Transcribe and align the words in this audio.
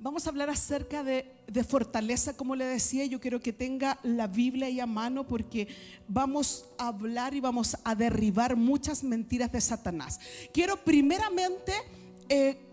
Vamos 0.00 0.26
a 0.26 0.30
hablar 0.30 0.48
acerca 0.48 1.02
de, 1.02 1.26
fortaleza, 1.68 2.36
como 2.36 2.54
le 2.54 2.64
decía, 2.64 3.04
yo 3.06 3.20
quiero 3.20 3.40
que 3.40 3.52
tenga 3.52 3.98
la 4.04 4.28
Biblia 4.28 4.68
ahí 4.68 4.78
a 4.78 4.86
mano 4.86 5.26
porque 5.26 5.66
vamos 6.06 6.66
a 6.78 6.86
hablar 6.88 7.34
y 7.34 7.40
vamos 7.40 7.76
a 7.82 7.96
derribar 7.96 8.54
muchas 8.54 9.02
mentiras 9.02 9.50
de 9.50 9.60
Satanás. 9.60 10.20
Quiero 10.52 10.76
primeramente 10.84 11.72
eh, 12.28 12.64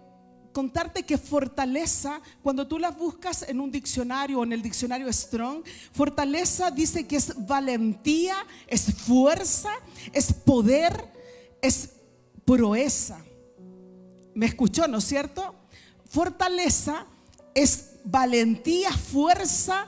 contarte 0.52 1.02
que 1.02 1.18
fortaleza, 1.18 2.22
cuando 2.44 2.68
tú 2.68 2.78
la 2.78 2.92
buscas 2.92 3.50
en 3.50 3.60
un 3.60 3.72
diccionario 3.72 4.42
o 4.42 4.44
en 4.44 4.54
el 4.54 4.62
diccionario 4.62 5.12
Strong, 5.12 5.64
fortaleza 5.94 6.70
dice 6.70 7.08
que 7.08 7.16
es 7.16 7.34
valentía, 7.48 8.36
es 8.68 8.94
fuerza, 8.94 9.72
es 10.14 10.32
poder, 10.32 11.12
es 11.60 11.90
proeza. 12.46 13.18
¿Me 14.36 14.46
escuchó, 14.46 14.88
no 14.88 15.00
es 15.00 15.06
cierto? 15.06 15.56
Fortaleza 16.08 17.08
es 17.56 17.94
valentía, 18.04 18.92
fuerza, 18.92 19.88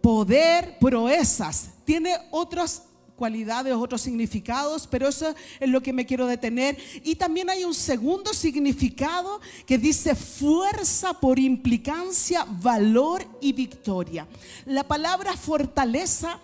poder, 0.00 0.78
proezas. 0.80 1.70
Tiene 1.84 2.16
otras 2.32 2.82
cualidades, 3.14 3.74
otros 3.74 4.00
significados, 4.00 4.88
pero 4.88 5.06
eso 5.06 5.32
es 5.60 5.68
lo 5.68 5.80
que 5.80 5.92
me 5.92 6.06
quiero 6.06 6.26
detener. 6.26 6.76
Y 7.04 7.14
también 7.14 7.50
hay 7.50 7.64
un 7.64 7.74
segundo 7.74 8.34
significado 8.34 9.40
que 9.64 9.78
dice 9.78 10.16
fuerza 10.16 11.20
por 11.20 11.38
implicancia, 11.38 12.44
valor 12.48 13.24
y 13.40 13.52
victoria. 13.52 14.26
La 14.66 14.82
palabra 14.82 15.36
fortaleza... 15.36 16.40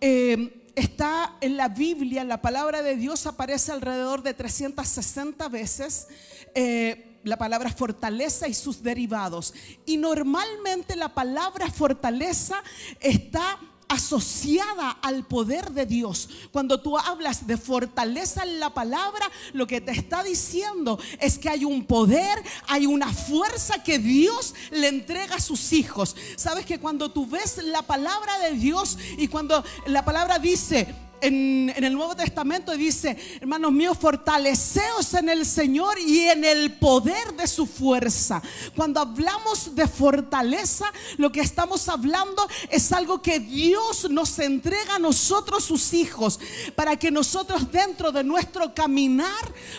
Eh, 0.00 0.56
está 0.76 1.36
en 1.40 1.56
la 1.56 1.68
Biblia, 1.68 2.24
la 2.24 2.40
palabra 2.40 2.82
de 2.82 2.96
Dios 2.96 3.26
aparece 3.26 3.72
alrededor 3.72 4.22
de 4.22 4.32
360 4.32 5.48
veces. 5.48 6.08
Eh, 6.54 7.09
la 7.24 7.36
palabra 7.36 7.70
fortaleza 7.70 8.48
y 8.48 8.54
sus 8.54 8.82
derivados. 8.82 9.54
Y 9.86 9.96
normalmente 9.96 10.96
la 10.96 11.14
palabra 11.14 11.70
fortaleza 11.70 12.62
está 13.00 13.58
asociada 13.90 14.92
al 15.02 15.26
poder 15.26 15.72
de 15.72 15.84
Dios. 15.84 16.28
Cuando 16.52 16.80
tú 16.80 16.96
hablas 16.96 17.48
de 17.48 17.56
fortaleza 17.56 18.44
en 18.44 18.60
la 18.60 18.72
palabra, 18.72 19.28
lo 19.52 19.66
que 19.66 19.80
te 19.80 19.90
está 19.90 20.22
diciendo 20.22 20.98
es 21.18 21.38
que 21.38 21.48
hay 21.48 21.64
un 21.64 21.84
poder, 21.84 22.40
hay 22.68 22.86
una 22.86 23.12
fuerza 23.12 23.82
que 23.82 23.98
Dios 23.98 24.54
le 24.70 24.86
entrega 24.86 25.34
a 25.34 25.40
sus 25.40 25.72
hijos. 25.72 26.14
Sabes 26.36 26.66
que 26.66 26.78
cuando 26.78 27.10
tú 27.10 27.26
ves 27.26 27.58
la 27.64 27.82
palabra 27.82 28.38
de 28.38 28.52
Dios 28.52 28.96
y 29.18 29.26
cuando 29.26 29.64
la 29.86 30.04
palabra 30.04 30.38
dice, 30.38 30.86
en, 31.20 31.72
el 31.76 31.92
Nuevo 31.92 32.14
Testamento 32.14 32.76
dice, 32.76 33.16
hermanos 33.40 33.72
míos, 33.72 33.96
fortaleceos 33.98 35.14
en 35.14 35.28
el 35.28 35.46
Señor 35.46 35.98
y 35.98 36.20
en 36.20 36.44
el 36.44 36.72
poder 36.74 37.34
de 37.34 37.46
su 37.46 37.66
fuerza. 37.66 38.42
Cuando 38.76 39.00
hablamos 39.00 39.74
de 39.74 39.86
fortaleza, 39.86 40.86
lo 41.16 41.32
que 41.32 41.40
estamos 41.40 41.88
hablando 41.88 42.46
es 42.70 42.92
algo 42.92 43.22
que 43.22 43.40
Dios 43.40 44.08
nos 44.10 44.38
entrega 44.38 44.96
a 44.96 44.98
nosotros, 44.98 45.64
sus 45.64 45.92
hijos, 45.94 46.38
para 46.74 46.96
que 46.96 47.10
nosotros 47.10 47.70
dentro 47.70 48.12
de 48.12 48.24
nuestro 48.24 48.74
caminar 48.74 49.30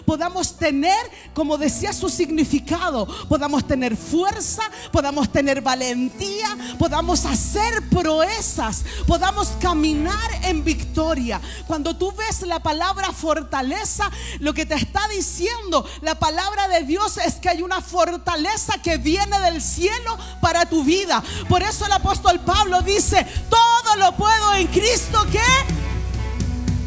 podamos 0.06 0.58
tener, 0.58 1.00
como 1.34 1.58
decía 1.58 1.94
su 1.94 2.10
significado, 2.10 3.08
podamos 3.28 3.66
tener 3.68 3.96
fuerza, 3.96 4.64
podamos 4.92 5.32
tener 5.32 5.62
valentía, 5.62 6.58
podamos 6.80 7.26
hacer 7.26 7.88
proezas, 7.90 8.84
podamos 9.08 9.50
caminar 9.62 10.30
en 10.44 10.64
victoria. 10.64 11.31
Cuando 11.68 11.96
tú 11.96 12.12
ves 12.12 12.42
la 12.42 12.60
palabra 12.60 13.12
fortaleza, 13.12 14.10
lo 14.40 14.54
que 14.54 14.66
te 14.66 14.76
está 14.76 15.08
diciendo 15.10 15.86
la 16.02 16.16
palabra 16.16 16.68
de 16.68 16.82
Dios 16.82 17.18
es 17.18 17.36
que 17.36 17.50
hay 17.50 17.62
una 17.62 17.82
fortaleza 17.82 18.82
que 18.82 18.98
viene 18.98 19.40
del 19.40 19.62
cielo 19.62 20.18
para 20.42 20.66
tu 20.66 20.84
vida. 20.84 21.24
Por 21.48 21.62
eso 21.62 21.86
el 21.86 21.92
apóstol 21.92 22.40
Pablo 22.40 22.82
dice, 22.82 23.26
todo 23.50 23.96
lo 23.98 24.16
puedo 24.16 24.56
en 24.56 24.68
Cristo 24.68 25.26
que 25.32 25.91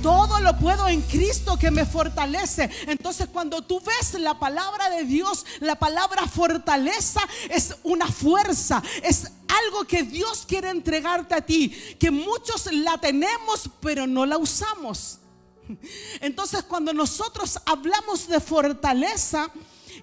todo 0.05 0.38
lo 0.41 0.55
puedo 0.58 0.86
en 0.86 1.01
Cristo 1.01 1.58
que 1.58 1.70
me 1.70 1.86
fortalece. 1.86 2.68
Entonces 2.89 3.27
cuando 3.33 3.62
tú 3.62 3.80
ves 3.80 4.12
la 4.20 4.39
palabra 4.39 4.90
de 4.90 5.05
Dios, 5.05 5.46
la 5.61 5.77
palabra 5.77 6.27
fortaleza 6.27 7.23
es 7.48 7.74
una 7.84 8.06
fuerza, 8.06 8.83
es 9.02 9.33
algo 9.48 9.86
que 9.86 10.02
Dios 10.02 10.45
quiere 10.46 10.68
entregarte 10.68 11.34
a 11.34 11.40
ti, 11.40 11.70
que 11.98 12.11
muchos 12.11 12.70
la 12.70 12.98
tenemos 12.98 13.70
pero 13.80 14.06
no 14.06 14.27
la 14.27 14.36
usamos. 14.36 15.20
Entonces 16.20 16.64
cuando 16.64 16.92
nosotros 16.92 17.58
hablamos 17.64 18.29
de 18.29 18.40
fortaleza, 18.40 19.50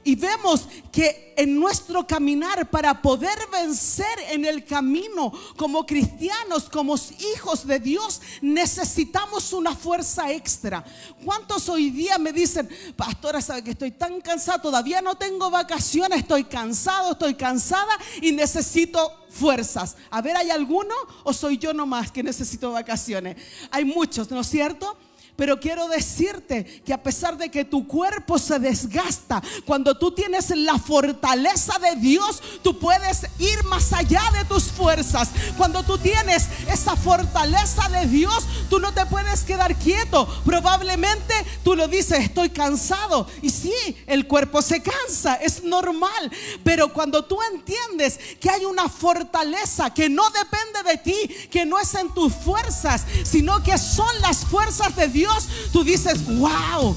y 0.03 0.15
vemos 0.15 0.67
que 0.91 1.33
en 1.37 1.59
nuestro 1.59 2.05
caminar, 2.05 2.69
para 2.69 3.01
poder 3.01 3.37
vencer 3.51 4.05
en 4.29 4.45
el 4.45 4.65
camino 4.65 5.31
como 5.55 5.85
cristianos, 5.85 6.69
como 6.69 6.95
hijos 7.33 7.65
de 7.65 7.79
Dios, 7.79 8.21
necesitamos 8.41 9.53
una 9.53 9.75
fuerza 9.75 10.31
extra. 10.31 10.83
¿Cuántos 11.23 11.69
hoy 11.69 11.89
día 11.89 12.17
me 12.17 12.33
dicen, 12.33 12.69
pastora, 12.95 13.41
sabe 13.41 13.63
que 13.63 13.71
estoy 13.71 13.91
tan 13.91 14.21
cansado, 14.21 14.61
todavía 14.61 15.01
no 15.01 15.15
tengo 15.15 15.49
vacaciones, 15.49 16.19
estoy 16.19 16.43
cansado, 16.45 17.13
estoy 17.13 17.35
cansada 17.35 17.97
y 18.21 18.31
necesito 18.31 19.11
fuerzas. 19.31 19.95
A 20.09 20.21
ver, 20.21 20.35
¿hay 20.35 20.49
alguno 20.49 20.93
o 21.23 21.33
soy 21.33 21.57
yo 21.57 21.73
nomás 21.73 22.11
que 22.11 22.21
necesito 22.21 22.71
vacaciones? 22.71 23.37
Hay 23.71 23.85
muchos, 23.85 24.29
¿no 24.29 24.41
es 24.41 24.47
cierto? 24.47 24.95
Pero 25.35 25.59
quiero 25.59 25.87
decirte 25.87 26.65
que 26.85 26.93
a 26.93 27.01
pesar 27.01 27.37
de 27.37 27.49
que 27.49 27.65
tu 27.65 27.87
cuerpo 27.87 28.37
se 28.37 28.59
desgasta, 28.59 29.41
cuando 29.65 29.97
tú 29.97 30.11
tienes 30.11 30.49
la 30.51 30.77
fortaleza 30.77 31.79
de 31.79 31.95
Dios, 31.95 32.41
tú 32.61 32.77
puedes 32.77 33.25
ir 33.39 33.63
más 33.63 33.91
allá 33.93 34.21
de 34.37 34.45
tus 34.45 34.65
fuerzas. 34.65 35.29
Cuando 35.57 35.83
tú 35.83 35.97
tienes 35.97 36.47
esa 36.71 36.95
fortaleza 36.95 37.89
de 37.89 38.05
Dios, 38.07 38.45
tú 38.69 38.79
no 38.79 38.93
te 38.93 39.05
puedes 39.07 39.43
quedar 39.43 39.75
quieto. 39.75 40.27
Probablemente 40.45 41.33
tú 41.63 41.75
lo 41.75 41.87
dices, 41.87 42.19
estoy 42.19 42.49
cansado. 42.49 43.27
Y 43.41 43.49
sí, 43.49 43.73
el 44.07 44.27
cuerpo 44.27 44.61
se 44.61 44.83
cansa, 44.83 45.35
es 45.35 45.63
normal. 45.63 46.31
Pero 46.63 46.93
cuando 46.93 47.25
tú 47.25 47.39
entiendes 47.53 48.19
que 48.39 48.49
hay 48.49 48.65
una 48.65 48.89
fortaleza 48.89 49.93
que 49.93 50.09
no 50.09 50.23
depende 50.29 50.91
de 50.91 50.97
ti, 50.97 51.49
que 51.49 51.65
no 51.65 51.79
es 51.79 51.95
en 51.95 52.13
tus 52.13 52.33
fuerzas, 52.33 53.05
sino 53.23 53.63
que 53.63 53.77
son 53.77 54.21
las 54.21 54.45
fuerzas 54.45 54.95
de 54.95 55.07
Dios 55.07 55.20
Dios, 55.21 55.47
tú 55.71 55.83
dices, 55.83 56.25
wow. 56.39 56.95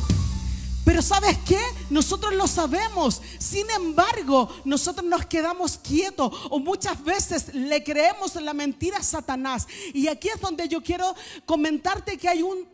Pero 0.83 1.03
¿sabes 1.03 1.37
qué? 1.47 1.61
Nosotros 1.91 2.33
lo 2.33 2.47
sabemos. 2.47 3.21
Sin 3.39 3.69
embargo, 3.71 4.49
nosotros 4.65 5.05
nos 5.05 5.27
quedamos 5.27 5.77
quietos 5.77 6.33
o 6.49 6.59
muchas 6.59 7.05
veces 7.05 7.53
le 7.53 7.85
creemos 7.85 8.35
la 8.37 8.55
mentira 8.55 8.97
a 8.97 9.03
Satanás. 9.03 9.67
Y 9.93 10.09
aquí 10.09 10.31
es 10.31 10.41
donde 10.41 10.69
yo 10.69 10.83
quiero 10.83 11.15
comentarte 11.45 12.17
que 12.17 12.31
hay 12.31 12.41
un 12.41 12.67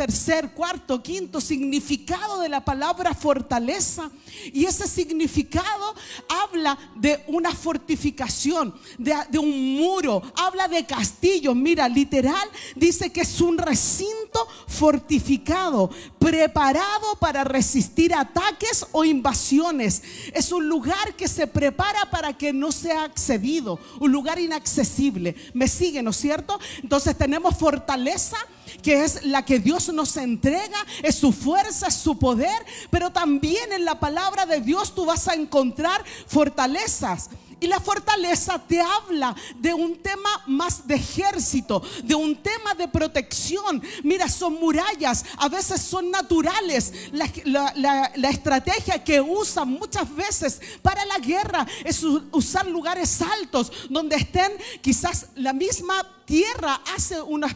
tercer, 0.00 0.52
cuarto, 0.52 1.02
quinto 1.02 1.42
significado 1.42 2.40
de 2.40 2.48
la 2.48 2.64
palabra 2.64 3.12
fortaleza. 3.12 4.10
Y 4.50 4.64
ese 4.64 4.88
significado 4.88 5.94
habla 6.26 6.78
de 6.96 7.22
una 7.26 7.54
fortificación, 7.54 8.74
de, 8.96 9.38
un 9.38 9.74
muro, 9.76 10.22
habla 10.36 10.68
de 10.68 10.86
castillo. 10.86 11.54
Mira, 11.54 11.86
literal 11.86 12.48
dice 12.76 13.12
que 13.12 13.20
es 13.20 13.42
un 13.42 13.58
recinto 13.58 14.48
fortificado, 14.66 15.90
preparado 16.18 17.16
para 17.20 17.44
resistir 17.44 18.14
ataques 18.14 18.86
o 18.92 19.04
invasiones. 19.04 20.02
Es 20.32 20.50
un 20.50 20.66
lugar 20.66 21.14
que 21.14 21.28
se 21.28 21.46
prepara 21.46 22.10
para 22.10 22.38
que 22.38 22.54
no 22.54 22.72
sea 22.72 23.04
accedido, 23.04 23.78
un 24.00 24.10
lugar 24.10 24.38
inaccesible. 24.38 25.36
¿Me 25.52 25.68
sigue, 25.68 26.02
no 26.02 26.08
es 26.08 26.16
cierto? 26.16 26.58
Entonces 26.82 27.18
tenemos 27.18 27.54
fortaleza 27.54 28.38
que 28.82 29.04
es 29.04 29.24
la 29.24 29.44
que 29.44 29.58
Dios 29.58 29.88
nos 29.92 30.16
entrega, 30.16 30.86
es 31.02 31.16
su 31.16 31.32
fuerza, 31.32 31.88
es 31.88 31.94
su 31.94 32.18
poder, 32.18 32.64
pero 32.90 33.10
también 33.10 33.72
en 33.72 33.84
la 33.84 33.98
palabra 33.98 34.46
de 34.46 34.60
Dios 34.60 34.94
tú 34.94 35.06
vas 35.06 35.28
a 35.28 35.34
encontrar 35.34 36.04
fortalezas. 36.26 37.30
Y 37.60 37.66
la 37.66 37.78
fortaleza 37.78 38.58
te 38.58 38.80
habla 38.80 39.36
de 39.58 39.74
un 39.74 39.96
tema 39.96 40.30
más 40.46 40.88
de 40.88 40.94
ejército, 40.94 41.82
de 42.02 42.14
un 42.14 42.34
tema 42.36 42.74
de 42.74 42.88
protección. 42.88 43.82
Mira, 44.02 44.30
son 44.30 44.54
murallas, 44.54 45.26
a 45.36 45.48
veces 45.48 45.82
son 45.82 46.10
naturales. 46.10 46.92
La, 47.12 48.30
estrategia 48.30 49.04
que 49.04 49.20
usan 49.20 49.68
muchas 49.68 50.14
veces 50.14 50.60
para 50.80 51.04
la 51.04 51.18
guerra 51.18 51.66
es 51.84 52.02
usar 52.02 52.66
lugares 52.66 53.20
altos 53.20 53.70
donde 53.90 54.16
estén 54.16 54.52
quizás 54.80 55.26
la 55.34 55.52
misma 55.52 55.94
tierra 56.30 56.80
hace 56.94 57.20
una, 57.20 57.48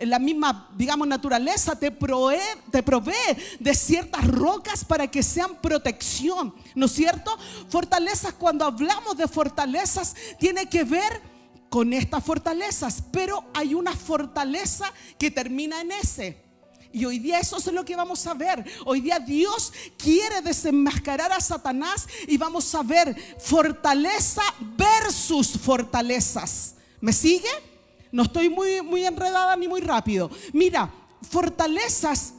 la 0.00 0.18
misma, 0.18 0.70
digamos, 0.74 1.06
naturaleza, 1.06 1.78
te 1.78 1.90
provee, 1.90 2.38
te 2.70 2.82
provee 2.82 3.12
de 3.60 3.74
ciertas 3.74 4.26
rocas 4.26 4.86
para 4.86 5.06
que 5.06 5.22
sean 5.22 5.60
protección, 5.60 6.54
¿no 6.74 6.86
es 6.86 6.92
cierto? 6.92 7.36
Fortalezas, 7.68 8.32
cuando 8.32 8.64
hablamos 8.64 9.18
de 9.18 9.28
fortalezas, 9.28 10.16
tiene 10.38 10.66
que 10.66 10.82
ver 10.82 11.20
con 11.68 11.92
estas 11.92 12.24
fortalezas, 12.24 13.02
pero 13.12 13.44
hay 13.52 13.74
una 13.74 13.94
fortaleza 13.94 14.90
que 15.18 15.30
termina 15.30 15.82
en 15.82 15.92
ese. 15.92 16.42
Y 16.90 17.04
hoy 17.04 17.18
día 17.18 17.38
eso 17.38 17.58
es 17.58 17.66
lo 17.66 17.84
que 17.84 17.96
vamos 17.96 18.26
a 18.26 18.32
ver. 18.32 18.64
Hoy 18.86 19.02
día 19.02 19.18
Dios 19.18 19.72
quiere 19.98 20.40
desenmascarar 20.40 21.32
a 21.32 21.40
Satanás 21.40 22.06
y 22.26 22.38
vamos 22.38 22.74
a 22.74 22.82
ver 22.82 23.14
fortaleza 23.38 24.42
versus 24.76 25.58
fortalezas. 25.58 26.76
¿Me 27.00 27.12
sigue? 27.12 27.71
No 28.12 28.24
estoy 28.24 28.50
muy, 28.50 28.82
muy 28.82 29.04
enredada 29.04 29.56
ni 29.56 29.66
muy 29.66 29.80
rápido. 29.80 30.30
Mira, 30.52 30.92
fortalezas. 31.28 32.34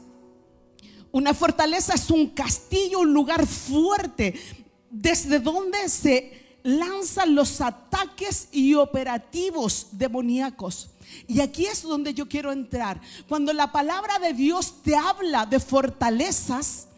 Una 1.10 1.34
fortaleza 1.34 1.94
es 1.94 2.10
un 2.10 2.30
castillo, 2.30 3.00
un 3.00 3.12
lugar 3.12 3.46
fuerte, 3.46 4.34
desde 4.90 5.40
donde 5.40 5.88
se 5.88 6.58
lanzan 6.62 7.34
los 7.34 7.60
ataques 7.60 8.48
y 8.52 8.74
operativos 8.74 9.88
demoníacos. 9.92 10.90
Y 11.28 11.40
aquí 11.40 11.66
es 11.66 11.82
donde 11.82 12.14
yo 12.14 12.28
quiero 12.28 12.52
entrar. 12.52 13.00
Cuando 13.28 13.52
la 13.52 13.70
palabra 13.70 14.18
de 14.18 14.32
Dios 14.32 14.82
te 14.82 14.96
habla 14.96 15.44
de 15.46 15.60
fortalezas, 15.60 16.88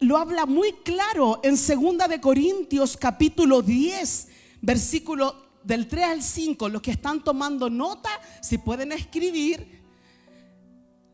lo 0.00 0.16
habla 0.16 0.46
muy 0.46 0.72
claro 0.84 1.40
en 1.44 1.54
2 1.54 2.08
de 2.08 2.20
Corintios 2.20 2.96
capítulo 2.96 3.62
10, 3.62 4.28
versículo 4.60 5.51
del 5.64 5.88
3 5.88 6.04
al 6.04 6.22
5. 6.22 6.68
Los 6.68 6.82
que 6.82 6.90
están 6.90 7.22
tomando 7.22 7.70
nota, 7.70 8.10
si 8.40 8.58
pueden 8.58 8.92
escribir, 8.92 9.82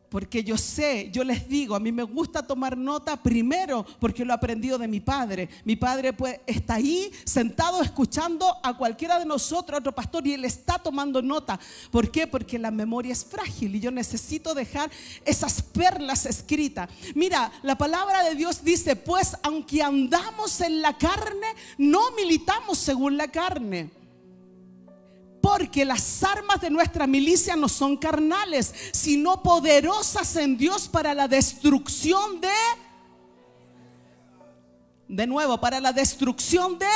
porque 0.09 0.43
yo 0.43 0.57
sé, 0.57 1.09
yo 1.11 1.23
les 1.23 1.47
digo, 1.47 1.75
a 1.75 1.79
mí 1.79 1.91
me 1.91 2.03
gusta 2.03 2.41
tomar 2.41 2.75
nota 2.75 3.21
primero 3.21 3.85
porque 3.99 4.25
lo 4.25 4.33
he 4.33 4.35
aprendido 4.35 4.77
de 4.77 4.87
mi 4.87 4.99
padre. 4.99 5.49
Mi 5.63 5.75
padre 5.75 6.13
pues 6.13 6.39
está 6.47 6.75
ahí 6.75 7.11
sentado 7.25 7.81
escuchando 7.81 8.57
a 8.63 8.75
cualquiera 8.75 9.19
de 9.19 9.25
nosotros, 9.25 9.75
a 9.75 9.79
otro 9.79 9.93
pastor, 9.93 10.25
y 10.25 10.33
él 10.33 10.45
está 10.45 10.79
tomando 10.79 11.21
nota. 11.21 11.59
¿Por 11.91 12.09
qué? 12.09 12.25
Porque 12.25 12.57
la 12.57 12.71
memoria 12.71 13.13
es 13.13 13.23
frágil 13.23 13.75
y 13.75 13.79
yo 13.79 13.91
necesito 13.91 14.55
dejar 14.55 14.89
esas 15.25 15.61
perlas 15.61 16.25
escritas. 16.25 16.89
Mira, 17.13 17.51
la 17.61 17.77
palabra 17.77 18.23
de 18.23 18.35
Dios 18.35 18.63
dice, 18.63 18.95
pues 18.95 19.37
aunque 19.43 19.83
andamos 19.83 20.59
en 20.61 20.81
la 20.81 20.97
carne, 20.97 21.47
no 21.77 22.11
militamos 22.11 22.79
según 22.79 23.15
la 23.15 23.27
carne. 23.27 23.98
Porque 25.41 25.85
las 25.85 26.23
armas 26.23 26.59
de 26.61 26.69
nuestra 26.69 27.07
milicia 27.07 27.55
no 27.55 27.69
son 27.69 27.97
carnales, 27.97 28.73
sino 28.91 29.41
poderosas 29.41 30.35
en 30.35 30.57
Dios 30.57 30.87
para 30.87 31.13
la 31.13 31.27
destrucción 31.27 32.41
de... 32.41 32.49
De 35.07 35.25
nuevo, 35.25 35.59
para 35.59 35.79
la 35.79 35.91
destrucción 35.93 36.77
de... 36.77 36.87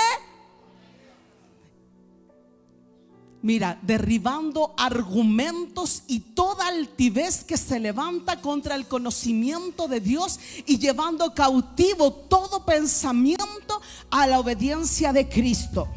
Mira, 3.44 3.78
derribando 3.82 4.74
argumentos 4.78 6.04
y 6.08 6.22
toda 6.22 6.68
altivez 6.68 7.44
que 7.44 7.58
se 7.58 7.78
levanta 7.78 8.40
contra 8.40 8.76
el 8.76 8.88
conocimiento 8.88 9.90
de 9.90 10.00
Dios 10.00 10.40
y 10.66 10.80
llevando 10.80 11.34
cautivo 11.34 12.14
todo 12.14 12.66
pensamiento 12.66 13.82
a 14.10 14.28
la 14.28 14.40
obediencia 14.40 15.12
de 15.12 15.28
Cristo. 15.28 15.90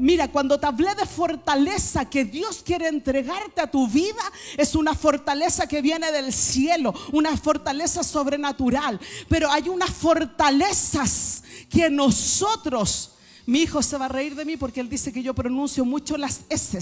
Mira, 0.00 0.28
cuando 0.28 0.58
te 0.58 0.66
hablé 0.66 0.94
de 0.94 1.04
fortaleza 1.04 2.08
que 2.08 2.24
Dios 2.24 2.62
quiere 2.64 2.88
entregarte 2.88 3.60
a 3.60 3.70
tu 3.70 3.86
vida, 3.86 4.22
es 4.56 4.74
una 4.74 4.94
fortaleza 4.94 5.66
que 5.66 5.82
viene 5.82 6.10
del 6.10 6.32
cielo, 6.32 6.94
una 7.12 7.36
fortaleza 7.36 8.02
sobrenatural. 8.02 8.98
Pero 9.28 9.52
hay 9.52 9.68
unas 9.68 9.90
fortalezas 9.90 11.42
que 11.68 11.90
nosotros, 11.90 13.12
mi 13.44 13.60
hijo 13.60 13.82
se 13.82 13.98
va 13.98 14.06
a 14.06 14.08
reír 14.08 14.34
de 14.34 14.46
mí 14.46 14.56
porque 14.56 14.80
él 14.80 14.88
dice 14.88 15.12
que 15.12 15.22
yo 15.22 15.34
pronuncio 15.34 15.84
mucho 15.84 16.16
las 16.16 16.44
S. 16.48 16.78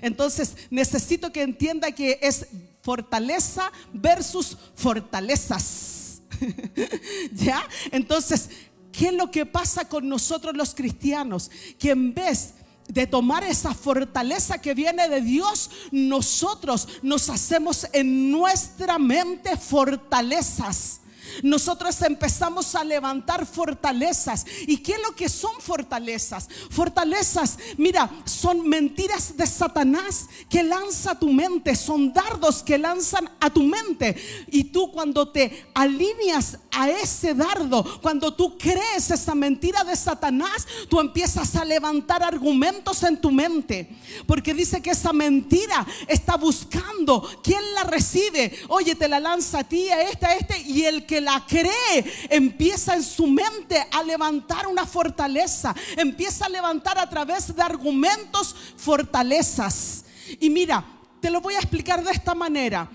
Entonces 0.00 0.56
necesito 0.70 1.32
que 1.32 1.42
entienda 1.42 1.90
que 1.90 2.20
es 2.22 2.46
fortaleza 2.82 3.72
versus 3.92 4.56
fortalezas. 4.76 6.22
¿Ya? 7.32 7.60
Entonces, 7.90 8.48
¿Qué 8.92 9.08
es 9.08 9.14
lo 9.14 9.30
que 9.30 9.46
pasa 9.46 9.88
con 9.88 10.08
nosotros 10.08 10.54
los 10.54 10.74
cristianos? 10.74 11.50
Que 11.78 11.90
en 11.90 12.14
vez 12.14 12.54
de 12.88 13.06
tomar 13.06 13.42
esa 13.44 13.74
fortaleza 13.74 14.60
que 14.60 14.74
viene 14.74 15.08
de 15.08 15.22
Dios, 15.22 15.70
nosotros 15.90 16.88
nos 17.02 17.30
hacemos 17.30 17.86
en 17.92 18.30
nuestra 18.30 18.98
mente 18.98 19.56
fortalezas 19.56 21.01
nosotros 21.42 22.00
empezamos 22.02 22.74
a 22.74 22.84
levantar 22.84 23.46
fortalezas. 23.46 24.44
¿Y 24.66 24.78
qué 24.78 24.92
es 24.92 25.02
lo 25.02 25.14
que 25.14 25.28
son 25.28 25.52
fortalezas? 25.60 26.48
Fortalezas, 26.70 27.58
mira, 27.76 28.10
son 28.24 28.68
mentiras 28.68 29.36
de 29.36 29.46
Satanás 29.46 30.26
que 30.48 30.62
lanza 30.62 31.12
a 31.12 31.18
tu 31.18 31.32
mente, 31.32 31.74
son 31.74 32.12
dardos 32.12 32.62
que 32.62 32.78
lanzan 32.78 33.30
a 33.40 33.50
tu 33.50 33.62
mente. 33.62 34.16
Y 34.50 34.64
tú 34.64 34.90
cuando 34.92 35.30
te 35.30 35.66
alineas 35.74 36.58
a 36.70 36.88
ese 36.90 37.34
dardo, 37.34 38.00
cuando 38.00 38.34
tú 38.34 38.56
crees 38.58 39.10
esa 39.10 39.34
mentira 39.34 39.84
de 39.84 39.96
Satanás, 39.96 40.66
tú 40.88 41.00
empiezas 41.00 41.54
a 41.56 41.64
levantar 41.64 42.22
argumentos 42.22 43.02
en 43.02 43.20
tu 43.20 43.30
mente. 43.30 43.88
Porque 44.26 44.54
dice 44.54 44.82
que 44.82 44.90
esa 44.90 45.12
mentira 45.12 45.86
está 46.08 46.36
buscando 46.36 47.28
quién 47.42 47.62
la 47.74 47.84
recibe. 47.84 48.58
Oye, 48.68 48.94
te 48.94 49.08
la 49.08 49.20
lanza 49.20 49.60
a 49.60 49.64
ti, 49.64 49.88
a 49.88 50.02
este, 50.02 50.26
a 50.26 50.36
este, 50.36 50.60
y 50.60 50.84
el 50.84 51.06
que 51.06 51.20
la 51.22 51.44
cree, 51.46 52.04
empieza 52.28 52.94
en 52.94 53.02
su 53.02 53.26
mente 53.26 53.86
a 53.90 54.02
levantar 54.02 54.66
una 54.66 54.86
fortaleza, 54.86 55.74
empieza 55.96 56.46
a 56.46 56.48
levantar 56.48 56.98
a 56.98 57.08
través 57.08 57.54
de 57.54 57.62
argumentos 57.62 58.54
fortalezas. 58.76 60.04
Y 60.40 60.50
mira, 60.50 60.84
te 61.20 61.30
lo 61.30 61.40
voy 61.40 61.54
a 61.54 61.58
explicar 61.58 62.02
de 62.04 62.10
esta 62.10 62.34
manera. 62.34 62.90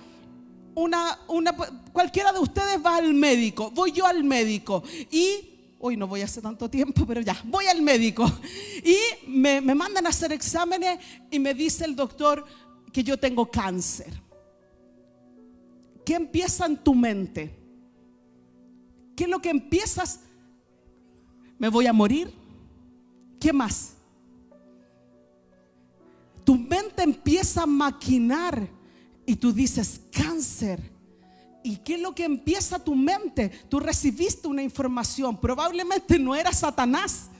Una, 0.76 1.18
una, 1.28 1.56
cualquiera 1.92 2.32
de 2.32 2.40
ustedes 2.40 2.84
va 2.86 2.98
al 2.98 3.14
médico, 3.14 3.72
voy 3.72 3.92
yo 3.92 4.06
al 4.06 4.24
médico 4.24 4.84
y 5.10 5.76
hoy 5.80 5.98
no 5.98 6.08
voy 6.08 6.22
a 6.22 6.26
hacer 6.26 6.44
tanto 6.44 6.70
tiempo, 6.70 7.06
pero 7.06 7.22
ya, 7.22 7.40
voy 7.46 7.66
al 7.66 7.82
médico. 7.82 8.32
Y 8.84 8.98
me, 9.28 9.60
me, 9.60 9.74
mandan 9.74 10.06
a 10.06 10.10
hacer 10.10 10.32
exámenes 10.32 11.00
y 11.32 11.40
me 11.40 11.54
dice 11.54 11.84
el 11.86 11.96
doctor 11.96 12.46
que 12.94 13.04
yo 13.04 13.18
tengo 13.18 13.50
cáncer. 13.50 14.22
¿Qué 16.06 16.16
empieza 16.16 16.66
en 16.66 16.78
tu 16.78 16.96
mente? 16.96 17.57
¿Qué 19.18 19.24
es 19.24 19.30
lo 19.32 19.42
que 19.42 19.50
empiezas? 19.50 20.20
¿Me 21.58 21.70
voy 21.70 21.88
a 21.88 21.92
morir? 21.92 22.32
¿Qué 23.40 23.52
más? 23.52 23.96
Tu 26.44 26.56
mente 26.56 27.02
empieza 27.02 27.64
a 27.64 27.66
maquinar 27.66 28.70
y 29.26 29.36
tú 29.36 29.52
dices 29.52 30.02
cáncer. 30.12 30.80
¿Y 31.64 31.78
qué 31.78 31.96
es 31.96 32.02
lo 32.02 32.14
que 32.14 32.26
empieza 32.26 32.78
tu 32.78 32.94
mente? 32.94 33.50
Tú 33.68 33.80
recibiste 33.80 34.48
una 34.48 34.62
información, 34.62 35.42
probablemente 35.42 36.20
no 36.20 36.36
era 36.36 36.54
Satanás. 36.54 37.32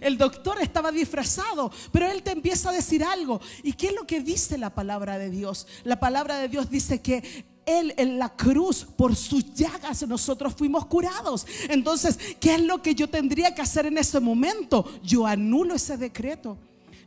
El 0.00 0.18
doctor 0.18 0.60
estaba 0.60 0.92
disfrazado, 0.92 1.72
pero 1.90 2.06
él 2.06 2.22
te 2.22 2.30
empieza 2.30 2.70
a 2.70 2.72
decir 2.72 3.02
algo. 3.02 3.40
¿Y 3.64 3.72
qué 3.72 3.88
es 3.88 3.94
lo 3.94 4.06
que 4.06 4.20
dice 4.20 4.56
la 4.56 4.72
palabra 4.72 5.18
de 5.18 5.30
Dios? 5.30 5.66
La 5.82 5.98
palabra 5.98 6.38
de 6.38 6.48
Dios 6.48 6.70
dice 6.70 7.02
que 7.02 7.46
él 7.68 7.94
en 7.96 8.18
la 8.18 8.30
cruz, 8.30 8.84
por 8.96 9.14
sus 9.14 9.52
llagas, 9.54 10.06
nosotros 10.08 10.54
fuimos 10.56 10.86
curados. 10.86 11.46
Entonces, 11.68 12.18
¿qué 12.40 12.54
es 12.54 12.62
lo 12.62 12.80
que 12.82 12.94
yo 12.94 13.08
tendría 13.08 13.54
que 13.54 13.62
hacer 13.62 13.86
en 13.86 13.98
ese 13.98 14.20
momento? 14.20 14.84
Yo 15.02 15.26
anulo 15.26 15.74
ese 15.74 15.96
decreto. 15.96 16.56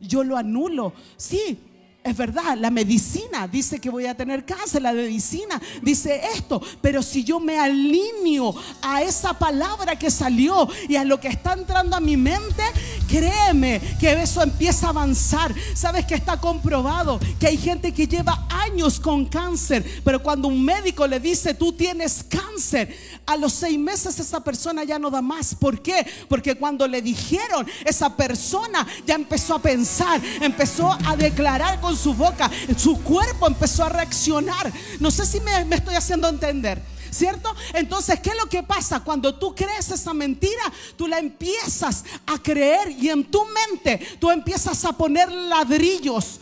Yo 0.00 0.24
lo 0.24 0.36
anulo. 0.36 0.92
Sí, 1.16 1.58
es 2.04 2.16
verdad, 2.16 2.56
la 2.58 2.70
medicina 2.70 3.46
dice 3.46 3.80
que 3.80 3.88
voy 3.88 4.06
a 4.06 4.16
tener 4.16 4.44
cáncer, 4.44 4.82
la 4.82 4.92
medicina 4.92 5.60
dice 5.82 6.20
esto, 6.34 6.60
pero 6.80 7.02
si 7.02 7.22
yo 7.22 7.38
me 7.38 7.58
alineo 7.58 8.54
a 8.82 9.02
esa 9.02 9.38
palabra 9.38 9.96
que 9.96 10.10
salió 10.10 10.68
y 10.88 10.96
a 10.96 11.04
lo 11.04 11.20
que 11.20 11.28
está 11.28 11.52
entrando 11.52 11.96
a 11.96 12.00
mi 12.00 12.16
mente, 12.16 12.62
créeme 13.08 13.80
que 14.00 14.20
eso 14.20 14.42
empieza 14.42 14.86
a 14.86 14.90
avanzar. 14.90 15.54
Sabes 15.74 16.04
que 16.04 16.14
está 16.14 16.40
comprobado 16.40 17.20
que 17.38 17.46
hay 17.46 17.56
gente 17.56 17.92
que 17.92 18.08
lleva 18.08 18.46
años 18.50 18.98
con 18.98 19.26
cáncer, 19.26 20.02
pero 20.04 20.22
cuando 20.22 20.48
un 20.48 20.64
médico 20.64 21.06
le 21.06 21.20
dice 21.20 21.54
tú 21.54 21.72
tienes 21.72 22.24
cáncer, 22.28 22.96
a 23.26 23.36
los 23.36 23.52
seis 23.52 23.78
meses 23.78 24.18
esa 24.18 24.42
persona 24.42 24.82
ya 24.84 24.98
no 24.98 25.10
da 25.10 25.22
más. 25.22 25.54
¿Por 25.54 25.80
qué? 25.80 26.04
Porque 26.28 26.56
cuando 26.56 26.88
le 26.88 27.00
dijeron, 27.00 27.66
esa 27.84 28.16
persona 28.16 28.86
ya 29.06 29.14
empezó 29.14 29.54
a 29.54 29.62
pensar, 29.62 30.20
empezó 30.40 30.90
a 31.06 31.16
declarar 31.16 31.80
con 31.80 31.91
su 31.96 32.14
boca, 32.14 32.50
su 32.76 33.02
cuerpo 33.02 33.46
empezó 33.46 33.84
a 33.84 33.88
reaccionar. 33.88 34.72
No 35.00 35.10
sé 35.10 35.26
si 35.26 35.40
me, 35.40 35.64
me 35.64 35.76
estoy 35.76 35.94
haciendo 35.94 36.28
entender. 36.28 36.82
¿Cierto? 37.10 37.54
Entonces, 37.74 38.20
¿qué 38.20 38.30
es 38.30 38.36
lo 38.36 38.48
que 38.48 38.62
pasa? 38.62 39.00
Cuando 39.00 39.34
tú 39.34 39.54
crees 39.54 39.90
esa 39.90 40.14
mentira, 40.14 40.62
tú 40.96 41.06
la 41.06 41.18
empiezas 41.18 42.04
a 42.24 42.38
creer 42.38 42.90
y 42.90 43.10
en 43.10 43.30
tu 43.30 43.44
mente 43.44 43.98
tú 44.18 44.30
empiezas 44.30 44.82
a 44.86 44.92
poner 44.94 45.30
ladrillos 45.30 46.40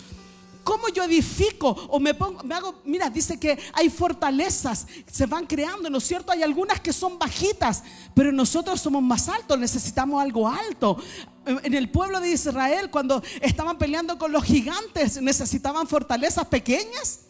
¿Cómo 0.71 0.89
yo 0.89 1.03
edifico? 1.03 1.71
O 1.89 1.99
me 1.99 2.15
pongo, 2.15 2.45
me 2.45 2.55
hago, 2.55 2.81
mira, 2.85 3.11
dice 3.11 3.41
que 3.41 3.59
hay 3.73 3.91
fortalezas, 3.91 4.87
se 5.11 5.27
van 5.27 5.45
creando, 5.45 5.91
¿no 5.91 5.99
es 5.99 6.05
cierto? 6.05 6.31
Hay 6.31 6.45
algunas 6.45 6.79
que 6.79 6.93
son 6.93 7.19
bajitas, 7.19 7.83
pero 8.15 8.31
nosotros 8.31 8.81
somos 8.81 9.03
más 9.03 9.29
altos, 9.29 9.59
necesitamos 9.59 10.23
algo 10.23 10.47
alto. 10.47 10.97
En 11.45 11.75
el 11.75 11.91
pueblo 11.91 12.21
de 12.21 12.31
Israel, 12.31 12.89
cuando 12.89 13.21
estaban 13.41 13.79
peleando 13.79 14.17
con 14.17 14.31
los 14.31 14.45
gigantes, 14.45 15.21
necesitaban 15.21 15.89
fortalezas 15.89 16.47
pequeñas, 16.47 17.23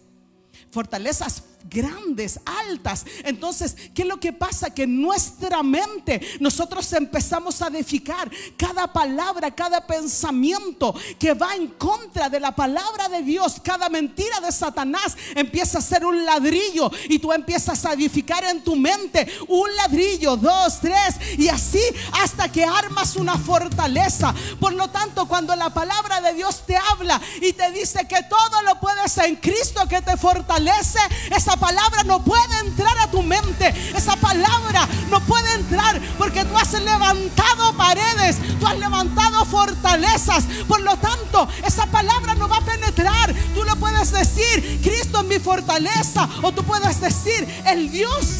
fortalezas 0.70 1.42
grandes, 1.68 2.40
altas. 2.44 3.04
Entonces, 3.24 3.76
¿qué 3.94 4.02
es 4.02 4.08
lo 4.08 4.18
que 4.18 4.32
pasa? 4.32 4.70
Que 4.70 4.86
nuestra 4.86 5.62
mente 5.62 6.20
nosotros 6.40 6.92
empezamos 6.92 7.60
a 7.62 7.68
edificar 7.68 8.30
cada 8.56 8.92
palabra, 8.92 9.50
cada 9.50 9.86
pensamiento 9.86 10.94
que 11.18 11.34
va 11.34 11.54
en 11.54 11.68
contra 11.68 12.28
de 12.28 12.40
la 12.40 12.54
palabra 12.54 13.08
de 13.08 13.22
Dios, 13.22 13.60
cada 13.62 13.88
mentira 13.88 14.40
de 14.40 14.52
Satanás 14.52 15.16
empieza 15.34 15.78
a 15.78 15.82
ser 15.82 16.04
un 16.04 16.24
ladrillo 16.24 16.90
y 17.08 17.18
tú 17.18 17.32
empiezas 17.32 17.84
a 17.84 17.92
edificar 17.92 18.44
en 18.44 18.62
tu 18.62 18.76
mente 18.76 19.26
un 19.48 19.74
ladrillo, 19.76 20.36
dos, 20.36 20.80
tres 20.80 21.16
y 21.38 21.48
así 21.48 21.82
hasta 22.22 22.50
que 22.50 22.64
armas 22.64 23.16
una 23.16 23.38
fortaleza. 23.38 24.34
Por 24.58 24.72
lo 24.72 24.88
tanto, 24.88 25.26
cuando 25.26 25.54
la 25.56 25.70
palabra 25.70 26.20
de 26.20 26.34
Dios 26.34 26.64
te 26.66 26.76
habla 26.76 27.20
y 27.40 27.52
te 27.52 27.70
dice 27.72 28.06
que 28.06 28.22
todo 28.24 28.62
lo 28.62 28.78
puedes 28.80 29.16
en 29.18 29.36
Cristo 29.36 29.86
que 29.88 30.02
te 30.02 30.16
fortalece, 30.16 30.98
esa 31.30 31.49
palabra 31.56 32.02
no 32.04 32.24
puede 32.24 32.58
entrar 32.66 32.96
a 32.98 33.10
tu 33.10 33.22
mente. 33.22 33.68
Esa 33.94 34.16
palabra 34.16 34.88
no 35.10 35.20
puede 35.20 35.54
entrar 35.54 36.00
porque 36.18 36.44
tú 36.44 36.56
has 36.56 36.72
levantado 36.72 37.76
paredes, 37.76 38.36
tú 38.58 38.66
has 38.66 38.78
levantado 38.78 39.44
fortalezas. 39.44 40.44
Por 40.66 40.80
lo 40.80 40.96
tanto, 40.96 41.48
esa 41.66 41.86
palabra 41.86 42.34
no 42.34 42.48
va 42.48 42.58
a 42.58 42.64
penetrar. 42.64 43.34
Tú 43.54 43.64
lo 43.64 43.76
puedes 43.76 44.12
decir, 44.12 44.80
Cristo 44.82 45.20
es 45.20 45.26
mi 45.26 45.38
fortaleza. 45.38 46.28
O 46.42 46.52
tú 46.52 46.62
puedes 46.64 47.00
decir, 47.00 47.46
el 47.66 47.90
Dios 47.90 48.38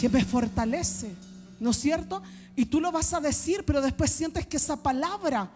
que 0.00 0.08
me 0.08 0.24
fortalece. 0.24 1.14
¿No 1.60 1.70
es 1.70 1.76
cierto? 1.78 2.22
Y 2.56 2.66
tú 2.66 2.80
lo 2.80 2.92
vas 2.92 3.14
a 3.14 3.20
decir, 3.20 3.64
pero 3.64 3.80
después 3.80 4.10
sientes 4.12 4.46
que 4.46 4.56
esa 4.56 4.76
palabra 4.76 5.50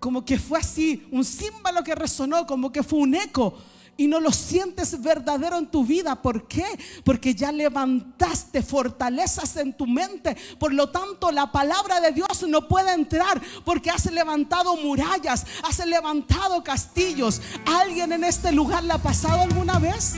como 0.00 0.24
que 0.24 0.38
fue 0.38 0.58
así, 0.58 1.06
un 1.12 1.24
símbolo 1.24 1.84
que 1.84 1.94
resonó, 1.94 2.46
como 2.46 2.72
que 2.72 2.82
fue 2.82 3.00
un 3.00 3.14
eco 3.14 3.54
y 4.00 4.06
no 4.06 4.18
lo 4.18 4.32
sientes 4.32 4.98
verdadero 5.02 5.58
en 5.58 5.66
tu 5.66 5.84
vida. 5.84 6.22
¿Por 6.22 6.48
qué? 6.48 6.64
Porque 7.04 7.34
ya 7.34 7.52
levantaste 7.52 8.62
fortalezas 8.62 9.56
en 9.56 9.74
tu 9.74 9.86
mente. 9.86 10.34
Por 10.58 10.72
lo 10.72 10.88
tanto, 10.88 11.30
la 11.30 11.52
palabra 11.52 12.00
de 12.00 12.10
Dios 12.10 12.42
no 12.48 12.66
puede 12.66 12.94
entrar 12.94 13.42
porque 13.62 13.90
has 13.90 14.10
levantado 14.10 14.74
murallas, 14.78 15.44
has 15.64 15.86
levantado 15.86 16.64
castillos. 16.64 17.42
¿Alguien 17.66 18.12
en 18.12 18.24
este 18.24 18.52
lugar 18.52 18.84
la 18.84 18.94
ha 18.94 19.02
pasado 19.02 19.42
alguna 19.42 19.78
vez? 19.78 20.14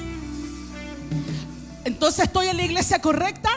Entonces, 1.84 2.26
¿estoy 2.26 2.46
en 2.46 2.58
la 2.58 2.62
iglesia 2.62 3.00
correcta? 3.00 3.50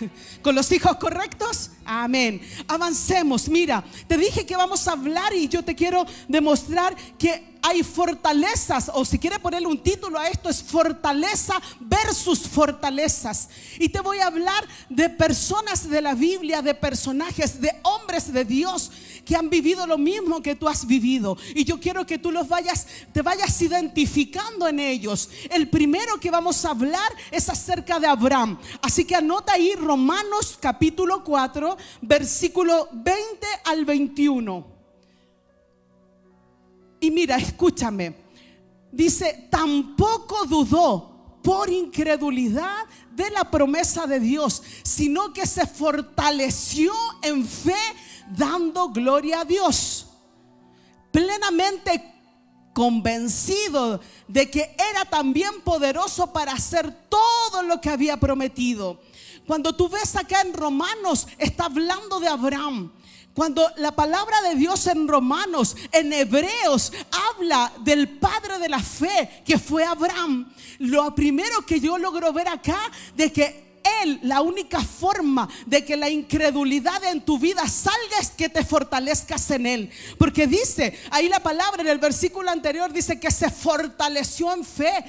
¿Con 0.42 0.54
los 0.54 0.72
hijos 0.72 0.96
correctos? 0.96 1.72
Amén. 1.86 2.40
Avancemos. 2.66 3.48
Mira, 3.48 3.84
te 4.06 4.18
dije 4.18 4.44
que 4.44 4.56
vamos 4.56 4.86
a 4.88 4.92
hablar 4.92 5.32
y 5.32 5.48
yo 5.48 5.64
te 5.64 5.74
quiero 5.74 6.04
demostrar 6.28 6.94
que 7.16 7.56
hay 7.62 7.82
fortalezas, 7.82 8.90
o 8.94 9.04
si 9.04 9.18
quiere 9.18 9.40
ponerle 9.40 9.66
un 9.66 9.82
título 9.82 10.20
a 10.20 10.28
esto, 10.28 10.48
es 10.48 10.62
fortaleza 10.62 11.60
versus 11.80 12.40
fortalezas. 12.40 13.48
Y 13.80 13.88
te 13.88 13.98
voy 14.00 14.18
a 14.18 14.28
hablar 14.28 14.64
de 14.88 15.08
personas 15.08 15.88
de 15.88 16.00
la 16.00 16.14
Biblia, 16.14 16.62
de 16.62 16.74
personajes, 16.74 17.60
de 17.60 17.72
hombres 17.82 18.32
de 18.32 18.44
Dios 18.44 18.92
que 19.26 19.34
han 19.34 19.50
vivido 19.50 19.86
lo 19.86 19.98
mismo 19.98 20.40
que 20.40 20.54
tú 20.54 20.68
has 20.68 20.86
vivido. 20.86 21.36
Y 21.54 21.64
yo 21.64 21.80
quiero 21.80 22.06
que 22.06 22.16
tú 22.16 22.30
los 22.30 22.48
vayas, 22.48 22.86
te 23.12 23.20
vayas 23.20 23.60
identificando 23.60 24.68
en 24.68 24.78
ellos. 24.78 25.28
El 25.50 25.68
primero 25.68 26.18
que 26.20 26.30
vamos 26.30 26.64
a 26.64 26.70
hablar 26.70 27.12
es 27.32 27.48
acerca 27.48 27.98
de 27.98 28.06
Abraham. 28.06 28.58
Así 28.80 29.04
que 29.04 29.16
anota 29.16 29.54
ahí 29.54 29.74
Romanos 29.74 30.56
capítulo 30.60 31.24
4, 31.24 31.75
versículo 32.00 32.88
20 32.92 33.46
al 33.64 33.84
21. 33.84 34.66
Y 37.00 37.10
mira, 37.10 37.36
escúchame. 37.36 38.14
Dice, 38.90 39.48
tampoco 39.50 40.46
dudó 40.46 41.38
por 41.42 41.70
incredulidad 41.70 42.86
de 43.14 43.30
la 43.30 43.50
promesa 43.50 44.06
de 44.06 44.18
Dios, 44.18 44.62
sino 44.82 45.32
que 45.32 45.46
se 45.46 45.66
fortaleció 45.66 46.92
en 47.22 47.46
fe 47.46 47.74
dando 48.36 48.88
gloria 48.88 49.40
a 49.40 49.44
Dios. 49.44 50.06
Plenamente 51.12 52.14
convencido 52.74 54.00
de 54.28 54.50
que 54.50 54.76
era 54.90 55.04
también 55.06 55.62
poderoso 55.64 56.32
para 56.32 56.52
hacer 56.52 56.92
todo 57.08 57.62
lo 57.62 57.80
que 57.80 57.90
había 57.90 58.18
prometido. 58.18 59.00
Cuando 59.46 59.74
tú 59.74 59.88
ves 59.88 60.16
acá 60.16 60.40
en 60.40 60.52
Romanos, 60.52 61.26
está 61.38 61.66
hablando 61.66 62.20
de 62.20 62.28
Abraham. 62.28 62.92
Cuando 63.32 63.70
la 63.76 63.92
palabra 63.94 64.40
de 64.42 64.54
Dios 64.54 64.86
en 64.86 65.06
Romanos, 65.06 65.76
en 65.92 66.12
Hebreos, 66.12 66.92
habla 67.30 67.70
del 67.80 68.18
padre 68.18 68.58
de 68.58 68.68
la 68.68 68.80
fe, 68.80 69.42
que 69.44 69.58
fue 69.58 69.84
Abraham, 69.84 70.50
lo 70.78 71.14
primero 71.14 71.60
que 71.66 71.78
yo 71.78 71.98
logro 71.98 72.32
ver 72.32 72.48
acá, 72.48 72.90
de 73.14 73.30
que 73.30 73.66
él, 74.02 74.18
la 74.22 74.40
única 74.40 74.80
forma 74.80 75.48
de 75.66 75.84
que 75.84 75.96
la 75.96 76.10
incredulidad 76.10 77.04
en 77.04 77.24
tu 77.24 77.38
vida 77.38 77.68
salga 77.68 78.18
es 78.20 78.30
que 78.30 78.48
te 78.48 78.64
fortalezcas 78.64 79.50
en 79.50 79.66
Él. 79.66 79.90
Porque 80.18 80.46
dice, 80.46 80.98
ahí 81.10 81.28
la 81.28 81.40
palabra 81.40 81.82
en 81.82 81.88
el 81.88 81.98
versículo 81.98 82.50
anterior 82.50 82.92
dice 82.92 83.20
que 83.20 83.30
se 83.30 83.50
fortaleció 83.50 84.52
en 84.52 84.64
fe. 84.64 85.04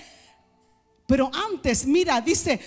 Pero 1.08 1.32
antes, 1.51 1.86
mira, 1.86 2.20
dice, 2.22 2.60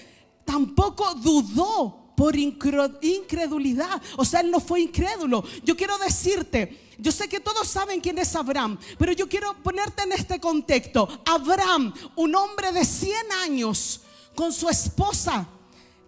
tampoco 0.44 1.14
dudó 1.14 2.12
por 2.16 2.36
incredulidad. 2.36 4.02
O 4.16 4.24
sea, 4.24 4.40
él 4.40 4.50
no 4.50 4.60
fue 4.60 4.82
incrédulo. 4.82 5.42
Yo 5.64 5.76
quiero 5.76 5.96
decirte, 5.98 6.90
yo 6.98 7.10
sé 7.12 7.28
que 7.28 7.40
todos 7.40 7.66
saben 7.66 8.00
quién 8.00 8.18
es 8.18 8.36
Abraham, 8.36 8.78
pero 8.98 9.12
yo 9.12 9.26
quiero 9.26 9.54
ponerte 9.62 10.02
en 10.02 10.12
este 10.12 10.38
contexto. 10.38 11.08
Abraham, 11.24 11.94
un 12.16 12.34
hombre 12.34 12.72
de 12.72 12.84
100 12.84 13.14
años, 13.42 14.02
con 14.34 14.52
su 14.52 14.68
esposa, 14.68 15.48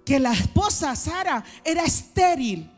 que 0.04 0.20
la 0.20 0.32
esposa 0.32 0.94
Sara 0.96 1.44
era 1.64 1.82
estéril. 1.84 2.70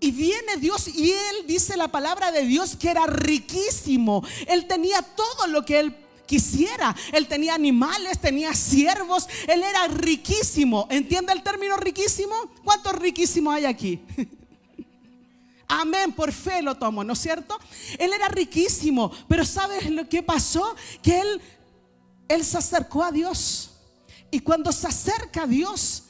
Y 0.00 0.12
viene 0.12 0.56
Dios 0.58 0.86
y 0.86 1.10
él 1.10 1.46
dice 1.48 1.76
la 1.76 1.88
palabra 1.88 2.30
de 2.30 2.44
Dios 2.44 2.76
que 2.76 2.90
era 2.90 3.06
riquísimo. 3.06 4.22
Él 4.46 4.68
tenía 4.68 5.02
todo 5.02 5.48
lo 5.48 5.64
que 5.64 5.80
él 5.80 5.96
quisiera. 6.28 6.94
Él 7.12 7.26
tenía 7.26 7.54
animales, 7.54 8.20
tenía 8.20 8.54
siervos, 8.54 9.26
él 9.48 9.64
era 9.64 9.88
riquísimo. 9.88 10.86
¿Entiende 10.90 11.32
el 11.32 11.42
término 11.42 11.76
riquísimo? 11.76 12.34
¿Cuántos 12.62 12.94
riquísimos 12.94 13.54
hay 13.54 13.64
aquí? 13.64 14.00
Amén, 15.66 16.12
por 16.12 16.32
fe 16.32 16.62
lo 16.62 16.76
tomo, 16.76 17.02
¿no 17.02 17.14
es 17.14 17.18
cierto? 17.18 17.58
Él 17.98 18.12
era 18.12 18.28
riquísimo, 18.28 19.10
pero 19.26 19.44
¿sabes 19.44 19.90
lo 19.90 20.08
que 20.08 20.22
pasó? 20.22 20.76
Que 21.02 21.20
él, 21.20 21.40
él 22.28 22.44
se 22.44 22.58
acercó 22.58 23.02
a 23.02 23.10
Dios. 23.10 23.70
Y 24.30 24.40
cuando 24.40 24.72
se 24.72 24.86
acerca 24.86 25.42
a 25.42 25.46
Dios, 25.46 26.04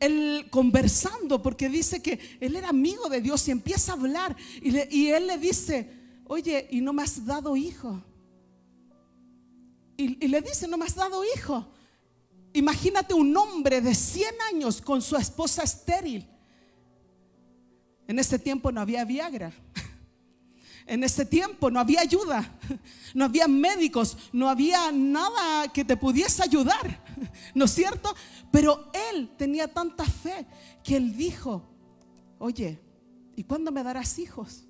él 0.00 0.46
conversando, 0.50 1.42
porque 1.42 1.68
dice 1.68 2.02
que 2.02 2.38
él 2.40 2.56
era 2.56 2.70
amigo 2.70 3.08
de 3.08 3.20
Dios 3.20 3.46
y 3.46 3.52
empieza 3.52 3.92
a 3.92 3.96
hablar. 3.96 4.36
Y, 4.60 4.96
y 4.96 5.10
él 5.10 5.28
le 5.28 5.38
dice, 5.38 5.90
oye, 6.26 6.66
¿y 6.70 6.80
no 6.80 6.92
me 6.92 7.02
has 7.02 7.24
dado 7.24 7.56
hijo? 7.56 8.02
Y, 9.96 10.28
le 10.28 10.40
dice, 10.40 10.66
no 10.66 10.76
me 10.76 10.84
has 10.84 10.94
dado 10.94 11.22
hijo. 11.36 11.66
Imagínate 12.52 13.14
un 13.14 13.36
hombre 13.36 13.80
de 13.80 13.94
100 13.94 14.34
años 14.52 14.80
con 14.80 15.02
su 15.02 15.16
esposa 15.16 15.62
estéril. 15.62 16.28
En 18.06 18.18
ese 18.18 18.38
tiempo 18.38 18.70
no 18.70 18.80
había 18.80 19.04
Viagra. 19.04 19.52
En 20.86 21.02
ese 21.02 21.24
tiempo 21.24 21.70
no 21.70 21.80
había 21.80 22.02
ayuda, 22.02 22.58
no 23.14 23.24
había 23.24 23.48
médicos, 23.48 24.18
no 24.34 24.50
había 24.50 24.92
nada 24.92 25.72
que 25.72 25.82
te 25.82 25.96
pudiese 25.96 26.42
ayudar, 26.42 27.02
¿no 27.54 27.64
es 27.64 27.70
cierto? 27.70 28.14
Pero 28.52 28.90
él 29.10 29.30
tenía 29.38 29.66
tanta 29.66 30.04
fe 30.04 30.44
que 30.82 30.96
él 30.96 31.16
dijo, 31.16 31.66
oye, 32.38 32.78
¿y 33.34 33.44
cuándo 33.44 33.72
me 33.72 33.82
darás 33.82 34.18
hijos? 34.18 34.66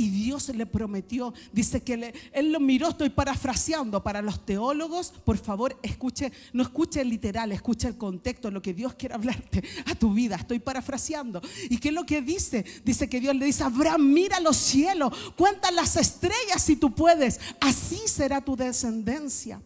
Y 0.00 0.08
Dios 0.08 0.48
le 0.48 0.64
prometió, 0.64 1.34
dice 1.52 1.82
que 1.82 2.14
él 2.32 2.52
lo 2.52 2.58
miró, 2.58 2.88
estoy 2.88 3.10
parafraseando 3.10 4.02
para 4.02 4.22
los 4.22 4.46
teólogos, 4.46 5.12
por 5.26 5.36
favor, 5.36 5.78
escuche, 5.82 6.32
no 6.54 6.62
escuche 6.62 7.02
el 7.02 7.10
literal, 7.10 7.52
escuche 7.52 7.86
el 7.86 7.98
contexto, 7.98 8.50
lo 8.50 8.62
que 8.62 8.72
Dios 8.72 8.94
quiere 8.94 9.16
hablarte 9.16 9.62
a 9.84 9.94
tu 9.94 10.14
vida, 10.14 10.36
estoy 10.36 10.58
parafraseando. 10.58 11.42
¿Y 11.68 11.76
qué 11.76 11.88
es 11.88 11.94
lo 11.94 12.06
que 12.06 12.22
dice? 12.22 12.64
Dice 12.82 13.10
que 13.10 13.20
Dios 13.20 13.36
le 13.36 13.44
dice, 13.44 13.62
Abraham, 13.62 14.10
mira 14.10 14.40
los 14.40 14.56
cielos, 14.56 15.12
cuenta 15.36 15.70
las 15.70 15.94
estrellas 15.96 16.62
si 16.62 16.76
tú 16.76 16.94
puedes, 16.94 17.38
así 17.60 18.00
será 18.06 18.40
tu 18.40 18.56
descendencia. 18.56 19.60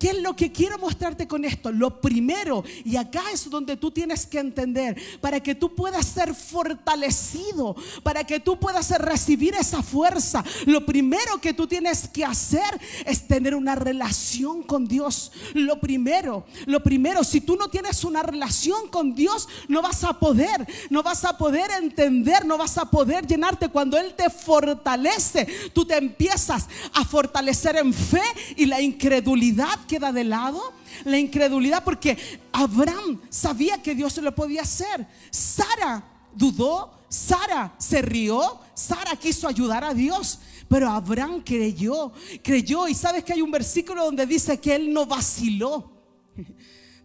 ¿Qué 0.00 0.08
es 0.08 0.22
lo 0.22 0.34
que 0.34 0.50
quiero 0.50 0.78
mostrarte 0.78 1.28
con 1.28 1.44
esto? 1.44 1.70
Lo 1.70 2.00
primero, 2.00 2.64
y 2.86 2.96
acá 2.96 3.22
es 3.34 3.50
donde 3.50 3.76
tú 3.76 3.90
tienes 3.90 4.26
que 4.26 4.38
entender, 4.38 4.96
para 5.20 5.40
que 5.40 5.54
tú 5.54 5.74
puedas 5.74 6.06
ser 6.06 6.34
fortalecido, 6.34 7.76
para 8.02 8.24
que 8.24 8.40
tú 8.40 8.58
puedas 8.58 8.90
recibir 8.98 9.54
esa 9.54 9.82
fuerza, 9.82 10.42
lo 10.64 10.86
primero 10.86 11.38
que 11.42 11.52
tú 11.52 11.66
tienes 11.66 12.08
que 12.08 12.24
hacer 12.24 12.80
es 13.04 13.28
tener 13.28 13.54
una 13.54 13.74
relación 13.74 14.62
con 14.62 14.88
Dios. 14.88 15.32
Lo 15.52 15.78
primero, 15.78 16.46
lo 16.64 16.82
primero, 16.82 17.22
si 17.22 17.42
tú 17.42 17.56
no 17.56 17.68
tienes 17.68 18.02
una 18.02 18.22
relación 18.22 18.88
con 18.88 19.14
Dios, 19.14 19.50
no 19.68 19.82
vas 19.82 20.02
a 20.04 20.18
poder, 20.18 20.66
no 20.88 21.02
vas 21.02 21.26
a 21.26 21.36
poder 21.36 21.70
entender, 21.72 22.46
no 22.46 22.56
vas 22.56 22.78
a 22.78 22.86
poder 22.86 23.26
llenarte. 23.26 23.68
Cuando 23.68 23.98
Él 23.98 24.14
te 24.14 24.30
fortalece, 24.30 25.46
tú 25.74 25.84
te 25.84 25.98
empiezas 25.98 26.68
a 26.94 27.04
fortalecer 27.04 27.76
en 27.76 27.92
fe 27.92 28.22
y 28.56 28.64
la 28.64 28.80
incredulidad 28.80 29.78
queda 29.90 30.12
de 30.12 30.22
lado, 30.22 30.72
la 31.04 31.18
incredulidad, 31.18 31.82
porque 31.82 32.16
Abraham 32.52 33.20
sabía 33.28 33.82
que 33.82 33.92
Dios 33.92 34.12
se 34.12 34.22
lo 34.22 34.32
podía 34.32 34.62
hacer. 34.62 35.04
Sara 35.32 36.04
dudó, 36.32 36.92
Sara 37.08 37.74
se 37.76 38.00
rió, 38.00 38.60
Sara 38.72 39.16
quiso 39.16 39.48
ayudar 39.48 39.82
a 39.82 39.92
Dios. 39.92 40.38
Pero 40.68 40.88
Abraham 40.88 41.42
creyó, 41.44 42.12
creyó. 42.40 42.86
Y 42.86 42.94
sabes 42.94 43.24
que 43.24 43.32
hay 43.32 43.42
un 43.42 43.50
versículo 43.50 44.04
donde 44.04 44.24
dice 44.26 44.60
que 44.60 44.76
él 44.76 44.92
no 44.92 45.06
vaciló. 45.06 45.90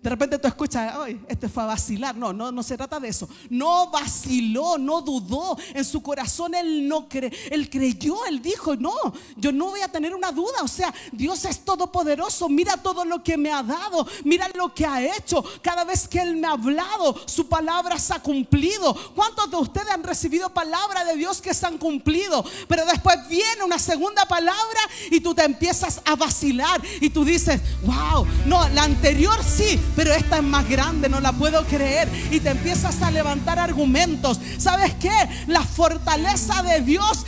De 0.06 0.12
repente 0.12 0.38
tú 0.38 0.48
escuchas, 0.48 0.94
ay, 1.00 1.20
este 1.28 1.50
fue 1.50 1.64
a 1.64 1.66
vacilar. 1.66 2.16
No, 2.16 2.32
no, 2.32 2.52
no 2.52 2.62
se 2.62 2.78
trata 2.78 3.00
de 3.00 3.08
eso. 3.08 3.28
No 3.50 3.90
vaciló, 3.90 4.78
no 4.78 5.02
dudó. 5.02 5.58
En 5.74 5.84
su 5.84 6.04
corazón 6.04 6.54
él 6.54 6.88
no 6.88 7.10
cree, 7.10 7.32
él 7.50 7.68
creyó, 7.72 8.24
él 8.28 8.40
dijo, 8.40 8.76
no, 8.76 8.94
yo 9.36 9.52
no 9.52 9.70
voy 9.70 9.82
a 9.82 9.88
tener 9.88 10.14
una 10.14 10.32
duda. 10.32 10.62
O 10.62 10.68
sea, 10.68 10.94
Dios 11.12 11.44
es 11.46 11.66
todopoderoso. 11.66 12.48
Mira 12.50 12.78
todo 12.78 13.04
lo 13.04 13.24
que 13.24 13.36
me 13.36 13.52
ha 13.52 13.64
dado. 13.64 14.06
Mira 14.24 14.48
lo 14.54 14.72
que 14.76 14.86
ha 14.86 15.04
hecho. 15.04 15.44
Cada 15.64 15.84
vez 15.84 16.08
que 16.08 16.20
él 16.20 16.38
me 16.38 16.46
ha 16.46 16.52
hablado, 16.52 17.20
su 17.26 17.48
palabra 17.48 17.98
se 17.98 18.14
ha 18.14 18.20
cumplido. 18.20 18.96
¿Cuántos 19.16 19.50
de 19.50 19.58
ustedes 19.58 19.90
han 19.90 20.04
recibido 20.04 20.54
palabra 20.54 21.04
de 21.04 21.16
Dios 21.16 21.42
que 21.42 21.52
se 21.52 21.66
han 21.66 21.80
cumplido? 21.80 22.46
Pero 22.68 22.86
después 22.86 23.28
viene 23.28 23.64
una 23.64 23.80
segunda 23.80 24.28
palabra 24.28 24.82
y 25.10 25.20
tú 25.20 25.34
te 25.34 25.44
empiezas 25.44 26.00
a 26.06 26.16
vacilar 26.16 26.80
y 27.02 27.10
tú 27.10 27.26
dices, 27.26 27.60
wow, 27.82 28.24
no, 28.46 28.70
la 28.70 28.84
anterior 28.84 29.44
sí 29.44 29.80
pero 29.96 30.14
esta 30.14 30.38
es 30.38 30.44
más 30.44 30.68
grande, 30.70 31.10
no 31.10 31.20
la 31.20 31.32
puedo 31.32 31.64
creer. 31.66 32.10
Y 32.32 32.40
te 32.40 32.50
empiezas 32.50 33.02
a 33.02 33.12
levantar 33.12 33.60
argumentos. 33.60 34.40
¿Sabes 34.58 34.94
qué? 34.96 35.12
La 35.48 35.62
fortaleza 35.62 36.62
de 36.64 36.82
Dios 36.82 37.25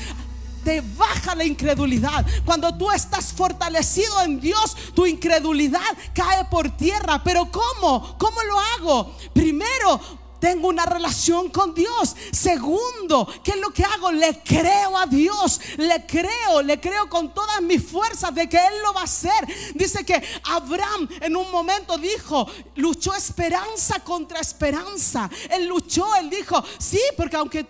te 0.64 0.82
baja 0.98 1.34
la 1.34 1.46
incredulidad. 1.46 2.26
Cuando 2.44 2.78
tú 2.78 2.92
estás 2.92 3.32
fortalecido 3.32 4.22
en 4.24 4.40
Dios, 4.42 4.76
tu 4.94 5.06
incredulidad 5.06 5.80
cae 6.14 6.44
por 6.46 6.76
tierra. 6.76 7.24
Pero 7.24 7.50
¿cómo? 7.50 8.18
¿Cómo 8.18 8.44
lo 8.44 8.60
hago? 8.60 9.16
Primero, 9.34 10.02
tengo 10.48 10.70
una 10.70 10.86
relación 10.86 11.50
con 11.50 11.74
Dios. 11.74 12.16
Segundo, 12.32 13.28
¿qué 13.44 13.52
es 13.52 13.58
lo 13.58 13.70
que 13.72 13.84
hago? 13.84 14.14
Le 14.14 14.42
creo 14.44 14.98
a 14.98 15.06
Dios. 15.06 15.60
Le 15.76 16.06
creo, 16.06 16.62
le 16.64 16.80
creo 16.80 17.10
con 17.10 17.34
todas 17.34 17.62
mis 17.62 17.86
fuerzas 17.86 18.34
de 18.34 18.48
que 18.48 18.56
Él 18.56 18.82
lo 18.82 18.94
va 18.94 19.02
a 19.02 19.04
hacer. 19.04 19.46
Dice 19.76 20.06
que 20.06 20.24
Abraham 20.46 21.10
en 21.20 21.36
un 21.36 21.52
momento 21.52 21.98
dijo, 21.98 22.48
luchó 22.76 23.14
esperanza 23.14 24.00
contra 24.06 24.40
esperanza. 24.40 25.30
Él 25.50 25.68
luchó, 25.68 26.16
él 26.16 26.30
dijo, 26.30 26.64
sí, 26.80 27.02
porque 27.18 27.36
aunque 27.36 27.68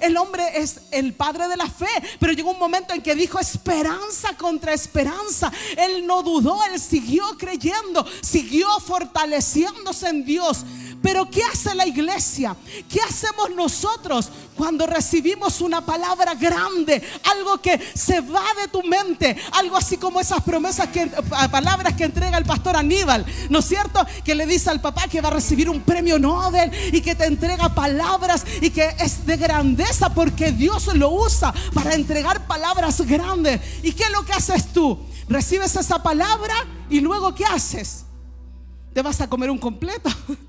el 0.00 0.16
hombre 0.16 0.42
es 0.54 0.80
el 0.90 1.14
padre 1.14 1.46
de 1.46 1.56
la 1.56 1.68
fe, 1.68 1.86
pero 2.18 2.32
llegó 2.32 2.50
un 2.50 2.58
momento 2.58 2.92
en 2.92 3.02
que 3.02 3.14
dijo 3.14 3.38
esperanza 3.38 4.36
contra 4.36 4.72
esperanza. 4.72 5.52
Él 5.76 6.04
no 6.04 6.24
dudó, 6.24 6.58
él 6.64 6.80
siguió 6.80 7.24
creyendo, 7.38 8.04
siguió 8.20 8.68
fortaleciéndose 8.80 10.08
en 10.08 10.24
Dios. 10.24 10.64
Pero 11.02 11.30
¿qué 11.30 11.42
hace 11.44 11.74
la 11.74 11.86
iglesia? 11.86 12.56
¿Qué 12.88 13.00
hacemos 13.00 13.50
nosotros 13.54 14.30
cuando 14.56 14.86
recibimos 14.86 15.60
una 15.60 15.84
palabra 15.84 16.34
grande? 16.34 17.02
Algo 17.30 17.58
que 17.60 17.80
se 17.94 18.20
va 18.20 18.44
de 18.60 18.68
tu 18.68 18.82
mente. 18.82 19.36
Algo 19.52 19.76
así 19.76 19.96
como 19.96 20.20
esas 20.20 20.42
promesas, 20.42 20.88
que, 20.88 21.06
palabras 21.50 21.94
que 21.94 22.04
entrega 22.04 22.38
el 22.38 22.44
pastor 22.44 22.76
Aníbal. 22.76 23.24
¿No 23.50 23.60
es 23.60 23.66
cierto? 23.66 24.04
Que 24.24 24.34
le 24.34 24.46
dice 24.46 24.70
al 24.70 24.80
papá 24.80 25.08
que 25.08 25.20
va 25.20 25.28
a 25.28 25.32
recibir 25.32 25.70
un 25.70 25.82
premio 25.82 26.18
Nobel 26.18 26.70
y 26.92 27.00
que 27.00 27.14
te 27.14 27.26
entrega 27.26 27.74
palabras 27.74 28.44
y 28.60 28.70
que 28.70 28.94
es 28.98 29.26
de 29.26 29.36
grandeza 29.36 30.12
porque 30.12 30.52
Dios 30.52 30.94
lo 30.94 31.10
usa 31.10 31.52
para 31.72 31.94
entregar 31.94 32.46
palabras 32.46 33.00
grandes. 33.02 33.60
¿Y 33.82 33.92
qué 33.92 34.04
es 34.04 34.10
lo 34.10 34.24
que 34.24 34.32
haces 34.32 34.72
tú? 34.72 34.98
Recibes 35.28 35.74
esa 35.76 36.02
palabra 36.02 36.54
y 36.88 37.00
luego 37.00 37.34
¿qué 37.34 37.44
haces? 37.44 38.04
¿Te 38.92 39.02
vas 39.02 39.20
a 39.20 39.28
comer 39.28 39.50
un 39.50 39.58
completo? 39.58 40.08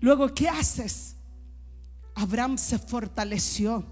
Luego, 0.00 0.32
¿qué 0.34 0.48
haces? 0.48 1.16
Abraham 2.14 2.58
se 2.58 2.78
fortaleció. 2.78 3.84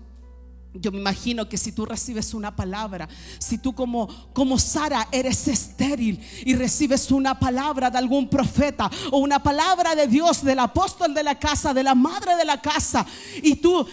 Yo 0.74 0.92
me 0.92 0.98
imagino 0.98 1.48
que 1.48 1.56
si 1.56 1.72
tú 1.72 1.86
recibes 1.86 2.34
una 2.34 2.54
palabra, 2.54 3.08
si 3.38 3.58
tú 3.58 3.74
como, 3.74 4.06
como 4.32 4.58
Sara 4.58 5.08
eres 5.10 5.48
estéril 5.48 6.20
y 6.44 6.54
recibes 6.54 7.10
una 7.10 7.38
palabra 7.38 7.90
de 7.90 7.98
algún 7.98 8.28
profeta 8.28 8.90
o 9.10 9.18
una 9.18 9.42
palabra 9.42 9.94
de 9.94 10.06
Dios, 10.06 10.44
del 10.44 10.58
apóstol 10.58 11.14
de 11.14 11.22
la 11.22 11.38
casa, 11.38 11.72
de 11.72 11.82
la 11.82 11.94
madre 11.94 12.36
de 12.36 12.44
la 12.44 12.60
casa, 12.60 13.04
y 13.42 13.56
tú 13.56 13.86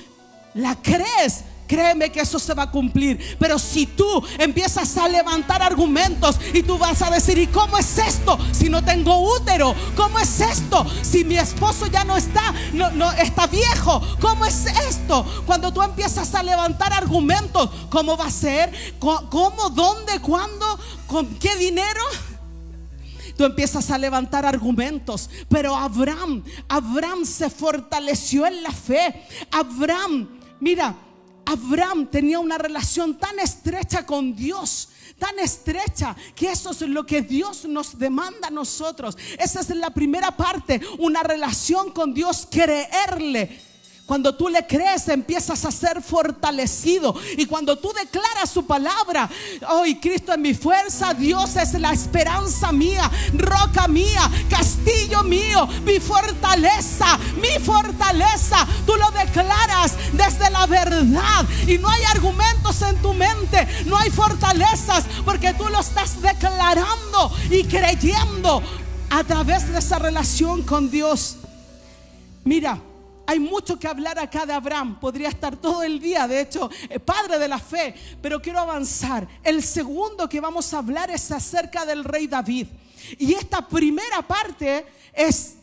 la 0.54 0.76
crees, 0.82 1.44
Créeme 1.68 2.12
que 2.12 2.22
eso 2.22 2.38
se 2.38 2.54
va 2.54 2.64
a 2.64 2.72
cumplir. 2.72 3.38
Pero 3.40 3.58
si 3.58 3.86
tú 3.86 4.24
empiezas 4.38 4.98
a 4.98 5.08
levantar 5.08 5.62
argumentos 5.62 6.40
y 6.54 6.62
tú 6.62 6.78
vas 6.78 7.02
a 7.02 7.10
decir, 7.10 7.38
¿y 7.38 7.48
cómo 7.48 7.78
es 7.78 7.98
esto 7.98 8.38
si 8.52 8.70
no 8.70 8.84
tengo 8.84 9.36
útero? 9.36 9.74
¿Cómo 9.96 10.20
es 10.20 10.42
esto 10.42 10.86
si 11.02 11.24
mi 11.24 11.38
esposo 11.38 11.88
ya 11.88 12.04
no 12.04 12.16
está, 12.18 12.54
no, 12.74 12.92
no 12.92 13.12
está 13.14 13.48
viejo? 13.48 14.02
¿Cómo 14.22 14.46
es 14.46 14.66
esto? 14.90 15.26
Cuando 15.46 15.74
tú 15.74 15.82
empiezas 15.82 16.36
a 16.36 16.44
levantar 16.44 16.94
argumentos, 16.94 17.70
¿cómo 17.90 18.16
va 18.16 18.26
a 18.26 18.32
ser? 18.32 18.72
¿Cómo? 19.00 19.70
¿Dónde? 19.72 20.20
¿Cuándo? 20.20 20.80
¿Con 21.08 21.36
qué 21.36 21.56
dinero? 21.58 22.02
tú 23.38 23.44
empiezas 23.44 23.92
a 23.92 23.98
levantar 23.98 24.46
argumentos. 24.46 25.30
Pero 25.50 25.76
Abraham, 25.76 26.44
Abraham 26.70 27.26
se 27.26 27.50
fortaleció 27.50 28.46
en 28.46 28.64
la 28.64 28.72
fe. 28.72 29.26
Abraham, 29.52 30.28
mira, 30.60 30.96
Abraham 31.46 32.08
tenía 32.08 32.40
una 32.40 32.58
relación 32.58 33.18
tan 33.18 33.40
estrecha 33.40 34.06
con 34.06 34.36
Dios, 34.36 34.90
tan 35.20 35.38
estrecha, 35.40 36.16
que 36.36 36.52
eso 36.52 36.72
es 36.72 36.82
lo 36.82 37.06
que 37.06 37.22
Dios 37.22 37.66
nos 37.66 37.98
demanda 37.98 38.48
a 38.48 38.52
nosotros. 38.52 39.18
Esa 39.40 39.60
es 39.60 39.70
la 39.70 39.92
primera 39.92 40.36
parte, 40.36 40.82
una 41.00 41.24
relación 41.24 41.92
con 41.92 42.14
Dios, 42.14 42.48
creerle 42.50 43.75
cuando 44.06 44.36
tú 44.36 44.50
le 44.50 44.68
crees, 44.68 45.08
empiezas 45.08 45.66
a 45.66 45.72
ser 45.72 46.00
fortalecido. 46.00 47.16
Y 47.38 47.48
cuando 47.48 47.76
tú 47.78 47.92
declaras 47.92 48.52
su 48.52 48.66
palabra, 48.66 49.28
hoy 49.70 50.00
Cristo 50.00 50.32
es 50.32 50.38
mi 50.38 50.54
fuerza, 50.54 51.16
Dios 51.16 51.56
es 51.56 51.74
la 51.74 51.92
esperanza 51.92 52.72
mía, 52.72 53.10
roca 53.34 53.88
mía, 53.88 54.30
castillo 54.48 55.24
mío, 55.24 55.68
mi 55.84 56.00
fortaleza, 56.00 57.18
mi 57.42 57.60
fortaleza. 57.64 58.68
Tú 58.86 58.94
lo 58.96 59.10
declaras 59.10 59.94
desde 60.14 60.52
la 60.52 60.68
verdad. 60.68 61.46
Y 61.66 61.80
no 61.80 61.90
hay 61.90 62.04
argumentos 62.04 62.84
en 62.84 62.98
tu 63.02 63.12
mente, 63.14 63.68
no 63.88 63.98
hay 63.98 64.12
fortalezas, 64.12 65.06
porque 65.26 65.56
tú 65.56 65.68
lo 65.68 65.80
estás 65.80 66.22
declarando 66.22 67.32
y 67.50 67.64
creyendo 67.64 68.62
a 69.10 69.24
través 69.24 69.68
de 69.72 69.80
esa 69.80 69.98
relación 69.98 70.62
con 70.62 70.92
Dios. 70.92 71.38
Mira, 72.44 72.80
hay 73.28 73.40
mucho 73.40 73.80
que 73.80 73.88
hablar 73.88 74.20
acá 74.20 74.46
de 74.46 74.54
Abraham. 74.54 75.00
Podría 75.00 75.30
estar 75.30 75.56
todo 75.56 75.84
el 75.84 76.00
día, 76.00 76.28
de 76.28 76.42
hecho, 76.42 76.70
eh, 76.90 77.00
padre 77.00 77.40
de 77.40 77.48
la 77.48 77.60
fe. 77.60 77.96
Pero 78.22 78.42
quiero 78.42 78.60
avanzar. 78.60 79.28
El 79.44 79.64
segundo 79.64 80.30
que 80.30 80.42
vamos 80.42 80.74
a 80.74 80.80
hablar 80.80 81.10
es 81.10 81.32
acerca 81.32 81.86
del 81.86 82.04
rey 82.04 82.28
David. 82.28 82.68
Y 83.18 83.34
esta 83.34 83.68
primera 83.68 84.22
parte 84.22 84.86
es 85.14 85.58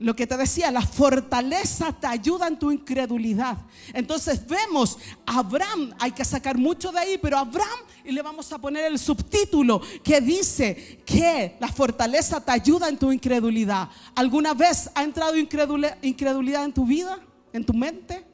lo 0.00 0.14
que 0.14 0.28
te 0.28 0.36
decía, 0.36 0.70
la 0.70 0.82
fortaleza 0.82 1.92
te 1.92 2.06
ayuda 2.06 2.46
en 2.46 2.56
tu 2.56 2.70
incredulidad. 2.70 3.58
Entonces 3.92 4.46
vemos, 4.46 4.96
Abraham, 5.26 5.92
hay 5.98 6.12
que 6.12 6.24
sacar 6.24 6.56
mucho 6.56 6.92
de 6.92 7.00
ahí, 7.00 7.18
pero 7.20 7.36
Abraham, 7.36 7.80
y 8.04 8.12
le 8.12 8.22
vamos 8.22 8.52
a 8.52 8.58
poner 8.58 8.84
el 8.84 8.98
subtítulo 8.98 9.80
que 10.04 10.20
dice 10.20 11.02
que 11.04 11.56
la 11.58 11.66
fortaleza 11.66 12.40
te 12.40 12.52
ayuda 12.52 12.88
en 12.88 12.96
tu 12.96 13.10
incredulidad. 13.10 13.88
¿Alguna 14.14 14.54
vez 14.54 14.88
ha 14.94 15.02
entrado 15.02 15.36
incredulidad 15.36 16.64
en 16.64 16.72
tu 16.72 16.86
vida, 16.86 17.18
en 17.52 17.64
tu 17.64 17.74
mente? 17.74 18.24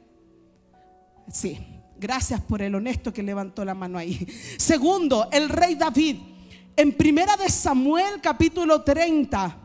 Sí, 1.31 1.57
gracias 1.97 2.41
por 2.41 2.61
el 2.61 2.75
honesto 2.75 3.11
que 3.11 3.23
levantó 3.23 3.65
la 3.65 3.73
mano 3.73 3.97
ahí. 3.97 4.27
Segundo, 4.57 5.29
el 5.31 5.49
rey 5.49 5.73
David. 5.73 6.17
En 6.77 6.93
primera 6.93 7.35
de 7.37 7.49
Samuel 7.49 8.21
capítulo 8.21 8.83
30 8.83 9.57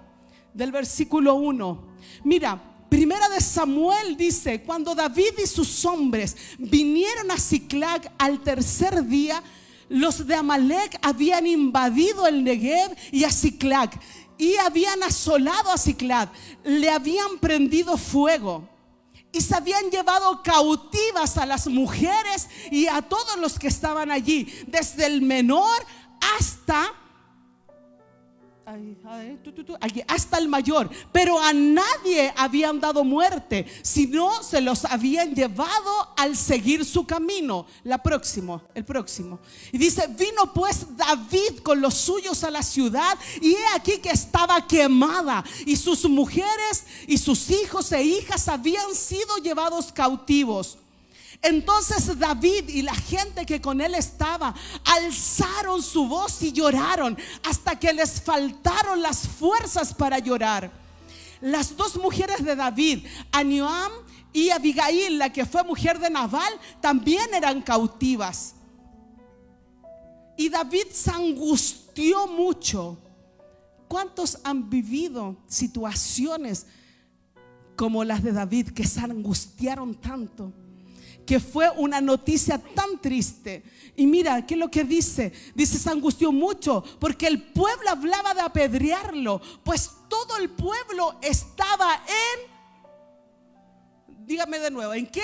del 0.54 0.72
versículo 0.72 1.34
1 1.34 1.89
Mira, 2.24 2.60
Primera 2.90 3.28
de 3.28 3.40
Samuel 3.40 4.16
dice, 4.16 4.62
cuando 4.62 4.96
David 4.96 5.38
y 5.40 5.46
sus 5.46 5.84
hombres 5.84 6.36
vinieron 6.58 7.30
a 7.30 7.38
Ciclag 7.38 8.12
al 8.18 8.40
tercer 8.40 9.06
día, 9.06 9.40
los 9.88 10.26
de 10.26 10.34
Amalek 10.34 10.98
habían 11.00 11.46
invadido 11.46 12.26
el 12.26 12.42
Negev 12.42 12.96
y 13.12 13.22
a 13.22 13.30
Ciclag 13.30 13.90
y 14.36 14.56
habían 14.56 15.04
asolado 15.04 15.70
a 15.70 15.78
Ciclag, 15.78 16.30
le 16.64 16.90
habían 16.90 17.38
prendido 17.38 17.96
fuego 17.96 18.68
y 19.32 19.40
se 19.40 19.54
habían 19.54 19.88
llevado 19.88 20.42
cautivas 20.42 21.38
a 21.38 21.46
las 21.46 21.68
mujeres 21.68 22.48
y 22.72 22.88
a 22.88 23.02
todos 23.02 23.36
los 23.38 23.56
que 23.56 23.68
estaban 23.68 24.10
allí, 24.10 24.52
desde 24.66 25.06
el 25.06 25.22
menor 25.22 25.86
hasta 26.38 26.92
hasta 30.06 30.38
el 30.38 30.48
mayor, 30.48 30.90
pero 31.12 31.38
a 31.40 31.52
nadie 31.52 32.32
habían 32.36 32.80
dado 32.80 33.04
muerte, 33.04 33.66
sino 33.82 34.42
se 34.42 34.60
los 34.60 34.84
habían 34.84 35.34
llevado 35.34 36.14
al 36.16 36.36
seguir 36.36 36.84
su 36.84 37.06
camino. 37.06 37.66
La 37.84 38.02
próximo, 38.02 38.62
el 38.74 38.84
próximo. 38.84 39.40
Y 39.72 39.78
dice, 39.78 40.06
vino 40.08 40.52
pues 40.52 40.86
David 40.96 41.60
con 41.62 41.80
los 41.80 41.94
suyos 41.94 42.44
a 42.44 42.50
la 42.50 42.62
ciudad 42.62 43.18
y 43.40 43.52
he 43.52 43.66
aquí 43.74 43.98
que 43.98 44.10
estaba 44.10 44.66
quemada 44.66 45.44
y 45.66 45.76
sus 45.76 46.08
mujeres 46.08 46.84
y 47.06 47.18
sus 47.18 47.50
hijos 47.50 47.90
e 47.92 48.02
hijas 48.02 48.48
habían 48.48 48.94
sido 48.94 49.36
llevados 49.38 49.92
cautivos. 49.92 50.78
Entonces 51.42 52.18
David 52.18 52.68
y 52.68 52.82
la 52.82 52.94
gente 52.94 53.46
que 53.46 53.60
con 53.60 53.80
él 53.80 53.94
estaba 53.94 54.54
alzaron 54.84 55.82
su 55.82 56.06
voz 56.06 56.42
y 56.42 56.52
lloraron 56.52 57.16
hasta 57.44 57.78
que 57.78 57.92
les 57.94 58.20
faltaron 58.20 59.00
las 59.00 59.26
fuerzas 59.26 59.94
para 59.94 60.18
llorar. 60.18 60.70
Las 61.40 61.74
dos 61.74 61.96
mujeres 61.96 62.44
de 62.44 62.54
David, 62.54 63.06
Anioam 63.32 63.90
y 64.32 64.50
Abigail, 64.50 65.18
la 65.18 65.32
que 65.32 65.46
fue 65.46 65.64
mujer 65.64 65.98
de 65.98 66.10
Nabal, 66.10 66.52
también 66.82 67.32
eran 67.32 67.62
cautivas. 67.62 68.54
Y 70.36 70.50
David 70.50 70.88
se 70.92 71.10
angustió 71.10 72.26
mucho. 72.26 72.98
¿Cuántos 73.88 74.38
han 74.44 74.68
vivido 74.68 75.36
situaciones 75.46 76.66
como 77.76 78.04
las 78.04 78.22
de 78.22 78.32
David 78.32 78.70
que 78.70 78.86
se 78.86 79.00
angustiaron 79.00 79.94
tanto? 79.94 80.52
Que 81.30 81.38
fue 81.38 81.70
una 81.76 82.00
noticia 82.00 82.58
tan 82.58 82.98
triste. 83.00 83.62
Y 83.94 84.04
mira, 84.04 84.44
¿qué 84.44 84.54
es 84.54 84.58
lo 84.58 84.68
que 84.68 84.82
dice? 84.82 85.32
Dice, 85.54 85.78
se 85.78 85.88
angustió 85.88 86.32
mucho 86.32 86.82
porque 86.98 87.28
el 87.28 87.40
pueblo 87.40 87.88
hablaba 87.88 88.34
de 88.34 88.40
apedrearlo, 88.40 89.40
pues 89.62 89.92
todo 90.08 90.38
el 90.38 90.50
pueblo 90.50 91.20
estaba 91.22 92.02
en, 92.04 92.50
dígame 94.26 94.58
de 94.58 94.72
nuevo, 94.72 94.92
¿en 94.92 95.06
qué? 95.06 95.22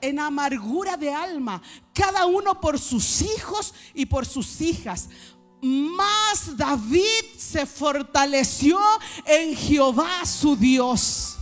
En 0.00 0.20
amargura 0.20 0.96
de 0.96 1.12
alma, 1.12 1.60
cada 1.92 2.26
uno 2.26 2.60
por 2.60 2.78
sus 2.78 3.20
hijos 3.22 3.74
y 3.94 4.06
por 4.06 4.24
sus 4.26 4.60
hijas. 4.60 5.08
Más 5.60 6.56
David 6.56 7.34
se 7.36 7.66
fortaleció 7.66 8.78
en 9.24 9.56
Jehová 9.56 10.24
su 10.24 10.54
Dios. 10.54 11.34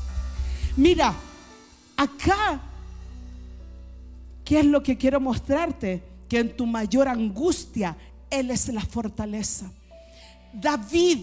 Mira, 0.74 1.14
acá 1.98 2.70
¿Qué 4.52 4.60
es 4.60 4.66
lo 4.66 4.82
que 4.82 4.98
quiero 4.98 5.18
mostrarte? 5.18 6.02
Que 6.28 6.40
en 6.40 6.54
tu 6.54 6.66
mayor 6.66 7.08
angustia 7.08 7.96
Él 8.28 8.50
es 8.50 8.68
la 8.68 8.82
fortaleza. 8.82 9.72
David 10.52 11.20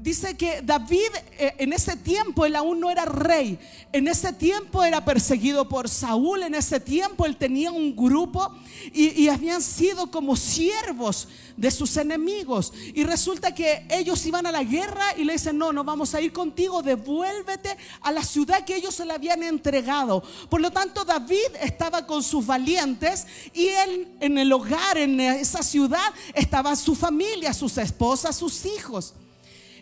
Dice 0.00 0.36
que 0.36 0.62
David 0.62 1.10
eh, 1.38 1.54
en 1.58 1.72
ese 1.72 1.96
tiempo 1.96 2.46
él 2.46 2.54
aún 2.54 2.78
no 2.78 2.88
era 2.88 3.04
rey, 3.04 3.58
en 3.92 4.06
ese 4.06 4.32
tiempo 4.32 4.84
era 4.84 5.04
perseguido 5.04 5.68
por 5.68 5.88
Saúl, 5.88 6.44
en 6.44 6.54
ese 6.54 6.78
tiempo 6.78 7.26
él 7.26 7.36
tenía 7.36 7.72
un 7.72 7.96
grupo 7.96 8.54
y, 8.92 9.28
habían 9.28 9.60
sido 9.60 10.08
como 10.08 10.36
siervos 10.36 11.26
de 11.56 11.72
sus 11.72 11.96
enemigos. 11.96 12.72
Y 12.94 13.02
resulta 13.02 13.52
que 13.52 13.86
ellos 13.90 14.24
iban 14.24 14.46
a 14.46 14.52
la 14.52 14.62
guerra 14.62 15.04
y 15.16 15.24
le 15.24 15.32
dicen, 15.32 15.58
no, 15.58 15.72
no 15.72 15.82
vamos 15.82 16.14
a 16.14 16.20
ir 16.20 16.32
contigo, 16.32 16.80
devuélvete 16.80 17.76
a 18.00 18.12
la 18.12 18.22
ciudad 18.22 18.64
que 18.64 18.76
ellos 18.76 18.94
se 18.94 19.04
le 19.04 19.14
habían 19.14 19.42
entregado. 19.42 20.22
Por 20.48 20.60
lo 20.60 20.70
tanto, 20.70 21.04
David 21.04 21.56
estaba 21.60 22.06
con 22.06 22.22
sus 22.22 22.46
valientes 22.46 23.26
y 23.52 23.66
él 23.66 24.08
en 24.20 24.38
el 24.38 24.52
hogar, 24.52 24.96
en 24.96 25.18
esa 25.18 25.64
ciudad, 25.64 26.14
estaba 26.34 26.76
su 26.76 26.94
familia, 26.94 27.52
sus 27.52 27.76
esposas, 27.78 28.36
sus 28.36 28.64
hijos. 28.64 29.14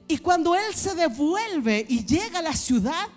Y 0.09 0.19
cuando 0.19 0.55
él 0.55 0.75
se 0.75 0.95
devuelve 0.95 1.85
y 1.88 2.05
llega 2.05 2.38
a 2.38 2.42
la 2.42 2.55
ciudad, 2.55 3.09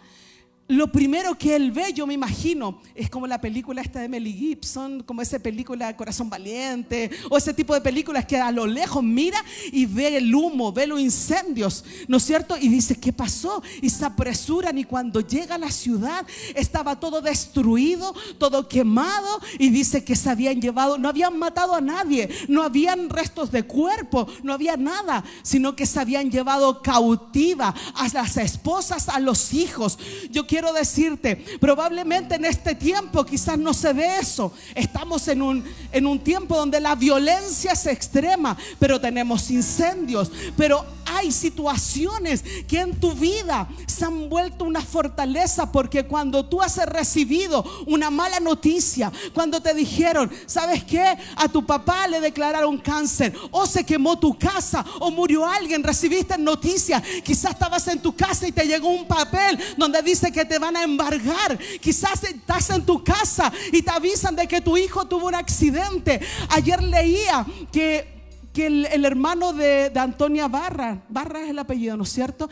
lo 0.69 0.91
primero 0.91 1.35
que 1.35 1.55
él 1.55 1.71
ve, 1.71 1.93
yo 1.93 2.05
me 2.05 2.13
imagino, 2.13 2.79
es 2.93 3.09
como 3.09 3.25
la 3.25 3.41
película 3.41 3.81
esta 3.81 4.01
de 4.01 4.07
Melly 4.07 4.31
Gibson, 4.31 5.01
como 5.01 5.19
esa 5.19 5.39
película 5.39 5.97
Corazón 5.97 6.29
Valiente, 6.29 7.09
o 7.27 7.37
ese 7.37 7.55
tipo 7.55 7.73
de 7.73 7.81
películas 7.81 8.25
que 8.27 8.37
a 8.37 8.51
lo 8.51 8.67
lejos 8.67 9.01
mira 9.01 9.43
y 9.71 9.87
ve 9.87 10.17
el 10.17 10.33
humo, 10.33 10.71
ve 10.71 10.85
los 10.85 10.99
incendios, 10.99 11.83
¿no 12.07 12.17
es 12.17 12.23
cierto? 12.23 12.55
Y 12.55 12.67
dice, 12.67 12.99
¿qué 12.99 13.11
pasó? 13.11 13.63
Y 13.81 13.89
se 13.89 14.05
apresuran 14.05 14.77
y 14.77 14.83
cuando 14.83 15.21
llega 15.21 15.55
a 15.55 15.57
la 15.57 15.71
ciudad 15.71 16.23
estaba 16.53 16.99
todo 16.99 17.19
destruido, 17.21 18.13
todo 18.37 18.67
quemado 18.67 19.39
y 19.57 19.69
dice 19.69 20.03
que 20.03 20.15
se 20.15 20.29
habían 20.29 20.61
llevado, 20.61 20.99
no 20.99 21.09
habían 21.09 21.35
matado 21.39 21.73
a 21.73 21.81
nadie, 21.81 22.29
no 22.47 22.61
habían 22.61 23.09
restos 23.09 23.49
de 23.51 23.63
cuerpo, 23.63 24.27
no 24.43 24.53
había 24.53 24.77
nada, 24.77 25.23
sino 25.41 25.75
que 25.75 25.87
se 25.87 25.99
habían 25.99 26.29
llevado 26.29 26.83
cautiva 26.83 27.73
a 27.95 28.07
las 28.09 28.37
esposas, 28.37 29.09
a 29.09 29.19
los 29.19 29.55
hijos. 29.55 29.97
Yo 30.29 30.45
quiero 30.45 30.58
quiero 30.59 30.73
decirte, 30.73 31.37
probablemente 31.61 32.35
en 32.35 32.43
este 32.43 32.75
tiempo 32.75 33.23
quizás 33.23 33.57
no 33.57 33.73
se 33.73 33.93
ve 33.93 34.17
eso. 34.19 34.51
Estamos 34.75 35.25
en 35.29 35.41
un, 35.41 35.63
en 35.89 36.05
un 36.05 36.19
tiempo 36.19 36.57
donde 36.57 36.81
la 36.81 36.95
violencia 36.95 37.71
es 37.71 37.85
extrema, 37.85 38.57
pero 38.77 38.99
tenemos 38.99 39.49
incendios, 39.51 40.29
pero 40.57 40.85
hay 41.05 41.31
situaciones 41.31 42.43
que 42.67 42.79
en 42.79 42.99
tu 42.99 43.13
vida 43.13 43.67
se 43.87 44.05
han 44.05 44.29
vuelto 44.29 44.63
una 44.63 44.81
fortaleza 44.81 45.71
porque 45.71 46.05
cuando 46.05 46.45
tú 46.45 46.61
has 46.61 46.77
recibido 46.85 47.65
una 47.87 48.09
mala 48.09 48.39
noticia, 48.39 49.11
cuando 49.33 49.61
te 49.61 49.73
dijeron, 49.73 50.31
¿sabes 50.45 50.83
qué? 50.83 51.17
A 51.35 51.47
tu 51.47 51.65
papá 51.65 52.07
le 52.07 52.21
declararon 52.21 52.77
cáncer 52.77 53.33
o 53.51 53.65
se 53.65 53.85
quemó 53.85 54.19
tu 54.19 54.37
casa 54.37 54.85
o 54.99 55.09
murió 55.09 55.45
alguien, 55.45 55.83
recibiste 55.83 56.37
noticia, 56.37 57.01
quizás 57.23 57.51
estabas 57.51 57.87
en 57.87 57.99
tu 58.01 58.15
casa 58.15 58.47
y 58.47 58.51
te 58.51 58.65
llegó 58.65 58.89
un 58.89 59.05
papel 59.05 59.57
donde 59.77 60.01
dice 60.01 60.31
que 60.31 60.45
te 60.49 60.59
van 60.59 60.75
a 60.75 60.83
embargar, 60.83 61.57
quizás 61.79 62.23
estás 62.23 62.69
en 62.71 62.85
tu 62.85 63.01
casa 63.03 63.51
y 63.71 63.81
te 63.81 63.91
avisan 63.91 64.35
de 64.35 64.47
que 64.47 64.59
tu 64.59 64.75
hijo 64.75 65.05
tuvo 65.05 65.27
un 65.27 65.35
accidente. 65.35 66.19
Ayer 66.49 66.83
leía 66.83 67.45
que 67.71 68.19
que 68.53 68.65
el, 68.65 69.05
hermano 69.05 69.53
de, 69.53 69.91
Antonia 69.95 70.47
Barra, 70.47 71.03
Barra 71.09 71.43
es 71.43 71.49
el 71.49 71.59
apellido, 71.59 71.95
¿no 71.95 72.03
es 72.03 72.09
cierto? 72.09 72.49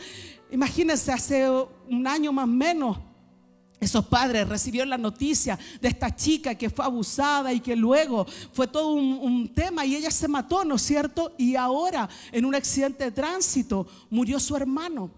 Imagínense, 0.50 1.12
hace 1.12 1.48
un 1.50 2.06
año 2.06 2.32
más 2.32 2.44
o 2.44 2.48
menos, 2.48 2.98
esos 3.80 4.06
padres 4.06 4.48
recibieron 4.48 4.90
la 4.90 4.98
noticia 4.98 5.58
de 5.80 5.88
esta 5.88 6.14
chica 6.14 6.54
que 6.56 6.70
fue 6.70 6.84
abusada 6.84 7.52
y 7.52 7.60
que 7.60 7.76
luego 7.76 8.26
fue 8.52 8.66
todo 8.66 8.92
un, 8.92 9.18
un, 9.20 9.54
tema 9.54 9.86
y 9.86 9.94
ella 9.94 10.10
se 10.10 10.26
mató, 10.26 10.64
¿no 10.64 10.76
es 10.76 10.82
cierto? 10.82 11.32
Y 11.38 11.54
ahora 11.54 12.08
en 12.32 12.44
un 12.44 12.54
accidente 12.54 13.04
de 13.04 13.12
tránsito 13.12 13.86
murió 14.10 14.40
su 14.40 14.56
hermano. 14.56 15.10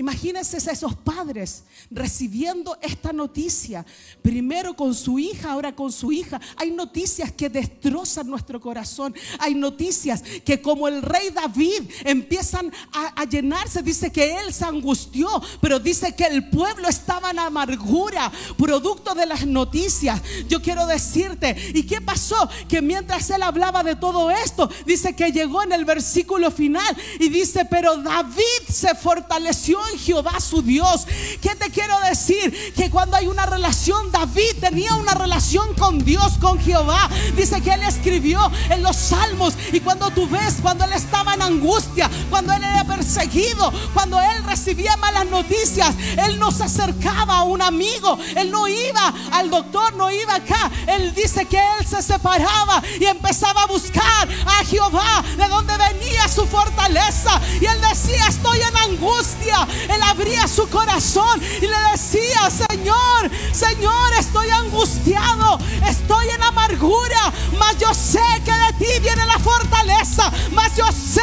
Imagínense 0.00 0.56
esos 0.56 0.94
padres 0.94 1.64
recibiendo 1.90 2.78
esta 2.80 3.12
noticia, 3.12 3.84
primero 4.22 4.74
con 4.74 4.94
su 4.94 5.18
hija, 5.18 5.52
ahora 5.52 5.76
con 5.76 5.92
su 5.92 6.10
hija. 6.10 6.40
Hay 6.56 6.70
noticias 6.70 7.30
que 7.30 7.50
destrozan 7.50 8.26
nuestro 8.26 8.58
corazón. 8.62 9.14
Hay 9.38 9.54
noticias 9.54 10.22
que 10.42 10.62
como 10.62 10.88
el 10.88 11.02
rey 11.02 11.28
David 11.28 11.82
empiezan 12.06 12.72
a, 12.94 13.26
llenarse. 13.26 13.82
Dice 13.82 14.10
que 14.10 14.38
él 14.38 14.54
se 14.54 14.64
angustió, 14.64 15.28
pero 15.60 15.78
dice 15.78 16.14
que 16.14 16.24
el 16.24 16.48
pueblo 16.48 16.88
estaba 16.88 17.32
en 17.32 17.38
amargura, 17.38 18.32
producto 18.56 19.14
de 19.14 19.26
las 19.26 19.44
noticias. 19.46 20.22
Yo 20.48 20.62
quiero 20.62 20.86
decirte, 20.86 21.54
¿y 21.74 21.82
qué 21.82 22.00
pasó? 22.00 22.48
Que 22.70 22.80
mientras 22.80 23.28
él 23.28 23.42
hablaba 23.42 23.82
de 23.82 23.96
todo 23.96 24.30
esto, 24.30 24.70
dice 24.86 25.14
que 25.14 25.30
llegó 25.30 25.62
en 25.62 25.72
el 25.72 25.84
versículo 25.84 26.50
final 26.50 26.96
y 27.18 27.28
dice, 27.28 27.66
pero 27.66 27.98
David 27.98 28.62
se 28.66 28.94
fortaleció 28.94 29.78
Jehová 29.98 30.40
su 30.40 30.62
Dios. 30.62 31.06
¿Qué 31.40 31.54
te 31.54 31.70
quiero 31.70 31.98
decir? 32.00 32.74
Que 32.74 32.90
cuando 32.90 33.16
hay 33.16 33.26
una 33.26 33.46
relación, 33.46 34.10
David 34.10 34.56
tenía 34.60 34.94
una 34.94 35.14
relación 35.14 35.74
con 35.74 36.04
Dios, 36.04 36.34
con 36.40 36.58
Jehová. 36.60 37.08
Dice 37.36 37.60
que 37.60 37.72
él 37.72 37.82
escribió 37.82 38.50
en 38.70 38.82
los 38.82 38.96
salmos 38.96 39.54
y 39.72 39.80
cuando 39.80 40.10
tú 40.10 40.28
ves, 40.28 40.56
cuando 40.62 40.84
él 40.84 40.92
estaba 40.92 41.34
en 41.34 41.42
angustia, 41.42 42.10
cuando 42.28 42.52
él 42.52 42.62
era 42.62 42.84
perseguido, 42.84 43.72
cuando 43.94 44.20
él 44.20 44.44
recibía 44.44 44.96
malas 44.96 45.26
noticias, 45.26 45.94
él 46.26 46.38
no 46.38 46.50
se 46.50 46.64
acercaba 46.64 47.38
a 47.38 47.42
un 47.44 47.62
amigo, 47.62 48.18
él 48.36 48.50
no 48.50 48.68
iba 48.68 49.14
al 49.32 49.50
doctor, 49.50 49.94
no 49.94 50.10
iba 50.10 50.34
acá. 50.34 50.70
Él 50.86 51.14
dice 51.14 51.46
que 51.46 51.58
él 51.58 51.86
se 51.86 52.02
separaba 52.02 52.82
y 52.98 53.04
empezaba 53.04 53.62
a 53.62 53.66
buscar 53.66 54.28
a 54.46 54.64
Jehová, 54.64 55.24
de 55.36 55.48
donde 55.48 55.76
venía 55.76 56.28
su 56.28 56.46
fortaleza. 56.46 57.40
Y 57.60 57.66
él 57.66 57.80
decía, 57.80 58.26
estoy 58.28 58.60
en 58.60 58.76
angustia, 58.76 59.66
él 59.88 60.02
abría 60.02 60.46
su 60.48 60.68
corazón 60.68 61.40
y 61.42 61.66
le 61.66 61.76
decía, 61.92 62.50
Señor, 62.50 63.30
Señor, 63.52 64.12
estoy 64.18 64.48
angustiado, 64.50 65.58
estoy 65.88 66.28
en 66.30 66.42
amargura, 66.42 67.32
mas 67.58 67.78
yo 67.78 67.92
sé 67.94 68.20
que 68.44 68.52
de 68.52 68.72
ti 68.78 69.00
viene 69.00 69.24
la 69.26 69.38
fortaleza, 69.38 70.30
mas 70.52 70.74
yo 70.76 70.86
sé, 70.92 71.20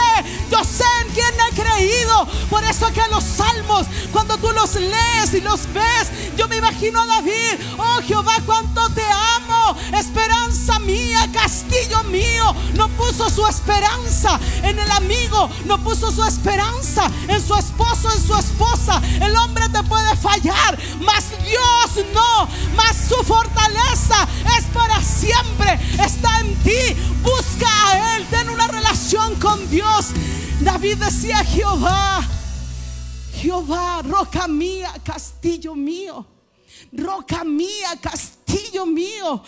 yo 0.51 0.63
sé 0.63 0.85
en 1.01 1.13
quién 1.13 1.33
he 1.33 1.55
creído. 1.55 2.27
Por 2.49 2.63
eso 2.63 2.91
que 2.93 3.01
los 3.09 3.23
salmos, 3.23 3.87
cuando 4.11 4.37
tú 4.37 4.51
los 4.51 4.75
lees 4.75 5.33
y 5.33 5.41
los 5.41 5.71
ves, 5.73 6.11
yo 6.37 6.47
me 6.47 6.57
imagino 6.57 7.01
a 7.01 7.05
David, 7.05 7.59
oh 7.77 8.01
Jehová, 8.05 8.33
cuánto 8.45 8.89
te 8.89 9.05
amo, 9.35 9.75
esperanza 9.97 10.79
mía, 10.79 11.27
castillo 11.33 12.03
mío. 12.05 12.55
No 12.75 12.87
puso 12.89 13.29
su 13.29 13.45
esperanza 13.47 14.39
en 14.63 14.79
el 14.79 14.91
amigo, 14.91 15.49
no 15.65 15.77
puso 15.79 16.11
su 16.11 16.23
esperanza 16.23 17.09
en 17.27 17.45
su 17.45 17.55
esposo, 17.55 18.11
en 18.13 18.27
su 18.27 18.35
esposa. 18.39 19.01
El 19.21 19.35
hombre 19.35 19.67
te 19.69 19.83
puede 19.83 20.15
fallar, 20.15 20.77
mas 20.99 21.25
Dios 21.43 22.05
no, 22.13 22.47
mas 22.75 22.95
su 23.07 23.23
fortaleza 23.23 24.27
es 24.57 24.65
para 24.73 25.01
siempre, 25.01 25.79
está 26.03 26.39
en 26.39 26.55
ti. 26.63 26.95
Busca 27.21 27.67
a 27.87 28.15
Él, 28.17 28.25
ten 28.29 28.49
una 28.49 28.67
relación 28.67 29.35
con 29.35 29.69
Dios. 29.69 30.07
David 30.61 30.97
decía, 30.97 31.43
Jehová, 31.43 32.27
Jehová, 33.33 34.01
roca 34.01 34.47
mía, 34.47 34.93
castillo 35.03 35.75
mío. 35.75 36.25
Roca 36.91 37.43
mía, 37.43 37.97
castillo 38.01 38.85
mío. 38.85 39.43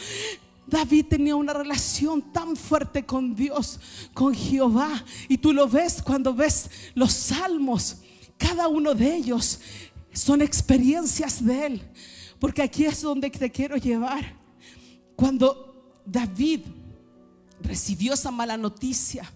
David 0.68 1.08
tenía 1.10 1.36
una 1.36 1.54
relación 1.54 2.22
tan 2.32 2.56
fuerte 2.56 3.06
con 3.06 3.36
Dios, 3.36 3.80
con 4.14 4.36
Jehová. 4.36 5.04
Y 5.28 5.38
tú 5.38 5.52
lo 5.52 5.68
ves 5.68 6.02
cuando 6.04 6.34
ves 6.34 6.70
los 6.94 7.12
salmos. 7.12 7.98
Cada 8.40 8.70
uno 8.70 8.96
de 8.96 9.16
ellos 9.16 9.60
son 10.14 10.42
experiencias 10.42 11.46
de 11.46 11.66
Él. 11.66 11.82
Porque 12.40 12.64
aquí 12.64 12.86
es 12.86 13.02
donde 13.02 13.30
te 13.30 13.52
quiero 13.52 13.76
llevar. 13.76 14.34
Cuando 15.16 16.02
David 16.06 16.62
recibió 17.62 18.14
esa 18.14 18.32
mala 18.32 18.56
noticia, 18.56 19.30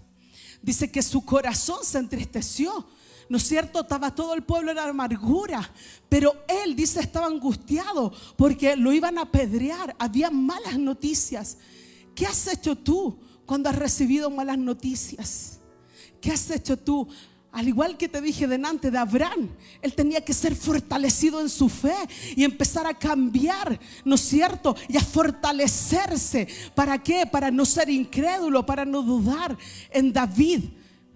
dice 0.61 0.89
que 0.89 1.03
su 1.03 1.23
corazón 1.23 1.79
se 1.83 1.99
entristeció. 1.99 2.87
¿No 3.27 3.37
es 3.37 3.43
cierto? 3.43 3.81
Estaba 3.81 4.15
todo 4.15 4.33
el 4.33 4.43
pueblo 4.43 4.71
en 4.71 4.79
amargura. 4.79 5.69
Pero 6.07 6.33
él 6.47 6.75
dice 6.75 7.01
estaba 7.01 7.27
angustiado 7.27 8.13
porque 8.37 8.77
lo 8.77 8.93
iban 8.93 9.17
a 9.17 9.23
apedrear. 9.23 9.95
Había 9.99 10.31
malas 10.31 10.79
noticias. 10.79 11.57
¿Qué 12.15 12.25
has 12.25 12.47
hecho 12.47 12.77
tú 12.77 13.19
cuando 13.45 13.69
has 13.69 13.75
recibido 13.75 14.29
malas 14.29 14.57
noticias? 14.57 15.59
¿Qué 16.21 16.31
has 16.31 16.49
hecho 16.49 16.77
tú? 16.77 17.07
Al 17.53 17.67
igual 17.67 17.97
que 17.97 18.09
te 18.09 18.19
dije 18.19 18.47
delante 18.47 18.89
de 18.89 18.97
Abraham, 18.97 19.47
él 19.83 19.93
tenía 19.93 20.25
que 20.25 20.33
ser 20.33 20.55
fortalecido 20.55 21.39
en 21.39 21.49
su 21.49 21.69
fe 21.69 21.95
y 22.35 22.43
empezar 22.43 22.87
a 22.87 22.97
cambiar, 22.97 23.79
¿no 24.03 24.15
es 24.15 24.21
cierto? 24.21 24.75
Y 24.89 24.97
a 24.97 25.01
fortalecerse. 25.01 26.47
¿Para 26.73 26.97
qué? 26.97 27.27
Para 27.27 27.51
no 27.51 27.63
ser 27.63 27.91
incrédulo, 27.91 28.65
para 28.65 28.85
no 28.85 29.03
dudar 29.03 29.55
en 29.91 30.11
David. 30.11 30.63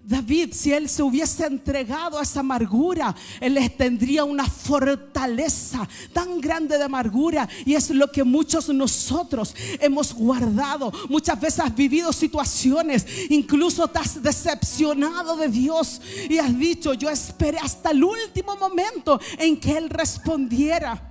David, 0.08 0.54
si 0.54 0.72
él 0.72 0.88
se 0.88 1.02
hubiese 1.02 1.44
entregado 1.44 2.18
a 2.18 2.22
esa 2.22 2.40
amargura, 2.40 3.14
él 3.42 3.58
tendría 3.76 4.24
una 4.24 4.46
fortaleza 4.46 5.86
tan 6.14 6.40
grande 6.40 6.78
de 6.78 6.84
amargura. 6.84 7.46
Y 7.66 7.74
es 7.74 7.90
lo 7.90 8.10
que 8.10 8.24
muchos 8.24 8.70
nosotros 8.70 9.54
hemos 9.78 10.14
guardado. 10.14 10.90
Muchas 11.10 11.38
veces 11.38 11.60
has 11.60 11.76
vivido 11.76 12.10
situaciones, 12.10 13.06
incluso 13.28 13.90
has 13.92 14.22
decepcionado 14.22 15.36
de 15.36 15.48
Dios 15.48 16.00
y 16.26 16.38
has 16.38 16.58
dicho, 16.58 16.94
yo 16.94 17.10
esperé 17.10 17.58
hasta 17.58 17.90
el 17.90 18.02
último 18.02 18.56
momento 18.56 19.20
en 19.36 19.60
que 19.60 19.76
Él 19.76 19.90
respondiera. 19.90 21.02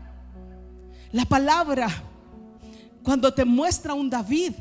La 1.12 1.26
palabra, 1.26 1.88
cuando 3.04 3.32
te 3.32 3.46
muestra 3.46 3.94
un 3.94 4.10
David, 4.10 4.54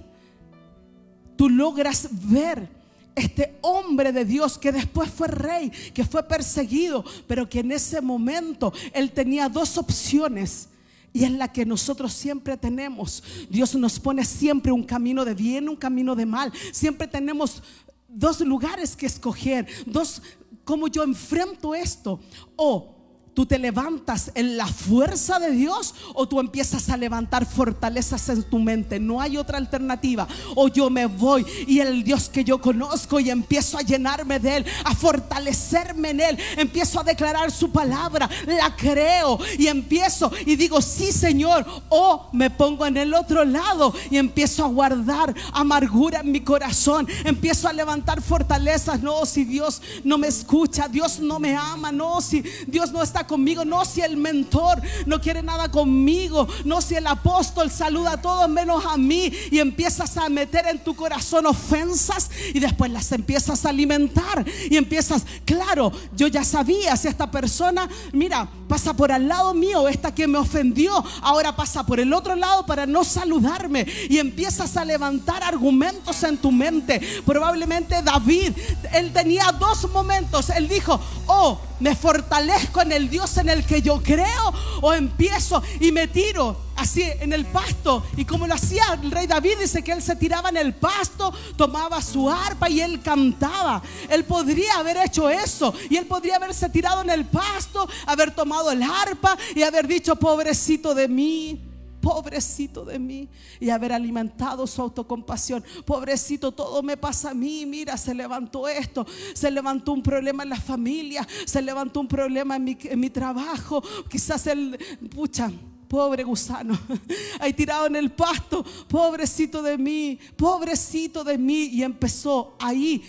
tú 1.37 1.49
logras 1.49 2.07
ver 2.11 2.76
este 3.17 3.57
hombre 3.63 4.13
de 4.13 4.25
Dios 4.25 4.59
que 4.59 4.71
después 4.71 5.11
fue 5.11 5.27
rey, 5.27 5.71
que 5.93 6.05
fue 6.05 6.23
perseguido, 6.23 7.05
pero 7.27 7.49
que 7.49 7.61
en 7.61 7.73
ese 7.73 8.01
momento 8.01 8.73
él 8.93 9.11
tenía 9.11 9.49
dos 9.49 9.79
opciones. 9.79 10.69
Y 11.13 11.25
es 11.25 11.33
la 11.33 11.51
que 11.51 11.65
nosotros 11.65 12.13
siempre 12.13 12.59
tenemos. 12.59 13.25
Dios 13.49 13.75
nos 13.75 13.99
pone 13.99 14.23
siempre 14.23 14.71
un 14.71 14.83
camino 14.83 15.25
de 15.25 15.35
bien, 15.35 15.67
un 15.67 15.77
camino 15.77 16.15
de 16.15 16.27
mal. 16.27 16.53
Siempre 16.73 17.09
tenemos 17.09 17.63
dos 18.07 18.41
lugares 18.41 18.95
que 18.95 19.07
escoger, 19.07 19.67
dos, 19.87 20.21
cómo 20.65 20.89
yo 20.89 21.03
enfrento 21.03 21.75
esto. 21.75 22.21
O 22.55 22.96
¿Tú 23.37 23.45
te 23.45 23.59
levantas 23.59 24.33
en 24.35 24.57
la 24.57 24.67
fuerza 24.67 25.39
de 25.39 25.51
Dios 25.51 25.95
o 26.15 26.27
tú 26.27 26.41
empiezas 26.41 26.89
a 26.89 26.97
levantar 26.97 27.45
fortalezas 27.45 28.31
en 28.31 28.43
tu 28.45 28.59
mente? 28.59 28.99
No 28.99 29.21
hay 29.21 29.37
otra 29.37 29.59
alternativa. 29.59 30.27
O 30.55 30.69
yo 30.69 30.89
me 30.89 31.05
voy 31.05 31.45
y 31.67 31.81
el 31.81 32.03
Dios 32.03 32.31
que 32.31 32.45
yo 32.45 32.63
conozco 32.63 33.21
y 33.21 33.29
empiezo 33.29 33.77
a 33.77 33.83
llenarme 33.83 34.41
de 34.41 34.57
Él, 34.57 34.67
a 34.85 34.95
fortalecerme 34.95 36.09
en 36.13 36.21
Él, 36.21 36.39
empiezo 36.57 36.99
a 36.99 37.05
declarar 37.05 37.51
su 37.51 37.71
palabra, 37.71 38.27
la 38.47 38.75
creo 38.75 39.39
y 39.59 39.67
empiezo 39.67 40.33
y 40.47 40.57
digo, 40.57 40.81
sí 40.81 41.13
Señor, 41.13 41.67
o 41.91 42.31
me 42.33 42.49
pongo 42.49 42.87
en 42.87 42.97
el 42.97 43.13
otro 43.13 43.45
lado 43.45 43.93
y 44.11 44.17
empiezo 44.17 44.65
a 44.65 44.69
guardar 44.69 45.35
amargura 45.53 46.21
en 46.21 46.33
mi 46.33 46.41
corazón, 46.41 47.07
empiezo 47.23 47.69
a 47.69 47.75
levantar 47.75 48.23
fortalezas. 48.23 49.03
No, 49.03 49.27
si 49.27 49.45
Dios 49.45 49.83
no 50.05 50.17
me 50.17 50.29
escucha, 50.29 50.89
Dios 50.89 51.21
no 51.21 51.39
me 51.39 51.55
ama, 51.55 51.93
no, 51.93 52.23
si 52.23 52.43
Dios 52.67 52.93
no 52.93 53.03
está 53.03 53.26
conmigo, 53.27 53.65
no 53.65 53.85
si 53.85 54.01
el 54.01 54.17
mentor 54.17 54.81
no 55.07 55.21
quiere 55.21 55.43
nada 55.43 55.71
conmigo, 55.71 56.49
no 56.65 56.81
si 56.81 56.95
el 56.95 57.07
apóstol 57.07 57.71
saluda 57.71 58.13
a 58.13 58.23
todos 58.23 58.49
menos 58.49 58.85
a 58.85 58.97
mí 58.97 59.33
y 59.51 59.59
empiezas 59.59 60.17
a 60.17 60.29
meter 60.29 60.67
en 60.67 60.83
tu 60.83 60.95
corazón 60.95 61.47
ofensas 61.47 62.31
y 62.55 62.61
después 62.61 62.91
las 62.91 63.11
empiezas 63.13 63.65
a 63.65 63.71
alimentar 63.71 64.45
y 64.71 64.77
empiezas, 64.77 65.25
claro, 65.45 65.93
yo 66.15 66.29
ya 66.29 66.45
sabía 66.45 66.97
si 66.97 67.09
esta 67.09 67.31
persona, 67.31 67.89
mira, 68.13 68.49
pasa 68.69 68.95
por 68.95 69.13
al 69.13 69.29
lado 69.29 69.55
mío, 69.55 69.89
esta 69.89 70.15
que 70.15 70.27
me 70.27 70.39
ofendió, 70.39 71.05
ahora 71.23 71.55
pasa 71.55 71.85
por 71.85 72.01
el 72.01 72.13
otro 72.13 72.35
lado 72.35 72.67
para 72.67 72.87
no 72.87 73.05
saludarme 73.05 73.87
y 74.09 74.19
empiezas 74.19 74.77
a 74.77 74.85
levantar 74.85 75.43
argumentos 75.43 76.23
en 76.23 76.37
tu 76.39 76.53
mente. 76.53 77.01
Probablemente 77.25 78.03
David, 78.03 78.53
él 78.93 79.13
tenía 79.13 79.53
dos 79.53 79.91
momentos, 79.91 80.51
él 80.51 80.69
dijo, 80.69 81.01
oh, 81.27 81.59
me 81.81 81.95
fortalezco 81.95 82.81
en 82.83 82.93
el 82.93 83.11
Dios 83.11 83.16
en 83.37 83.49
el 83.49 83.65
que 83.65 83.83
yo 83.83 84.03
creo 84.03 84.53
o 84.81 84.93
empiezo 84.93 85.63
y 85.81 85.91
me 85.91 86.07
tiro 86.07 86.57
así 86.77 87.03
en 87.03 87.33
el 87.33 87.47
pasto. 87.47 88.05
Y 88.17 88.25
como 88.25 88.47
lo 88.47 88.55
hacía 88.55 88.85
el 89.03 89.11
rey 89.11 89.27
David, 89.27 89.59
dice 89.61 89.83
que 89.83 89.93
él 89.93 90.03
se 90.03 90.17
tiraba 90.17 90.51
en 90.51 90.59
el 90.59 90.75
pasto, 90.75 91.33
tomaba 91.57 92.01
su 92.03 92.31
arpa 92.31 92.69
y 92.69 92.81
él 92.81 93.01
cantaba. 93.03 93.83
Él 94.09 94.25
podría 94.25 94.75
haber 94.79 94.99
hecho 94.99 95.31
eso 95.31 95.75
y 95.89 95.97
él 95.97 96.07
podría 96.07 96.37
haberse 96.37 96.69
tirado 96.69 97.03
en 97.03 97.11
el 97.11 97.25
pasto, 97.25 97.89
haber 98.07 98.35
tomado 98.35 98.71
el 98.71 98.83
arpa 98.83 99.37
y 99.55 99.63
haber 99.63 99.87
dicho, 99.87 100.17
pobrecito 100.17 100.95
de 100.95 101.09
mí 101.09 101.76
pobrecito 102.07 102.85
de 102.85 103.01
mí, 103.01 103.29
y 103.59 103.69
haber 103.71 103.93
alimentado 103.93 104.65
su 104.69 104.81
autocompasión. 104.81 105.65
Pobrecito, 105.85 106.53
todo 106.53 106.81
me 106.81 106.97
pasa 106.97 107.31
a 107.31 107.35
mí. 107.35 107.67
Mira, 107.67 107.97
se 107.97 108.15
levantó 108.15 108.69
esto, 108.69 109.05
se 109.35 109.51
levantó 109.51 109.91
un 109.91 110.05
problema 110.05 110.45
en 110.45 110.51
la 110.51 110.61
familia, 110.61 111.27
se 111.45 111.61
levantó 111.61 111.99
un 111.99 112.07
problema 112.07 112.55
en 112.55 113.01
mi, 113.01 113.11
trabajo. 113.11 113.83
Quizás 114.09 114.47
el, 114.47 114.79
pucha, 115.13 115.51
pobre 115.89 116.23
gusano, 116.23 116.79
ahí 117.41 117.53
tirado 117.53 117.87
en 117.87 117.97
el 117.97 118.13
pasto, 118.13 118.65
pobrecito 118.87 119.61
de 119.61 119.77
mí, 119.77 120.17
pobrecito 120.37 121.25
de 121.25 121.37
mí. 121.37 121.71
Y 121.73 121.83
empezó 121.83 122.55
ahí 122.61 123.03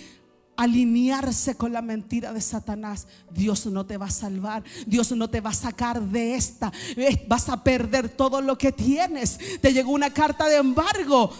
alinearse 0.57 1.55
con 1.55 1.71
la 1.71 1.81
mentira 1.81 2.33
de 2.33 2.41
Satanás, 2.41 3.07
Dios 3.31 3.67
no 3.67 3.85
te 3.85 3.95
va 3.95 4.07
a 4.07 4.11
salvar, 4.11 4.63
Dios 4.85 5.11
no 5.11 5.29
te 5.29 5.39
va 5.39 5.51
a 5.51 5.53
sacar 5.53 6.01
de 6.01 6.35
esta, 6.35 6.73
vas 7.27 7.47
a 7.47 7.63
perder 7.63 8.09
todo 8.09 8.41
lo 8.41 8.57
que 8.57 8.71
tienes. 8.71 9.39
Te 9.61 9.71
llegó 9.71 9.91
una 9.91 10.09
carta 10.09 10.47
de 10.47 10.57
embargo, 10.57 11.31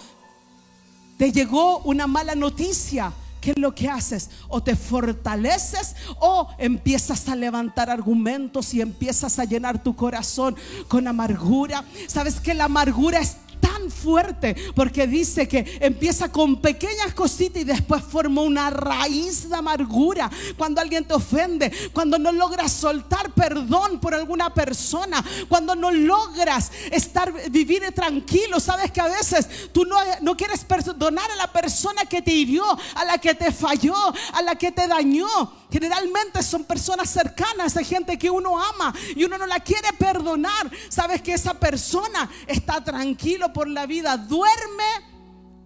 te 1.18 1.32
llegó 1.32 1.80
una 1.80 2.08
mala 2.08 2.36
noticia. 2.36 3.12
¿Qué 3.42 3.52
es 3.52 3.60
lo 3.60 3.74
que 3.74 3.88
haces? 3.88 4.30
O 4.50 4.62
te 4.62 4.76
fortaleces 4.76 5.96
o 6.20 6.50
empiezas 6.58 7.30
a 7.30 7.36
levantar 7.36 7.90
argumentos 7.90 8.74
y 8.74 8.82
empiezas 8.82 9.38
a 9.40 9.46
llenar 9.46 9.82
tu 9.82 9.96
corazón 9.96 10.56
con 10.88 11.08
amargura. 11.08 11.86
¿Sabes 12.08 12.40
que 12.40 12.54
la 12.54 12.66
amargura 12.66 13.20
es 13.20 13.38
tan 13.60 13.90
fuerte 13.92 14.56
porque 14.76 15.08
dice 15.08 15.48
que 15.48 15.78
empieza 15.80 16.32
con 16.32 16.62
pequeñas 16.62 17.14
cositas 17.14 17.62
y 17.62 17.66
después 17.66 18.04
forma 18.04 18.42
una 18.42 18.70
raíz 18.70 19.50
de 19.50 19.56
amargura. 19.56 20.30
Cuando 20.58 20.82
alguien 20.82 21.06
te 21.06 21.14
ofende, 21.14 21.72
cuando 21.94 22.18
no 22.18 22.32
logras 22.32 22.72
soltar 22.72 23.34
perdón 23.34 24.00
por 24.00 24.14
alguna 24.14 24.54
persona, 24.54 25.24
cuando 25.48 25.76
no 25.76 25.92
logras 25.92 26.72
estar 26.92 27.34
vivir 27.50 27.92
tranquilo, 27.94 28.60
sabes 28.60 28.92
que 28.92 29.02
a 29.02 29.08
veces 29.08 29.72
tú 29.72 29.86
no, 29.86 29.98
no 30.22 30.36
quieres 30.36 30.64
perdonar 30.64 31.30
a 31.32 31.36
la 31.36 31.52
persona 31.52 32.06
que 32.06 32.22
te 32.22 32.32
hirió, 32.32 32.66
a 32.96 33.06
la 33.06 33.18
que 33.18 33.36
te 33.36 33.52
falló, 33.52 33.96
a 34.34 34.42
la 34.42 34.56
que 34.56 34.72
te 34.72 34.88
dañó. 34.88 35.28
Generalmente 35.70 36.42
son 36.44 36.64
personas 36.64 37.10
cercanas, 37.10 37.76
hay 37.76 37.84
gente 37.84 38.18
que 38.18 38.30
uno 38.30 38.58
ama 38.58 38.94
y 39.16 39.26
uno 39.26 39.38
no 39.38 39.46
la 39.46 39.60
quiere 39.60 39.92
perdonar. 39.98 40.72
Sabes 40.88 41.22
que 41.22 41.34
esa 41.34 41.54
persona 41.54 42.30
está 42.48 42.82
tranquilo 42.84 43.47
por 43.54 43.68
la 43.68 43.86
vida, 43.86 44.18
duerme 44.18 44.84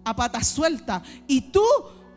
a 0.04 0.16
pata 0.16 0.42
suelta. 0.42 1.02
Y 1.26 1.52
tú 1.52 1.64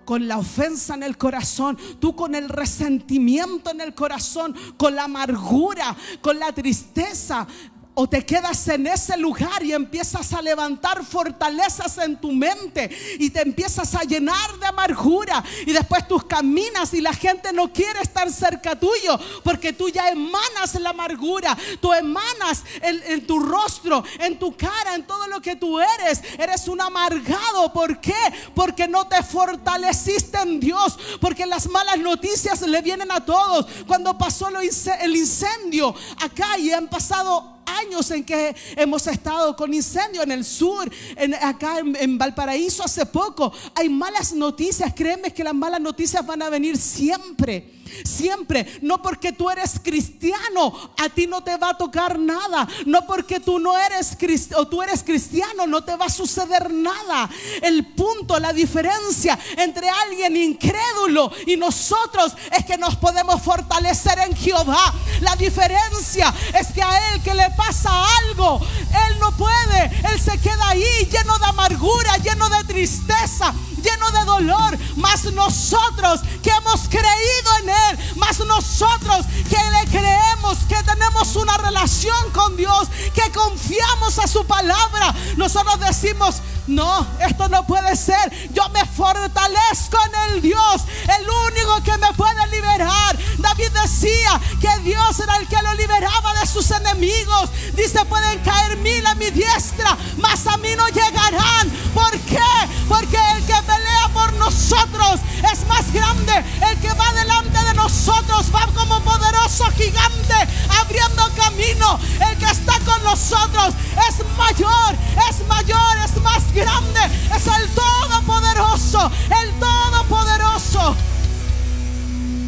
con 0.06 0.28
la 0.28 0.38
ofensa 0.38 0.94
en 0.94 1.04
el 1.04 1.18
corazón, 1.18 1.78
tú 2.00 2.16
con 2.16 2.36
el 2.36 2.48
resentimiento 2.48 3.72
en 3.72 3.82
el 3.82 3.94
corazón, 3.96 4.56
con 4.78 4.96
la 4.96 5.06
amargura, 5.06 5.96
con 6.22 6.40
la 6.40 6.52
tristeza, 6.54 7.48
o 7.96 8.08
te 8.08 8.26
quedas 8.26 8.68
en 8.68 8.88
ese 8.88 9.18
lugar 9.18 9.64
y 9.64 9.74
empiezas 9.74 10.34
a 10.34 10.42
levantar 10.42 11.04
fortalezas 11.04 11.98
en 11.98 12.18
tu 12.18 12.32
mente 12.32 12.90
y 13.20 13.30
te 13.30 13.42
empiezas 13.42 13.96
a 13.96 14.04
llenar 14.04 14.60
de 14.60 14.68
amargura 14.68 15.44
y 15.66 15.72
después 15.72 16.08
tú 16.08 16.20
caminas 16.28 16.94
y 16.94 17.02
la 17.02 17.14
gente 17.14 17.52
no 17.54 17.72
quiere 17.72 18.02
estar 18.02 18.32
cerca 18.32 18.78
tuyo 18.78 19.18
porque 19.44 19.74
tú 19.74 19.90
ya 19.90 20.10
emanas 20.10 20.76
la 20.80 20.90
amargura, 20.92 21.58
tú 21.80 21.94
emanas 21.94 22.64
en 22.82 23.26
tu 23.26 23.40
rostro, 23.40 24.04
en 24.20 24.38
tu 24.38 24.56
cara, 24.56 24.96
en 24.96 25.06
todo 25.06 25.28
lo 25.28 25.42
que 25.42 25.56
tú 25.56 25.80
eres. 25.80 26.22
Eres 26.38 26.68
un 26.68 26.82
amargado. 26.82 27.72
¿Por 27.74 28.00
qué? 28.00 28.14
Porque 28.54 28.88
no 28.88 29.08
te 29.08 29.22
fortaleciste 29.24 30.38
en 30.40 30.60
Dios, 30.60 30.98
porque 31.20 31.46
las 31.46 31.68
malas 31.70 31.98
noticias 32.00 32.62
le 32.62 32.82
vienen 32.82 33.12
a 33.12 33.24
todos. 33.24 33.68
Cuando 33.88 34.18
pasó 34.18 34.50
el 34.50 35.16
incendio 35.16 35.96
acá 36.22 36.58
y 36.58 36.72
han 36.72 36.88
pasado 36.88 37.55
años 37.66 38.10
en 38.12 38.24
que 38.24 38.56
hemos 38.76 39.08
estado 39.08 39.56
con 39.56 39.74
incendio 39.74 40.24
en 40.24 40.32
el 40.32 40.46
sur, 40.46 40.90
en, 41.16 41.34
acá 41.36 41.80
en, 41.80 41.96
en, 41.96 42.18
Valparaíso 42.18 42.84
hace 42.84 43.06
poco. 43.06 43.52
Hay 43.76 43.90
malas 43.90 44.34
noticias, 44.34 44.94
créeme 44.94 45.34
que 45.34 45.44
las 45.44 45.54
malas 45.54 45.82
noticias 45.82 46.26
van 46.26 46.42
a 46.42 46.50
venir 46.50 46.78
siempre. 46.78 47.75
Siempre, 48.04 48.80
no 48.82 49.02
porque 49.02 49.32
tú 49.32 49.50
eres 49.50 49.80
cristiano, 49.82 50.94
a 50.98 51.10
ti 51.10 51.28
no 51.28 51.44
te 51.44 51.58
va 51.58 51.70
a 51.70 51.78
tocar 51.78 52.20
nada. 52.20 52.68
No 52.86 53.06
porque 53.06 53.40
tú 53.40 53.60
no 53.60 53.78
eres 53.78 54.16
cristiano 54.18 54.64
o 54.64 54.68
tú 54.68 54.82
eres 54.82 55.04
cristiano, 55.04 55.68
no 55.68 55.84
te 55.84 55.96
va 55.96 56.06
a 56.06 56.10
suceder 56.10 56.72
nada. 56.72 57.30
El 57.62 57.94
punto, 57.94 58.40
la 58.40 58.54
diferencia 58.54 59.38
entre 59.58 59.90
alguien 59.90 60.36
incrédulo 60.36 61.32
y 61.46 61.58
nosotros 61.58 62.34
es 62.52 62.66
que 62.66 62.78
nos 62.78 62.96
podemos 62.96 63.42
fortalecer 63.42 64.20
en 64.20 64.36
Jehová. 64.36 64.94
La 65.22 65.36
diferencia 65.36 66.34
es 66.60 66.68
que 66.68 66.82
a 66.82 67.14
él 67.14 67.22
que 67.24 67.34
le 67.34 67.50
pasa 67.52 67.90
algo, 68.30 68.60
él 69.08 69.20
no 69.20 69.32
puede, 69.38 69.92
él 70.12 70.20
se 70.20 70.38
queda 70.40 70.70
ahí 70.70 71.10
lleno 71.12 71.38
de 71.38 71.46
amargura, 71.46 72.18
lleno 72.18 72.50
de 72.50 72.64
tristeza, 72.66 73.54
lleno 73.82 74.12
de 74.12 74.26
dolor. 74.26 74.78
Mas 74.96 75.26
nosotros 75.34 76.22
que 76.42 76.50
hemos 76.50 76.82
creído 76.88 77.58
en 77.62 77.70
él, 77.70 77.75
mas 78.16 78.40
nosotros 78.40 79.26
que 79.50 79.58
le 79.58 79.92
creemos, 79.92 80.58
que 80.68 80.82
tenemos 80.84 81.36
una 81.36 81.58
relación 81.58 82.32
con 82.32 82.56
Dios, 82.56 82.88
que 83.14 83.32
confiamos 83.32 84.20
a 84.20 84.28
su 84.28 84.46
palabra, 84.46 85.14
nosotros 85.38 85.80
decimos, 85.80 86.42
no, 86.68 87.06
esto 87.20 87.48
no 87.50 87.66
puede 87.68 87.96
ser. 87.96 88.32
Yo 88.52 88.68
me 88.70 88.84
fortalezco 88.86 89.98
en 90.06 90.34
el 90.34 90.42
Dios, 90.42 90.82
el 91.20 91.30
único 91.30 91.84
que 91.84 91.98
me 91.98 92.12
puede 92.14 92.48
liberar. 92.48 93.18
David 93.38 93.70
decía 93.84 94.42
que 94.60 94.80
Dios 94.84 95.20
era 95.20 95.38
el 95.38 95.48
que 95.48 95.62
lo 95.62 95.74
liberaba 95.76 96.34
de 96.40 96.48
sus 96.48 96.72
enemigos. 96.72 97.50
Dice, 97.76 98.04
pueden 98.06 98.40
caer 98.40 98.78
mil 98.78 99.06
a 99.06 99.16
mi 99.16 99.30
diestra, 99.30 99.98
mas 100.18 100.48
a 100.48 100.58
mí 100.58 100.70
no 100.76 100.88
llegarán. 100.88 101.70
¿Por 101.94 102.12
qué? 102.22 102.40
Porque 102.88 103.18
el 103.36 103.46
que 103.46 103.62
pelea 103.62 104.10
por 104.14 104.34
nosotros 104.34 105.20
es 105.52 105.68
más 105.68 105.92
grande. 105.94 106.44
El 106.70 106.80
que 106.80 106.92
va 106.94 107.14
delante 107.14 107.60
de 107.60 107.65
nosotros 107.74 108.52
va 108.54 108.68
como 108.74 109.02
poderoso 109.02 109.66
gigante 109.72 110.34
abriendo 110.80 111.24
camino. 111.36 112.00
El 112.30 112.38
que 112.38 112.46
está 112.46 112.80
con 112.86 113.04
nosotros 113.04 113.74
es 114.08 114.26
mayor, 114.38 114.96
es 115.30 115.48
mayor, 115.48 115.98
es 116.04 116.22
más 116.22 116.54
grande, 116.54 117.00
es 117.36 117.48
el 117.48 117.70
Todopoderoso, 117.74 119.12
el 119.42 119.52
Todopoderoso. 119.60 120.96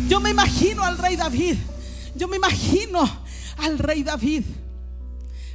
Yo 0.07 0.19
me 0.19 0.29
imagino 0.29 0.83
al 0.83 0.97
rey 0.97 1.15
David, 1.15 1.57
yo 2.15 2.27
me 2.27 2.37
imagino 2.37 3.09
al 3.57 3.77
rey 3.77 4.03
David, 4.03 4.43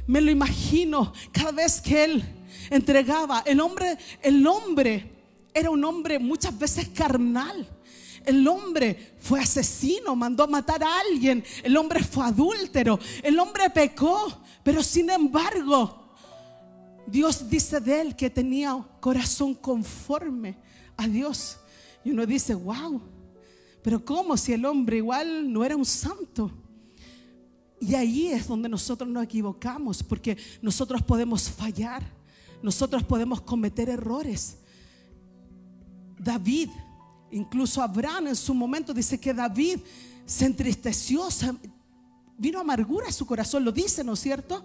me 0.05 0.21
lo 0.21 0.31
imagino 0.31 1.13
cada 1.31 1.51
vez 1.51 1.81
que 1.81 2.03
él 2.03 2.23
entregaba, 2.69 3.43
el 3.45 3.59
hombre, 3.59 3.97
el 4.21 4.45
hombre 4.45 5.11
era 5.53 5.69
un 5.69 5.83
hombre 5.83 6.19
muchas 6.19 6.57
veces 6.57 6.89
carnal. 6.89 7.67
El 8.25 8.47
hombre 8.47 9.15
fue 9.19 9.39
asesino, 9.39 10.15
mandó 10.15 10.43
a 10.43 10.47
matar 10.47 10.83
a 10.83 10.99
alguien. 10.99 11.43
El 11.63 11.75
hombre 11.77 12.03
fue 12.03 12.25
adúltero. 12.25 12.99
El 13.21 13.37
hombre 13.39 13.69
pecó. 13.69 14.41
Pero 14.63 14.81
sin 14.81 15.09
embargo, 15.09 16.13
Dios 17.05 17.49
dice 17.49 17.79
de 17.79 18.01
él 18.01 18.15
que 18.15 18.29
tenía 18.29 18.75
corazón 18.99 19.53
conforme 19.53 20.57
a 20.95 21.07
Dios. 21.07 21.57
Y 22.03 22.11
uno 22.11 22.25
dice, 22.25 22.53
wow, 22.53 23.01
pero 23.81 24.03
¿cómo 24.03 24.37
si 24.37 24.53
el 24.53 24.65
hombre 24.65 24.97
igual 24.97 25.51
no 25.51 25.63
era 25.63 25.75
un 25.75 25.85
santo? 25.85 26.51
Y 27.79 27.95
ahí 27.95 28.27
es 28.27 28.47
donde 28.47 28.69
nosotros 28.69 29.09
nos 29.09 29.25
equivocamos, 29.25 30.01
porque 30.01 30.37
nosotros 30.61 31.01
podemos 31.01 31.49
fallar, 31.49 32.01
nosotros 32.61 33.03
podemos 33.03 33.41
cometer 33.41 33.89
errores. 33.89 34.57
David, 36.17 36.69
incluso 37.33 37.81
Abraham 37.81 38.27
en 38.27 38.35
su 38.35 38.53
momento 38.53 38.93
dice 38.93 39.19
que 39.19 39.33
David 39.33 39.79
se 40.25 40.45
entristeció, 40.45 41.27
vino 42.37 42.59
amargura 42.59 43.07
a 43.07 43.11
su 43.11 43.25
corazón, 43.25 43.65
lo 43.65 43.71
dice, 43.71 44.03
¿no 44.03 44.13
es 44.13 44.19
cierto? 44.19 44.63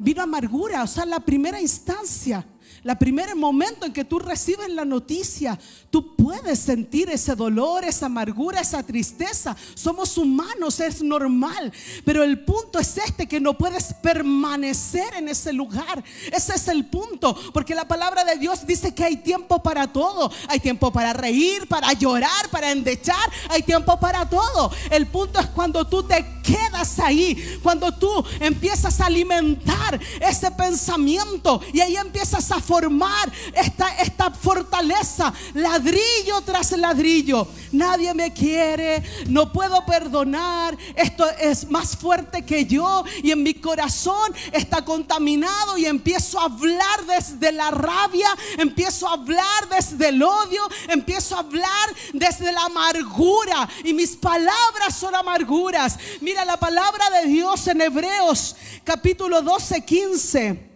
vino 0.00 0.22
amargura, 0.22 0.82
o 0.82 0.86
sea, 0.86 1.04
la 1.04 1.20
primera 1.20 1.60
instancia. 1.60 2.44
La 2.82 2.98
primer 2.98 3.36
momento 3.36 3.84
en 3.84 3.92
que 3.92 4.04
tú 4.04 4.18
recibes 4.18 4.70
la 4.70 4.86
noticia, 4.86 5.58
tú 5.90 6.16
puedes 6.16 6.58
sentir 6.58 7.10
ese 7.10 7.34
dolor, 7.34 7.84
esa 7.84 8.06
amargura, 8.06 8.60
esa 8.60 8.82
tristeza. 8.82 9.54
Somos 9.74 10.16
humanos, 10.16 10.80
es 10.80 11.02
normal. 11.02 11.72
Pero 12.04 12.22
el 12.22 12.40
punto 12.40 12.78
es 12.78 12.96
este, 12.96 13.26
que 13.26 13.38
no 13.38 13.58
puedes 13.58 13.92
permanecer 13.94 15.12
en 15.14 15.28
ese 15.28 15.52
lugar. 15.52 16.02
Ese 16.32 16.54
es 16.54 16.68
el 16.68 16.86
punto. 16.86 17.36
Porque 17.52 17.74
la 17.74 17.86
palabra 17.86 18.24
de 18.24 18.36
Dios 18.36 18.66
dice 18.66 18.94
que 18.94 19.04
hay 19.04 19.16
tiempo 19.18 19.62
para 19.62 19.92
todo. 19.92 20.32
Hay 20.48 20.60
tiempo 20.60 20.90
para 20.90 21.12
reír, 21.12 21.68
para 21.68 21.92
llorar, 21.92 22.48
para 22.50 22.72
endechar. 22.72 23.30
Hay 23.50 23.62
tiempo 23.62 24.00
para 24.00 24.28
todo. 24.28 24.72
El 24.90 25.06
punto 25.06 25.38
es 25.38 25.46
cuando 25.46 25.86
tú 25.86 26.02
te 26.02 26.24
quedas 26.42 26.98
ahí. 26.98 27.58
Cuando 27.62 27.92
tú 27.92 28.24
empiezas 28.40 29.00
a 29.02 29.06
alimentar 29.06 30.00
ese 30.20 30.50
pensamiento. 30.52 31.60
Y 31.74 31.80
ahí 31.80 31.96
empiezas 31.96 32.49
a 32.50 32.60
formar 32.60 33.30
esta, 33.54 33.88
esta 33.96 34.30
fortaleza, 34.30 35.32
ladrillo 35.54 36.40
tras 36.44 36.72
ladrillo. 36.72 37.46
Nadie 37.72 38.14
me 38.14 38.32
quiere, 38.32 39.02
no 39.28 39.52
puedo 39.52 39.84
perdonar, 39.84 40.76
esto 40.94 41.28
es 41.38 41.68
más 41.70 41.96
fuerte 41.96 42.44
que 42.44 42.64
yo 42.64 43.04
y 43.22 43.30
en 43.30 43.42
mi 43.42 43.54
corazón 43.54 44.34
está 44.52 44.84
contaminado 44.84 45.78
y 45.78 45.86
empiezo 45.86 46.38
a 46.40 46.44
hablar 46.44 47.06
desde 47.06 47.52
la 47.52 47.70
rabia, 47.70 48.28
empiezo 48.58 49.08
a 49.08 49.14
hablar 49.14 49.68
desde 49.70 50.08
el 50.08 50.22
odio, 50.22 50.62
empiezo 50.88 51.36
a 51.36 51.40
hablar 51.40 51.88
desde 52.12 52.52
la 52.52 52.64
amargura 52.64 53.68
y 53.84 53.92
mis 53.92 54.16
palabras 54.16 54.96
son 54.98 55.14
amarguras. 55.14 55.98
Mira 56.20 56.44
la 56.44 56.56
palabra 56.58 57.10
de 57.10 57.28
Dios 57.28 57.66
en 57.68 57.80
Hebreos 57.80 58.56
capítulo 58.84 59.42
12, 59.42 59.84
15. 59.84 60.69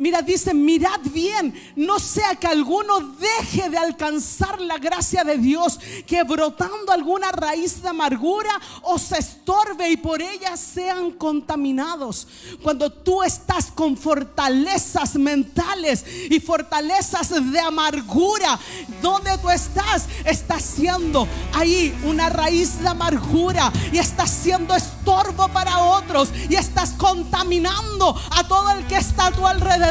Mira, 0.00 0.22
dice, 0.22 0.54
mirad 0.54 1.00
bien, 1.12 1.52
no 1.74 1.98
sea 1.98 2.36
que 2.36 2.46
alguno 2.46 3.00
deje 3.00 3.68
de 3.68 3.78
alcanzar 3.78 4.60
la 4.60 4.78
gracia 4.78 5.24
de 5.24 5.38
Dios, 5.38 5.80
que 6.06 6.22
brotando 6.22 6.92
alguna 6.92 7.32
raíz 7.32 7.82
de 7.82 7.88
amargura 7.88 8.50
os 8.82 9.10
estorbe 9.10 9.90
y 9.90 9.96
por 9.96 10.22
ella 10.22 10.56
sean 10.56 11.10
contaminados. 11.10 12.28
Cuando 12.62 12.90
tú 12.90 13.24
estás 13.24 13.72
con 13.72 13.96
fortalezas 13.96 15.16
mentales 15.16 16.04
y 16.30 16.38
fortalezas 16.38 17.30
de 17.50 17.58
amargura, 17.58 18.56
donde 19.02 19.36
tú 19.38 19.50
estás, 19.50 20.06
estás 20.24 20.62
siendo 20.62 21.26
ahí 21.52 21.92
una 22.04 22.28
raíz 22.28 22.80
de 22.80 22.86
amargura 22.86 23.72
y 23.92 23.98
estás 23.98 24.30
siendo 24.30 24.76
estorbo 24.76 25.48
para 25.48 25.82
otros 25.82 26.28
y 26.48 26.54
estás 26.54 26.90
contaminando 26.90 28.14
a 28.30 28.46
todo 28.46 28.70
el 28.70 28.86
que 28.86 28.96
está 28.96 29.26
a 29.26 29.32
tu 29.32 29.44
alrededor 29.44 29.87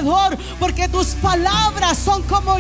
porque 0.60 0.88
tus 0.88 1.08
palabras 1.08 1.98
son 1.98 2.22
como, 2.24 2.56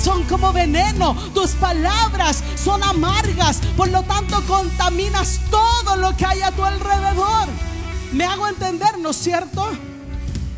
son 0.00 0.22
como 0.24 0.52
veneno, 0.52 1.14
tus 1.34 1.52
palabras 1.52 2.42
son 2.62 2.82
amargas, 2.82 3.58
por 3.76 3.88
lo 3.88 4.02
tanto 4.02 4.40
contaminas 4.46 5.40
todo 5.50 5.96
lo 5.96 6.16
que 6.16 6.26
hay 6.26 6.42
a 6.42 6.52
tu 6.52 6.64
alrededor. 6.64 7.48
Me 8.12 8.24
hago 8.24 8.46
entender, 8.46 8.98
¿no 8.98 9.10
es 9.10 9.16
cierto? 9.16 9.68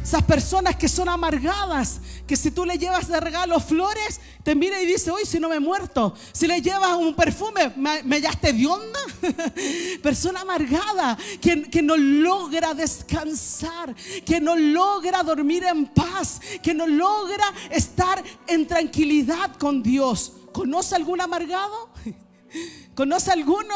Esas 0.09 0.23
personas 0.23 0.75
que 0.77 0.89
son 0.89 1.07
amargadas, 1.07 2.01
que 2.27 2.35
si 2.35 2.51
tú 2.51 2.65
le 2.65 2.79
llevas 2.79 3.09
de 3.09 3.21
regalo 3.21 3.61
flores, 3.61 4.19
te 4.43 4.55
mira 4.55 4.81
y 4.81 4.87
dice, 4.87 5.11
hoy 5.11 5.27
si 5.27 5.39
no 5.39 5.51
me 5.51 5.57
he 5.57 5.61
muerto. 5.61 6.15
Si 6.33 6.47
le 6.47 6.63
llevas 6.63 6.97
un 6.97 7.15
perfume, 7.15 7.75
¿me, 7.77 8.03
me 8.05 8.19
de 8.19 8.67
onda? 8.67 9.01
Persona 10.03 10.41
amargada, 10.41 11.19
que, 11.43 11.65
que 11.65 11.83
no 11.83 11.95
logra 11.95 12.73
descansar, 12.73 13.95
que 14.25 14.41
no 14.41 14.57
logra 14.57 15.23
dormir 15.23 15.65
en 15.65 15.85
paz, 15.89 16.41
que 16.63 16.73
no 16.73 16.87
logra 16.87 17.45
estar 17.71 18.25
en 18.47 18.67
tranquilidad 18.67 19.57
con 19.57 19.83
Dios. 19.83 20.33
¿Conoce 20.55 20.97
algún 20.97 21.21
amargado? 21.21 21.91
¿Conoce 22.95 23.31
alguno? 23.31 23.75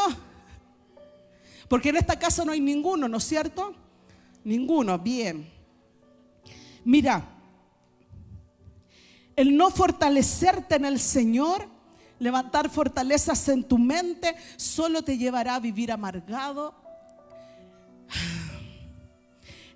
Porque 1.68 1.90
en 1.90 1.96
esta 1.96 2.18
casa 2.18 2.42
no 2.42 2.52
hay 2.52 2.60
ninguno, 2.60 3.06
¿no 3.06 3.18
es 3.18 3.24
cierto? 3.24 3.74
Ninguno, 4.44 4.98
bien. 4.98 5.51
Mira, 6.84 7.24
el 9.36 9.56
no 9.56 9.70
fortalecerte 9.70 10.76
en 10.76 10.84
el 10.84 10.98
Señor, 10.98 11.68
levantar 12.18 12.70
fortalezas 12.70 13.48
en 13.48 13.64
tu 13.64 13.78
mente, 13.78 14.34
solo 14.56 15.02
te 15.02 15.16
llevará 15.16 15.56
a 15.56 15.60
vivir 15.60 15.92
amargado 15.92 16.74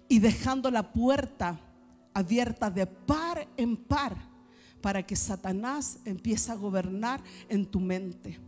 y 0.09 0.18
dejando 0.18 0.70
la 0.70 0.92
puerta 0.92 1.59
abierta 2.12 2.70
de 2.70 2.86
par 2.86 3.46
en 3.57 3.76
par 3.76 4.16
para 4.80 5.04
que 5.04 5.16
Satanás 5.16 5.98
empiece 6.04 6.50
a 6.52 6.54
gobernar 6.54 7.22
en 7.48 7.66
tu 7.66 7.80
mente. 7.80 8.38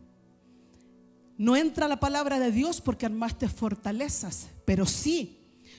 No 1.37 1.55
entra 1.57 1.87
la 1.87 2.01
palabra 2.01 2.39
de 2.39 2.51
Dios 2.51 2.81
porque 2.81 3.07
armaste 3.07 3.49
fortalezas, 3.49 4.49
pero 4.65 4.87
sí 4.87 5.39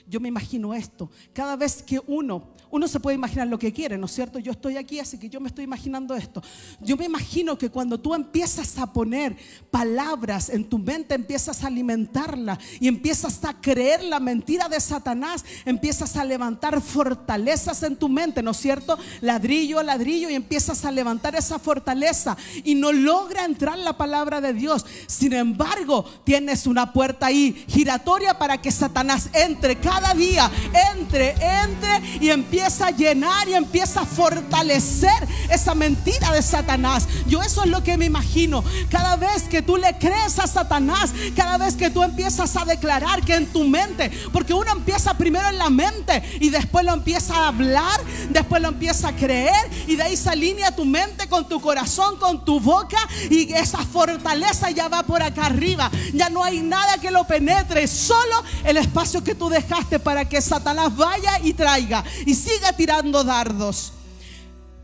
yo 0.10 0.20
me 0.20 0.28
imagino 0.28 0.74
esto. 0.74 1.10
Cada 1.34 1.56
vez 1.56 1.84
que 1.84 2.02
uno, 2.08 2.50
uno 2.72 2.88
se 2.88 3.00
puede 3.00 3.16
imaginar 3.16 3.48
lo 3.48 3.58
que 3.58 3.74
quiere, 3.74 3.98
¿no 3.98 4.06
es 4.06 4.12
cierto? 4.14 4.40
Yo 4.40 4.52
estoy 4.52 4.78
aquí, 4.78 5.00
así 5.00 5.18
que 5.18 5.30
yo 5.30 5.40
me 5.40 5.48
estoy 5.48 5.64
imaginando 5.64 6.16
esto. 6.16 6.42
Yo 6.80 6.98
me 6.98 7.06
imagino 7.06 7.58
que 7.58 7.70
cuando 7.70 8.00
tú 8.00 8.14
empiezas 8.14 8.78
a 8.78 8.94
poner 8.94 9.36
palabras 9.72 10.50
en 10.50 10.66
tu 10.66 10.78
mente, 10.78 11.16
empiezas 11.16 11.64
a 11.64 11.68
alimentarla 11.68 12.60
y 12.80 12.88
empiezas 12.88 13.44
a 13.44 13.60
creer 13.60 14.04
la 14.04 14.20
mentira 14.20 14.70
de 14.70 14.80
Satanás, 14.80 15.44
empiezas 15.66 16.16
a 16.16 16.26
levantar 16.26 16.80
fortalezas 16.82 17.82
en 17.84 17.96
tu 17.96 18.08
mente, 18.08 18.44
¿no 18.44 18.52
es 18.52 18.58
cierto? 18.58 18.98
Ladrillo 19.22 19.80
a 19.80 19.84
ladrillo 19.84 20.30
y 20.30 20.36
empiezas 20.36 20.86
a 20.86 20.92
levantar 20.92 21.36
esa 21.36 21.60
fortaleza 21.60 22.38
y 22.64 22.76
no 22.76 22.92
logra 22.92 23.46
entrar 23.46 23.78
la 23.78 23.98
palabra 23.98 24.42
de 24.42 24.54
Dios. 24.54 24.86
Sin 25.08 25.34
embargo, 25.34 26.06
tienes 26.24 26.68
una 26.68 26.94
puerta 26.94 27.28
ahí 27.28 27.66
giratoria 27.68 28.38
para 28.38 28.62
que 28.62 28.72
Satanás 28.72 29.30
entre 29.34 29.78
cada 29.78 30.14
día 30.14 30.52
entre, 30.92 31.36
entre 31.64 32.02
y 32.20 32.30
empieza 32.60 32.88
a 32.88 32.92
llenar 32.92 33.48
y 33.48 33.54
empieza 33.54 34.02
a 34.02 34.06
fortalecer 34.06 35.28
esa 35.50 35.74
mentira 35.74 36.34
de 36.34 36.42
Satanás. 36.42 37.08
Yo 37.26 37.42
eso 37.42 37.64
es 37.64 37.70
lo 37.70 37.82
que 37.84 37.96
me 37.96 38.04
imagino. 38.04 38.66
Cada 38.90 39.16
vez 39.16 39.44
que 39.44 39.62
tú 39.62 39.78
le 39.78 39.98
crees 39.98 40.40
a 40.40 40.46
Satanás, 40.46 41.12
cada 41.38 41.58
vez 41.58 41.76
que 41.76 41.90
tú 41.90 42.04
empiezas 42.04 42.58
a 42.58 42.66
declarar 42.66 43.24
que 43.24 43.36
en 43.36 43.48
tu 43.48 43.64
mente, 43.64 44.12
porque 44.34 44.54
uno 44.54 44.74
empieza 44.74 45.14
primero 45.14 45.48
en 45.48 45.58
la 45.58 45.70
mente 45.70 46.22
y 46.42 46.50
después 46.50 46.84
lo 46.84 46.92
empieza 46.92 47.34
a 47.34 47.48
hablar, 47.48 48.02
después 48.30 48.62
lo 48.62 48.68
empieza 48.68 49.08
a 49.08 49.16
creer 49.16 49.70
y 49.88 49.96
de 49.96 50.04
ahí 50.04 50.18
se 50.18 50.30
alinea 50.30 50.76
tu 50.76 50.84
mente 50.84 51.30
con 51.30 51.48
tu 51.48 51.62
corazón, 51.62 52.18
con 52.18 52.44
tu 52.44 52.60
boca 52.60 53.00
y 53.30 53.54
esa 53.54 53.78
fortaleza 53.86 54.70
ya 54.72 54.90
va 54.90 55.04
por 55.04 55.24
acá 55.24 55.46
arriba. 55.46 55.90
Ya 56.14 56.30
no 56.30 56.44
hay 56.44 56.60
nada 56.60 56.98
que 56.98 57.10
lo 57.10 57.24
penetre, 57.24 57.88
solo 57.88 58.44
el 58.66 58.76
espacio 58.76 59.24
que 59.24 59.34
tú 59.34 59.48
dejaste 59.48 59.98
para 59.98 60.28
que 60.28 60.42
Satanás 60.42 60.94
vaya 60.94 61.40
y 61.42 61.54
traiga 61.54 62.04
y 62.26 62.36
siga 62.50 62.74
tirando 62.74 63.24
dardos. 63.24 63.94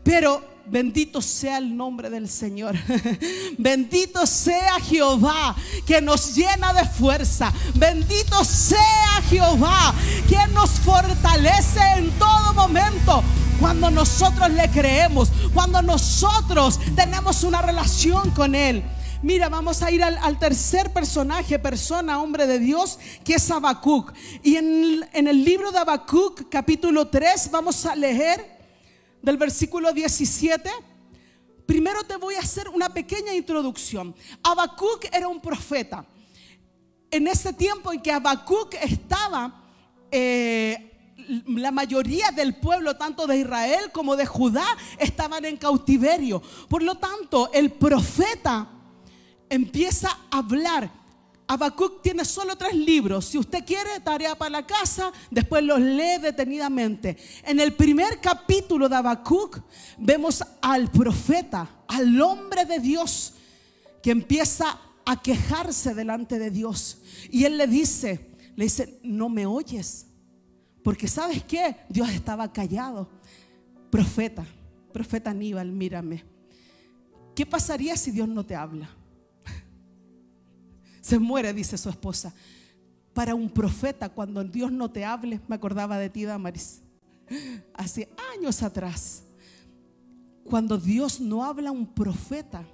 Pero 0.02 0.42
bendito 0.66 1.20
sea 1.22 1.58
el 1.58 1.76
nombre 1.76 2.10
del 2.10 2.28
Señor. 2.28 2.76
bendito 3.58 4.26
sea 4.26 4.78
Jehová 4.80 5.54
que 5.86 6.00
nos 6.00 6.34
llena 6.34 6.72
de 6.72 6.84
fuerza. 6.84 7.52
Bendito 7.74 8.44
sea 8.44 9.22
Jehová 9.28 9.94
que 10.28 10.38
nos 10.52 10.70
fortalece 10.70 11.80
en 11.96 12.10
todo 12.18 12.54
momento. 12.54 13.22
Cuando 13.60 13.90
nosotros 13.90 14.50
le 14.50 14.70
creemos, 14.70 15.30
cuando 15.54 15.80
nosotros 15.80 16.78
tenemos 16.94 17.42
una 17.42 17.62
relación 17.62 18.30
con 18.30 18.54
Él. 18.54 18.84
Mira, 19.26 19.48
vamos 19.48 19.82
a 19.82 19.90
ir 19.90 20.04
al, 20.04 20.38
tercer 20.38 20.92
personaje, 20.92 21.58
persona, 21.58 22.22
hombre 22.22 22.46
de 22.46 22.60
Dios, 22.60 22.96
que 23.24 23.34
es 23.34 23.50
Habacuc. 23.50 24.12
Y 24.44 24.54
en, 24.54 25.04
el 25.12 25.44
libro 25.44 25.72
de 25.72 25.78
Habacuc, 25.78 26.48
capítulo 26.48 27.08
3, 27.08 27.50
vamos 27.50 27.84
a 27.86 27.96
leer 27.96 28.56
del 29.20 29.36
versículo 29.36 29.92
17. 29.92 30.70
Primero 31.66 32.04
te 32.04 32.14
voy 32.18 32.36
a 32.36 32.38
hacer 32.38 32.68
una 32.68 32.88
pequeña 32.88 33.34
introducción. 33.34 34.14
Habacuc 34.44 35.06
era 35.12 35.26
un 35.26 35.40
profeta. 35.40 36.06
En 37.10 37.26
ese 37.26 37.52
tiempo 37.52 37.92
en 37.92 38.00
que 38.00 38.12
Habacuc 38.12 38.74
estaba, 38.74 39.60
eh, 40.12 41.16
la 41.48 41.72
mayoría 41.72 42.30
del 42.30 42.54
pueblo, 42.54 42.96
tanto 42.96 43.26
de 43.26 43.38
Israel 43.38 43.90
como 43.90 44.14
de 44.14 44.24
Judá, 44.24 44.66
estaban 45.00 45.44
en 45.44 45.56
cautiverio. 45.56 46.40
Por 46.68 46.84
lo 46.84 46.94
tanto, 46.94 47.50
el 47.52 47.72
profeta 47.72 48.70
empieza 49.48 50.10
a 50.30 50.38
hablar. 50.38 50.90
Habacuc 51.48 52.02
tiene 52.02 52.24
solo 52.24 52.56
tres 52.56 52.74
libros. 52.74 53.26
Si 53.26 53.38
usted 53.38 53.64
quiere, 53.64 54.00
tarea 54.00 54.36
para 54.36 54.50
la 54.50 54.66
casa, 54.66 55.12
después 55.30 55.62
los 55.62 55.80
lee 55.80 56.18
detenidamente. 56.20 57.16
En 57.44 57.60
el 57.60 57.74
primer 57.74 58.20
capítulo 58.20 58.88
de 58.88 58.96
Habacuc 58.96 59.60
vemos 59.96 60.42
al 60.60 60.90
profeta, 60.90 61.84
al 61.86 62.20
hombre 62.20 62.64
de 62.64 62.80
Dios, 62.80 63.34
que 64.02 64.10
empieza 64.10 64.80
a 65.04 65.22
quejarse 65.22 65.94
delante 65.94 66.38
de 66.38 66.50
Dios. 66.50 66.98
Y 67.30 67.44
él 67.44 67.58
le 67.58 67.68
dice, 67.68 68.32
le 68.56 68.64
dice, 68.64 68.98
no 69.04 69.28
me 69.28 69.46
oyes. 69.46 70.06
Porque 70.82 71.06
sabes 71.06 71.44
qué? 71.44 71.76
Dios 71.88 72.10
estaba 72.10 72.52
callado. 72.52 73.08
Profeta, 73.90 74.44
profeta 74.92 75.30
Aníbal, 75.30 75.70
mírame. 75.70 76.24
¿Qué 77.36 77.46
pasaría 77.46 77.96
si 77.96 78.10
Dios 78.10 78.28
no 78.28 78.44
te 78.44 78.56
habla? 78.56 78.90
Se 81.06 81.20
muere, 81.20 81.52
dice 81.52 81.78
su 81.78 81.88
esposa. 81.88 82.34
Para 83.14 83.36
un 83.36 83.48
profeta, 83.48 84.08
cuando 84.08 84.42
Dios 84.42 84.72
no 84.72 84.90
te 84.90 85.04
hable, 85.04 85.40
me 85.46 85.54
acordaba 85.54 85.98
de 85.98 86.10
ti, 86.10 86.24
Damaris, 86.24 86.82
hace 87.74 88.08
años 88.34 88.60
atrás. 88.60 89.22
Cuando 90.42 90.76
Dios 90.76 91.20
no 91.20 91.44
habla 91.44 91.68
a 91.68 91.72
un 91.72 91.86
profeta, 91.86 92.66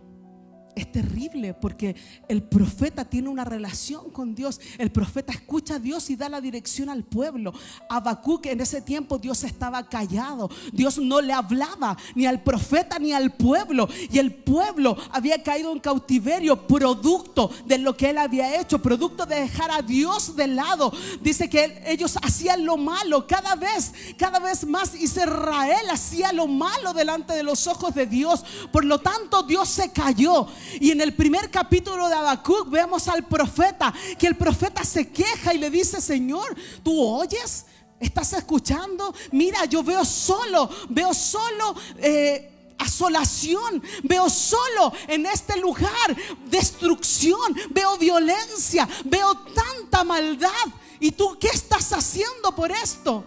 es 0.75 0.91
terrible 0.91 1.55
porque 1.55 1.95
el 2.29 2.43
profeta 2.43 3.05
tiene 3.05 3.29
una 3.29 3.45
relación 3.45 4.11
con 4.11 4.35
Dios. 4.35 4.61
El 4.79 4.91
profeta 4.91 5.33
escucha 5.33 5.75
a 5.75 5.79
Dios 5.79 6.09
y 6.11 6.17
da 6.17 6.29
la 6.29 6.41
dirección 6.41 6.89
al 6.89 7.05
pueblo. 7.05 7.53
Habacuc 7.89 8.47
en 8.47 8.61
ese 8.61 8.81
tiempo 8.81 9.19
Dios 9.19 9.45
estaba 9.45 9.89
callado. 9.89 10.51
Dios 10.73 10.99
no 10.99 11.21
le 11.21 11.33
hablaba 11.33 11.97
ni 12.15 12.27
al 12.27 12.43
profeta 12.43 12.99
ni 12.99 13.13
al 13.13 13.33
pueblo. 13.33 13.89
Y 14.11 14.19
el 14.19 14.35
pueblo 14.35 14.97
había 15.11 15.43
caído 15.43 15.73
en 15.73 15.81
cautiverio 15.81 16.67
producto 16.67 17.51
de 17.67 17.79
lo 17.79 17.97
que 17.97 18.11
él 18.11 18.19
había 18.19 18.61
hecho, 18.61 18.81
producto 18.81 19.27
de 19.27 19.41
dejar 19.41 19.71
a 19.71 19.83
Dios 19.83 20.37
de 20.37 20.47
lado. 20.47 20.93
Dice 21.21 21.51
que 21.51 21.83
ellos 21.87 22.19
hacían 22.23 22.65
lo 22.65 22.77
malo 22.77 23.27
cada 23.27 23.57
vez, 23.57 23.93
cada 24.17 24.39
vez 24.39 24.67
más. 24.67 24.95
Israel 24.95 25.91
hacía 25.91 26.33
lo 26.33 26.47
malo 26.47 26.95
delante 26.95 27.35
de 27.35 27.43
los 27.43 27.67
ojos 27.67 27.95
de 27.95 28.07
Dios. 28.07 28.45
Por 28.73 28.85
lo 28.85 29.01
tanto, 29.01 29.43
Dios 29.43 29.69
se 29.69 29.93
cayó. 29.93 30.47
Y 30.81 30.91
en 30.91 31.01
el 31.01 31.15
primer 31.15 31.51
capítulo 31.51 32.09
de 32.09 32.15
Habacuc 32.15 32.71
vemos 32.71 33.09
al 33.09 33.27
profeta, 33.27 33.93
que 34.19 34.27
el 34.27 34.37
profeta 34.37 34.85
se 34.85 35.11
queja 35.11 35.55
y 35.55 35.59
le 35.59 35.71
dice, 35.71 36.01
Señor, 36.01 36.55
¿tú 36.83 37.01
oyes? 37.01 37.67
¿Estás 38.01 38.33
escuchando? 38.33 39.15
Mira, 39.31 39.65
yo 39.65 39.83
veo 39.83 40.05
solo, 40.05 40.69
veo 40.89 41.15
solo... 41.15 41.75
Eh, 41.99 42.49
asolación, 42.83 43.81
veo 44.03 44.29
solo 44.29 44.93
en 45.07 45.25
este 45.27 45.57
lugar 45.59 46.17
destrucción, 46.47 47.57
veo 47.71 47.97
violencia, 47.97 48.89
veo 49.05 49.35
tanta 49.55 50.03
maldad. 50.03 50.51
¿Y 50.99 51.13
tú 51.13 51.37
qué 51.39 51.49
estás 51.49 51.93
haciendo 51.93 52.55
por 52.55 52.71
esto? 52.71 53.25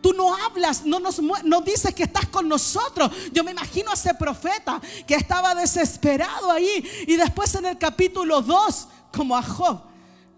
Tú 0.00 0.12
no 0.12 0.34
hablas, 0.34 0.84
no 0.84 1.00
nos 1.00 1.20
no 1.20 1.60
dices 1.60 1.94
que 1.94 2.04
estás 2.04 2.26
con 2.26 2.48
nosotros. 2.48 3.10
Yo 3.32 3.42
me 3.44 3.50
imagino 3.50 3.90
a 3.90 3.94
ese 3.94 4.14
profeta 4.14 4.80
que 5.06 5.14
estaba 5.14 5.54
desesperado 5.54 6.50
ahí. 6.50 6.84
Y 7.06 7.16
después 7.16 7.54
en 7.54 7.66
el 7.66 7.78
capítulo 7.78 8.40
2, 8.40 8.88
como 9.12 9.36
a 9.36 9.42
Job, 9.42 9.87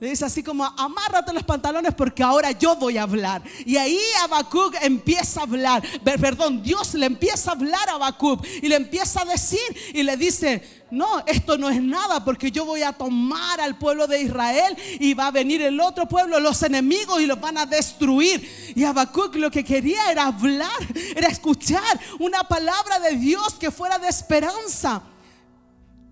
le 0.01 0.09
dice 0.09 0.25
así 0.25 0.43
como, 0.43 0.65
amárrate 0.65 1.31
los 1.35 1.43
pantalones 1.43 1.93
porque 1.95 2.23
ahora 2.23 2.53
yo 2.53 2.75
voy 2.77 2.97
a 2.97 3.03
hablar. 3.03 3.43
Y 3.67 3.77
ahí 3.77 4.01
Habacuc 4.23 4.75
empieza 4.81 5.41
a 5.41 5.43
hablar. 5.43 5.83
Perdón, 6.03 6.63
Dios 6.63 6.95
le 6.95 7.05
empieza 7.05 7.51
a 7.51 7.55
hablar 7.55 7.87
a 7.87 7.93
Habacuc 7.93 8.43
y 8.63 8.69
le 8.69 8.77
empieza 8.77 9.21
a 9.21 9.25
decir 9.27 9.61
y 9.93 10.03
le 10.03 10.17
dice, 10.17 10.87
no, 10.91 11.23
esto 11.27 11.59
no 11.59 11.69
es 11.69 11.83
nada 11.83 12.25
porque 12.25 12.51
yo 12.51 12.65
voy 12.65 12.83
a 12.83 12.95
tomar 12.95 13.61
al 13.61 13.77
pueblo 13.77 14.07
de 14.07 14.23
Israel 14.23 14.75
y 14.99 15.13
va 15.13 15.27
a 15.27 15.33
venir 15.33 15.61
el 15.61 15.79
otro 15.79 16.09
pueblo, 16.09 16.41
los 16.41 16.63
enemigos 16.63 17.21
y 17.21 17.27
los 17.27 17.39
van 17.39 17.59
a 17.59 17.67
destruir. 17.67 18.73
Y 18.75 18.85
Habacuc 18.85 19.37
lo 19.37 19.51
que 19.51 19.63
quería 19.63 20.11
era 20.11 20.29
hablar, 20.29 20.71
era 21.15 21.29
escuchar 21.29 22.01
una 22.19 22.43
palabra 22.45 23.01
de 23.01 23.17
Dios 23.17 23.53
que 23.61 23.71
fuera 23.71 23.99
de 23.99 24.09
esperanza. 24.09 25.03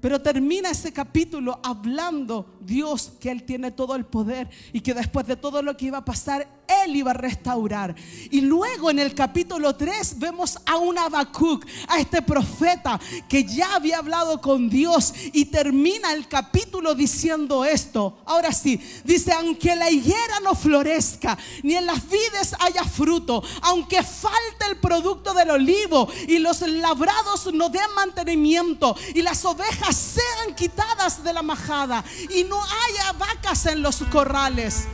Pero 0.00 0.20
termina 0.20 0.70
ese 0.70 0.92
capítulo 0.92 1.60
hablando 1.62 2.58
Dios 2.60 3.12
que 3.20 3.30
Él 3.30 3.42
tiene 3.42 3.70
todo 3.72 3.96
el 3.96 4.04
poder 4.04 4.48
y 4.72 4.80
que 4.80 4.94
después 4.94 5.26
de 5.26 5.36
todo 5.36 5.62
lo 5.62 5.76
que 5.76 5.86
iba 5.86 5.98
a 5.98 6.04
pasar, 6.04 6.57
Él 6.84 6.96
iba 6.96 7.12
a 7.12 7.14
restaurar. 7.14 7.94
Y 8.30 8.42
luego 8.42 8.90
en 8.90 8.98
el 8.98 9.14
capítulo 9.14 9.74
3 9.74 10.18
vemos 10.18 10.58
a 10.66 10.76
un 10.76 10.98
Habacuc, 10.98 11.66
a 11.88 11.98
este 11.98 12.22
profeta 12.22 13.00
que 13.28 13.44
ya 13.44 13.74
había 13.74 13.98
hablado 13.98 14.40
con 14.40 14.68
Dios 14.68 15.14
y 15.32 15.46
termina 15.46 16.12
el 16.12 16.28
capítulo 16.28 16.94
diciendo 16.94 17.64
esto. 17.64 18.18
Ahora 18.26 18.52
sí, 18.52 18.80
dice, 19.04 19.32
aunque 19.32 19.74
la 19.74 19.90
higuera 19.90 20.40
no 20.42 20.54
florezca, 20.54 21.38
ni 21.62 21.74
en 21.74 21.86
las 21.86 22.08
vides 22.08 22.54
haya 22.60 22.84
fruto, 22.84 23.42
aunque 23.62 24.02
falte 24.02 24.66
el 24.68 24.76
producto 24.76 25.32
del 25.34 25.50
olivo 25.50 26.08
y 26.26 26.38
los 26.38 26.60
labrados 26.60 27.52
no 27.52 27.68
den 27.68 27.94
mantenimiento 27.94 28.94
y 29.14 29.22
las 29.22 29.44
ovejas 29.44 29.96
sean 29.96 30.54
quitadas 30.54 31.24
de 31.24 31.32
la 31.32 31.42
majada 31.42 32.04
y 32.34 32.44
no 32.44 32.60
haya 32.62 33.12
vacas 33.12 33.66
en 33.66 33.82
los 33.82 33.96
corrales. 34.10 34.86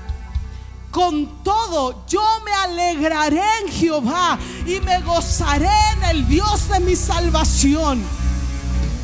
Con 0.95 1.43
todo, 1.43 2.05
yo 2.07 2.23
me 2.45 2.53
alegraré 2.53 3.43
en 3.63 3.73
Jehová 3.73 4.39
y 4.65 4.79
me 4.79 5.01
gozaré 5.01 5.69
en 5.97 6.05
el 6.05 6.29
Dios 6.29 6.69
de 6.69 6.79
mi 6.79 6.95
salvación. 6.95 8.01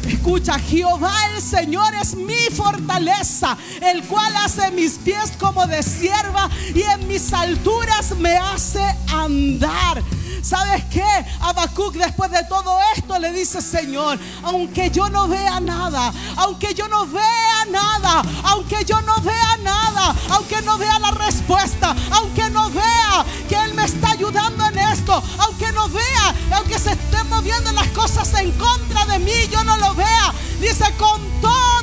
Escucha, 0.07 0.57
Jehová 0.61 1.12
el 1.34 1.43
Señor 1.43 1.93
es 2.01 2.14
mi 2.14 2.47
fortaleza, 2.55 3.59
el 3.80 4.05
cual 4.05 4.32
hace 4.36 4.70
mis 4.70 4.99
pies 4.99 5.32
como 5.36 5.66
de 5.66 5.82
sierva 5.82 6.49
y 6.72 6.82
en 6.82 7.09
mis 7.09 7.32
alturas 7.32 8.16
me 8.18 8.36
hace 8.36 8.84
andar. 9.09 10.01
¿Sabes 10.43 10.84
qué? 10.91 11.05
Habacuc 11.41 11.95
después 11.95 12.30
de 12.30 12.43
todo 12.45 12.78
esto 12.97 13.18
le 13.18 13.32
dice, 13.32 13.61
Señor, 13.61 14.18
aunque 14.43 14.91
yo 14.91 15.09
no 15.09 15.28
vea 15.28 15.61
nada, 15.61 16.12
aunque 16.36 16.74
yo 16.74 16.88
no 16.88 17.07
vea 17.07 17.66
nada, 17.70 18.22
aunque 18.45 18.84
yo 18.84 19.01
no 19.03 19.20
vea 19.20 19.57
nada, 19.62 20.14
aunque 20.30 20.62
no 20.62 20.78
vea 20.78 20.99
la 20.99 21.11
respuesta, 21.11 21.95
aunque 22.12 22.49
no 22.51 22.70
vea 22.70 23.24
que 23.49 23.57
Él 23.57 23.74
me 23.74 23.84
está 23.84 24.11
ayudando 24.12 24.66
en 24.66 24.78
esto, 24.78 25.22
aunque 25.38 25.70
no 25.72 25.88
vea, 25.88 26.34
aunque 26.55 26.78
se 26.78 26.93
estén 26.93 27.28
moviendo 27.28 27.72
las 27.72 27.88
cosas 27.88 28.32
en 28.34 28.51
contra 28.53 29.05
de 29.07 29.18
mí, 29.18 29.49
yo 29.51 29.62
no 29.64 29.76
lo 29.76 29.95
vea. 29.95 30.32
Dice, 30.61 30.84
con 30.99 31.20
todo 31.41 31.80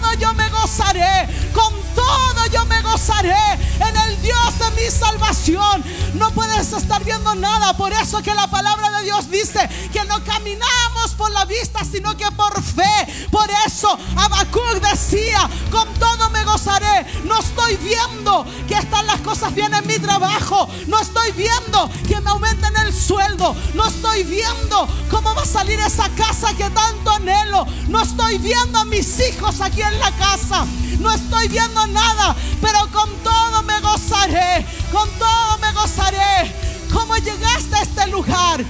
gozaré, 0.68 1.30
con 1.53 1.74
todo 1.95 2.45
yo 2.51 2.65
me 2.65 2.82
gozaré 2.82 3.53
en 3.80 3.95
el 3.95 4.22
Dios 4.22 4.59
de 4.59 4.72
mi 4.72 4.91
salvación. 4.91 5.82
No 6.15 6.30
puedes 6.32 6.74
estar 6.74 7.01
viendo 7.05 7.34
nada, 7.36 7.72
por 7.78 7.93
eso 7.93 8.22
que 8.22 8.34
la 8.36 8.47
palabra 8.47 8.91
de 8.97 9.05
Dios 9.05 9.32
dice 9.32 9.68
que 9.93 10.03
no 10.03 10.22
caminamos 10.26 11.13
por 11.18 11.32
la 11.32 11.45
vista, 11.45 11.86
sino 11.89 12.18
que 12.18 12.30
por 12.32 12.61
fe. 12.61 13.28
Por 13.32 13.49
eso 13.65 13.97
Habacuc 14.18 14.82
decía, 14.91 15.49
con 15.72 15.88
todo 15.95 16.30
me 16.32 16.43
gozaré. 16.43 17.05
No 17.24 17.39
estoy 17.39 17.78
viendo 17.78 18.45
que 18.68 18.76
están 18.76 19.07
las 19.07 19.22
cosas 19.22 19.55
bien 19.55 19.74
en 19.74 19.88
mi 19.88 19.99
trabajo. 19.99 20.68
No 20.88 20.99
estoy 20.99 21.32
viendo 21.32 21.89
que 22.07 22.20
me 22.20 22.30
aumenten 22.30 22.76
el 22.78 22.93
sueldo. 22.93 23.55
No 23.74 23.88
estoy 23.88 24.24
viendo 24.24 24.88
cómo 25.09 25.34
va 25.34 25.43
a 25.43 25.45
salir 25.45 25.80
esa 25.80 26.09
casa 26.09 26.53
que 26.57 26.70
tanto 26.70 27.11
anhelo. 27.11 27.65
No 27.88 28.01
estoy 28.01 28.38
viendo 28.38 28.80
a 28.80 28.86
mis 28.86 29.20
hijos 29.22 29.61
aquí 29.61 29.82
en 29.82 29.99
la 29.99 30.11
casa. 30.11 30.57
No 30.99 31.12
estoy 31.12 31.47
viendo 31.47 31.86
nada, 31.88 32.36
pero 32.62 32.80
con 32.91 33.10
todo 33.24 33.64
me 33.64 33.80
gozaré. 33.82 34.66
Con 34.91 35.10
todo 35.20 35.58
me 35.60 35.72
gozaré. 35.74 36.53
¿Cómo 36.91 37.16
llegaste 37.18 37.76
a 37.76 37.82
este 37.82 38.08
lugar? 38.08 38.64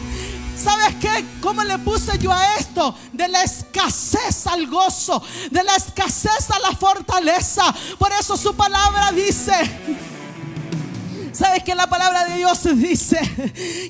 ¿Sabes 0.58 0.96
qué? 1.00 1.26
¿Cómo 1.40 1.64
le 1.64 1.78
puse 1.80 2.18
yo 2.18 2.32
a 2.32 2.56
esto? 2.56 2.96
De 3.14 3.28
la 3.28 3.44
escasez 3.44 4.48
al 4.48 4.68
gozo, 4.68 5.22
de 5.52 5.64
la 5.64 5.76
escasez 5.76 6.50
a 6.50 6.60
la 6.60 6.76
fortaleza. 6.76 7.74
Por 8.00 8.12
eso 8.12 8.36
su 8.36 8.56
palabra 8.56 9.12
dice, 9.12 9.54
¿Sabes 11.38 11.62
que 11.62 11.76
la 11.76 11.86
palabra 11.86 12.26
de 12.26 12.38
Dios 12.38 12.62
dice 12.78 13.20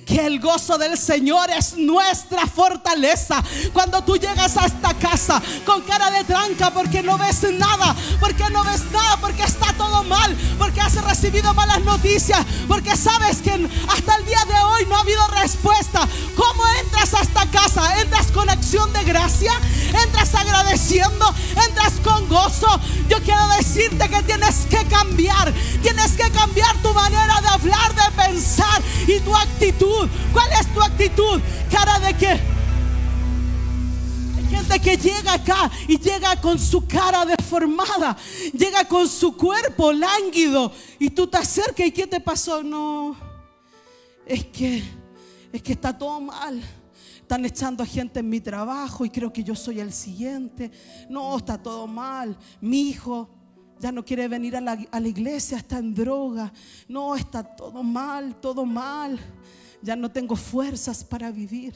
que 0.06 0.26
el 0.26 0.41
gozo 0.41 0.78
del 0.78 0.98
Señor 0.98 1.50
es 1.50 1.78
nuestra 1.78 2.45
fortaleza? 2.45 3.41
Cuando 3.72 4.04
tú 4.04 4.18
llegas 4.18 4.58
a 4.58 4.66
esta 4.66 4.93
casa 4.95 5.41
con 5.66 5.82
cara 5.84 6.12
de 6.12 6.26
tranca 6.26 6.72
porque 6.72 7.02
no 7.02 7.18
ves 7.18 7.43
nada, 7.54 7.95
porque 8.20 8.50
no 8.50 8.66
ves 8.66 8.91
nada, 8.91 9.16
porque 9.22 9.43
está 9.43 9.72
todo 9.78 10.04
mal, 10.04 10.36
porque 10.58 10.82
has 10.82 11.02
recibido 11.02 11.54
malas 11.54 11.80
noticias, 11.84 12.45
porque 12.68 12.98
sabes 12.98 13.38
que 13.38 13.52
hasta 13.88 14.16
el 14.18 14.26
día 14.26 14.43
de 14.45 14.60
hoy 14.60 14.86
no 14.89 14.98
ha 14.98 15.00
habido 15.00 15.26
respuesta. 15.41 16.06
¿Cómo 16.36 16.64
entras 16.84 17.14
a 17.14 17.22
esta 17.22 17.45
casa? 17.45 18.02
¿Entras 18.02 18.28
con 18.34 18.50
acción 18.50 18.91
de 18.91 19.06
gracia? 19.06 19.54
¿Entras 20.04 20.36
agradeciendo? 20.36 21.34
¿Entras 21.66 21.93
con 22.04 22.28
gozo? 22.28 22.68
Yo 23.08 23.24
quiero 23.24 23.48
decirte 23.58 24.10
que 24.10 24.22
tienes 24.24 24.66
que 24.70 24.86
cambiar, 24.88 25.54
tienes 25.82 26.12
que 26.12 26.30
cambiar 26.32 26.76
tu 26.82 26.93
manera 26.93 27.37
de 27.42 27.48
hablar, 27.48 27.94
de 27.94 28.24
pensar 28.24 28.82
y 29.08 29.20
tu 29.20 29.36
actitud. 29.36 30.08
¿Cuál 30.34 30.50
es 30.60 30.74
tu 30.74 30.82
actitud? 30.82 31.42
Cara 31.72 32.00
de 32.00 32.14
que 32.16 32.28
hay 34.38 34.46
gente 34.50 34.80
que 34.80 34.98
llega 34.98 35.34
acá 35.34 35.72
y 35.88 35.98
llega 35.98 36.40
con 36.42 36.58
su 36.60 36.86
cara 36.88 37.26
deformada, 37.26 38.16
llega 38.54 38.86
con 38.86 39.08
su 39.08 39.36
cuerpo 39.36 39.92
lánguido 39.92 40.72
y 41.00 41.10
tú 41.10 41.28
te 41.28 41.38
acercas 41.38 41.88
y 41.88 41.92
¿qué 41.92 42.08
te 42.08 42.20
pasó? 42.20 42.64
No, 42.64 43.16
es 44.26 44.46
que 44.46 44.84
es 45.52 45.62
que 45.62 45.74
está 45.74 45.98
todo 45.98 46.20
mal. 46.22 46.62
Están 47.22 47.44
echando 47.44 47.84
a 47.84 47.86
gente 47.86 48.22
en 48.22 48.30
mi 48.30 48.40
trabajo 48.40 49.04
y 49.04 49.10
creo 49.10 49.34
que 49.34 49.44
yo 49.44 49.54
soy 49.54 49.82
el 49.82 49.92
siguiente. 49.92 50.72
No, 51.10 51.36
está 51.36 51.62
todo 51.62 51.86
mal. 51.86 52.38
Mi 52.62 52.90
hijo 52.90 53.30
ya 53.80 53.92
no 53.92 54.04
quiere 54.04 54.28
venir 54.28 54.56
a 54.56 54.62
la, 54.62 55.08
iglesia, 55.08 55.58
está 55.58 55.78
en 55.78 55.94
droga. 55.94 56.52
No, 56.88 57.16
está 57.16 57.44
todo 57.44 57.84
mal, 57.84 58.36
todo 58.40 58.66
mal. 58.66 59.20
Ya 59.82 59.96
no 59.96 60.12
tengo 60.12 60.36
fuerzas 60.36 61.04
para 61.04 61.32
vivir. 61.32 61.74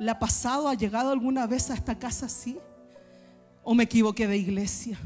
¿Le 0.00 0.10
ha 0.10 0.18
pasado, 0.18 0.68
ha 0.68 0.74
llegado 0.74 1.10
alguna 1.10 1.46
vez 1.46 1.70
a 1.70 1.74
esta 1.74 1.98
casa 1.98 2.26
así? 2.26 2.58
¿O 3.62 3.74
me 3.74 3.84
equivoqué 3.84 4.26
de 4.26 4.36
iglesia? 4.36 4.98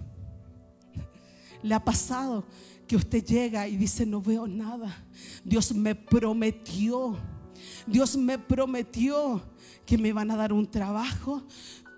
¿Le 1.63 1.75
ha 1.75 1.85
pasado 1.85 2.45
que 2.87 2.97
usted 2.97 3.25
llega 3.25 3.69
y 3.69 3.77
dice, 3.77 4.07
no 4.07 4.23
veo 4.23 4.47
nada? 4.47 5.05
Dios 5.45 5.75
me 5.75 5.95
prometió, 5.95 7.17
Dios 7.87 8.17
me 8.17 8.39
prometió 8.39 9.43
que 9.85 9.99
me 9.99 10.13
van 10.13 10.31
a 10.31 10.37
dar 10.37 10.53
un 10.53 10.71
trabajo 10.71 11.45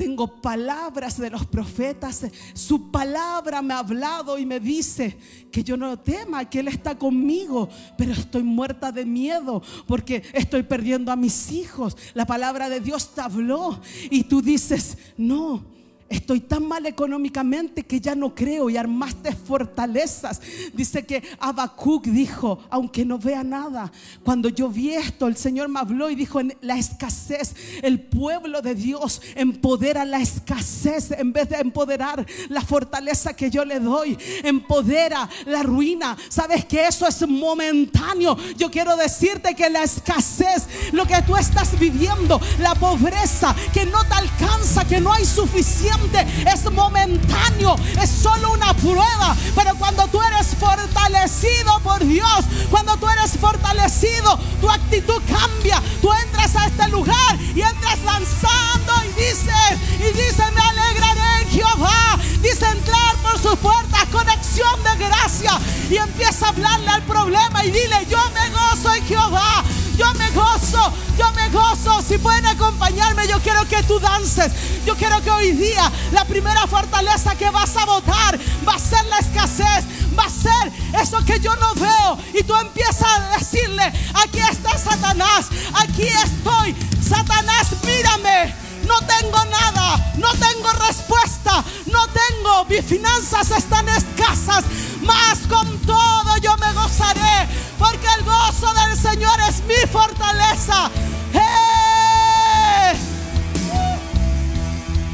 tengo 0.01 0.41
palabras 0.41 1.19
de 1.19 1.29
los 1.29 1.45
profetas. 1.45 2.25
Su 2.55 2.91
palabra 2.91 3.61
me 3.61 3.75
ha 3.75 3.81
hablado 3.81 4.39
y 4.39 4.47
me 4.47 4.59
dice 4.59 5.19
que 5.53 5.63
yo 5.63 5.77
no 5.77 5.99
tema, 5.99 6.49
que 6.49 6.61
Él 6.61 6.69
está 6.69 6.97
conmigo, 6.97 7.69
pero 7.99 8.13
estoy 8.13 8.43
muerta 8.43 8.93
de 8.93 9.05
miedo 9.05 9.63
porque 9.87 10.23
estoy 10.33 10.63
perdiendo 10.63 11.13
a 11.13 11.17
mis 11.17 11.53
hijos. 11.53 11.99
La 12.15 12.25
palabra 12.25 12.71
de 12.71 12.81
Dios 12.81 13.15
te 13.15 13.21
habló 13.21 13.79
y 14.11 14.25
tú 14.25 14.41
dices, 14.41 14.97
no 15.19 15.67
Estoy 16.11 16.41
tan 16.41 16.67
mal 16.67 16.85
económicamente 16.87 17.85
que 17.85 18.01
ya 18.01 18.17
no 18.17 18.35
creo 18.35 18.69
y 18.69 18.77
armaste 18.77 19.33
fortalezas. 19.33 20.41
Dice 20.75 21.07
que 21.07 21.23
Habacuc 21.39 22.05
dijo, 22.07 22.59
aunque 22.69 23.05
no 23.05 23.17
vea 23.17 23.45
nada, 23.45 23.93
cuando 24.25 24.49
yo 24.49 24.69
vi 24.69 24.91
esto, 24.91 25.29
el 25.29 25.37
Señor 25.37 25.69
me 25.69 25.79
habló 25.79 26.11
y 26.11 26.17
dijo, 26.17 26.41
en 26.41 26.57
la 26.63 26.77
escasez, 26.77 27.55
el 27.83 28.01
pueblo 28.01 28.61
de 28.61 28.75
Dios 28.75 29.23
empodera 29.37 30.05
la 30.05 30.21
escasez 30.21 31.13
en 31.13 31.33
vez 31.33 31.49
de 31.49 31.59
empoderar 31.59 32.27
la 32.49 32.63
fortaleza 32.63 33.35
que 33.35 33.49
yo 33.49 33.65
le 33.65 33.79
doy, 33.79 34.19
empodera 34.43 35.29
la 35.47 35.63
ruina. 35.63 36.17
Sabes 36.29 36.65
que 36.65 36.89
eso 36.89 37.07
es 37.07 37.25
momentáneo. 37.29 38.37
Yo 38.57 38.69
quiero 38.69 38.97
decirte 38.97 39.55
que 39.55 39.71
la 39.71 39.85
escasez, 39.85 40.67
lo 40.91 41.07
que 41.07 41.23
tú 41.23 41.37
estás 41.37 41.79
viviendo, 41.79 42.41
la 42.59 42.75
pobreza 42.75 43.55
que 43.73 43.87
no 43.87 44.03
te 44.07 44.15
alcanza, 44.15 44.85
que 44.85 45.01
no 45.01 45.13
hay 45.13 45.25
suficiente 45.25 46.00
es 46.47 46.71
momentáneo, 46.71 47.77
es 48.01 48.11
solo 48.11 48.53
una 48.53 48.75
prueba. 48.75 49.37
Pero 49.55 49.75
cuando 49.77 50.07
tú 50.09 50.21
eres 50.23 50.49
fortalecido 50.59 51.81
por 51.81 52.05
Dios, 52.05 52.45
cuando 52.71 52.97
tú 52.97 53.09
eres 53.09 53.33
fortalecido, 53.39 54.39
tu 54.61 54.71
actitud 54.71 55.21
cambia. 55.29 55.83
Tú 56.01 56.11
entras 56.13 56.57
a 56.57 56.67
este 56.67 56.89
lugar 56.89 57.39
y 57.55 57.61
entras 57.61 57.99
lanzando 58.05 58.93
y 59.05 59.21
dices, 59.21 59.79
y 59.99 60.13
dice, 60.17 60.45
me 60.55 60.61
alegraré 60.61 61.20
Jehová. 61.51 62.19
Dice 62.41 62.67
entrar 62.67 63.17
por 63.23 63.39
sus 63.41 63.59
puertas, 63.59 64.05
conexión 64.11 64.83
de 64.83 65.05
gracia. 65.05 65.59
Y 65.91 65.97
empieza 65.97 66.47
a 66.47 66.49
hablarle 66.51 66.89
al 66.91 67.03
problema 67.03 67.65
y 67.65 67.71
dile, 67.71 68.07
yo 68.09 68.19
me 68.31 68.51
gozo 68.51 68.95
en 68.95 69.07
Jehová. 69.07 69.65
Yo 69.97 70.15
me 70.15 70.31
gozo, 70.31 70.93
yo 71.19 71.31
me 71.33 71.51
gozo. 71.51 72.03
Si 72.03 72.17
pueden 72.17 72.47
acompañarme, 72.47 73.29
yo 73.29 73.39
quiero 73.41 73.69
que 73.69 73.83
tú 73.83 74.01
dances. 74.01 74.51
Yo 74.87 74.97
quiero 74.97 75.21
que 75.23 75.31
hoy 75.31 75.53
día 75.53 75.93
la 76.13 76.25
primera 76.25 76.67
fortaleza 76.67 77.35
que 77.35 77.51
vas 77.51 77.77
a 77.77 77.85
votar 77.85 78.39
va 78.67 78.75
a 78.75 78.79
ser 78.79 79.05
la 79.07 79.19
escasez. 79.19 79.85
Va 80.19 80.25
a 80.25 80.31
ser 80.31 80.73
eso 81.03 81.23
que 81.25 81.39
yo 81.41 81.55
no 81.57 81.75
veo. 81.75 82.19
Y 82.33 82.43
tú 82.45 82.55
empiezas 82.55 83.03
a 83.03 83.39
decirle, 83.39 83.93
aquí 84.15 84.39
está 84.39 84.79
Satanás, 84.79 85.49
aquí 85.75 86.07
estoy. 86.07 86.75
Satanás, 87.07 87.67
mírame 87.85 88.70
no 88.91 89.01
tengo 89.07 89.45
nada, 89.45 90.12
no 90.16 90.30
tengo 90.32 90.68
respuesta, 90.86 91.64
no 91.86 92.07
tengo, 92.09 92.64
mis 92.68 92.84
finanzas 92.84 93.51
están 93.53 93.88
escasas, 93.88 94.64
mas 95.03 95.38
con 95.49 95.78
todo 95.82 96.36
yo 96.43 96.57
me 96.57 96.72
gozaré, 96.72 97.49
porque 97.78 98.09
el 98.18 98.24
gozo 98.24 98.72
del 98.74 98.99
Señor 98.99 99.38
es 99.49 99.62
mi 99.64 99.80
fortaleza. 99.93 100.91
¡Eh! 101.34 102.99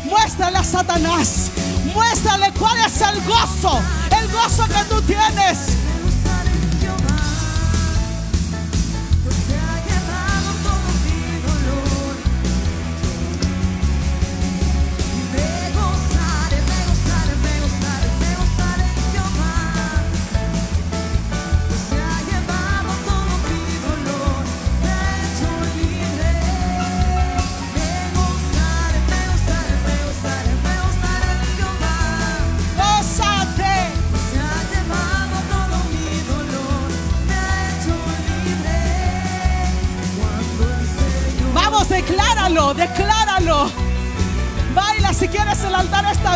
Muéstrale 0.05 0.57
a 0.57 0.65
Satanás, 0.65 1.51
muéstrale 1.93 2.53
cuál 2.59 2.79
es 2.79 3.01
el 3.03 3.23
gozo, 3.25 3.83
el 4.19 4.33
gozo 4.33 4.67
que 4.69 4.85
tú 4.89 5.03
tienes. 5.03 5.59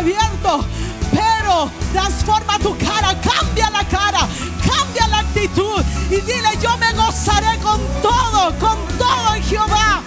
abierto. 0.01 0.65
Pero 1.11 1.69
transforma 1.91 2.57
tu 2.59 2.75
cara, 2.77 3.15
cambia 3.21 3.69
la 3.69 3.83
cara, 3.85 4.27
cambia 4.65 5.07
la 5.07 5.19
actitud 5.19 5.83
y 6.09 6.15
dile 6.21 6.49
yo 6.61 6.75
me 6.77 6.91
gozaré 6.93 7.57
con 7.59 7.79
todo, 8.01 8.57
con 8.59 8.77
todo 8.97 9.35
en 9.35 9.43
Jehová. 9.43 10.01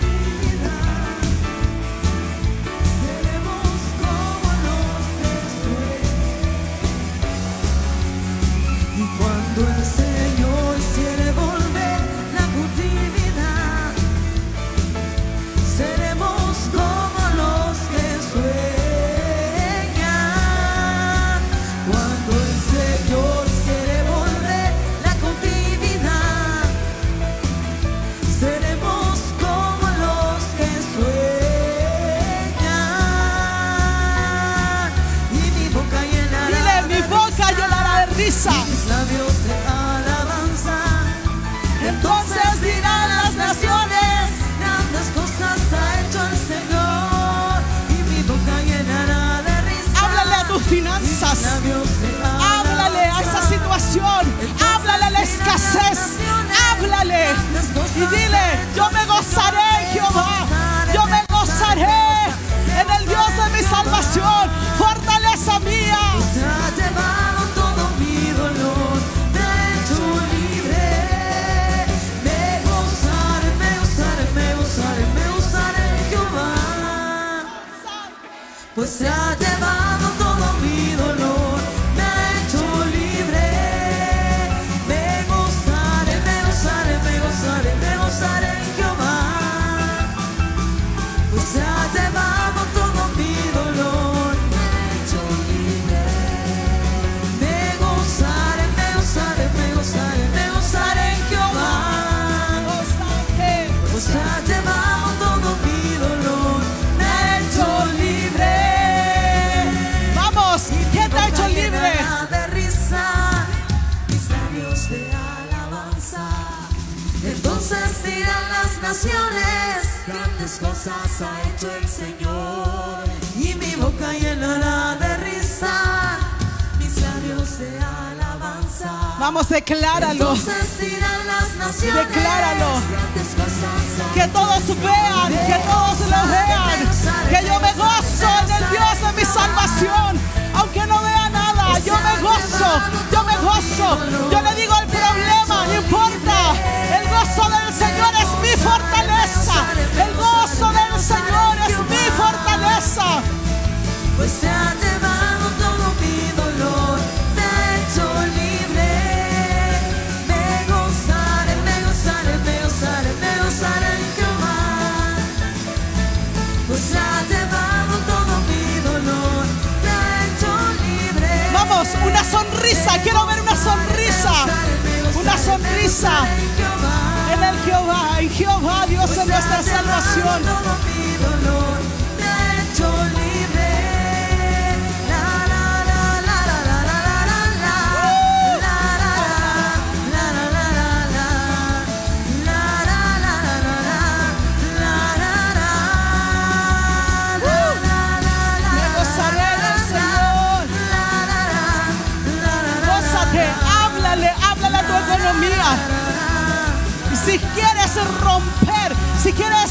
nuestra 179.54 179.62
salvación. 179.62 180.93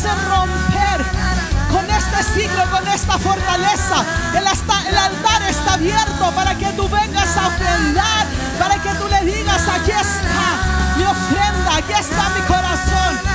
romper 0.09 1.05
con 1.71 1.89
este 1.89 2.23
siglo, 2.33 2.63
con 2.71 2.87
esta 2.87 3.17
fortaleza. 3.17 4.05
El, 4.37 4.45
hasta, 4.47 4.89
el 4.89 4.97
altar 4.97 5.41
está 5.49 5.73
abierto 5.73 6.31
para 6.35 6.55
que 6.55 6.71
tú 6.73 6.87
vengas 6.89 7.37
a 7.37 7.47
ofrendar, 7.47 8.25
para 8.59 8.75
que 8.81 8.89
tú 8.95 9.07
le 9.07 9.31
digas, 9.31 9.67
aquí 9.67 9.91
está 9.91 10.97
mi 10.97 11.03
ofrenda, 11.03 11.75
aquí 11.77 11.93
está 11.93 12.29
mi 12.29 12.41
corazón. 12.41 13.32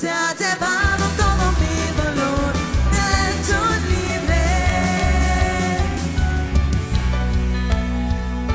se 0.00 0.10
ha 0.10 0.34
llevado 0.34 1.04
todo 1.16 1.52
mi 1.62 1.76
dolor 1.96 2.52
hecho 2.92 3.58
libre. 3.88 4.44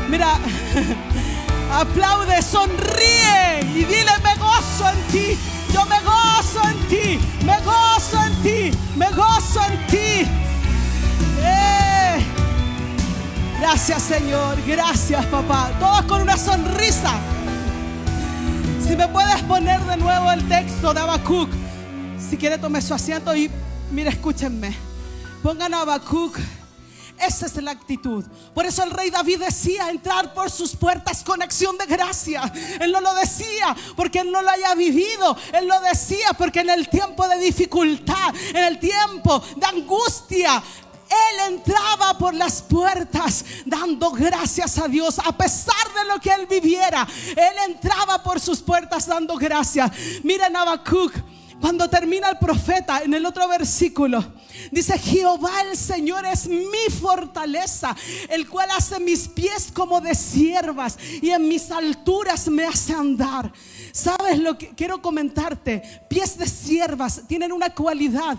Mira, 0.07 0.37
aplaude, 1.73 2.43
sonríe 2.43 3.61
y 3.73 3.85
dile 3.85 4.11
me 4.23 4.35
gozo 4.35 4.87
en 4.93 5.01
ti, 5.11 5.39
yo 5.73 5.83
me 5.87 5.99
gozo 6.01 6.61
en 6.69 6.87
ti, 6.87 7.19
me 7.43 7.57
gozo 7.61 8.23
en 8.23 8.43
ti, 8.43 8.77
me 8.95 9.09
gozo 9.09 9.61
en 9.67 9.87
ti. 9.87 10.27
Eh. 11.43 12.23
Gracias 13.59 14.03
Señor, 14.03 14.57
gracias 14.67 15.25
papá, 15.25 15.71
todos 15.79 16.03
con 16.03 16.21
una 16.21 16.37
sonrisa. 16.37 17.30
Si 18.91 18.97
me 18.97 19.07
puedes 19.07 19.41
poner 19.43 19.79
de 19.85 19.95
nuevo 19.95 20.33
el 20.33 20.45
texto 20.49 20.93
de 20.93 20.99
Habacuc. 20.99 21.49
Si 22.19 22.35
quiere 22.35 22.57
tome 22.57 22.81
su 22.81 22.93
asiento 22.93 23.33
y 23.33 23.49
mire, 23.89 24.09
escúchenme. 24.09 24.75
Pongan 25.41 25.73
a 25.73 25.83
Habacuc. 25.83 26.37
Esa 27.17 27.45
es 27.45 27.55
la 27.63 27.71
actitud. 27.71 28.25
Por 28.53 28.65
eso 28.65 28.83
el 28.83 28.91
rey 28.91 29.09
David 29.09 29.39
decía 29.45 29.89
entrar 29.89 30.33
por 30.33 30.51
sus 30.51 30.75
puertas 30.75 31.23
con 31.23 31.41
acción 31.41 31.77
de 31.77 31.85
gracia. 31.85 32.51
Él 32.81 32.91
no 32.91 32.99
lo 32.99 33.13
decía 33.13 33.73
porque 33.95 34.19
él 34.19 34.29
no 34.29 34.41
lo 34.41 34.49
haya 34.49 34.75
vivido. 34.75 35.37
Él 35.53 35.69
lo 35.69 35.79
decía 35.79 36.33
porque 36.37 36.59
en 36.59 36.71
el 36.71 36.89
tiempo 36.89 37.25
de 37.29 37.37
dificultad, 37.37 38.35
en 38.49 38.65
el 38.65 38.77
tiempo 38.77 39.41
de 39.55 39.67
angustia, 39.67 40.61
él 41.11 41.53
entraba 41.53 42.17
por 42.17 42.33
las 42.33 42.61
puertas 42.61 43.43
dando 43.65 44.11
gracias 44.11 44.77
a 44.77 44.87
Dios 44.87 45.19
a 45.19 45.35
pesar 45.35 45.75
de 45.95 46.05
lo 46.05 46.19
que 46.19 46.31
él 46.31 46.47
viviera. 46.47 47.07
Él 47.29 47.71
entraba 47.71 48.23
por 48.23 48.39
sus 48.39 48.61
puertas 48.61 49.07
dando 49.07 49.35
gracias. 49.35 49.91
Miren 50.23 50.55
Habacuc. 50.55 51.13
Cuando 51.59 51.87
termina 51.87 52.27
el 52.27 52.39
profeta 52.39 53.03
en 53.03 53.13
el 53.13 53.23
otro 53.23 53.47
versículo, 53.47 54.33
dice, 54.71 54.97
Jehová 54.97 55.61
el 55.69 55.77
Señor 55.77 56.25
es 56.25 56.47
mi 56.47 56.91
fortaleza, 56.99 57.95
el 58.29 58.49
cual 58.49 58.67
hace 58.75 58.99
mis 58.99 59.27
pies 59.27 59.69
como 59.71 60.01
de 60.01 60.15
siervas 60.15 60.97
y 61.21 61.29
en 61.29 61.47
mis 61.47 61.69
alturas 61.69 62.47
me 62.47 62.65
hace 62.65 62.93
andar. 62.93 63.53
¿Sabes 63.93 64.39
lo 64.39 64.57
que 64.57 64.69
quiero 64.75 65.01
comentarte? 65.01 65.81
Pies 66.09 66.37
de 66.37 66.47
siervas 66.47 67.23
tienen 67.27 67.51
una 67.51 67.73
cualidad. 67.73 68.37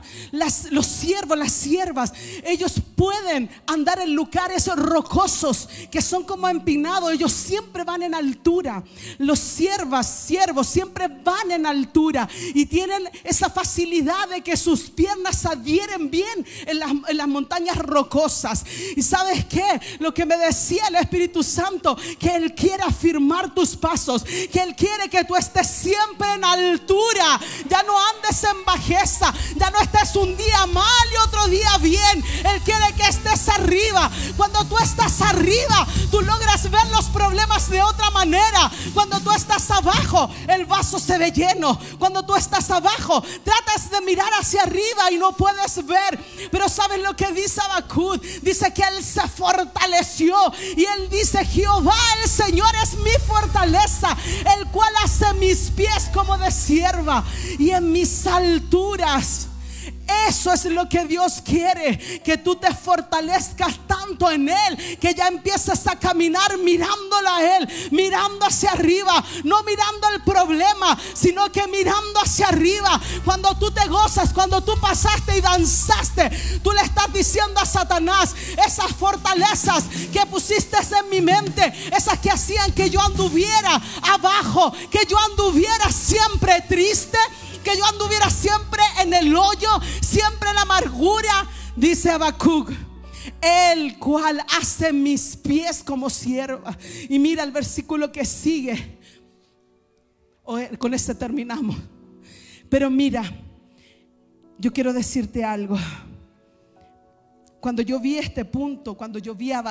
Los 0.70 0.86
siervos, 0.86 1.38
las 1.38 1.52
siervas, 1.52 2.12
ellos 2.44 2.74
pueden 2.96 3.50
andar 3.66 4.00
en 4.00 4.14
lugares 4.14 4.66
rocosos 4.74 5.68
que 5.90 6.00
son 6.00 6.24
como 6.24 6.48
empinados. 6.48 7.12
Ellos 7.12 7.32
siempre 7.32 7.84
van 7.84 8.02
en 8.02 8.14
altura. 8.14 8.82
Los 9.18 9.38
siervas, 9.38 10.08
siervos, 10.26 10.66
siempre 10.66 11.08
van 11.08 11.50
en 11.50 11.66
altura 11.66 12.28
y 12.54 12.66
tienen 12.66 13.08
esa 13.24 13.50
facilidad 13.50 14.28
de 14.28 14.42
que 14.42 14.56
sus 14.56 14.90
piernas 14.90 15.44
adhieren 15.46 16.10
bien 16.10 16.46
en 16.66 16.78
las, 16.78 16.90
en 17.08 17.16
las 17.16 17.28
montañas 17.28 17.76
rocosas. 17.76 18.64
¿Y 18.96 19.02
sabes 19.02 19.44
qué? 19.46 19.80
Lo 19.98 20.14
que 20.14 20.26
me 20.26 20.36
decía 20.36 20.86
el 20.88 20.96
Espíritu 20.96 21.42
Santo, 21.42 21.96
que 22.18 22.34
Él 22.34 22.54
quiere 22.54 22.82
afirmar 22.82 23.54
tus 23.54 23.76
pasos, 23.76 24.24
que 24.24 24.60
Él 24.60 24.74
quiere 24.74 25.08
que 25.08 25.24
tú 25.24 25.34
estés 25.42 25.68
siempre 25.68 26.32
en 26.34 26.44
altura, 26.44 27.40
ya 27.68 27.82
no 27.82 27.94
andes 28.10 28.44
en 28.44 28.64
bajeza, 28.64 29.32
ya 29.56 29.70
no 29.70 29.80
estés 29.80 30.14
un 30.16 30.36
día 30.36 30.66
mal 30.66 31.06
y 31.12 31.16
otro 31.28 31.46
día 31.48 31.76
bien. 31.78 32.24
Él 32.44 32.60
quiere 32.62 32.92
que 32.96 33.02
estés 33.02 33.48
arriba. 33.48 34.10
Cuando 34.36 34.64
tú 34.64 34.78
estás 34.78 35.20
arriba, 35.20 35.86
tú 36.10 36.20
logras 36.20 36.70
ver 36.70 36.86
los 36.88 37.06
problemas 37.06 37.68
de 37.68 37.82
otra 37.82 38.10
manera. 38.10 38.70
Cuando 38.94 39.20
tú 39.20 39.32
estás 39.32 39.70
abajo, 39.70 40.30
el 40.48 40.66
vaso 40.66 40.98
se 40.98 41.18
ve 41.18 41.32
lleno. 41.32 41.78
Cuando 41.98 42.24
tú 42.24 42.34
estás 42.36 42.70
abajo, 42.70 43.22
tratas 43.44 43.90
de 43.90 44.00
mirar 44.02 44.32
hacia 44.40 44.62
arriba 44.62 45.10
y 45.10 45.18
no 45.18 45.32
puedes 45.36 45.84
ver. 45.86 46.18
Pero 46.50 46.68
¿sabes 46.68 47.00
lo 47.00 47.16
que 47.16 47.32
dice 47.32 47.60
Habacuc? 47.60 48.22
Dice 48.42 48.72
que 48.72 48.82
él 48.82 49.02
se 49.04 49.26
fortaleció 49.28 50.36
y 50.76 50.84
él 50.84 51.08
dice, 51.10 51.44
Jehová 51.44 51.96
el 52.22 52.28
Señor 52.28 52.70
es 52.82 52.94
mi 52.98 53.12
fortaleza, 53.26 54.16
el 54.56 54.66
cual 54.68 54.92
hace 55.04 55.31
mis 55.34 55.70
pies 55.70 56.10
como 56.12 56.38
de 56.38 56.50
sierva 56.50 57.24
y 57.58 57.70
en 57.70 57.92
mis 57.92 58.26
alturas. 58.26 59.48
Eso 60.28 60.52
es 60.52 60.64
lo 60.66 60.88
que 60.88 61.04
Dios 61.06 61.42
quiere, 61.44 61.98
que 62.22 62.36
tú 62.36 62.56
te 62.56 62.72
fortalezcas 62.74 63.78
tanto 63.86 64.30
en 64.30 64.48
Él, 64.48 64.98
que 65.00 65.14
ya 65.14 65.28
empieces 65.28 65.86
a 65.86 65.98
caminar 65.98 66.58
mirándolo 66.58 67.28
a 67.28 67.56
Él, 67.56 67.68
mirando 67.90 68.46
hacia 68.46 68.72
arriba, 68.72 69.24
no 69.44 69.62
mirando 69.62 70.08
el 70.14 70.22
problema, 70.22 70.98
sino 71.14 71.50
que 71.50 71.66
mirando 71.68 72.20
hacia 72.20 72.48
arriba. 72.48 73.00
Cuando 73.24 73.56
tú 73.56 73.70
te 73.70 73.86
gozas, 73.88 74.32
cuando 74.32 74.62
tú 74.62 74.72
pasaste 74.80 75.38
y 75.38 75.40
danzaste, 75.40 76.30
tú 76.62 76.72
le 76.72 76.82
estás 76.82 77.12
diciendo 77.12 77.60
a 77.60 77.66
Satanás, 77.66 78.34
esas 78.64 78.92
fortalezas 78.92 79.84
que 80.12 80.26
pusiste 80.26 80.76
en 80.98 81.08
mi 81.10 81.20
mente, 81.20 81.72
esas 81.96 82.18
que 82.18 82.30
hacían 82.30 82.72
que 82.72 82.90
yo 82.90 83.00
anduviera 83.00 83.80
abajo, 84.02 84.72
que 84.90 85.06
yo 85.08 85.18
anduviera 85.18 85.90
siempre 85.90 86.62
triste 86.68 87.18
que 87.62 87.76
yo 87.76 87.84
anduviera 87.86 88.30
siempre 88.30 88.82
en 89.02 89.12
el 89.14 89.34
hoyo, 89.34 89.68
siempre 90.00 90.48
en 90.50 90.54
la 90.56 90.62
amargura, 90.62 91.48
dice 91.76 92.10
Habacuc. 92.10 92.70
El 93.40 93.98
cual 93.98 94.44
hace 94.58 94.92
mis 94.92 95.36
pies 95.36 95.82
como 95.84 96.10
sierva. 96.10 96.76
Y 97.08 97.18
mira 97.18 97.44
el 97.44 97.52
versículo 97.52 98.10
que 98.10 98.24
sigue. 98.24 98.98
O- 100.44 100.58
Con 100.78 100.92
este 100.94 101.14
terminamos. 101.14 101.76
Pero 102.68 102.90
mira, 102.90 103.22
yo 104.58 104.72
quiero 104.72 104.92
decirte 104.92 105.44
algo. 105.44 105.76
Cuando 107.60 107.82
yo 107.82 108.00
vi 108.00 108.18
este 108.18 108.44
punto, 108.44 108.94
cuando 108.94 109.20
yo 109.20 109.34
vi 109.36 109.52
a 109.52 109.62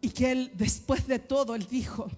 y 0.00 0.10
que 0.10 0.32
él, 0.32 0.50
después 0.54 1.06
de 1.06 1.20
todo, 1.20 1.54
él 1.54 1.66
dijo: 1.70 2.10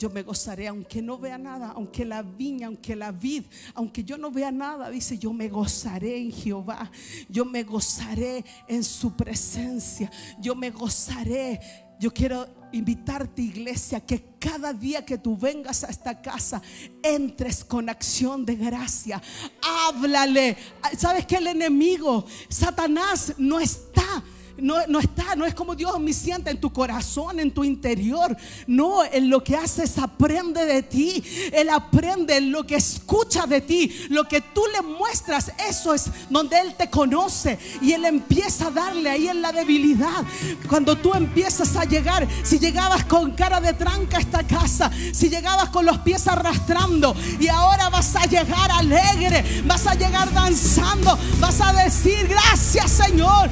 yo 0.00 0.08
me 0.08 0.22
gozaré 0.22 0.66
aunque 0.66 1.02
no 1.02 1.18
vea 1.18 1.36
nada, 1.36 1.72
aunque 1.76 2.06
la 2.06 2.22
viña, 2.22 2.68
aunque 2.68 2.96
la 2.96 3.12
vid, 3.12 3.44
aunque 3.74 4.02
yo 4.02 4.16
no 4.16 4.30
vea 4.30 4.50
nada, 4.50 4.88
dice, 4.88 5.18
yo 5.18 5.30
me 5.34 5.46
gozaré 5.50 6.16
en 6.16 6.32
Jehová, 6.32 6.90
yo 7.28 7.44
me 7.44 7.64
gozaré 7.64 8.42
en 8.66 8.82
su 8.82 9.14
presencia, 9.14 10.10
yo 10.40 10.54
me 10.54 10.70
gozaré. 10.70 11.60
Yo 12.00 12.10
quiero 12.14 12.48
invitarte, 12.72 13.42
iglesia, 13.42 14.00
que 14.00 14.24
cada 14.38 14.72
día 14.72 15.04
que 15.04 15.18
tú 15.18 15.36
vengas 15.36 15.84
a 15.84 15.88
esta 15.88 16.22
casa, 16.22 16.62
entres 17.02 17.62
con 17.62 17.90
acción 17.90 18.46
de 18.46 18.56
gracia. 18.56 19.20
Háblale. 19.60 20.56
¿Sabes 20.96 21.26
que 21.26 21.36
el 21.36 21.48
enemigo, 21.48 22.24
Satanás, 22.48 23.34
no 23.36 23.60
está? 23.60 24.24
No, 24.62 24.86
no 24.86 25.00
está, 25.00 25.34
no 25.36 25.44
es 25.44 25.54
como 25.54 25.74
Dios 25.74 25.92
omnisciente 25.94 26.50
en 26.50 26.60
tu 26.60 26.72
corazón, 26.72 27.40
en 27.40 27.50
tu 27.50 27.64
interior. 27.64 28.36
No, 28.66 29.02
Él 29.04 29.28
lo 29.28 29.42
que 29.42 29.56
hace 29.56 29.84
es 29.84 29.98
aprende 29.98 30.64
de 30.66 30.82
ti. 30.82 31.22
Él 31.52 31.68
aprende 31.70 32.40
lo 32.40 32.66
que 32.66 32.76
escucha 32.76 33.46
de 33.46 33.60
ti. 33.60 34.06
Lo 34.10 34.24
que 34.24 34.40
tú 34.40 34.62
le 34.72 34.82
muestras, 34.82 35.52
eso 35.68 35.94
es 35.94 36.10
donde 36.28 36.60
Él 36.60 36.74
te 36.76 36.90
conoce. 36.90 37.58
Y 37.80 37.92
Él 37.92 38.04
empieza 38.04 38.68
a 38.68 38.70
darle 38.70 39.10
ahí 39.10 39.28
en 39.28 39.42
la 39.42 39.52
debilidad. 39.52 40.24
Cuando 40.68 40.96
tú 40.96 41.14
empiezas 41.14 41.76
a 41.76 41.84
llegar, 41.84 42.26
si 42.42 42.58
llegabas 42.58 43.04
con 43.04 43.32
cara 43.32 43.60
de 43.60 43.72
tranca 43.72 44.18
a 44.18 44.20
esta 44.20 44.46
casa, 44.46 44.90
si 45.12 45.28
llegabas 45.28 45.70
con 45.70 45.84
los 45.84 45.98
pies 45.98 46.26
arrastrando 46.28 47.14
y 47.38 47.48
ahora 47.48 47.88
vas 47.88 48.14
a 48.16 48.26
llegar 48.26 48.70
alegre, 48.70 49.62
vas 49.64 49.86
a 49.86 49.94
llegar 49.94 50.32
danzando, 50.32 51.18
vas 51.38 51.60
a 51.60 51.72
decir 51.72 52.26
gracias 52.28 52.90
Señor. 52.90 53.50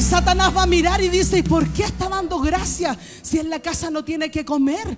Y 0.00 0.02
Satanás 0.02 0.56
va 0.56 0.62
a 0.62 0.66
mirar 0.66 1.02
y 1.02 1.10
dice, 1.10 1.36
¿y 1.36 1.42
por 1.42 1.68
qué 1.74 1.82
está 1.82 2.08
dando 2.08 2.38
gracias 2.38 2.96
si 3.20 3.38
en 3.38 3.50
la 3.50 3.60
casa 3.60 3.90
no 3.90 4.02
tiene 4.02 4.30
que 4.30 4.46
comer? 4.46 4.96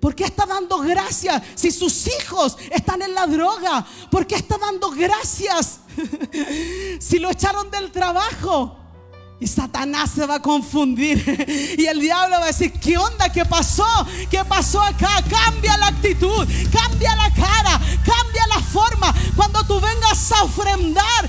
¿Por 0.00 0.16
qué 0.16 0.24
está 0.24 0.44
dando 0.44 0.78
gracias 0.78 1.40
si 1.54 1.70
sus 1.70 2.08
hijos 2.08 2.58
están 2.72 3.02
en 3.02 3.14
la 3.14 3.28
droga? 3.28 3.86
¿Por 4.10 4.26
qué 4.26 4.34
está 4.34 4.58
dando 4.58 4.90
gracias 4.90 5.78
si 6.98 7.20
lo 7.20 7.30
echaron 7.30 7.70
del 7.70 7.92
trabajo? 7.92 8.76
Y 9.38 9.46
Satanás 9.46 10.10
se 10.12 10.26
va 10.26 10.36
a 10.36 10.42
confundir. 10.42 11.22
Y 11.78 11.86
el 11.86 12.00
diablo 12.00 12.38
va 12.38 12.44
a 12.44 12.46
decir, 12.46 12.72
¿qué 12.72 12.96
onda? 12.96 13.30
¿Qué 13.30 13.44
pasó? 13.44 13.86
¿Qué 14.30 14.44
pasó 14.44 14.80
acá? 14.80 15.22
Cambia 15.28 15.76
la 15.76 15.88
actitud, 15.88 16.48
cambia 16.72 17.14
la 17.14 17.32
cara, 17.34 17.80
cambia 18.04 18.46
la 18.48 18.60
forma. 18.62 19.14
Cuando 19.36 19.62
tú 19.64 19.78
vengas 19.78 20.32
a 20.32 20.42
ofrendar, 20.42 21.28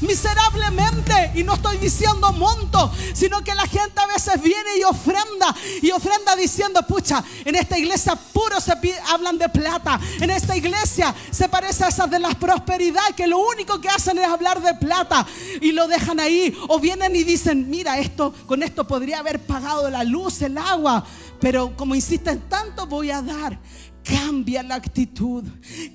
miserablemente. 0.00 1.32
Y 1.34 1.44
no 1.44 1.54
estoy 1.54 1.78
diciendo 1.78 2.32
monto, 2.32 2.92
sino 3.14 3.42
que 3.42 3.54
la 3.54 3.66
gente 3.66 4.00
a 4.00 4.06
veces 4.06 4.40
viene 4.42 4.78
y 4.78 4.84
ofrenda. 4.84 5.54
Y 5.82 5.90
ofrenda 5.90 6.36
diciendo, 6.36 6.82
pucha, 6.86 7.22
en 7.44 7.56
esta 7.56 7.78
iglesia 7.78 8.16
puro 8.16 8.60
se 8.60 8.72
hablan 9.08 9.38
de 9.38 9.48
plata. 9.48 10.00
En 10.20 10.30
esta 10.30 10.56
iglesia 10.56 11.14
se 11.30 11.48
parece 11.48 11.84
a 11.84 11.88
esas 11.88 12.10
de 12.10 12.18
la 12.18 12.30
prosperidad, 12.30 13.14
que 13.16 13.26
lo 13.26 13.38
único 13.38 13.80
que 13.80 13.88
hacen 13.88 14.18
es 14.18 14.26
hablar 14.26 14.60
de 14.62 14.74
plata. 14.74 15.26
Y 15.60 15.72
lo 15.72 15.88
dejan 15.88 16.20
ahí. 16.20 16.56
O 16.68 16.78
vienen 16.78 17.14
y 17.16 17.24
dicen, 17.24 17.68
mira, 17.70 17.98
esto, 17.98 18.32
con 18.46 18.62
esto 18.62 18.86
podría 18.86 19.18
haber 19.18 19.40
pagado 19.40 19.90
la 19.90 20.04
luz, 20.04 20.42
el 20.42 20.58
agua. 20.58 21.04
Pero 21.40 21.76
como 21.76 21.94
insisten 21.94 22.40
tanto, 22.48 22.86
voy 22.86 23.10
a 23.10 23.22
dar. 23.22 23.58
Cambia 24.02 24.62
la 24.62 24.76
actitud, 24.76 25.44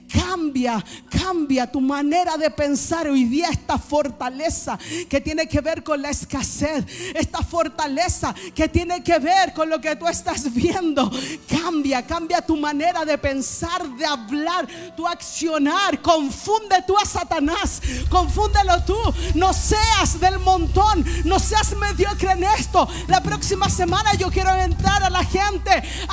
cambia, 0.08 0.84
cambia 1.10 1.70
tu 1.70 1.82
manera 1.82 2.38
de 2.38 2.50
pensar 2.52 3.08
hoy 3.08 3.26
día 3.26 3.50
esta 3.50 3.78
fortaleza 3.78 4.78
que 5.10 5.20
tiene 5.20 5.48
que 5.48 5.60
ver 5.60 5.84
con 5.84 6.02
la 6.02 6.10
escasez, 6.10 6.86
esta 7.16 7.40
fortaleza 7.40 8.34
que 8.54 8.70
tiene 8.70 9.04
que 9.04 9.18
ver 9.20 9.54
con 9.54 9.70
lo 9.70 9.82
que 9.82 9.96
tú 9.96 10.08
estás 10.08 10.54
viendo. 10.54 11.12
Cambia, 11.48 12.06
cambia 12.06 12.42
tu 12.42 12.56
manera 12.56 13.06
de 13.06 13.18
pensar, 13.18 13.88
de 13.98 14.06
hablar, 14.06 14.68
tu 14.96 15.08
accionar. 15.08 16.02
Confunde 16.02 16.84
tú 16.86 16.96
a 16.98 17.06
Satanás, 17.06 17.82
confúndelo 18.10 18.84
tú. 18.84 18.98
No 19.34 19.52
seas 19.54 20.20
del 20.20 20.40
montón, 20.40 21.06
no 21.26 21.40
seas 21.40 21.76
mediocre 21.76 22.32
en 22.32 22.44
esto. 22.44 22.88
La 23.08 23.22
próxima 23.22 23.70
semana 23.70 24.14
yo 24.14 24.30
quiero 24.30 24.54
entrar 24.54 25.04
a 25.04 25.10
la 25.10 25.24
gente 25.24 25.72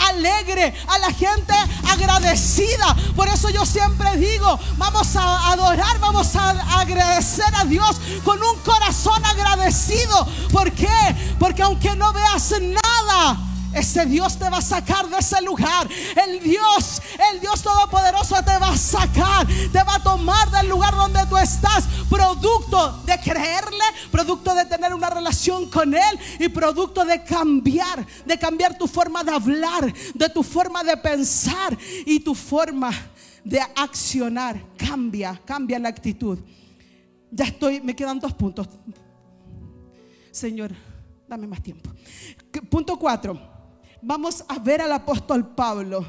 alegre, 0.09 0.75
a 0.89 0.99
la 0.99 1.13
gente 1.13 1.55
agradecida. 1.91 2.95
Por 3.17 3.29
eso 3.29 3.51
yo 3.51 3.65
siempre 3.67 4.17
digo, 4.17 4.59
vamos 4.77 5.17
a 5.17 5.53
adorar, 5.53 5.99
vamos 6.01 6.35
a 6.37 6.51
agradecer 6.81 7.55
a 7.55 7.65
Dios 7.65 8.01
con 8.25 8.43
un 8.43 8.57
corazón 8.61 9.25
agradecido. 9.25 10.27
¿Por 10.51 10.73
qué? 10.73 11.37
Porque 11.39 11.63
aunque 11.63 11.95
no 11.97 12.13
veas 12.13 12.55
nada, 12.61 13.39
ese 13.75 14.07
Dios 14.07 14.39
te 14.39 14.49
va 14.49 14.59
a 14.59 14.63
sacar 14.63 15.09
de 15.09 15.19
ese 15.19 15.41
lugar. 15.43 15.89
El 16.27 16.41
Dios, 16.41 17.03
el 17.33 17.41
Dios 17.41 17.63
Todopoderoso 17.63 18.37
te 18.43 18.59
va 18.59 18.69
a 18.69 18.77
sacar, 18.77 19.47
te 19.47 19.83
va 19.83 19.97
a 19.97 20.03
tomar 20.03 20.51
del 20.51 20.69
lugar 20.69 20.95
donde 20.95 21.25
tú 21.27 21.37
estás. 21.37 21.85
Producto 22.09 23.03
de 23.05 23.19
creerle, 23.19 23.85
producto 24.11 24.55
de 24.55 24.65
tener 24.67 24.95
una 24.95 25.11
relación 25.11 25.71
con 25.71 25.95
Él 25.95 26.19
y 26.39 26.49
producto 26.49 27.05
de 27.05 27.23
cambiar, 27.25 28.07
de 28.25 28.39
cambiar 28.39 28.77
tu 28.77 28.87
forma 28.87 29.25
de 29.25 29.33
hablar, 29.33 29.93
de 30.15 30.29
tu 30.29 30.43
forma 30.43 30.85
de 30.85 30.97
pensar 30.97 31.77
y 32.07 32.21
tu 32.21 32.35
forma 32.35 32.91
de 33.45 33.61
accionar. 33.61 34.63
Cambia, 34.77 35.41
cambia 35.45 35.79
la 35.79 35.89
actitud. 35.89 36.39
Ya 37.31 37.47
estoy, 37.47 37.81
me 37.81 37.97
quedan 37.97 38.21
dos 38.21 38.35
puntos. 38.35 38.69
Señor, 40.31 40.73
dame 41.27 41.47
más 41.47 41.63
tiempo. 41.63 41.91
Punto 42.69 42.99
cuatro 42.99 43.52
vamos 44.03 44.45
a 44.49 44.59
ver 44.59 44.83
al 44.83 44.93
apóstol 44.93 45.55
Pablo. 45.55 46.05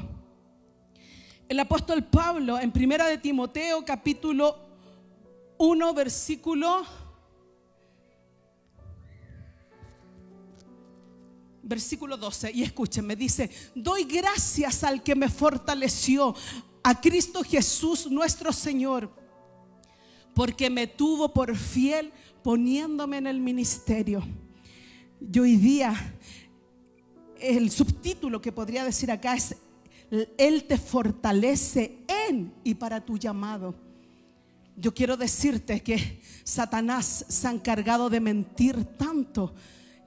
El 1.48 1.60
apóstol 1.60 2.02
Pablo 2.02 2.58
en 2.58 2.72
Primera 2.72 3.06
de 3.06 3.18
Timoteo 3.18 3.84
capítulo 3.84 4.58
1 5.58 5.94
versículo 5.94 6.82
versículo 11.62 12.16
12 12.16 12.50
y 12.52 12.62
escúchenme 12.62 13.14
dice, 13.14 13.48
"Doy 13.74 14.04
gracias 14.04 14.82
al 14.84 15.02
que 15.02 15.14
me 15.14 15.28
fortaleció, 15.28 16.34
a 16.82 17.00
Cristo 17.00 17.42
Jesús 17.42 18.10
nuestro 18.10 18.52
Señor, 18.52 19.10
porque 20.34 20.68
me 20.68 20.86
tuvo 20.86 21.32
por 21.32 21.56
fiel 21.56 22.12
poniéndome 22.42 23.18
en 23.18 23.28
el 23.28 23.40
ministerio." 23.40 24.22
Yo 25.20 25.42
hoy 25.42 25.56
día 25.56 25.94
el 27.44 27.70
subtítulo 27.70 28.40
que 28.40 28.52
podría 28.52 28.84
decir 28.84 29.10
acá 29.10 29.34
es, 29.34 29.56
Él 30.38 30.64
te 30.64 30.78
fortalece 30.78 31.98
en 32.26 32.52
y 32.64 32.74
para 32.74 33.04
tu 33.04 33.18
llamado. 33.18 33.74
Yo 34.76 34.92
quiero 34.92 35.16
decirte 35.16 35.82
que 35.82 36.20
Satanás 36.42 37.26
se 37.28 37.46
ha 37.46 37.52
encargado 37.52 38.10
de 38.10 38.20
mentir 38.20 38.84
tanto 38.96 39.54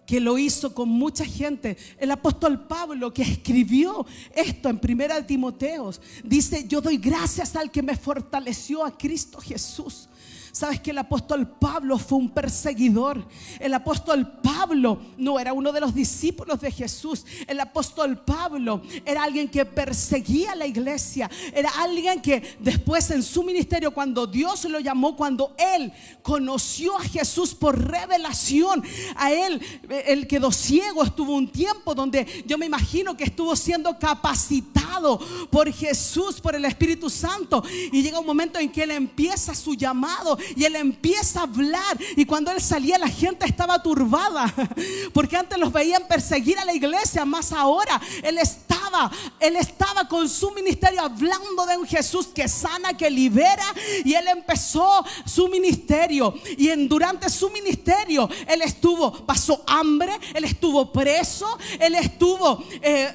que 0.06 0.20
lo 0.20 0.38
hizo 0.38 0.74
con 0.74 0.90
mucha 0.90 1.26
gente. 1.26 1.78
El 1.98 2.12
apóstol 2.12 2.66
Pablo 2.66 3.14
que 3.14 3.22
escribió 3.22 4.06
esto 4.34 4.70
en 4.70 4.80
Primera 4.80 5.16
de 5.16 5.24
Timoteos 5.24 6.02
dice, 6.24 6.66
yo 6.68 6.82
doy 6.82 6.98
gracias 6.98 7.56
al 7.56 7.70
que 7.70 7.84
me 7.84 7.96
fortaleció 7.96 8.86
a 8.86 8.98
Cristo 8.98 9.40
Jesús. 9.40 10.10
Sabes 10.58 10.80
que 10.80 10.90
el 10.90 10.98
apóstol 10.98 11.48
Pablo 11.48 12.00
fue 12.00 12.18
un 12.18 12.32
perseguidor. 12.32 13.24
El 13.60 13.76
apóstol 13.76 14.40
Pablo 14.42 15.00
no 15.16 15.40
era 15.40 15.54
uno 15.54 15.72
de 15.72 15.80
los 15.80 15.94
discípulos 15.94 16.60
de 16.60 16.72
Jesús. 16.72 17.24
El 17.46 17.60
apóstol 17.60 18.18
Pablo 18.24 18.82
era 19.06 19.22
alguien 19.22 19.50
que 19.50 19.66
perseguía 19.66 20.56
la 20.56 20.66
iglesia. 20.66 21.30
Era 21.54 21.70
alguien 21.78 22.24
que 22.24 22.58
después 22.60 23.12
en 23.12 23.22
su 23.22 23.44
ministerio, 23.44 23.94
cuando 23.94 24.26
Dios 24.26 24.66
lo 24.66 24.80
llamó, 24.80 25.16
cuando 25.16 25.54
él 25.60 25.94
conoció 26.24 26.98
a 26.98 27.04
Jesús 27.04 27.54
por 27.54 27.80
revelación, 27.80 28.82
a 29.16 29.32
él, 29.32 29.62
él 30.08 30.26
quedó 30.26 30.52
ciego, 30.52 31.04
estuvo 31.04 31.36
un 31.36 31.52
tiempo 31.52 31.94
donde 31.94 32.26
yo 32.48 32.58
me 32.58 32.66
imagino 32.66 33.16
que 33.16 33.26
estuvo 33.26 33.56
siendo 33.56 34.00
capacitado 34.00 35.20
por 35.52 35.72
Jesús, 35.72 36.42
por 36.42 36.56
el 36.56 36.66
Espíritu 36.66 37.12
Santo. 37.12 37.64
Y 37.92 38.02
llega 38.02 38.20
un 38.20 38.26
momento 38.26 38.58
en 38.58 38.72
que 38.72 38.82
él 38.82 38.90
empieza 38.90 39.54
su 39.54 39.76
llamado 39.76 40.36
y 40.56 40.66
él 40.66 40.76
empieza 40.76 41.42
a 41.42 41.44
hablar. 41.44 41.98
Y 42.16 42.26
cuando 42.26 42.52
él 42.52 42.62
salía, 42.62 42.98
la 42.98 43.08
gente 43.08 43.46
estaba 43.46 43.82
turbada. 43.82 44.54
Porque 45.14 45.38
antes 45.38 45.58
los 45.58 45.72
veían 45.72 46.08
perseguir 46.08 46.58
a 46.60 46.66
la 46.66 46.74
iglesia, 46.74 47.26
más 47.26 47.52
ahora 47.52 48.00
él 48.24 48.38
estaba, 48.38 49.12
él 49.40 49.56
estaba 49.56 50.08
con 50.08 50.28
su 50.30 50.52
ministerio 50.52 51.02
hablando 51.02 51.66
de 51.66 51.78
un 51.78 51.88
Jesús 51.88 52.28
que 52.28 52.48
sana, 52.48 52.96
que 52.96 53.10
libera. 53.10 53.66
Y 54.04 54.14
él 54.14 54.28
empezó 54.28 55.06
su 55.26 55.48
ministerio. 55.48 56.34
Y 56.58 56.70
en, 56.70 56.88
durante 56.88 57.30
su 57.30 57.50
ministerio, 57.50 58.30
él 58.48 58.62
estuvo, 58.62 59.26
pasó 59.26 59.64
hambre, 59.68 60.18
él 60.34 60.44
estuvo 60.44 60.92
preso, 60.92 61.58
él 61.80 61.96
estuvo 61.96 62.64
eh, 62.82 63.12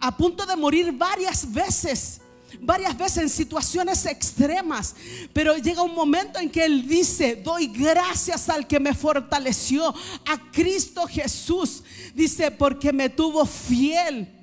a 0.00 0.16
punto 0.16 0.44
de 0.46 0.56
morir 0.56 0.92
varias 0.92 1.50
veces 1.52 2.20
varias 2.60 2.96
veces 2.96 3.18
en 3.18 3.28
situaciones 3.28 4.06
extremas, 4.06 4.94
pero 5.32 5.56
llega 5.56 5.82
un 5.82 5.94
momento 5.94 6.38
en 6.38 6.50
que 6.50 6.64
Él 6.64 6.86
dice, 6.86 7.36
doy 7.36 7.68
gracias 7.68 8.48
al 8.48 8.66
que 8.66 8.80
me 8.80 8.94
fortaleció, 8.94 9.94
a 10.26 10.50
Cristo 10.50 11.06
Jesús. 11.06 11.82
Dice, 12.14 12.50
porque 12.50 12.92
me 12.92 13.08
tuvo 13.08 13.44
fiel 13.44 14.35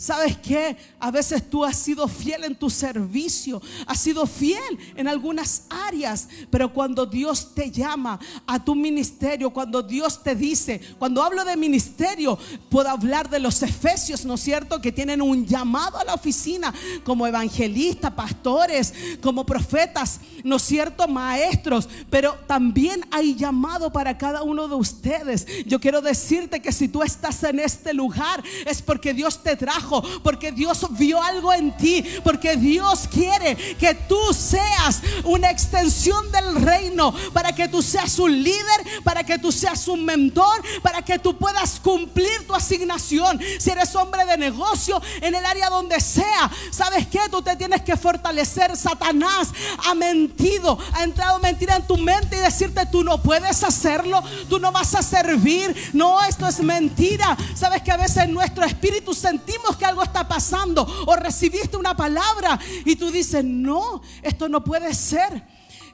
¿Sabes 0.00 0.38
qué? 0.38 0.76
A 1.00 1.10
veces 1.10 1.50
tú 1.50 1.64
has 1.64 1.76
sido 1.76 2.06
fiel 2.06 2.44
en 2.44 2.54
tu 2.54 2.70
servicio, 2.70 3.60
has 3.84 4.00
sido 4.00 4.26
fiel 4.26 4.78
en 4.94 5.08
algunas 5.08 5.64
áreas, 5.68 6.28
pero 6.50 6.72
cuando 6.72 7.04
Dios 7.04 7.52
te 7.52 7.68
llama 7.68 8.20
a 8.46 8.64
tu 8.64 8.76
ministerio, 8.76 9.50
cuando 9.50 9.82
Dios 9.82 10.22
te 10.22 10.36
dice, 10.36 10.80
cuando 11.00 11.20
hablo 11.20 11.44
de 11.44 11.56
ministerio, 11.56 12.38
puedo 12.70 12.88
hablar 12.88 13.28
de 13.28 13.40
los 13.40 13.60
efesios, 13.60 14.24
¿no 14.24 14.34
es 14.34 14.40
cierto? 14.40 14.80
Que 14.80 14.92
tienen 14.92 15.20
un 15.20 15.44
llamado 15.44 15.98
a 15.98 16.04
la 16.04 16.14
oficina 16.14 16.72
como 17.02 17.26
evangelistas, 17.26 18.12
pastores, 18.12 18.94
como 19.20 19.44
profetas, 19.44 20.20
¿no 20.44 20.56
es 20.56 20.62
cierto? 20.62 21.08
Maestros, 21.08 21.88
pero 22.08 22.36
también 22.46 23.04
hay 23.10 23.34
llamado 23.34 23.90
para 23.90 24.16
cada 24.16 24.44
uno 24.44 24.68
de 24.68 24.76
ustedes. 24.76 25.44
Yo 25.66 25.80
quiero 25.80 26.00
decirte 26.00 26.62
que 26.62 26.70
si 26.70 26.86
tú 26.86 27.02
estás 27.02 27.42
en 27.42 27.58
este 27.58 27.92
lugar 27.92 28.44
es 28.64 28.80
porque 28.80 29.12
Dios 29.12 29.42
te 29.42 29.56
trajo 29.56 29.87
porque 30.22 30.52
Dios 30.52 30.86
vio 30.90 31.22
algo 31.22 31.52
en 31.52 31.76
ti, 31.76 32.04
porque 32.22 32.56
Dios 32.56 33.08
quiere 33.10 33.56
que 33.56 33.94
tú 33.94 34.18
seas 34.32 35.02
una 35.24 35.50
extensión 35.50 36.30
del 36.30 36.56
reino, 36.56 37.14
para 37.32 37.54
que 37.54 37.68
tú 37.68 37.82
seas 37.82 38.18
un 38.18 38.42
líder, 38.42 39.02
para 39.04 39.24
que 39.24 39.38
tú 39.38 39.52
seas 39.52 39.88
un 39.88 40.04
mentor, 40.04 40.62
para 40.82 41.02
que 41.02 41.18
tú 41.18 41.36
puedas 41.36 41.80
cumplir 41.80 42.46
tu 42.46 42.54
asignación. 42.54 43.40
Si 43.58 43.70
eres 43.70 43.94
hombre 43.94 44.24
de 44.24 44.36
negocio, 44.36 45.00
en 45.20 45.34
el 45.34 45.44
área 45.44 45.68
donde 45.70 46.00
sea, 46.00 46.50
¿sabes 46.70 47.06
qué? 47.06 47.20
Tú 47.30 47.42
te 47.42 47.56
tienes 47.56 47.82
que 47.82 47.96
fortalecer. 47.96 48.76
Satanás 48.76 49.48
ha 49.86 49.94
mentido, 49.94 50.78
ha 50.92 51.04
entrado 51.04 51.38
mentira 51.38 51.76
en 51.76 51.86
tu 51.86 51.96
mente 51.96 52.36
y 52.36 52.40
decirte 52.40 52.86
tú 52.86 53.04
no 53.04 53.22
puedes 53.22 53.62
hacerlo, 53.62 54.22
tú 54.48 54.58
no 54.58 54.72
vas 54.72 54.94
a 54.94 55.02
servir. 55.02 55.90
No, 55.92 56.22
esto 56.24 56.46
es 56.46 56.60
mentira. 56.60 57.36
Sabes 57.54 57.82
que 57.82 57.90
a 57.90 57.96
veces 57.96 58.24
en 58.24 58.34
nuestro 58.34 58.64
espíritu 58.64 59.14
sentimos 59.14 59.76
que 59.78 59.84
algo 59.84 60.02
está 60.02 60.26
pasando 60.26 60.86
o 61.06 61.16
recibiste 61.16 61.76
una 61.76 61.96
palabra 61.96 62.58
y 62.84 62.96
tú 62.96 63.10
dices, 63.10 63.44
no, 63.44 64.02
esto 64.22 64.48
no 64.48 64.62
puede 64.62 64.92
ser. 64.94 65.46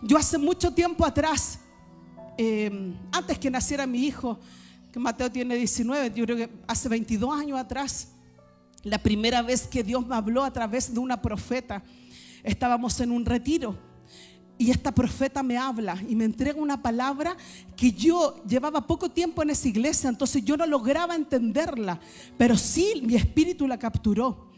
Yo 0.03 0.16
hace 0.16 0.39
mucho 0.39 0.72
tiempo 0.72 1.07
atrás, 1.07 1.61
eh, 2.37 2.95
antes 3.12 3.39
que 3.39 3.51
naciera 3.51 3.87
mi 3.87 4.07
hijo, 4.07 4.39
que 4.93 4.99
Mateo 4.99 5.30
tiene 5.30 5.57
19, 5.57 6.12
yo 6.14 6.24
creo 6.24 6.37
que 6.37 6.51
hace 6.66 6.89
22 6.89 7.39
años 7.39 7.59
atrás, 7.59 8.09
la 8.82 8.99
primera 8.99 9.43
vez 9.43 9.66
que 9.66 9.82
Dios 9.82 10.07
me 10.07 10.14
habló 10.14 10.45
a 10.45 10.53
través 10.53 10.93
de 10.93 11.01
una 11.01 11.20
profeta, 11.22 11.82
estábamos 12.43 12.99
en 13.01 13.11
un 13.11 13.24
retiro 13.24 13.78
y 14.57 14.71
esta 14.71 14.93
profeta 14.93 15.43
me 15.43 15.59
habla 15.59 15.97
y 16.09 16.15
me 16.15 16.25
entrega 16.25 16.61
una 16.61 16.81
palabra 16.81 17.37
que 17.77 17.93
yo 17.93 18.43
llevaba 18.47 18.87
poco 18.87 19.11
tiempo 19.11 19.43
en 19.43 19.51
esa 19.51 19.69
iglesia, 19.69 20.09
entonces 20.09 20.45
yo 20.45 20.57
no 20.57 20.67
lograba 20.67 21.17
entenderla, 21.17 22.01
pero 22.39 22.57
sí 22.57 23.03
mi 23.05 23.17
espíritu 23.17 23.67
la 23.67 23.79
capturó. 23.79 24.54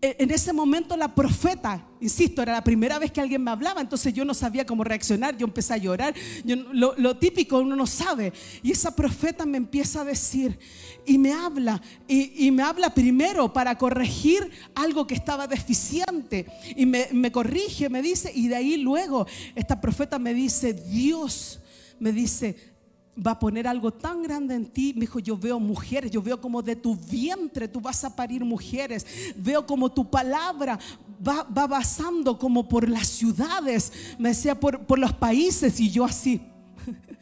E- 0.00 0.16
en 0.18 0.30
ese 0.30 0.52
momento 0.52 0.96
la 0.96 1.14
profeta, 1.14 1.86
insisto, 2.00 2.42
era 2.42 2.52
la 2.52 2.64
primera 2.64 2.98
vez 2.98 3.10
que 3.10 3.20
alguien 3.20 3.42
me 3.42 3.50
hablaba, 3.50 3.80
entonces 3.80 4.12
yo 4.12 4.24
no 4.24 4.34
sabía 4.34 4.66
cómo 4.66 4.84
reaccionar, 4.84 5.36
yo 5.36 5.46
empecé 5.46 5.74
a 5.74 5.78
llorar, 5.78 6.14
lo, 6.44 7.16
típico 7.16 7.58
uno 7.58 7.76
no 7.76 7.86
sabe. 7.86 8.32
Y 8.62 8.72
esa 8.72 8.94
profeta 8.94 9.46
me 9.46 9.56
empieza 9.56 10.02
a 10.02 10.04
decir 10.04 10.58
y 11.06 11.18
me 11.18 11.32
habla, 11.32 11.80
y, 12.06 12.46
y 12.46 12.50
me 12.50 12.62
habla 12.62 12.94
primero 12.94 13.52
para 13.52 13.76
corregir 13.78 14.50
algo 14.74 15.06
que 15.06 15.14
estaba 15.14 15.46
deficiente, 15.46 16.46
y 16.76 16.86
me, 16.86 17.08
me 17.12 17.32
corrige, 17.32 17.88
me 17.88 18.02
dice, 18.02 18.30
y 18.34 18.48
de 18.48 18.56
ahí 18.56 18.76
luego 18.76 19.26
esta 19.54 19.80
profeta 19.80 20.18
me 20.18 20.34
dice, 20.34 20.74
Dios 20.74 21.60
me 21.98 22.12
dice, 22.12 22.75
va 23.24 23.32
a 23.32 23.38
poner 23.38 23.66
algo 23.66 23.92
tan 23.92 24.22
grande 24.22 24.54
en 24.54 24.66
ti. 24.66 24.92
Me 24.94 25.02
dijo, 25.02 25.18
yo 25.18 25.36
veo 25.36 25.58
mujeres, 25.58 26.10
yo 26.10 26.22
veo 26.22 26.40
como 26.40 26.62
de 26.62 26.76
tu 26.76 26.94
vientre 26.94 27.68
tú 27.68 27.80
vas 27.80 28.04
a 28.04 28.14
parir 28.14 28.44
mujeres. 28.44 29.06
Veo 29.36 29.66
como 29.66 29.90
tu 29.90 30.08
palabra 30.10 30.78
va, 31.26 31.42
va 31.44 31.66
basando 31.66 32.38
como 32.38 32.68
por 32.68 32.88
las 32.88 33.06
ciudades, 33.08 33.92
me 34.18 34.30
decía, 34.30 34.58
por, 34.58 34.84
por 34.86 34.98
los 34.98 35.12
países. 35.12 35.80
Y 35.80 35.90
yo 35.90 36.04
así, 36.04 36.40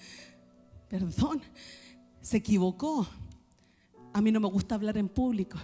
perdón, 0.88 1.42
se 2.20 2.38
equivocó. 2.38 3.07
A 4.12 4.20
mí 4.20 4.30
no 4.30 4.40
me 4.40 4.49
gusta 4.49 4.74
hablar 4.76 4.97
en 4.97 5.09
público. 5.09 5.59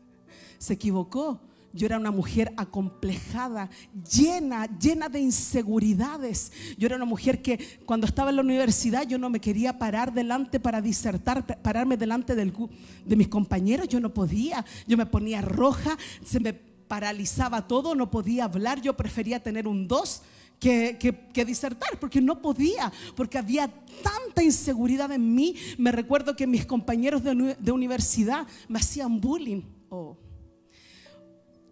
Se 0.58 0.74
equivocó. 0.74 1.40
Yo 1.76 1.86
era 1.86 1.98
una 1.98 2.10
mujer 2.10 2.52
acomplejada, 2.56 3.70
llena, 4.10 4.66
llena 4.78 5.08
de 5.08 5.20
inseguridades. 5.20 6.50
Yo 6.78 6.86
era 6.86 6.96
una 6.96 7.04
mujer 7.04 7.42
que 7.42 7.80
cuando 7.84 8.06
estaba 8.06 8.30
en 8.30 8.36
la 8.36 8.42
universidad 8.42 9.06
yo 9.06 9.18
no 9.18 9.30
me 9.30 9.40
quería 9.40 9.78
parar 9.78 10.12
delante 10.12 10.58
para 10.58 10.80
disertar, 10.80 11.46
pa- 11.46 11.56
pararme 11.62 11.96
delante 11.96 12.34
de 12.34 13.16
mis 13.16 13.28
compañeros. 13.28 13.88
Yo 13.88 14.00
no 14.00 14.12
podía. 14.12 14.64
Yo 14.86 14.96
me 14.96 15.06
ponía 15.06 15.40
roja, 15.42 15.96
se 16.24 16.40
me 16.40 16.52
paralizaba 16.54 17.66
todo, 17.66 17.94
no 17.94 18.10
podía 18.10 18.44
hablar. 18.44 18.80
Yo 18.80 18.96
prefería 18.96 19.42
tener 19.42 19.66
un 19.68 19.86
2 19.86 20.22
que, 20.58 20.96
que- 21.32 21.44
disertar, 21.44 21.98
porque 22.00 22.20
no 22.20 22.40
podía, 22.40 22.90
porque 23.14 23.36
había 23.38 23.68
tanta 24.02 24.42
inseguridad 24.42 25.12
en 25.12 25.34
mí. 25.34 25.54
Me 25.78 25.92
recuerdo 25.92 26.34
que 26.34 26.46
mis 26.46 26.64
compañeros 26.64 27.22
de, 27.22 27.56
de 27.58 27.72
universidad 27.72 28.46
me 28.68 28.78
hacían 28.78 29.20
bullying. 29.20 29.62
Oh. 29.90 30.16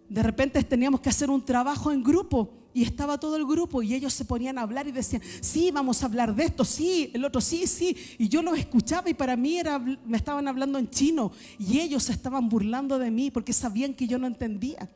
De 0.09 0.23
repente 0.23 0.63
teníamos 0.63 1.01
que 1.01 1.09
hacer 1.09 1.31
un 1.31 1.45
trabajo 1.45 1.91
en 1.91 2.03
grupo 2.03 2.51
y 2.75 2.83
estaba 2.83 3.19
todo 3.19 3.37
el 3.37 3.47
grupo 3.47 3.83
y 3.83 3.95
ellos 3.95 4.13
se 4.13 4.25
ponían 4.25 4.59
a 4.59 4.63
hablar 4.63 4.89
y 4.89 4.93
decían, 4.93 5.23
sí, 5.41 5.71
vamos 5.71 6.03
a 6.03 6.07
hablar 6.07 6.35
de 6.35 6.45
esto, 6.45 6.65
sí, 6.65 7.11
el 7.15 7.25
otro, 7.25 7.41
sí, 7.41 7.69
sí. 7.69 7.97
Y 8.19 8.29
yo 8.29 8.43
los 8.43 8.59
escuchaba 8.59 9.09
y 9.09 9.15
para 9.15 9.37
mí 9.37 9.59
era, 9.59 9.79
me 9.79 10.17
estaban 10.17 10.49
hablando 10.49 10.79
en 10.79 10.91
chino 10.91 11.31
y 11.59 11.79
ellos 11.79 12.03
se 12.03 12.13
estaban 12.13 12.49
burlando 12.49 12.99
de 12.99 13.13
mí 13.13 13.31
porque 13.31 13.53
sabían 13.53 13.95
que 13.95 14.09
yo 14.09 14.19
no 14.19 14.27
entendía. 14.27 14.91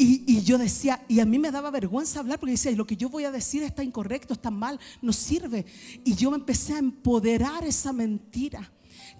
Y, 0.00 0.42
yo 0.42 0.58
decía, 0.58 1.04
y 1.08 1.18
a 1.18 1.24
mí 1.24 1.40
me 1.40 1.50
daba 1.50 1.72
vergüenza 1.72 2.20
hablar 2.20 2.38
porque 2.38 2.52
decía, 2.52 2.70
lo 2.70 2.86
que 2.86 2.96
yo 2.96 3.08
voy 3.08 3.24
a 3.24 3.32
decir 3.32 3.64
está 3.64 3.82
incorrecto, 3.82 4.32
está 4.32 4.48
mal, 4.48 4.78
no 5.02 5.12
sirve. 5.12 5.66
Y 6.04 6.14
yo 6.14 6.30
me 6.30 6.36
empecé 6.36 6.74
a 6.74 6.78
empoderar 6.78 7.64
esa 7.64 7.92
mentira, 7.92 8.70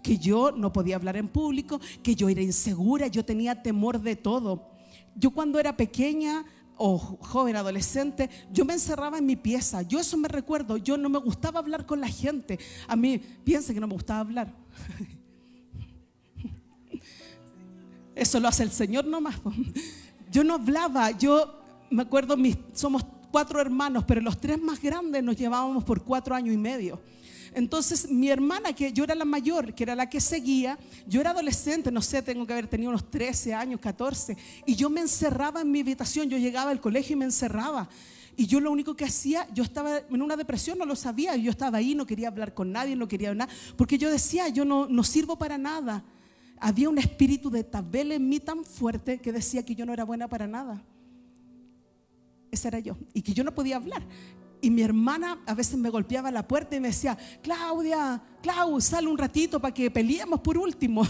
que 0.05 0.19
yo 0.19 0.53
no 0.53 0.73
podía 0.73 0.95
hablar 0.95 1.17
en 1.17 1.27
público, 1.27 1.81
que 2.01 2.15
yo 2.15 2.29
era 2.29 2.43
insegura, 2.43 3.09
yo 3.09 3.25
tenía 3.25 3.61
temor 3.61 4.01
de 4.01 4.15
todo. 4.15 4.78
Yo 5.19 5.31
cuando 5.31 5.59
era 5.59 5.77
pequeña 5.77 6.45
o 6.77 6.97
joven, 6.97 7.57
adolescente, 7.57 8.31
yo 8.53 8.65
me 8.65 8.75
encerraba 8.75 9.19
en 9.19 9.27
mi 9.27 9.37
pieza. 9.37 9.83
Yo 9.83 9.99
eso 9.99 10.17
me 10.17 10.29
recuerdo, 10.29 10.77
yo 10.77 10.97
no 10.97 11.09
me 11.09 11.19
gustaba 11.19 11.59
hablar 11.59 11.85
con 11.87 12.01
la 12.01 12.09
gente. 12.09 12.59
A 12.87 12.95
mí, 12.95 13.19
piensen 13.45 13.75
que 13.75 13.81
no 13.81 13.89
me 13.89 13.95
gustaba 13.95 14.21
hablar. 14.21 14.55
Eso 18.15 18.41
lo 18.41 18.49
hace 18.49 18.65
el 18.65 18.73
Señor 18.73 19.05
nomás. 19.05 19.37
Yo 20.31 20.43
no 20.43 20.55
hablaba, 20.55 21.13
yo 21.13 21.61
me 21.89 22.03
acuerdo, 22.03 22.37
somos 22.75 23.07
cuatro 23.31 23.61
hermanos, 23.61 24.05
pero 24.07 24.21
los 24.21 24.41
tres 24.41 24.61
más 24.61 24.83
grandes 24.83 25.23
nos 25.23 25.37
llevábamos 25.37 25.85
por 25.85 26.03
cuatro 26.03 26.35
años 26.35 26.53
y 26.53 26.59
medio. 26.59 27.01
Entonces 27.59 28.09
mi 28.09 28.31
hermana, 28.31 28.73
que 28.73 28.93
yo 28.93 29.03
era 29.03 29.17
la 29.17 29.25
mayor, 29.25 29.75
que 29.75 29.83
era 29.83 29.97
la 29.97 30.09
que 30.09 30.21
seguía, 30.21 30.79
yo 31.09 31.21
era 31.21 31.31
adolescente, 31.31 31.91
no 31.91 32.01
sé, 32.01 32.23
tengo 32.23 32.47
que 32.47 32.53
haber 32.53 32.69
tenido 32.69 32.91
unos 32.91 33.11
13 33.11 33.53
años, 33.53 33.81
14, 33.81 34.37
y 34.65 34.77
yo 34.77 34.89
me 34.89 35.01
encerraba 35.01 35.63
en 35.63 35.73
mi 35.73 35.81
habitación, 35.81 36.31
yo 36.31 36.39
llegaba 36.39 36.71
al 36.71 36.81
colegio 36.81 37.15
y 37.15 37.19
me 37.19 37.25
encerraba. 37.25 37.89
Y 38.37 38.47
yo 38.47 38.61
lo 38.61 38.71
único 38.71 38.95
que 38.95 39.05
hacía, 39.05 39.49
yo 39.53 39.65
estaba 39.65 39.99
en 40.09 40.23
una 40.23 40.37
depresión, 40.37 40.79
no 40.79 40.87
lo 40.87 40.95
sabía, 40.95 41.35
yo 41.35 41.51
estaba 41.51 41.79
ahí, 41.79 41.97
no 41.97 42.07
quería 42.07 42.29
hablar 42.29 42.55
con 42.55 42.71
nadie, 42.71 42.95
no 42.95 43.09
quería 43.09 43.35
nada, 43.35 43.53
porque 43.77 43.99
yo 43.99 44.09
decía, 44.09 44.47
yo 44.51 44.65
no, 44.65 44.87
no 44.87 45.03
sirvo 45.03 45.37
para 45.37 45.59
nada. 45.59 46.05
Había 46.61 46.89
un 46.89 46.99
espíritu 46.99 47.51
de 47.51 47.65
tabel 47.65 48.13
en 48.13 48.29
mí 48.29 48.39
tan 48.39 48.65
fuerte 48.65 49.19
que 49.19 49.33
decía 49.33 49.65
que 49.65 49.75
yo 49.75 49.85
no 49.85 49.93
era 49.93 50.05
buena 50.05 50.29
para 50.29 50.47
nada. 50.47 50.81
Esa 52.53 52.69
era 52.69 52.79
yo. 52.79 52.97
Y 53.13 53.23
que 53.23 53.35
yo 53.35 53.43
no 53.43 53.53
podía 53.53 53.75
hablar. 53.75 54.05
Y 54.61 54.71
mi 54.71 54.83
hermana 54.83 55.39
a 55.47 55.55
veces 55.55 55.79
me 55.79 55.91
golpeaba 55.91 56.31
la 56.31 56.47
puerta 56.47 56.77
y 56.77 56.81
me 56.81 56.89
decía, 56.89 57.17
Claudia, 57.43 58.23
Clau, 58.43 58.81
sal 58.81 59.09
un 59.09 59.19
ratito 59.19 59.61
para 59.61 59.75
que 59.75 59.91
peleemos 59.91 60.41
por 60.41 60.57
último. 60.59 61.07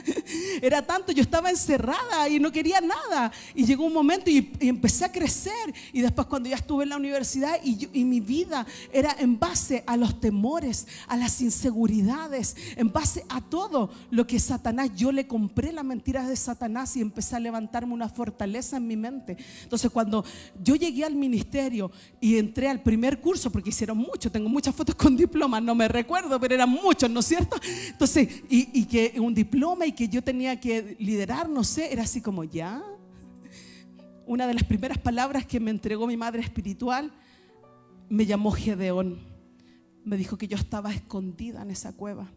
Era 0.62 0.82
tanto, 0.82 1.12
yo 1.12 1.22
estaba 1.22 1.50
encerrada 1.50 2.28
y 2.28 2.38
no 2.40 2.50
quería 2.50 2.80
nada. 2.80 3.30
Y 3.54 3.64
llegó 3.64 3.84
un 3.84 3.92
momento 3.92 4.30
y, 4.30 4.52
y 4.60 4.68
empecé 4.68 5.04
a 5.04 5.12
crecer. 5.12 5.52
Y 5.92 6.00
después 6.00 6.26
cuando 6.26 6.48
ya 6.48 6.56
estuve 6.56 6.84
en 6.84 6.90
la 6.90 6.96
universidad 6.96 7.58
y, 7.62 7.76
yo- 7.76 7.88
y 7.92 8.04
mi 8.04 8.20
vida 8.20 8.66
era 8.92 9.14
en 9.18 9.38
base 9.38 9.84
a 9.86 9.96
los 9.96 10.20
temores, 10.20 10.86
a 11.08 11.16
las 11.16 11.40
inseguridades, 11.42 12.56
en 12.76 12.90
base 12.92 13.24
a 13.28 13.40
todo 13.40 13.90
lo 14.10 14.26
que 14.26 14.40
Satanás, 14.40 14.90
yo 14.96 15.12
le 15.12 15.26
compré 15.26 15.72
las 15.72 15.84
mentiras 15.84 16.28
de 16.28 16.36
Satanás 16.36 16.96
y 16.96 17.00
empecé 17.00 17.36
a 17.36 17.40
levantarme 17.40 17.92
una 17.92 18.08
fortaleza 18.08 18.76
en 18.78 18.86
mi 18.86 18.96
mente. 18.96 19.36
Entonces 19.62 19.90
cuando 19.90 20.24
yo 20.62 20.76
llegué 20.76 21.04
al 21.04 21.14
ministerio 21.14 21.90
y 22.20 22.38
entré 22.38 22.68
al 22.68 22.82
primer 22.82 23.20
curso, 23.20 23.50
porque 23.50 23.70
hicieron 23.70 23.98
mucho, 23.98 24.30
tengo 24.30 24.48
muchas 24.48 24.74
fotos 24.74 24.94
con 24.94 25.16
diplomas, 25.16 25.62
no 25.62 25.74
me 25.74 25.88
recuerdo, 25.88 26.40
pero 26.40 26.61
muchos, 26.66 27.10
¿no 27.10 27.20
es 27.20 27.26
cierto? 27.26 27.56
Entonces, 27.88 28.28
y, 28.48 28.80
y 28.80 28.84
que 28.84 29.18
un 29.20 29.34
diploma 29.34 29.86
y 29.86 29.92
que 29.92 30.08
yo 30.08 30.22
tenía 30.22 30.58
que 30.58 30.96
liderar, 30.98 31.48
no 31.48 31.64
sé, 31.64 31.92
era 31.92 32.02
así 32.02 32.20
como 32.20 32.44
ya. 32.44 32.82
Una 34.26 34.46
de 34.46 34.54
las 34.54 34.64
primeras 34.64 34.98
palabras 34.98 35.46
que 35.46 35.60
me 35.60 35.70
entregó 35.70 36.06
mi 36.06 36.16
madre 36.16 36.40
espiritual 36.42 37.12
me 38.08 38.26
llamó 38.26 38.50
Gedeón. 38.52 39.18
Me 40.04 40.16
dijo 40.16 40.36
que 40.36 40.48
yo 40.48 40.56
estaba 40.56 40.92
escondida 40.92 41.62
en 41.62 41.70
esa 41.70 41.92
cueva, 41.92 42.30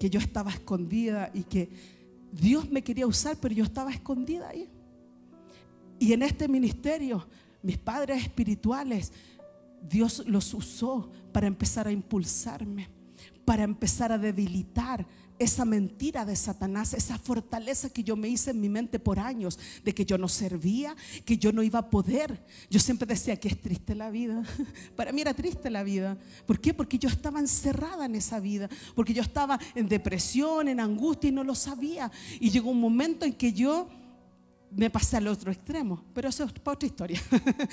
que 0.00 0.08
yo 0.08 0.18
estaba 0.18 0.50
escondida 0.50 1.30
y 1.34 1.42
que 1.42 1.68
Dios 2.32 2.70
me 2.70 2.82
quería 2.82 3.06
usar, 3.06 3.36
pero 3.40 3.54
yo 3.54 3.64
estaba 3.64 3.90
escondida 3.90 4.48
ahí. 4.48 4.68
Y 5.98 6.12
en 6.12 6.22
este 6.22 6.48
ministerio, 6.48 7.26
mis 7.62 7.76
padres 7.76 8.22
espirituales, 8.22 9.12
Dios 9.88 10.24
los 10.26 10.54
usó 10.54 11.10
para 11.32 11.46
empezar 11.46 11.86
a 11.86 11.92
impulsarme, 11.92 12.88
para 13.44 13.64
empezar 13.64 14.12
a 14.12 14.18
debilitar 14.18 15.06
esa 15.38 15.64
mentira 15.64 16.24
de 16.24 16.36
Satanás, 16.36 16.94
esa 16.94 17.18
fortaleza 17.18 17.90
que 17.90 18.04
yo 18.04 18.16
me 18.16 18.28
hice 18.28 18.50
en 18.50 18.60
mi 18.60 18.68
mente 18.68 18.98
por 18.98 19.18
años, 19.18 19.58
de 19.84 19.94
que 19.94 20.04
yo 20.04 20.16
no 20.16 20.28
servía, 20.28 20.94
que 21.24 21.36
yo 21.36 21.52
no 21.52 21.62
iba 21.62 21.80
a 21.80 21.90
poder. 21.90 22.44
Yo 22.70 22.78
siempre 22.78 23.06
decía 23.06 23.38
que 23.38 23.48
es 23.48 23.60
triste 23.60 23.94
la 23.94 24.10
vida. 24.10 24.42
Para 24.96 25.12
mí 25.12 25.20
era 25.20 25.34
triste 25.34 25.70
la 25.70 25.82
vida. 25.82 26.16
¿Por 26.46 26.60
qué? 26.60 26.72
Porque 26.72 26.98
yo 26.98 27.08
estaba 27.08 27.40
encerrada 27.40 28.06
en 28.06 28.14
esa 28.14 28.40
vida, 28.40 28.68
porque 28.94 29.14
yo 29.14 29.22
estaba 29.22 29.58
en 29.74 29.88
depresión, 29.88 30.68
en 30.68 30.80
angustia 30.80 31.28
y 31.28 31.32
no 31.32 31.44
lo 31.44 31.54
sabía. 31.54 32.10
Y 32.38 32.50
llegó 32.50 32.70
un 32.70 32.80
momento 32.80 33.26
en 33.26 33.32
que 33.32 33.52
yo 33.52 33.88
me 34.74 34.90
pasé 34.90 35.18
al 35.18 35.28
otro 35.28 35.50
extremo, 35.50 36.02
pero 36.14 36.28
eso 36.28 36.44
es 36.44 36.52
para 36.52 36.74
otra 36.74 36.86
historia. 36.86 37.20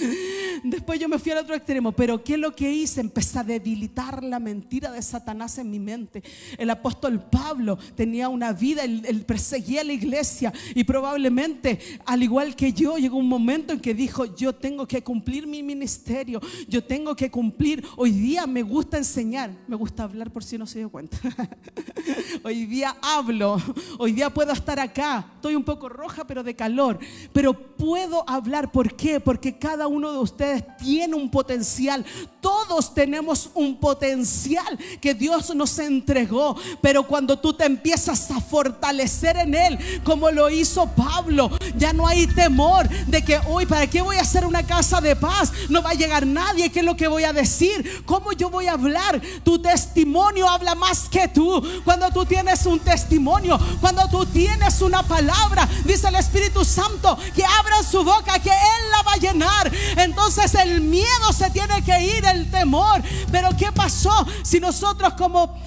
Después 0.64 1.00
yo 1.00 1.08
me 1.08 1.20
fui 1.20 1.32
al 1.32 1.40
otro 1.40 1.56
extremo, 1.56 1.92
pero 1.92 2.24
¿qué 2.24 2.34
es 2.34 2.40
lo 2.40 2.56
que 2.56 2.72
hice? 2.72 3.02
Empecé 3.02 3.40
a 3.40 3.44
debilitar 3.44 4.24
la 4.24 4.40
mentira 4.40 4.92
de 4.92 5.02
Satanás 5.02 5.58
en 5.58 5.70
mi 5.70 5.80
mente. 5.80 6.24
El 6.58 6.70
apóstol 6.70 7.22
Pablo 7.22 7.78
tenía 7.96 8.30
una 8.30 8.52
vida, 8.54 8.84
él, 8.84 9.24
perseguía 9.26 9.82
a 9.82 9.84
la 9.84 9.94
iglesia 9.94 10.52
y 10.76 10.84
probablemente, 10.84 11.80
al 12.06 12.24
igual 12.24 12.56
que 12.56 12.74
yo, 12.74 12.98
llegó 12.98 13.18
un 13.18 13.28
momento 13.30 13.74
en 13.74 13.80
que 13.80 13.94
dijo, 13.94 14.36
yo 14.36 14.54
tengo 14.54 14.88
que 14.88 15.04
cumplir 15.04 15.48
mi 15.48 15.64
ministerio, 15.64 16.42
yo 16.68 16.84
tengo 16.84 17.16
que 17.16 17.32
cumplir. 17.32 17.86
Hoy 17.96 18.12
día 18.12 18.46
me 18.48 18.62
gusta 18.62 18.98
enseñar, 18.98 19.52
me 19.68 19.76
gusta 19.76 20.04
hablar 20.04 20.32
por 20.32 20.44
si 20.44 20.58
no 20.58 20.66
se 20.66 20.80
dio 20.80 20.90
cuenta. 20.90 21.18
Hoy 22.44 22.66
día 22.66 22.96
hablo, 23.02 23.58
hoy 23.98 24.14
día 24.14 24.34
puedo 24.34 24.52
estar 24.54 24.80
acá, 24.80 25.26
estoy 25.36 25.56
un 25.56 25.64
poco 25.64 25.90
roja 25.90 26.26
pero 26.26 26.44
de 26.44 26.56
calor, 26.56 26.89
pero 27.34 27.54
puedo 27.54 28.26
hablar, 28.28 28.72
¿por 28.72 28.94
qué? 28.96 29.20
Porque 29.20 29.58
cada 29.58 29.88
uno 29.88 30.12
de 30.12 30.18
ustedes 30.18 30.64
tiene 30.78 31.16
un 31.16 31.32
potencial, 31.32 32.06
todos 32.42 32.94
tenemos 32.94 33.50
un 33.54 33.80
potencial 33.80 34.78
que 35.02 35.14
Dios 35.14 35.56
nos 35.56 35.80
entregó, 35.80 36.58
pero 36.82 37.04
cuando 37.04 37.40
tú 37.40 37.54
te 37.54 37.66
empiezas 37.66 38.32
a 38.32 38.42
fortalecer 38.42 39.38
en 39.38 39.56
Él, 39.56 39.80
como 40.04 40.30
lo 40.30 40.50
hizo 40.50 40.88
Pablo, 40.88 41.52
ya 41.78 41.94
no 41.94 42.06
hay 42.06 42.28
temor 42.28 42.88
de 43.08 43.24
que 43.24 43.40
hoy, 43.48 43.66
¿para 43.66 43.88
qué 43.88 44.02
voy 44.02 44.18
a 44.18 44.22
hacer 44.22 44.46
una 44.46 44.64
casa 44.64 45.00
de 45.00 45.16
paz? 45.16 45.52
No 45.70 45.82
va 45.82 45.92
a 45.92 45.96
llegar 45.96 46.28
nadie, 46.28 46.70
¿qué 46.70 46.80
es 46.80 46.86
lo 46.86 46.98
que 46.98 47.08
voy 47.08 47.24
a 47.24 47.34
decir? 47.34 48.04
¿Cómo 48.06 48.34
yo 48.34 48.50
voy 48.50 48.68
a 48.68 48.74
hablar? 48.74 49.22
Tu 49.44 49.60
testimonio 49.60 50.50
habla 50.50 50.76
más 50.76 51.08
que 51.08 51.28
tú. 51.30 51.64
Cuando 51.86 52.10
tú 52.12 52.26
tienes 52.26 52.66
un 52.66 52.80
testimonio, 52.80 53.58
cuando 53.80 54.08
tú 54.10 54.26
tienes 54.26 54.82
una 54.82 55.04
palabra, 55.04 55.68
dice 55.86 56.10
el 56.10 56.16
Espíritu 56.16 56.66
Santo 56.66 56.79
Santo, 56.80 57.18
que 57.36 57.44
abran 57.44 57.84
su 57.84 58.04
boca, 58.04 58.40
que 58.40 58.50
Él 58.50 58.92
la 58.92 59.02
va 59.04 59.14
a 59.14 59.18
llenar. 59.18 59.72
Entonces 59.98 60.54
el 60.56 60.82
miedo 60.82 61.34
se 61.34 61.50
tiene 61.50 61.84
que 61.84 62.02
ir, 62.02 62.26
el 62.26 62.50
temor. 62.50 63.02
Pero 63.32 63.50
¿qué 63.58 63.72
pasó 63.72 64.26
si 64.44 64.60
nosotros 64.60 65.14
como 65.16 65.60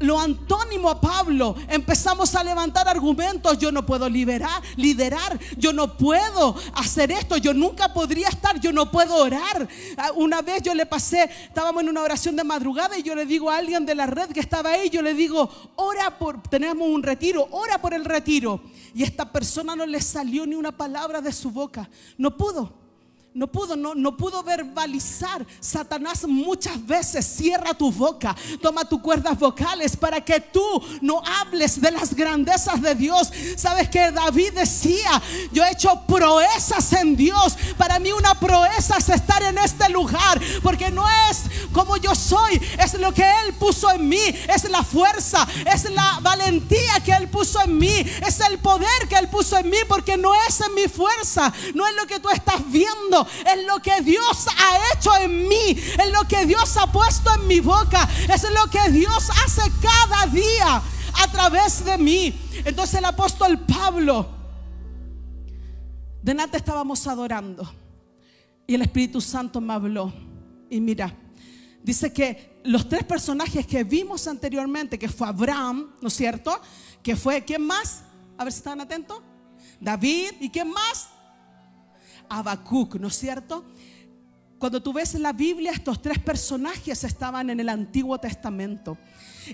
lo 0.00 0.18
antónimo 0.18 0.90
a 0.90 1.00
Pablo, 1.00 1.54
empezamos 1.68 2.34
a 2.34 2.42
levantar 2.42 2.88
argumentos, 2.88 3.58
yo 3.58 3.70
no 3.70 3.84
puedo 3.86 4.08
liberar, 4.08 4.62
liderar, 4.76 5.38
yo 5.56 5.72
no 5.72 5.96
puedo 5.96 6.56
hacer 6.74 7.10
esto, 7.12 7.36
yo 7.36 7.54
nunca 7.54 7.92
podría 7.92 8.28
estar, 8.28 8.58
yo 8.60 8.72
no 8.72 8.90
puedo 8.90 9.14
orar. 9.16 9.68
Ah, 9.96 10.10
Una 10.14 10.42
vez 10.42 10.62
yo 10.62 10.74
le 10.74 10.86
pasé, 10.86 11.30
estábamos 11.44 11.82
en 11.82 11.90
una 11.90 12.02
oración 12.02 12.34
de 12.34 12.44
madrugada 12.44 12.98
y 12.98 13.02
yo 13.02 13.14
le 13.14 13.26
digo 13.26 13.50
a 13.50 13.58
alguien 13.58 13.86
de 13.86 13.94
la 13.94 14.06
red 14.06 14.30
que 14.30 14.40
estaba 14.40 14.70
ahí, 14.70 14.90
yo 14.90 15.02
le 15.02 15.14
digo, 15.14 15.48
ora 15.76 16.18
por, 16.18 16.42
tenemos 16.42 16.88
un 16.88 17.02
retiro, 17.02 17.46
ora 17.50 17.80
por 17.80 17.94
el 17.94 18.04
retiro. 18.04 18.62
Y 18.94 19.02
esta 19.02 19.30
persona 19.30 19.76
no 19.76 19.86
le 19.86 20.00
salió 20.00 20.46
ni 20.46 20.54
una 20.54 20.72
palabra 20.72 21.20
de 21.20 21.32
su 21.32 21.50
boca, 21.50 21.88
no 22.18 22.36
pudo. 22.36 22.89
No 23.32 23.46
pudo, 23.46 23.76
no, 23.76 23.94
no 23.94 24.16
pudo 24.16 24.42
verbalizar. 24.42 25.46
Satanás 25.60 26.26
muchas 26.26 26.84
veces 26.84 27.24
cierra 27.24 27.74
tu 27.74 27.92
boca, 27.92 28.34
toma 28.60 28.84
tus 28.84 29.00
cuerdas 29.00 29.38
vocales 29.38 29.96
para 29.96 30.20
que 30.20 30.40
tú 30.40 30.82
no 31.00 31.22
hables 31.24 31.80
de 31.80 31.92
las 31.92 32.12
grandezas 32.12 32.82
de 32.82 32.96
Dios. 32.96 33.32
Sabes 33.56 33.88
que 33.88 34.10
David 34.10 34.54
decía, 34.54 35.22
yo 35.52 35.64
he 35.64 35.70
hecho 35.70 36.02
proezas 36.08 36.92
en 36.94 37.14
Dios. 37.14 37.56
Para 37.78 38.00
mí 38.00 38.10
una 38.10 38.34
proeza 38.34 38.96
es 38.98 39.08
estar 39.08 39.40
en 39.44 39.58
este 39.58 39.88
lugar, 39.90 40.40
porque 40.60 40.90
no 40.90 41.04
es 41.30 41.44
como 41.72 41.96
yo 41.98 42.14
soy, 42.14 42.60
es 42.78 42.94
lo 42.94 43.14
que 43.14 43.22
Él 43.22 43.54
puso 43.54 43.90
en 43.92 44.08
mí, 44.08 44.20
es 44.48 44.68
la 44.68 44.82
fuerza, 44.82 45.46
es 45.72 45.88
la 45.90 46.18
valentía 46.20 47.00
que 47.04 47.12
Él 47.12 47.28
puso 47.28 47.60
en 47.62 47.78
mí, 47.78 47.94
es 48.26 48.40
el 48.40 48.58
poder 48.58 49.08
que 49.08 49.16
Él 49.16 49.28
puso 49.28 49.56
en 49.56 49.70
mí, 49.70 49.76
porque 49.88 50.16
no 50.16 50.32
es 50.48 50.60
en 50.60 50.74
mi 50.74 50.88
fuerza, 50.88 51.52
no 51.74 51.86
es 51.86 51.94
lo 51.94 52.06
que 52.06 52.18
tú 52.18 52.28
estás 52.30 52.60
viendo, 52.70 53.19
es 53.26 53.66
lo 53.66 53.80
que 53.80 54.00
Dios 54.02 54.46
ha 54.48 54.94
hecho 54.94 55.16
en 55.16 55.48
mí, 55.48 55.70
es 55.70 56.12
lo 56.12 56.26
que 56.28 56.46
Dios 56.46 56.76
ha 56.76 56.90
puesto 56.90 57.32
en 57.34 57.46
mi 57.46 57.60
boca, 57.60 58.08
es 58.28 58.42
lo 58.42 58.70
que 58.70 58.90
Dios 58.90 59.30
hace 59.44 59.62
cada 59.80 60.26
día 60.26 60.82
a 61.14 61.28
través 61.30 61.84
de 61.84 61.98
mí. 61.98 62.34
Entonces 62.64 62.98
el 62.98 63.04
apóstol 63.04 63.58
Pablo, 63.60 64.28
de 66.22 66.34
nada 66.34 66.56
estábamos 66.56 67.06
adorando 67.06 67.70
y 68.66 68.74
el 68.74 68.82
Espíritu 68.82 69.20
Santo 69.20 69.60
me 69.60 69.72
habló 69.72 70.12
y 70.68 70.80
mira, 70.80 71.14
dice 71.82 72.12
que 72.12 72.60
los 72.64 72.88
tres 72.88 73.04
personajes 73.04 73.66
que 73.66 73.84
vimos 73.84 74.26
anteriormente, 74.26 74.98
que 74.98 75.08
fue 75.08 75.28
Abraham, 75.28 75.90
¿no 76.00 76.08
es 76.08 76.14
cierto? 76.14 76.60
Que 77.02 77.16
fue, 77.16 77.44
¿quién 77.44 77.66
más? 77.66 78.02
A 78.36 78.44
ver 78.44 78.52
si 78.52 78.58
están 78.58 78.80
atentos. 78.80 79.20
David, 79.80 80.32
¿y 80.40 80.50
quién 80.50 80.68
más? 80.68 81.09
Habacuc, 82.30 82.94
¿no 82.94 83.08
es 83.08 83.18
cierto? 83.18 83.64
Cuando 84.58 84.82
tú 84.82 84.92
ves 84.92 85.14
la 85.14 85.32
Biblia, 85.32 85.72
estos 85.72 86.00
tres 86.00 86.18
personajes 86.18 87.02
estaban 87.04 87.50
en 87.50 87.60
el 87.60 87.68
Antiguo 87.68 88.18
Testamento. 88.18 88.96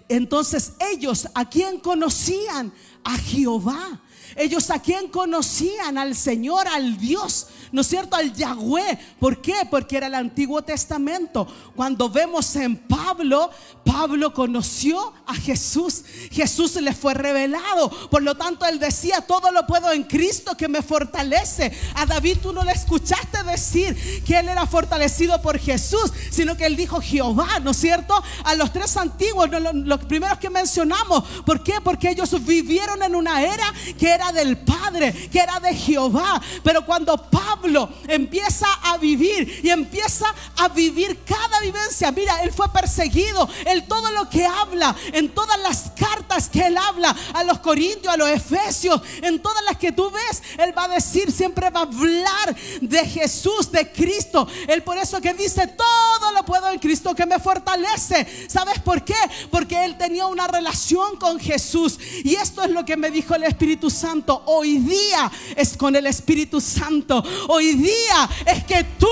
Entonces 0.08 0.74
ellos, 0.92 1.28
¿a 1.34 1.48
quién 1.48 1.78
conocían? 1.80 2.72
A 3.04 3.16
Jehová. 3.16 4.02
Ellos 4.34 4.70
a 4.70 4.80
quién 4.80 5.08
conocían 5.08 5.98
al 5.98 6.16
Señor, 6.16 6.66
al 6.68 6.98
Dios, 6.98 7.46
¿no 7.72 7.82
es 7.82 7.86
cierto? 7.86 8.16
Al 8.16 8.32
Yahweh. 8.32 8.98
¿Por 9.20 9.40
qué? 9.40 9.54
Porque 9.70 9.96
era 9.96 10.06
el 10.06 10.14
Antiguo 10.14 10.62
Testamento. 10.62 11.46
Cuando 11.74 12.08
vemos 12.08 12.56
en 12.56 12.76
Pablo, 12.76 13.50
Pablo 13.84 14.32
conoció 14.32 15.12
a 15.26 15.34
Jesús. 15.34 16.02
Jesús 16.30 16.74
le 16.76 16.92
fue 16.92 17.14
revelado. 17.14 17.90
Por 18.10 18.22
lo 18.22 18.34
tanto, 18.36 18.66
él 18.66 18.78
decía, 18.78 19.20
todo 19.20 19.50
lo 19.52 19.66
puedo 19.66 19.92
en 19.92 20.04
Cristo 20.04 20.56
que 20.56 20.68
me 20.68 20.82
fortalece. 20.82 21.72
A 21.94 22.06
David 22.06 22.38
tú 22.42 22.52
no 22.52 22.64
le 22.64 22.72
escuchaste 22.72 23.42
decir 23.44 24.24
que 24.24 24.38
él 24.38 24.48
era 24.48 24.66
fortalecido 24.66 25.40
por 25.40 25.58
Jesús, 25.58 26.12
sino 26.30 26.56
que 26.56 26.66
él 26.66 26.76
dijo 26.76 27.00
Jehová, 27.00 27.60
¿no 27.60 27.70
es 27.70 27.76
cierto? 27.76 28.14
A 28.44 28.54
los 28.54 28.72
tres 28.72 28.96
antiguos, 28.96 29.48
los 29.50 30.04
primeros 30.04 30.38
que 30.38 30.50
mencionamos. 30.50 31.24
¿Por 31.44 31.62
qué? 31.62 31.74
Porque 31.82 32.10
ellos 32.10 32.44
vivieron 32.44 33.02
en 33.02 33.14
una 33.14 33.42
era 33.42 33.72
que 33.98 34.15
era 34.16 34.32
del 34.32 34.58
Padre, 34.58 35.12
que 35.30 35.38
era 35.38 35.60
de 35.60 35.74
Jehová. 35.74 36.40
Pero 36.62 36.84
cuando 36.84 37.16
Pablo 37.16 37.88
empieza 38.08 38.66
a 38.82 38.96
vivir 38.96 39.60
y 39.62 39.70
empieza 39.70 40.26
a 40.56 40.68
vivir 40.68 41.20
cada 41.24 41.60
vivencia, 41.60 42.10
mira, 42.10 42.42
él 42.42 42.52
fue 42.52 42.68
perseguido, 42.72 43.48
él 43.66 43.84
todo 43.86 44.10
lo 44.10 44.28
que 44.28 44.44
habla, 44.44 44.96
en 45.12 45.28
todas 45.34 45.58
las 45.60 45.92
cartas 45.96 46.48
que 46.48 46.66
él 46.66 46.76
habla, 46.76 47.14
a 47.34 47.44
los 47.44 47.58
corintios, 47.60 48.12
a 48.12 48.16
los 48.16 48.28
efesios, 48.28 49.00
en 49.22 49.40
todas 49.40 49.62
las 49.64 49.76
que 49.76 49.92
tú 49.92 50.10
ves, 50.10 50.42
él 50.58 50.76
va 50.76 50.84
a 50.84 50.88
decir, 50.88 51.30
siempre 51.30 51.70
va 51.70 51.80
a 51.80 51.82
hablar 51.82 52.56
de 52.80 53.04
Jesús, 53.06 53.70
de 53.70 53.90
Cristo. 53.92 54.48
Él 54.66 54.82
por 54.82 54.96
eso 54.98 55.20
que 55.20 55.34
dice, 55.34 55.66
todo 55.66 56.32
lo 56.32 56.44
puedo 56.44 56.70
en 56.70 56.78
Cristo 56.78 57.14
que 57.14 57.26
me 57.26 57.38
fortalece. 57.38 58.26
¿Sabes 58.48 58.78
por 58.80 59.04
qué? 59.04 59.14
Porque 59.50 59.84
él 59.84 59.96
tenía 59.98 60.26
una 60.26 60.46
relación 60.46 61.16
con 61.16 61.38
Jesús. 61.38 61.98
Y 62.24 62.34
esto 62.34 62.62
es 62.62 62.70
lo 62.70 62.84
que 62.84 62.96
me 62.96 63.10
dijo 63.10 63.34
el 63.34 63.44
Espíritu 63.44 63.90
Santo. 63.90 64.05
Hoy 64.44 64.78
día 64.78 65.30
es 65.56 65.76
con 65.76 65.96
el 65.96 66.06
Espíritu 66.06 66.60
Santo. 66.60 67.24
Hoy 67.48 67.74
día 67.74 68.30
es 68.46 68.62
que 68.62 68.84
tú, 68.84 69.08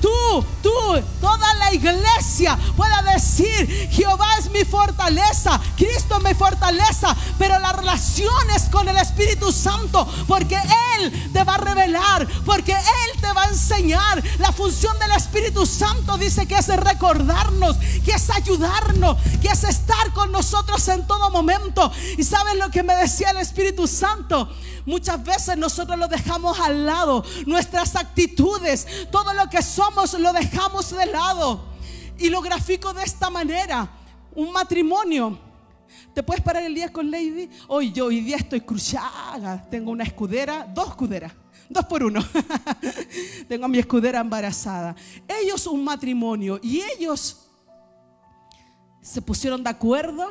tú, 0.00 0.44
tú, 0.60 0.70
toda 1.20 1.54
la 1.54 1.72
iglesia 1.72 2.58
pueda 2.76 3.02
decir, 3.14 3.88
Jehová 3.92 4.26
es 4.40 4.50
mi 4.50 4.64
fortaleza, 4.64 5.60
Cristo 5.76 6.16
es 6.16 6.24
mi 6.24 6.34
fortaleza, 6.34 7.16
pero 7.38 7.56
la 7.60 7.72
relación 7.72 8.50
es 8.56 8.64
con 8.64 8.88
el 8.88 8.96
Espíritu 8.96 9.52
Santo, 9.52 10.08
porque 10.26 10.58
Él 10.98 11.30
te 11.32 11.44
va 11.44 11.54
a 11.54 11.58
revelar, 11.58 12.26
porque 12.44 12.72
Él 12.72 13.20
te 13.20 13.32
va 13.32 13.44
a 13.44 13.48
enseñar. 13.48 14.20
La 14.40 14.50
función 14.50 14.98
del 14.98 15.12
Espíritu 15.12 15.66
Santo 15.66 16.18
dice 16.18 16.46
que 16.46 16.56
es 16.56 16.66
recordarnos, 16.66 17.76
que 18.04 18.10
es 18.10 18.28
ayudarnos, 18.30 19.18
que 19.40 19.48
es 19.48 19.62
estar 19.62 20.12
con 20.12 20.32
nosotros 20.32 20.86
en 20.88 21.06
todo 21.06 21.30
momento. 21.30 21.92
Y 22.18 22.24
sabes 22.24 22.56
lo 22.56 22.70
que 22.72 22.82
me 22.82 22.96
decía 22.96 23.30
el 23.30 23.36
Espíritu 23.36 23.86
Santo. 23.86 24.31
Muchas 24.86 25.22
veces 25.22 25.56
nosotros 25.56 25.98
lo 25.98 26.08
dejamos 26.08 26.58
al 26.60 26.86
lado, 26.86 27.24
nuestras 27.46 27.96
actitudes, 27.96 28.86
todo 29.10 29.32
lo 29.34 29.48
que 29.48 29.62
somos 29.62 30.14
lo 30.14 30.32
dejamos 30.32 30.90
de 30.90 31.06
lado. 31.06 31.72
Y 32.18 32.28
lo 32.28 32.40
grafico 32.40 32.92
de 32.92 33.02
esta 33.02 33.30
manera. 33.30 33.90
Un 34.34 34.52
matrimonio. 34.52 35.38
¿Te 36.14 36.22
puedes 36.22 36.42
parar 36.42 36.62
el 36.62 36.74
día 36.74 36.92
con 36.92 37.10
Lady? 37.10 37.48
Hoy 37.68 37.92
yo 37.92 38.06
hoy 38.06 38.20
día 38.20 38.36
estoy 38.36 38.60
cruciada. 38.60 39.66
Tengo 39.70 39.90
una 39.90 40.04
escudera, 40.04 40.66
dos 40.72 40.88
escuderas. 40.88 41.32
Dos 41.68 41.86
por 41.86 42.02
uno. 42.02 42.20
Tengo 43.48 43.64
a 43.64 43.68
mi 43.68 43.78
escudera 43.78 44.20
embarazada. 44.20 44.94
Ellos 45.26 45.66
un 45.66 45.82
matrimonio 45.82 46.60
y 46.62 46.82
ellos 46.96 47.48
se 49.00 49.22
pusieron 49.22 49.64
de 49.64 49.70
acuerdo. 49.70 50.28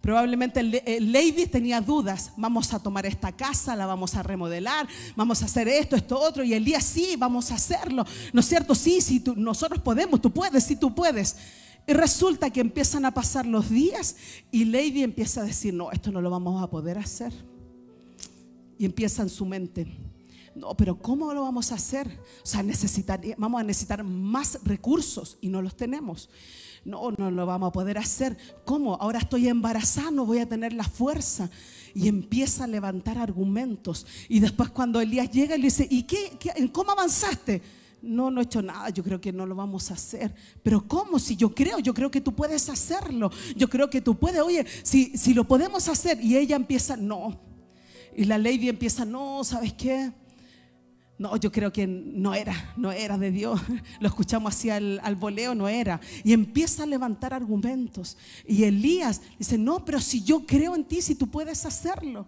Probablemente 0.00 0.60
el 0.60 1.12
Lady 1.12 1.46
tenía 1.46 1.80
dudas. 1.80 2.32
Vamos 2.36 2.72
a 2.72 2.78
tomar 2.82 3.04
esta 3.04 3.32
casa, 3.32 3.76
la 3.76 3.84
vamos 3.86 4.14
a 4.14 4.22
remodelar, 4.22 4.88
vamos 5.14 5.42
a 5.42 5.44
hacer 5.44 5.68
esto, 5.68 5.94
esto, 5.96 6.18
otro. 6.18 6.42
Y 6.42 6.54
el 6.54 6.64
día 6.64 6.80
sí, 6.80 7.16
vamos 7.18 7.50
a 7.50 7.56
hacerlo. 7.56 8.04
¿No 8.32 8.40
es 8.40 8.46
cierto? 8.46 8.74
Sí, 8.74 9.00
sí, 9.02 9.20
tú- 9.20 9.34
nosotros 9.36 9.80
podemos, 9.82 10.20
tú 10.20 10.30
puedes, 10.32 10.64
sí, 10.64 10.76
tú 10.76 10.94
puedes. 10.94 11.36
Y 11.86 11.92
resulta 11.92 12.50
que 12.50 12.60
empiezan 12.60 13.04
a 13.04 13.12
pasar 13.12 13.44
los 13.46 13.68
días 13.68 14.16
y 14.50 14.64
Lady 14.64 15.02
empieza 15.02 15.40
a 15.42 15.44
decir, 15.44 15.74
no, 15.74 15.90
esto 15.90 16.10
no 16.12 16.20
lo 16.20 16.30
vamos 16.30 16.62
a 16.62 16.68
poder 16.70 16.96
hacer. 16.98 17.32
Y 18.78 18.86
empieza 18.86 19.22
en 19.22 19.28
su 19.28 19.44
mente, 19.44 19.86
no, 20.60 20.76
pero 20.76 20.98
¿cómo 20.98 21.32
lo 21.32 21.42
vamos 21.42 21.72
a 21.72 21.76
hacer? 21.76 22.06
O 22.42 22.46
sea, 22.46 22.62
necesitar, 22.62 23.20
vamos 23.38 23.60
a 23.60 23.64
necesitar 23.64 24.04
más 24.04 24.58
recursos 24.64 25.38
y 25.40 25.48
no 25.48 25.62
los 25.62 25.74
tenemos. 25.76 26.28
No, 26.84 27.10
no 27.12 27.30
lo 27.30 27.44
vamos 27.46 27.68
a 27.68 27.72
poder 27.72 27.98
hacer. 27.98 28.36
¿Cómo? 28.64 28.94
Ahora 28.94 29.18
estoy 29.18 29.48
embarazada, 29.48 30.10
no 30.10 30.24
voy 30.24 30.38
a 30.38 30.48
tener 30.48 30.72
la 30.72 30.84
fuerza. 30.84 31.50
Y 31.94 32.08
empieza 32.08 32.64
a 32.64 32.66
levantar 32.66 33.18
argumentos. 33.18 34.06
Y 34.28 34.40
después 34.40 34.70
cuando 34.70 35.00
Elías 35.00 35.30
llega 35.30 35.56
y 35.56 35.58
le 35.58 35.64
dice, 35.66 35.86
¿y 35.90 36.04
qué, 36.04 36.32
qué- 36.38 36.70
cómo 36.72 36.92
avanzaste? 36.92 37.60
No, 38.02 38.30
no 38.30 38.40
he 38.40 38.44
hecho 38.44 38.62
nada, 38.62 38.88
yo 38.88 39.04
creo 39.04 39.20
que 39.20 39.30
no 39.30 39.44
lo 39.44 39.54
vamos 39.54 39.90
a 39.90 39.94
hacer. 39.94 40.34
Pero 40.62 40.86
¿cómo? 40.88 41.18
Si 41.18 41.36
yo 41.36 41.54
creo, 41.54 41.80
yo 41.80 41.92
creo 41.92 42.10
que 42.10 42.20
tú 42.22 42.34
puedes 42.34 42.68
hacerlo. 42.70 43.30
Yo 43.56 43.68
creo 43.68 43.90
que 43.90 44.00
tú 44.00 44.18
puedes, 44.18 44.40
oye, 44.40 44.64
si, 44.82 45.16
si 45.18 45.34
lo 45.34 45.44
podemos 45.46 45.86
hacer. 45.88 46.18
Y 46.24 46.36
ella 46.36 46.56
empieza, 46.56 46.96
no. 46.96 47.38
Y 48.16 48.24
la 48.24 48.38
lady 48.38 48.68
empieza, 48.70 49.04
no, 49.04 49.44
¿sabes 49.44 49.74
qué? 49.74 50.12
No, 51.20 51.36
yo 51.36 51.52
creo 51.52 51.70
que 51.70 51.86
no 51.86 52.34
era, 52.34 52.72
no 52.78 52.90
era 52.92 53.18
de 53.18 53.30
Dios. 53.30 53.60
Lo 54.00 54.08
escuchamos 54.08 54.54
así 54.54 54.70
al, 54.70 54.98
al 55.02 55.16
voleo, 55.16 55.54
no 55.54 55.68
era. 55.68 56.00
Y 56.24 56.32
empieza 56.32 56.84
a 56.84 56.86
levantar 56.86 57.34
argumentos. 57.34 58.16
Y 58.46 58.64
Elías 58.64 59.20
dice, 59.38 59.58
no, 59.58 59.84
pero 59.84 60.00
si 60.00 60.24
yo 60.24 60.46
creo 60.46 60.74
en 60.74 60.82
ti, 60.84 61.02
si 61.02 61.14
tú 61.14 61.30
puedes 61.30 61.66
hacerlo. 61.66 62.26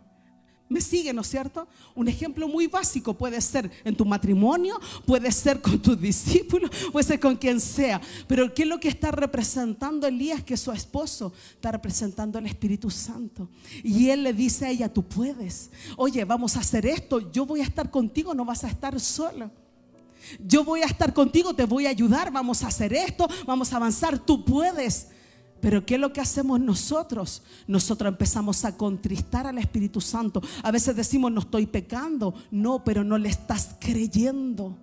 Me 0.73 0.81
sigue, 0.81 1.12
¿no 1.12 1.20
es 1.20 1.28
cierto? 1.28 1.69
Un 1.94 2.09
ejemplo 2.09 2.49
muy 2.49 2.66
básico 2.66 3.12
puede 3.12 3.40
ser 3.43 3.70
en 3.85 3.94
tu 3.94 4.07
matrimonio, 4.07 4.81
puede 5.05 5.31
ser 5.31 5.61
con 5.61 5.78
tus 5.78 6.01
discípulos, 6.01 6.70
puede 6.90 7.07
ser 7.07 7.20
con 7.20 7.36
quien 7.36 7.61
sea. 7.61 8.01
Pero 8.27 8.53
¿qué 8.55 8.62
es 8.62 8.69
lo 8.69 8.81
que 8.81 8.89
está 8.89 9.11
representando 9.11 10.07
Elías? 10.07 10.43
Que 10.43 10.57
su 10.57 10.73
esposo 10.73 11.35
está 11.53 11.73
representando 11.73 12.39
el 12.39 12.47
Espíritu 12.47 12.89
Santo. 12.89 13.51
Y 13.85 14.09
él 14.09 14.23
le 14.23 14.32
dice 14.32 14.65
a 14.65 14.70
ella, 14.70 14.93
tú 14.93 15.03
puedes. 15.03 15.70
Oye, 15.97 16.24
vamos 16.24 16.57
a 16.57 16.61
hacer 16.61 16.86
esto. 16.86 17.31
Yo 17.31 17.44
voy 17.44 17.61
a 17.61 17.65
estar 17.65 17.90
contigo, 17.90 18.32
no 18.32 18.47
vas 18.47 18.65
a 18.65 18.69
estar 18.69 18.99
solo. 18.99 19.51
Yo 20.47 20.65
voy 20.65 20.81
a 20.81 20.86
estar 20.86 21.12
contigo, 21.12 21.55
te 21.55 21.66
voy 21.66 21.85
a 21.86 21.90
ayudar, 21.90 22.32
vamos 22.32 22.62
a 22.62 22.69
hacer 22.69 22.94
esto, 22.94 23.28
vamos 23.47 23.73
a 23.73 23.77
avanzar, 23.77 24.19
tú 24.19 24.44
puedes. 24.44 25.09
Pero 25.63 25.87
¿qué 25.87 25.95
es 25.95 26.01
lo 26.01 26.13
que 26.13 26.21
hacemos 26.21 26.59
nosotros? 26.59 27.41
Nosotros 27.69 28.09
empezamos 28.09 28.65
a 28.65 28.77
contristar 28.77 29.47
al 29.47 29.59
Espíritu 29.59 30.01
Santo. 30.01 30.43
A 30.61 30.73
veces 30.73 30.97
decimos, 30.97 31.31
no 31.31 31.39
estoy 31.39 31.67
pecando. 31.67 32.35
No, 32.51 32.83
pero 32.83 33.05
no 33.05 33.17
le 33.17 33.29
estás 33.29 33.77
creyendo. 33.79 34.77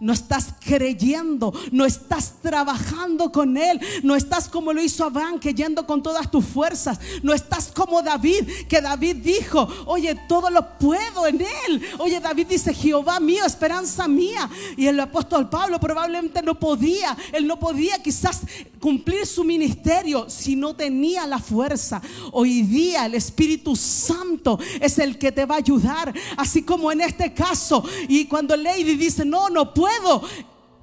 No 0.00 0.12
estás 0.12 0.54
creyendo, 0.60 1.52
no 1.72 1.84
estás 1.84 2.34
trabajando 2.42 3.32
con 3.32 3.56
Él, 3.56 3.80
no 4.02 4.14
estás 4.14 4.48
como 4.48 4.72
lo 4.72 4.82
hizo 4.82 5.04
Abraham, 5.04 5.38
que 5.38 5.54
yendo 5.54 5.86
con 5.86 6.02
todas 6.02 6.30
tus 6.30 6.44
fuerzas, 6.44 6.98
no 7.22 7.32
estás 7.32 7.72
como 7.74 8.02
David, 8.02 8.48
que 8.68 8.80
David 8.80 9.16
dijo, 9.16 9.68
oye, 9.86 10.14
todo 10.28 10.50
lo 10.50 10.78
puedo 10.78 11.26
en 11.26 11.40
Él. 11.40 11.82
Oye, 11.98 12.20
David 12.20 12.46
dice, 12.48 12.72
Jehová 12.74 13.20
mío, 13.20 13.44
esperanza 13.44 14.08
mía. 14.08 14.48
Y 14.76 14.86
el 14.86 14.98
apóstol 15.00 15.48
Pablo 15.48 15.80
probablemente 15.80 16.42
no 16.42 16.58
podía, 16.58 17.16
él 17.32 17.46
no 17.46 17.58
podía 17.58 18.02
quizás 18.02 18.42
cumplir 18.78 19.26
su 19.26 19.44
ministerio 19.44 20.26
si 20.28 20.56
no 20.56 20.74
tenía 20.74 21.26
la 21.26 21.38
fuerza. 21.38 22.00
Hoy 22.32 22.62
día 22.62 23.06
el 23.06 23.14
Espíritu 23.14 23.74
Santo 23.76 24.58
es 24.80 24.98
el 24.98 25.18
que 25.18 25.32
te 25.32 25.44
va 25.44 25.56
a 25.56 25.58
ayudar, 25.58 26.14
así 26.36 26.62
como 26.62 26.90
en 26.92 27.00
este 27.00 27.32
caso. 27.32 27.84
Y 28.08 28.26
cuando 28.26 28.56
Lady 28.56 28.96
dice, 28.96 29.24
no, 29.24 29.48
no 29.48 29.74
puedo. 29.78 30.22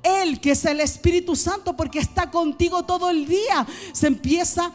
Él, 0.01 0.39
que 0.39 0.51
es 0.51 0.63
el 0.65 0.79
Espíritu 0.79 1.35
Santo, 1.35 1.75
porque 1.75 1.99
está 1.99 2.29
contigo 2.31 2.83
todo 2.83 3.09
el 3.09 3.27
día, 3.27 3.65
se 3.91 4.07
empieza 4.07 4.71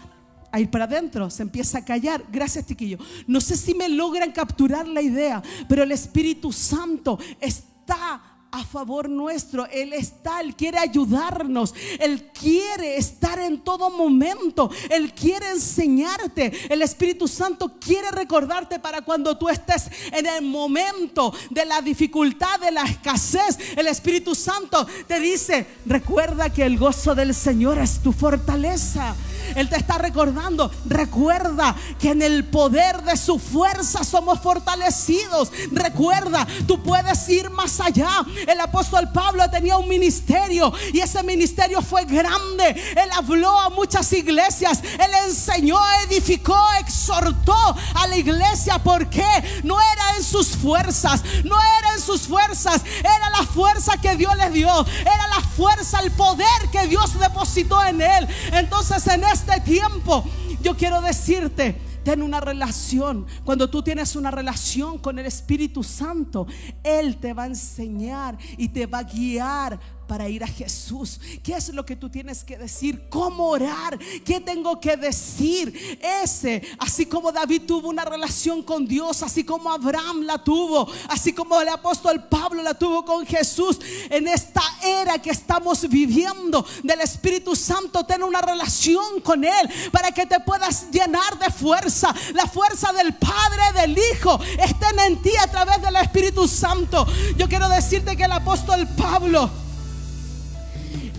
a 0.53 0.61
ir 0.61 0.69
para 0.71 0.85
adentro, 0.85 1.31
se 1.31 1.43
empieza 1.43 1.79
a 1.79 1.85
callar. 1.85 2.25
Gracias, 2.31 2.67
chiquillo. 2.67 2.99
No 3.27 3.41
sé 3.41 3.57
si 3.57 3.75
me 3.75 3.89
logran 3.89 4.33
capturar 4.33 4.87
la 4.89 5.01
idea, 5.01 5.41
pero 5.69 5.85
el 5.85 5.93
Espíritu 5.93 6.53
Santo 6.53 7.19
está 7.41 8.40
a 8.53 8.65
favor 8.65 9.09
nuestro. 9.09 9.67
Él 9.67 9.93
está, 9.93 10.41
Él 10.41 10.55
quiere 10.55 10.79
ayudarnos. 10.79 11.75
Él 11.99 12.31
quiere 12.33 12.97
estar 12.97 13.39
en 13.39 13.61
todo 13.61 13.91
momento. 13.91 14.71
Él 14.89 15.13
quiere 15.13 15.51
enseñarte. 15.51 16.53
El 16.69 16.83
Espíritu 16.83 17.29
Santo 17.29 17.77
quiere 17.79 18.11
recordarte 18.11 18.79
para 18.79 19.03
cuando 19.03 19.37
tú 19.37 19.49
estés 19.49 19.89
en 20.13 20.27
el 20.27 20.43
momento 20.45 21.33
de 21.51 21.65
la 21.65 21.81
dificultad, 21.81 22.61
de 22.61 22.71
la 22.71 22.83
escasez. 22.83 23.59
El 23.77 23.87
Espíritu 23.87 24.35
Santo 24.35 24.87
te 25.07 25.21
dice, 25.21 25.67
recuerda 25.87 26.51
que 26.51 26.65
el 26.65 26.79
gozo 26.79 27.15
del 27.15 27.35
Señor 27.35 27.79
es 27.79 28.03
tu 28.03 28.13
fortaleza. 28.13 29.15
Él 29.55 29.69
te 29.69 29.77
está 29.77 29.99
recordando, 29.99 30.71
recuerda 30.87 31.75
que 31.99 32.11
en 32.11 32.23
el 32.23 32.45
poder 32.45 33.03
de 33.03 33.17
su 33.17 33.39
fuerza 33.39 34.05
somos 34.05 34.41
fortalecidos. 34.41 35.51
Recuerda, 35.73 36.47
tú 36.67 36.83
puedes 36.83 37.29
ir 37.29 37.51
más 37.51 37.81
allá. 37.81 38.25
El 38.47 38.61
apóstol 38.61 39.11
Pablo 39.13 39.49
tenía 39.51 39.77
un 39.77 39.89
ministerio 39.89 40.73
y 40.93 41.01
ese 41.01 41.23
ministerio 41.23 41.83
fue 41.83 42.05
grande. 42.05 42.69
Él 42.97 43.11
habló 43.13 43.59
a 43.59 43.71
muchas 43.71 44.13
iglesias, 44.13 44.81
él 44.83 45.11
enseñó, 45.27 45.79
edificó, 46.09 46.59
exhortó 46.81 47.57
a 47.95 48.07
la 48.07 48.17
iglesia 48.17 48.79
porque 48.79 49.25
no 49.63 49.81
era 49.81 50.17
en 50.17 50.25
sus 50.25 50.49
fuerzas, 50.49 51.23
no 51.45 51.57
era 51.79 51.95
en 51.95 52.01
sus 52.01 52.23
fuerzas, 52.23 52.83
era 53.01 53.31
la 53.31 53.45
fuerza 53.45 53.97
que 54.01 54.17
Dios 54.17 54.37
le 54.37 54.51
dio, 54.51 54.87
era 55.01 55.29
la 55.29 55.41
fuerza, 55.57 56.01
el 56.01 56.11
poder 56.13 56.47
que 56.73 56.87
Dios 56.87 57.19
depositó 57.19 57.83
en 57.85 58.01
él. 58.01 58.29
Entonces 58.53 59.07
en 59.07 59.25
este 59.33 59.61
tiempo 59.61 60.25
yo 60.63 60.77
quiero 60.77 61.01
decirte, 61.01 61.77
ten 62.05 62.23
una 62.23 62.41
relación. 62.41 63.27
Cuando 63.45 63.71
tú 63.71 63.83
tienes 63.83 64.15
una 64.17 64.31
relación 64.31 64.99
con 64.99 65.19
el 65.19 65.27
Espíritu 65.27 65.83
Santo, 65.83 66.47
Él 66.83 67.17
te 67.17 67.33
va 67.33 67.45
a 67.45 67.47
enseñar 67.47 68.37
y 68.59 68.69
te 68.69 68.87
va 68.87 68.99
a 68.99 69.03
guiar 69.05 69.81
para 70.11 70.29
ir 70.29 70.43
a 70.43 70.49
Jesús. 70.49 71.21
¿Qué 71.41 71.53
es 71.53 71.69
lo 71.69 71.87
que 71.87 71.95
tú 71.95 72.11
tienes 72.11 72.43
que 72.43 72.59
decir? 72.59 73.09
¿Cómo 73.09 73.51
orar? 73.51 73.97
¿Qué 74.25 74.41
tengo 74.41 74.81
que 74.81 74.97
decir? 74.97 76.01
Ese, 76.25 76.67
así 76.81 77.07
como 77.07 77.31
David 77.31 77.63
tuvo 77.65 77.89
una 77.89 78.05
relación 78.05 78.65
con 78.65 78.89
Dios, 78.89 79.23
así 79.23 79.45
como 79.45 79.71
Abraham 79.71 80.23
la 80.23 80.43
tuvo, 80.43 80.89
así 81.09 81.33
como 81.33 81.61
el 81.61 81.69
apóstol 81.69 82.25
Pablo 82.25 82.61
la 82.61 82.75
tuvo 82.75 83.05
con 83.05 83.25
Jesús, 83.25 83.79
en 84.11 84.27
esta 84.27 84.65
era 84.83 85.23
que 85.23 85.31
estamos 85.31 85.89
viviendo 85.89 86.67
del 86.83 87.03
Espíritu 87.03 87.55
Santo, 87.55 88.05
ten 88.05 88.25
una 88.25 88.41
relación 88.41 89.21
con 89.21 89.45
Él 89.45 89.71
para 89.93 90.11
que 90.11 90.27
te 90.27 90.41
puedas 90.41 90.91
llenar 90.91 91.39
de 91.39 91.53
fuerza. 91.53 92.13
La 92.35 92.49
fuerza 92.49 92.93
del 92.93 93.15
Padre, 93.15 93.81
del 93.81 93.97
Hijo, 93.97 94.41
estén 94.59 94.99
en 95.07 95.23
ti 95.23 95.31
a 95.41 95.47
través 95.49 95.81
del 95.81 95.95
Espíritu 95.95 96.49
Santo. 96.49 97.07
Yo 97.37 97.49
quiero 97.49 97.69
decirte 97.69 98.17
que 98.17 98.25
el 98.25 98.33
apóstol 98.33 98.89
Pablo, 98.97 99.49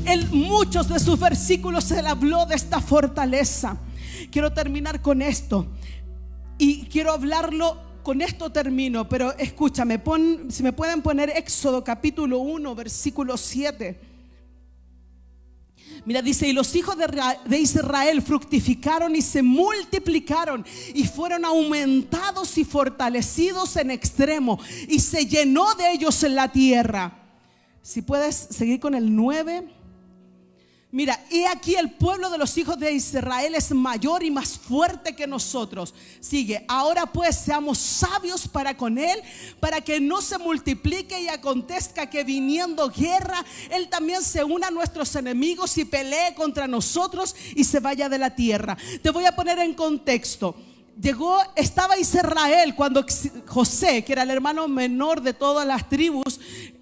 en 0.06 0.30
muchos 0.32 0.90
de 0.90 0.99
sus 0.99 1.19
versículos 1.19 1.84
se 1.84 1.99
habló 1.99 2.45
de 2.45 2.56
esta 2.56 2.80
fortaleza. 2.80 3.78
Quiero 4.32 4.52
terminar 4.52 5.02
con 5.02 5.22
esto. 5.22 5.68
Y 6.57 6.86
quiero 6.86 7.11
hablarlo, 7.11 7.78
con 8.03 8.22
esto 8.22 8.52
termino, 8.52 9.07
pero 9.07 9.36
escúchame, 9.38 9.99
pon, 9.99 10.48
si 10.49 10.64
me 10.64 10.73
pueden 10.73 11.02
poner 11.02 11.30
Éxodo 11.30 11.84
capítulo 11.84 12.40
1, 12.40 12.76
versículo 12.76 13.38
7. 13.38 13.99
Mira, 16.06 16.22
dice, 16.22 16.48
y 16.48 16.53
los 16.53 16.76
hijos 16.76 16.95
de 17.45 17.60
Israel 17.60 18.22
fructificaron 18.23 19.15
y 19.15 19.22
se 19.22 19.44
multiplicaron 19.44 20.65
y 20.95 21.03
fueron 21.03 21.45
aumentados 21.45 22.57
y 22.57 22.65
fortalecidos 22.65 23.76
en 23.78 23.91
extremo 23.91 24.60
y 24.88 24.99
se 24.99 25.28
llenó 25.28 25.76
de 25.76 25.91
ellos 25.91 26.23
en 26.23 26.36
la 26.36 26.52
tierra. 26.52 27.19
Si 27.84 28.02
puedes 28.02 28.36
seguir 28.36 28.80
con 28.80 28.95
el 28.95 29.15
9. 29.15 29.81
Mira, 30.94 31.24
y 31.30 31.46
aquí 31.46 31.76
el 31.76 31.92
pueblo 31.92 32.30
de 32.30 32.38
los 32.38 32.58
hijos 32.58 32.78
de 32.78 32.92
Israel 32.92 33.56
es 33.56 33.72
mayor 33.72 34.24
y 34.24 34.32
más 34.32 34.60
fuerte 34.60 35.16
que 35.16 35.26
nosotros. 35.26 35.94
Sigue, 36.20 36.66
ahora 36.68 37.06
pues 37.06 37.38
seamos 37.38 37.78
sabios 37.78 38.46
para 38.46 38.76
con 38.76 38.98
él, 38.98 39.22
para 39.62 39.80
que 39.80 40.02
no 40.02 40.22
se 40.22 40.38
multiplique 40.38 41.22
y 41.22 41.30
acontezca 41.30 42.10
que 42.10 42.26
viniendo 42.26 42.90
guerra, 42.90 43.46
él 43.70 43.88
también 43.88 44.22
se 44.22 44.44
una 44.44 44.68
a 44.68 44.72
nuestros 44.72 45.16
enemigos 45.16 45.78
y 45.78 45.86
pelee 45.86 46.36
contra 46.36 46.68
nosotros 46.68 47.38
y 47.56 47.64
se 47.64 47.80
vaya 47.80 48.10
de 48.10 48.18
la 48.18 48.36
tierra. 48.36 48.78
Te 49.02 49.12
voy 49.12 49.24
a 49.24 49.34
poner 49.34 49.60
en 49.60 49.74
contexto. 49.74 50.58
Llegó, 51.00 51.40
estaba 51.56 51.98
Israel 51.98 52.76
cuando 52.76 53.06
José, 53.48 54.04
que 54.04 54.12
era 54.12 54.24
el 54.24 54.30
hermano 54.30 54.68
menor 54.68 55.22
de 55.22 55.34
todas 55.34 55.66
las 55.66 55.88
tribus, 55.88 56.40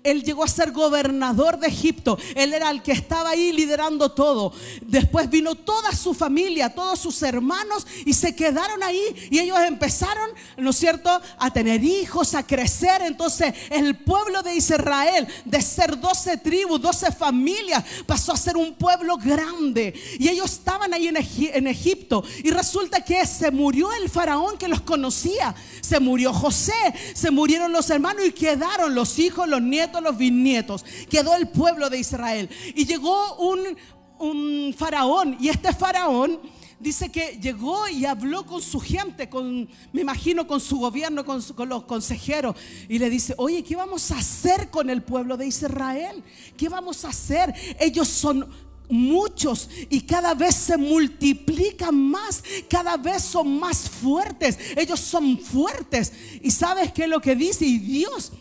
él 0.09 0.23
llegó 0.23 0.43
a 0.43 0.47
ser 0.47 0.71
gobernador 0.71 1.59
de 1.59 1.67
Egipto. 1.67 2.17
Él 2.35 2.53
era 2.53 2.69
el 2.69 2.81
que 2.81 2.91
estaba 2.91 3.31
ahí 3.31 3.51
liderando 3.51 4.11
todo. 4.11 4.53
Después 4.81 5.29
vino 5.29 5.55
toda 5.55 5.91
su 5.93 6.13
familia, 6.13 6.73
todos 6.73 6.99
sus 6.99 7.21
hermanos 7.23 7.85
y 8.05 8.13
se 8.13 8.35
quedaron 8.35 8.81
ahí 8.83 9.01
y 9.31 9.39
ellos 9.39 9.57
empezaron, 9.59 10.29
¿no 10.57 10.69
es 10.71 10.77
cierto?, 10.77 11.09
a 11.37 11.51
tener 11.51 11.83
hijos, 11.83 12.33
a 12.35 12.45
crecer. 12.45 13.01
Entonces 13.03 13.53
el 13.69 13.97
pueblo 13.97 14.41
de 14.43 14.55
Israel, 14.55 15.27
de 15.45 15.61
ser 15.61 15.99
12 15.99 16.37
tribus, 16.37 16.81
12 16.81 17.11
familias, 17.11 17.83
pasó 18.05 18.33
a 18.33 18.37
ser 18.37 18.57
un 18.57 18.73
pueblo 18.75 19.17
grande. 19.17 19.93
Y 20.19 20.27
ellos 20.29 20.51
estaban 20.51 20.93
ahí 20.93 21.07
en, 21.07 21.15
Egi- 21.15 21.51
en 21.53 21.67
Egipto 21.67 22.23
y 22.43 22.49
resulta 22.51 23.03
que 23.03 23.25
se 23.25 23.51
murió 23.51 23.91
el 23.93 24.09
faraón 24.09 24.57
que 24.57 24.67
los 24.67 24.81
conocía. 24.81 25.55
Se 25.81 25.99
murió 25.99 26.33
José, 26.33 26.73
se 27.13 27.31
murieron 27.31 27.71
los 27.71 27.89
hermanos 27.89 28.25
y 28.25 28.31
quedaron 28.31 28.93
los 28.95 29.17
hijos, 29.19 29.47
los 29.47 29.61
nietos, 29.61 29.98
los 30.03 30.17
bisnietos. 30.17 30.85
Quedó 31.09 31.35
el 31.35 31.47
pueblo 31.49 31.89
de 31.89 31.99
Israel. 31.99 32.49
Y 32.75 32.85
llegó 32.85 33.35
un, 33.37 34.75
faraón 34.77 35.37
y 35.39 35.47
este 35.47 35.71
faraón 35.73 36.39
dice 36.77 37.09
que 37.09 37.39
llegó 37.41 37.87
y 37.87 38.05
habló 38.05 38.45
con 38.45 38.61
su 38.61 38.79
gente, 38.79 39.29
con, 39.29 39.69
me 39.93 40.01
imagino 40.01 40.45
con 40.45 40.59
su 40.59 40.77
gobierno, 40.77 41.25
con, 41.25 41.41
con 41.41 41.69
los 41.69 41.83
consejeros, 41.83 42.55
y 42.87 42.99
le 42.99 43.09
dice, 43.09 43.33
oye, 43.37 43.63
¿qué 43.63 43.75
vamos 43.75 44.11
a 44.11 44.17
hacer 44.17 44.69
con 44.69 44.89
el 44.89 45.03
pueblo 45.03 45.37
de 45.37 45.47
Israel? 45.47 46.23
¿Qué 46.57 46.69
vamos 46.69 47.05
a 47.05 47.09
hacer? 47.09 47.53
Ellos 47.79 48.07
son 48.07 48.49
muchos 48.89 49.69
y 49.89 50.01
cada 50.01 50.33
vez 50.33 50.55
se 50.55 50.77
multiplican 50.77 51.95
más, 51.95 52.43
cada 52.69 52.97
vez 52.97 53.23
son 53.23 53.59
más 53.59 53.89
fuertes, 53.89 54.57
ellos 54.75 54.99
son 54.99 55.37
fuertes. 55.37 56.11
¿Y 56.41 56.51
sabes 56.51 56.91
qué 56.91 57.03
es 57.03 57.09
lo 57.09 57.21
que 57.21 57.35
dice? 57.35 57.65
Y 57.65 57.77
Dios, 57.77 58.31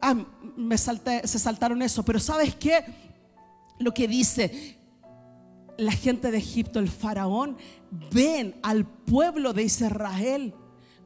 ah, 0.00 0.14
me 0.56 0.78
salté, 0.78 1.26
se 1.26 1.38
saltaron 1.38 1.82
eso, 1.82 2.04
pero 2.04 2.18
¿sabes 2.18 2.54
qué? 2.54 2.84
Lo 3.78 3.92
que 3.94 4.08
dice, 4.08 4.78
la 5.78 5.92
gente 5.92 6.30
de 6.30 6.38
Egipto, 6.38 6.78
el 6.78 6.88
faraón, 6.88 7.56
ven 8.12 8.54
al 8.62 8.86
pueblo 8.86 9.52
de 9.52 9.64
Israel 9.64 10.54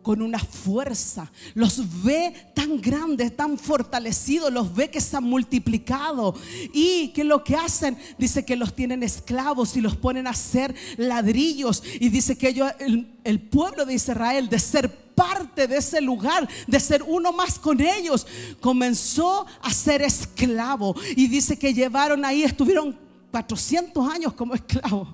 con 0.05 0.20
una 0.20 0.39
fuerza, 0.39 1.32
los 1.55 2.05
ve 2.05 2.32
tan 2.55 2.78
grandes, 2.81 3.35
tan 3.35 3.59
fortalecidos, 3.59 4.52
los 4.52 4.72
ve 4.72 4.90
que 4.90 5.01
se 5.01 5.16
han 5.16 5.24
multiplicado 5.24 6.36
y 6.74 7.09
que 7.09 7.24
lo 7.24 7.43
que 7.43 7.56
hacen, 7.56 7.97
dice 8.18 8.44
que 8.44 8.55
los 8.55 8.74
tienen 8.74 9.02
esclavos 9.02 9.76
y 9.76 9.81
los 9.81 9.97
ponen 9.97 10.26
a 10.26 10.31
hacer 10.31 10.74
ladrillos 10.98 11.82
y 11.98 12.10
dice 12.10 12.36
que 12.36 12.48
ellos, 12.48 12.70
el, 12.78 13.12
el 13.24 13.40
pueblo 13.40 13.86
de 13.86 13.94
Israel, 13.94 14.51
de 14.51 14.59
ser 14.59 14.94
parte 15.14 15.66
de 15.66 15.78
ese 15.78 16.02
lugar, 16.02 16.47
de 16.66 16.81
ser 16.81 17.02
uno 17.02 17.32
más 17.32 17.59
con 17.59 17.81
ellos, 17.81 18.26
comenzó 18.60 19.47
a 19.62 19.72
ser 19.72 20.02
esclavo 20.02 20.94
y 21.16 21.28
dice 21.28 21.59
que 21.59 21.72
llevaron 21.72 22.26
ahí, 22.26 22.43
estuvieron 22.43 22.98
400 23.31 24.12
años 24.12 24.35
como 24.35 24.55
esclavos. 24.55 25.09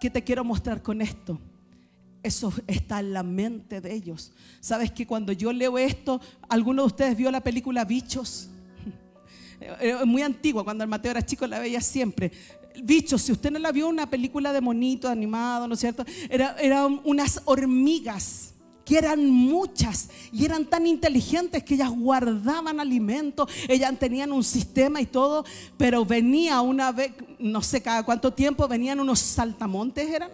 ¿Qué 0.00 0.08
te 0.08 0.22
quiero 0.22 0.44
mostrar 0.44 0.80
con 0.82 1.02
esto? 1.02 1.38
Eso 2.22 2.52
está 2.66 3.00
en 3.00 3.12
la 3.14 3.22
mente 3.22 3.80
de 3.80 3.94
ellos. 3.94 4.32
Sabes 4.60 4.90
que 4.92 5.06
cuando 5.06 5.32
yo 5.32 5.52
leo 5.52 5.78
esto, 5.78 6.20
¿alguno 6.48 6.82
de 6.82 6.86
ustedes 6.86 7.16
vio 7.16 7.30
la 7.30 7.40
película 7.40 7.84
Bichos? 7.84 8.48
Es 9.80 10.04
muy 10.06 10.22
antigua, 10.22 10.64
cuando 10.64 10.84
el 10.84 10.90
Mateo 10.90 11.12
era 11.12 11.24
chico 11.24 11.46
la 11.46 11.58
veía 11.58 11.80
siempre. 11.80 12.30
Bichos, 12.82 13.22
si 13.22 13.32
usted 13.32 13.50
no 13.50 13.58
la 13.58 13.72
vio, 13.72 13.88
una 13.88 14.08
película 14.08 14.52
de 14.52 14.60
monito 14.60 15.08
animado, 15.08 15.66
¿no 15.66 15.74
es 15.74 15.80
cierto? 15.80 16.04
Era- 16.28 16.56
eran 16.60 17.00
unas 17.04 17.40
hormigas 17.46 18.54
que 18.84 18.98
eran 18.98 19.28
muchas 19.30 20.08
y 20.32 20.44
eran 20.44 20.64
tan 20.64 20.86
inteligentes 20.86 21.62
que 21.62 21.74
ellas 21.74 21.90
guardaban 21.90 22.80
alimento, 22.80 23.46
ellas 23.68 23.96
tenían 23.98 24.32
un 24.32 24.42
sistema 24.44 25.00
y 25.00 25.06
todo, 25.06 25.44
pero 25.76 26.04
venía 26.04 26.60
una 26.60 26.90
vez, 26.90 27.12
no 27.38 27.62
sé 27.62 27.80
cada 27.82 28.02
cuánto 28.04 28.32
tiempo, 28.32 28.66
venían 28.68 28.98
unos 29.00 29.20
saltamontes, 29.20 30.08
eran. 30.08 30.30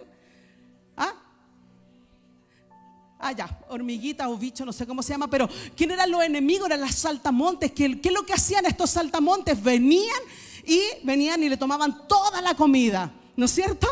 Ah, 3.28 3.32
ya, 3.32 3.58
hormiguita 3.70 4.28
o 4.28 4.36
bicho, 4.36 4.64
no 4.64 4.72
sé 4.72 4.86
cómo 4.86 5.02
se 5.02 5.12
llama, 5.12 5.28
pero 5.28 5.48
¿quién 5.76 5.90
eran 5.90 6.08
los 6.12 6.22
enemigos? 6.22 6.66
Eran 6.66 6.80
las 6.80 6.94
saltamontes. 6.94 7.72
¿Qué, 7.72 8.00
qué 8.00 8.10
es 8.10 8.14
lo 8.14 8.24
que 8.24 8.32
hacían 8.32 8.64
estos 8.66 8.90
saltamontes? 8.90 9.60
Venían 9.60 10.20
y 10.64 10.80
venían 11.02 11.42
y 11.42 11.48
le 11.48 11.56
tomaban 11.56 12.06
toda 12.06 12.40
la 12.40 12.54
comida, 12.54 13.12
¿no 13.34 13.46
es 13.46 13.50
cierto? 13.50 13.88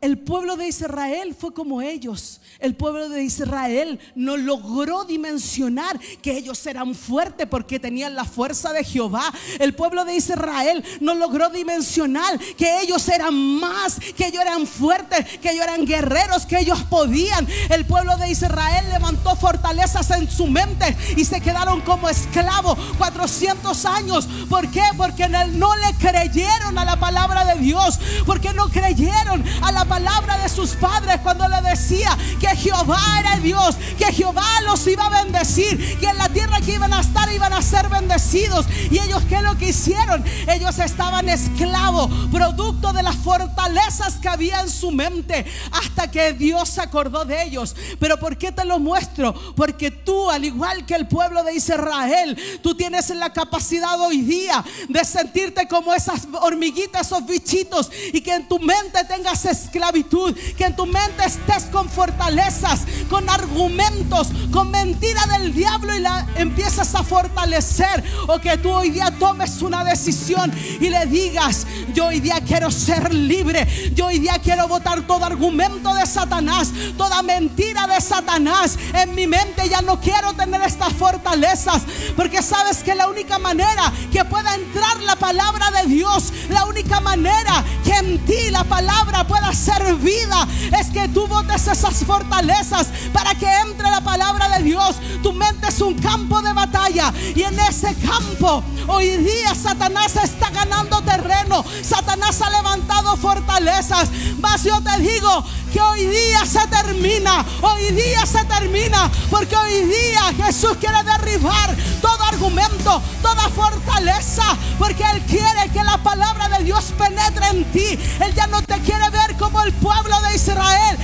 El 0.00 0.16
pueblo 0.16 0.56
de 0.56 0.66
Israel 0.66 1.36
fue 1.38 1.52
como 1.52 1.82
ellos. 1.82 2.40
El 2.58 2.74
pueblo 2.74 3.10
de 3.10 3.22
Israel 3.22 4.00
no 4.14 4.38
logró 4.38 5.04
dimensionar 5.04 6.00
que 6.22 6.38
ellos 6.38 6.66
eran 6.66 6.94
fuertes 6.94 7.46
porque 7.46 7.78
tenían 7.78 8.14
la 8.14 8.24
fuerza 8.24 8.72
de 8.72 8.82
Jehová. 8.82 9.30
El 9.58 9.74
pueblo 9.74 10.06
de 10.06 10.14
Israel 10.14 10.82
no 11.00 11.14
logró 11.14 11.50
dimensionar 11.50 12.38
que 12.56 12.80
ellos 12.80 13.06
eran 13.08 13.34
más, 13.34 13.98
que 14.16 14.26
ellos 14.26 14.40
eran 14.40 14.66
fuertes, 14.66 15.38
que 15.38 15.50
ellos 15.50 15.64
eran 15.64 15.84
guerreros, 15.84 16.46
que 16.46 16.58
ellos 16.58 16.82
podían. 16.84 17.46
El 17.68 17.84
pueblo 17.84 18.16
de 18.16 18.30
Israel 18.30 18.86
levantó 18.90 19.36
fortalezas 19.36 20.10
en 20.12 20.30
su 20.30 20.46
mente 20.46 20.96
y 21.16 21.26
se 21.26 21.42
quedaron 21.42 21.82
como 21.82 22.08
esclavos 22.08 22.78
400 22.96 23.84
años. 23.84 24.26
¿Por 24.48 24.70
qué? 24.70 24.84
Porque 24.96 25.28
no 25.28 25.76
le 25.76 25.94
creyeron 25.98 26.78
a 26.78 26.86
la 26.86 26.98
palabra 26.98 27.44
de 27.44 27.60
Dios, 27.60 27.98
porque 28.24 28.54
no 28.54 28.70
creyeron 28.70 29.44
a 29.62 29.72
la 29.72 29.89
palabra 29.90 30.38
de 30.38 30.48
sus 30.48 30.76
padres 30.76 31.18
cuando 31.20 31.48
le 31.48 31.60
decía 31.62 32.16
que 32.38 32.46
Jehová 32.54 33.00
era 33.18 33.36
Dios, 33.38 33.74
que 33.98 34.12
Jehová 34.12 34.60
los 34.64 34.86
iba 34.86 35.04
a 35.06 35.24
bendecir, 35.24 35.98
que 35.98 36.06
en 36.06 36.16
la 36.16 36.28
tierra 36.28 36.60
que 36.60 36.74
iban 36.74 36.92
a 36.92 37.00
estar 37.00 37.30
iban 37.32 37.52
a 37.52 37.60
ser 37.60 37.88
bendecidos. 37.88 38.66
Y 38.88 39.00
ellos, 39.00 39.20
¿qué 39.28 39.34
es 39.36 39.42
lo 39.42 39.58
que 39.58 39.70
hicieron? 39.70 40.24
Ellos 40.46 40.78
estaban 40.78 41.28
esclavos, 41.28 42.08
producto 42.30 42.92
de 42.92 43.02
las 43.02 43.16
fortalezas 43.16 44.14
que 44.18 44.28
había 44.28 44.60
en 44.60 44.70
su 44.70 44.92
mente, 44.92 45.44
hasta 45.72 46.08
que 46.08 46.34
Dios 46.34 46.68
se 46.68 46.82
acordó 46.82 47.24
de 47.24 47.42
ellos. 47.42 47.74
Pero 47.98 48.16
¿por 48.20 48.38
qué 48.38 48.52
te 48.52 48.64
lo 48.64 48.78
muestro? 48.78 49.34
Porque 49.56 49.90
tú, 49.90 50.30
al 50.30 50.44
igual 50.44 50.86
que 50.86 50.94
el 50.94 51.08
pueblo 51.08 51.42
de 51.42 51.54
Israel, 51.54 52.38
tú 52.62 52.76
tienes 52.76 53.10
la 53.10 53.32
capacidad 53.32 53.98
hoy 53.98 54.22
día 54.22 54.64
de 54.88 55.04
sentirte 55.04 55.66
como 55.66 55.92
esas 55.92 56.28
hormiguitas, 56.40 57.08
esos 57.08 57.26
bichitos, 57.26 57.90
y 58.12 58.20
que 58.20 58.34
en 58.34 58.46
tu 58.46 58.60
mente 58.60 59.04
tengas 59.08 59.44
esclavitud, 59.80 60.34
que 60.58 60.64
en 60.64 60.76
tu 60.76 60.84
mente 60.84 61.24
estés 61.24 61.64
con 61.72 61.88
fortalezas, 61.88 62.80
con 63.08 63.28
argumentos, 63.30 64.28
con 64.52 64.70
mentira 64.70 65.24
del 65.38 65.54
diablo 65.54 65.94
y 65.94 66.00
la 66.00 66.26
empiezas 66.34 66.94
a 66.94 67.02
fortalecer, 67.02 68.04
o 68.28 68.38
que 68.38 68.58
tú 68.58 68.70
hoy 68.70 68.90
día 68.90 69.10
tomes 69.18 69.62
una 69.62 69.82
decisión 69.82 70.52
y 70.80 70.90
le 70.90 71.06
digas, 71.06 71.66
yo 71.94 72.08
hoy 72.08 72.20
día 72.20 72.42
quiero 72.46 72.70
ser 72.70 73.14
libre, 73.14 73.66
yo 73.94 74.08
hoy 74.08 74.18
día 74.18 74.38
quiero 74.42 74.68
votar 74.68 75.00
todo 75.06 75.24
argumento 75.24 75.94
de 75.94 76.04
Satanás, 76.04 76.72
toda 76.98 77.22
mentira 77.22 77.86
de 77.86 78.00
Satanás 78.02 78.78
en 78.92 79.14
mi 79.14 79.26
mente, 79.26 79.66
ya 79.68 79.80
no 79.80 79.98
quiero 79.98 80.34
tener 80.34 80.60
estas 80.60 80.92
fortalezas, 80.92 81.82
porque 82.16 82.42
sabes 82.42 82.82
que 82.82 82.94
la 82.94 83.08
única 83.08 83.38
manera 83.38 83.90
que 84.12 84.26
pueda 84.26 84.54
entrar 84.54 85.00
la 85.04 85.16
palabra 85.16 85.70
de 85.70 85.88
Dios, 85.88 86.32
la 86.50 86.66
única 86.66 87.00
manera 87.00 87.64
que 87.82 87.92
en 87.92 88.18
ti 88.26 88.50
la 88.50 88.64
palabra 88.64 89.26
pueda 89.26 89.54
ser 89.54 89.69
vida, 90.00 90.46
es 90.78 90.88
que 90.88 91.08
tú 91.08 91.26
votes 91.26 91.66
esas 91.66 92.04
fortalezas 92.04 92.88
para 93.12 93.34
que 93.34 93.46
entre 93.66 93.90
la 93.90 94.00
palabra 94.00 94.48
de 94.56 94.64
Dios. 94.64 94.96
Tu 95.22 95.32
mente 95.32 95.68
es 95.68 95.80
un 95.80 95.94
campo 95.94 96.40
de 96.42 96.52
batalla 96.52 97.12
y 97.34 97.42
en 97.42 97.58
ese 97.60 97.94
campo 97.96 98.62
hoy 98.86 99.16
día 99.18 99.54
Satanás 99.54 100.16
está 100.16 100.50
ganando 100.50 101.00
terreno. 101.02 101.64
Satanás 101.82 102.40
ha 102.42 102.50
levantado 102.50 103.16
fortalezas. 103.16 104.08
Mas 104.40 104.64
yo 104.64 104.80
te 104.80 105.00
digo 105.00 105.44
que 105.70 105.80
hoy 105.80 106.06
día 106.06 106.44
se 106.44 106.66
termina. 106.68 107.44
Hoy 107.62 107.92
día 107.92 108.26
se 108.26 108.44
termina. 108.44 109.10
Porque 109.30 109.56
hoy 109.56 109.84
día 109.84 110.44
Jesús 110.44 110.76
quiere 110.78 111.02
derribar 111.04 111.76
todo 112.00 112.22
argumento, 112.24 113.02
toda 113.22 113.48
fortaleza. 113.48 114.56
Porque 114.78 115.04
Él 115.14 115.22
quiere 115.22 115.70
que 115.72 115.82
la 115.82 115.98
palabra 115.98 116.48
de 116.48 116.64
Dios 116.64 116.92
penetre 116.98 117.46
en 117.48 117.64
ti. 117.72 117.98
Él 118.20 118.34
ya 118.34 118.46
no 118.46 118.62
te 118.62 118.78
quiere 118.80 119.08
ver 119.10 119.36
como 119.36 119.62
el 119.62 119.72
pueblo 119.74 120.20
de 120.22 120.34
Israel. 120.36 120.98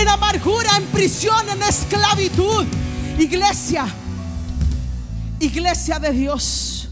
En 0.00 0.08
amargura, 0.08 0.76
en 0.76 0.84
prisión, 0.86 1.48
en 1.48 1.62
esclavitud. 1.62 2.66
Iglesia. 3.18 3.86
Iglesia 5.40 5.98
de 5.98 6.10
Dios. 6.12 6.88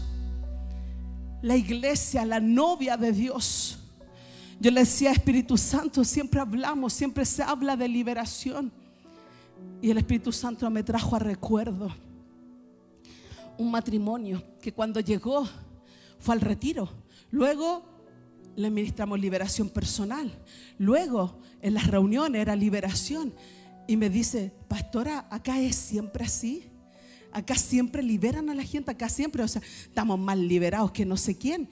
La 1.41 1.55
iglesia, 1.55 2.25
la 2.25 2.39
novia 2.39 2.97
de 2.97 3.11
Dios. 3.11 3.82
Yo 4.59 4.71
le 4.71 4.81
decía, 4.81 5.11
Espíritu 5.11 5.57
Santo, 5.57 6.03
siempre 6.03 6.39
hablamos, 6.39 6.93
siempre 6.93 7.25
se 7.25 7.43
habla 7.43 7.75
de 7.75 7.87
liberación. 7.87 8.71
Y 9.81 9.89
el 9.89 9.97
Espíritu 9.97 10.31
Santo 10.31 10.69
me 10.69 10.83
trajo 10.83 11.15
a 11.15 11.19
recuerdo 11.19 11.93
un 13.57 13.71
matrimonio 13.71 14.43
que 14.61 14.73
cuando 14.73 14.99
llegó 14.99 15.47
fue 16.19 16.35
al 16.35 16.41
retiro. 16.41 16.89
Luego 17.31 17.83
le 18.55 18.69
ministramos 18.69 19.19
liberación 19.19 19.69
personal. 19.69 20.31
Luego 20.77 21.39
en 21.61 21.73
las 21.73 21.87
reuniones 21.87 22.41
era 22.41 22.55
liberación. 22.55 23.33
Y 23.87 23.97
me 23.97 24.09
dice, 24.09 24.53
pastora, 24.67 25.27
acá 25.29 25.59
es 25.59 25.75
siempre 25.75 26.25
así. 26.25 26.69
Acá 27.31 27.55
siempre 27.55 28.03
liberan 28.03 28.49
a 28.49 28.53
la 28.55 28.63
gente, 28.63 28.91
acá 28.91 29.09
siempre, 29.09 29.43
o 29.43 29.47
sea, 29.47 29.61
estamos 29.83 30.19
más 30.19 30.37
liberados 30.37 30.91
que 30.91 31.03
no 31.03 31.17
sé 31.17 31.35
quién. 31.35 31.67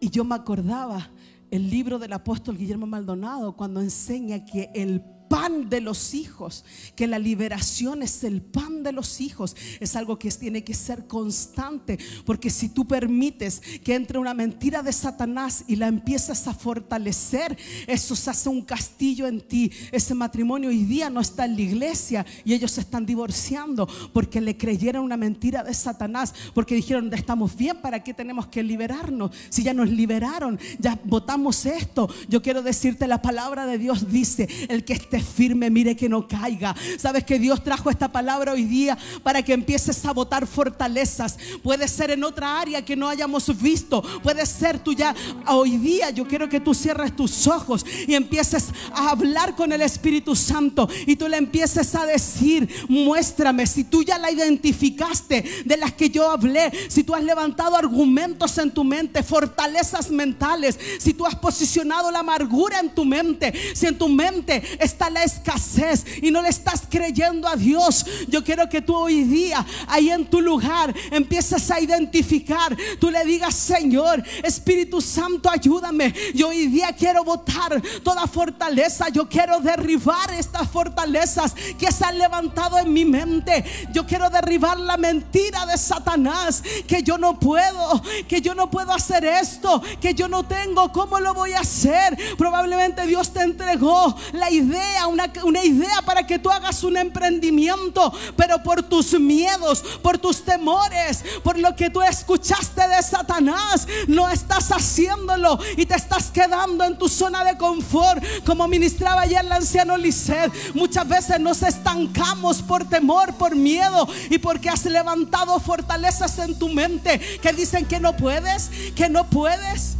Y 0.00 0.10
yo 0.10 0.24
me 0.24 0.34
acordaba 0.34 1.10
el 1.50 1.70
libro 1.70 1.98
del 1.98 2.12
apóstol 2.12 2.56
Guillermo 2.56 2.86
Maldonado 2.86 3.56
cuando 3.56 3.80
enseña 3.80 4.44
que 4.44 4.70
el 4.74 5.02
pan 5.30 5.70
de 5.70 5.80
los 5.80 6.12
hijos, 6.12 6.64
que 6.96 7.06
la 7.06 7.20
liberación 7.20 8.02
es 8.02 8.24
el 8.24 8.42
pan 8.42 8.82
de 8.82 8.90
los 8.90 9.20
hijos, 9.20 9.54
es 9.78 9.94
algo 9.94 10.18
que 10.18 10.28
tiene 10.32 10.64
que 10.64 10.74
ser 10.74 11.06
constante, 11.06 12.00
porque 12.26 12.50
si 12.50 12.68
tú 12.68 12.84
permites 12.88 13.62
que 13.84 13.94
entre 13.94 14.18
una 14.18 14.34
mentira 14.34 14.82
de 14.82 14.92
Satanás 14.92 15.62
y 15.68 15.76
la 15.76 15.86
empiezas 15.86 16.48
a 16.48 16.52
fortalecer, 16.52 17.56
eso 17.86 18.16
se 18.16 18.28
hace 18.28 18.48
un 18.48 18.62
castillo 18.62 19.28
en 19.28 19.40
ti. 19.40 19.70
Ese 19.92 20.14
matrimonio 20.14 20.70
hoy 20.70 20.82
día 20.82 21.08
no 21.10 21.20
está 21.20 21.44
en 21.44 21.54
la 21.54 21.62
iglesia 21.62 22.26
y 22.44 22.52
ellos 22.52 22.72
se 22.72 22.80
están 22.80 23.06
divorciando 23.06 23.88
porque 24.12 24.40
le 24.40 24.56
creyeron 24.56 25.04
una 25.04 25.16
mentira 25.16 25.62
de 25.62 25.74
Satanás, 25.74 26.34
porque 26.54 26.74
dijeron, 26.74 27.08
estamos 27.14 27.56
bien, 27.56 27.80
¿para 27.80 28.02
qué 28.02 28.14
tenemos 28.14 28.48
que 28.48 28.64
liberarnos? 28.64 29.30
Si 29.48 29.62
ya 29.62 29.74
nos 29.74 29.88
liberaron, 29.88 30.58
ya 30.80 30.98
votamos 31.04 31.66
esto. 31.66 32.08
Yo 32.28 32.42
quiero 32.42 32.62
decirte, 32.62 33.06
la 33.06 33.22
palabra 33.22 33.66
de 33.66 33.78
Dios 33.78 34.10
dice, 34.10 34.48
el 34.68 34.84
que 34.84 34.94
esté 34.94 35.19
firme, 35.20 35.70
mire 35.70 35.96
que 35.96 36.08
no 36.08 36.26
caiga. 36.26 36.74
Sabes 36.98 37.24
que 37.24 37.38
Dios 37.38 37.62
trajo 37.62 37.90
esta 37.90 38.10
palabra 38.10 38.52
hoy 38.52 38.64
día 38.64 38.96
para 39.22 39.42
que 39.42 39.52
empieces 39.52 40.04
a 40.04 40.12
votar 40.12 40.46
fortalezas. 40.46 41.38
Puede 41.62 41.88
ser 41.88 42.10
en 42.10 42.24
otra 42.24 42.60
área 42.60 42.84
que 42.84 42.96
no 42.96 43.08
hayamos 43.08 43.60
visto. 43.60 44.02
Puede 44.22 44.44
ser 44.46 44.78
tú 44.78 44.92
ya 44.92 45.14
hoy 45.46 45.76
día. 45.78 46.10
Yo 46.10 46.26
quiero 46.26 46.48
que 46.48 46.60
tú 46.60 46.74
cierres 46.74 47.14
tus 47.14 47.46
ojos 47.46 47.84
y 48.06 48.14
empieces 48.14 48.68
a 48.92 49.10
hablar 49.10 49.54
con 49.56 49.72
el 49.72 49.82
Espíritu 49.82 50.34
Santo 50.34 50.88
y 51.06 51.16
tú 51.16 51.28
le 51.28 51.36
empieces 51.36 51.94
a 51.94 52.06
decir, 52.06 52.68
muéstrame 52.88 53.66
si 53.66 53.84
tú 53.84 54.02
ya 54.02 54.18
la 54.18 54.30
identificaste 54.30 55.44
de 55.64 55.76
las 55.76 55.92
que 55.92 56.10
yo 56.10 56.30
hablé, 56.30 56.70
si 56.88 57.04
tú 57.04 57.14
has 57.14 57.22
levantado 57.22 57.76
argumentos 57.76 58.56
en 58.58 58.70
tu 58.70 58.84
mente, 58.84 59.22
fortalezas 59.22 60.10
mentales, 60.10 60.78
si 60.98 61.14
tú 61.14 61.26
has 61.26 61.34
posicionado 61.34 62.10
la 62.10 62.20
amargura 62.20 62.80
en 62.80 62.94
tu 62.94 63.04
mente, 63.04 63.52
si 63.74 63.86
en 63.86 63.98
tu 63.98 64.08
mente 64.08 64.62
está 64.78 65.09
la 65.10 65.24
escasez 65.24 66.04
y 66.22 66.30
no 66.30 66.42
le 66.42 66.48
estás 66.48 66.82
creyendo 66.88 67.48
a 67.48 67.56
Dios, 67.56 68.04
yo 68.28 68.42
quiero 68.44 68.68
que 68.68 68.82
tú 68.82 68.96
hoy 68.96 69.24
día, 69.24 69.64
ahí 69.86 70.10
en 70.10 70.26
tu 70.26 70.40
lugar, 70.40 70.94
empieces 71.10 71.70
a 71.70 71.80
identificar. 71.80 72.76
Tú 72.98 73.10
le 73.10 73.24
digas, 73.24 73.54
Señor, 73.54 74.22
Espíritu 74.42 75.00
Santo, 75.00 75.50
ayúdame. 75.50 76.14
Yo 76.34 76.48
hoy 76.48 76.66
día 76.66 76.94
quiero 76.96 77.24
votar 77.24 77.80
toda 78.02 78.26
fortaleza. 78.26 79.08
Yo 79.08 79.28
quiero 79.28 79.60
derribar 79.60 80.32
estas 80.34 80.68
fortalezas 80.70 81.54
que 81.78 81.92
se 81.92 82.04
han 82.04 82.18
levantado 82.18 82.78
en 82.78 82.92
mi 82.92 83.04
mente. 83.04 83.64
Yo 83.92 84.06
quiero 84.06 84.30
derribar 84.30 84.78
la 84.78 84.96
mentira 84.96 85.66
de 85.66 85.76
Satanás. 85.76 86.62
Que 86.86 87.02
yo 87.02 87.18
no 87.18 87.38
puedo, 87.38 88.02
que 88.28 88.40
yo 88.40 88.54
no 88.54 88.70
puedo 88.70 88.92
hacer 88.92 89.24
esto, 89.24 89.82
que 90.00 90.14
yo 90.14 90.28
no 90.28 90.44
tengo. 90.44 90.92
¿Cómo 90.92 91.20
lo 91.20 91.34
voy 91.34 91.52
a 91.52 91.60
hacer? 91.60 92.18
Probablemente 92.36 93.06
Dios 93.06 93.32
te 93.32 93.40
entregó 93.40 94.14
la 94.32 94.50
idea, 94.50 94.99
una, 95.06 95.30
una 95.44 95.64
idea 95.64 96.02
para 96.04 96.26
que 96.26 96.38
tú 96.38 96.50
hagas 96.50 96.82
un 96.84 96.96
emprendimiento, 96.96 98.12
pero 98.36 98.62
por 98.62 98.82
tus 98.82 99.18
miedos, 99.18 99.82
por 100.02 100.18
tus 100.18 100.44
temores, 100.44 101.24
por 101.42 101.58
lo 101.58 101.74
que 101.76 101.90
tú 101.90 102.02
escuchaste 102.02 102.88
de 102.88 103.02
Satanás, 103.02 103.86
no 104.06 104.28
estás 104.28 104.70
haciéndolo 104.70 105.58
y 105.76 105.86
te 105.86 105.94
estás 105.94 106.30
quedando 106.30 106.84
en 106.84 106.98
tu 106.98 107.08
zona 107.08 107.44
de 107.44 107.56
confort, 107.56 108.22
como 108.44 108.68
ministraba 108.68 109.22
ayer 109.22 109.44
el 109.44 109.52
anciano 109.52 109.96
Lisset. 109.96 110.52
Muchas 110.74 111.06
veces 111.08 111.40
nos 111.40 111.62
estancamos 111.62 112.62
por 112.62 112.88
temor, 112.88 113.34
por 113.34 113.56
miedo 113.56 114.08
y 114.28 114.38
porque 114.38 114.68
has 114.68 114.84
levantado 114.84 115.58
fortalezas 115.60 116.38
en 116.38 116.58
tu 116.58 116.68
mente 116.68 117.18
que 117.40 117.52
dicen 117.52 117.86
que 117.86 118.00
no 118.00 118.16
puedes, 118.16 118.70
que 118.94 119.08
no 119.08 119.28
puedes. 119.28 119.96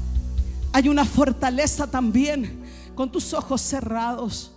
Hay 0.72 0.88
una 0.88 1.04
fortaleza 1.04 1.86
también 1.88 2.60
con 2.94 3.10
tus 3.10 3.32
ojos 3.32 3.60
cerrados. 3.60 4.52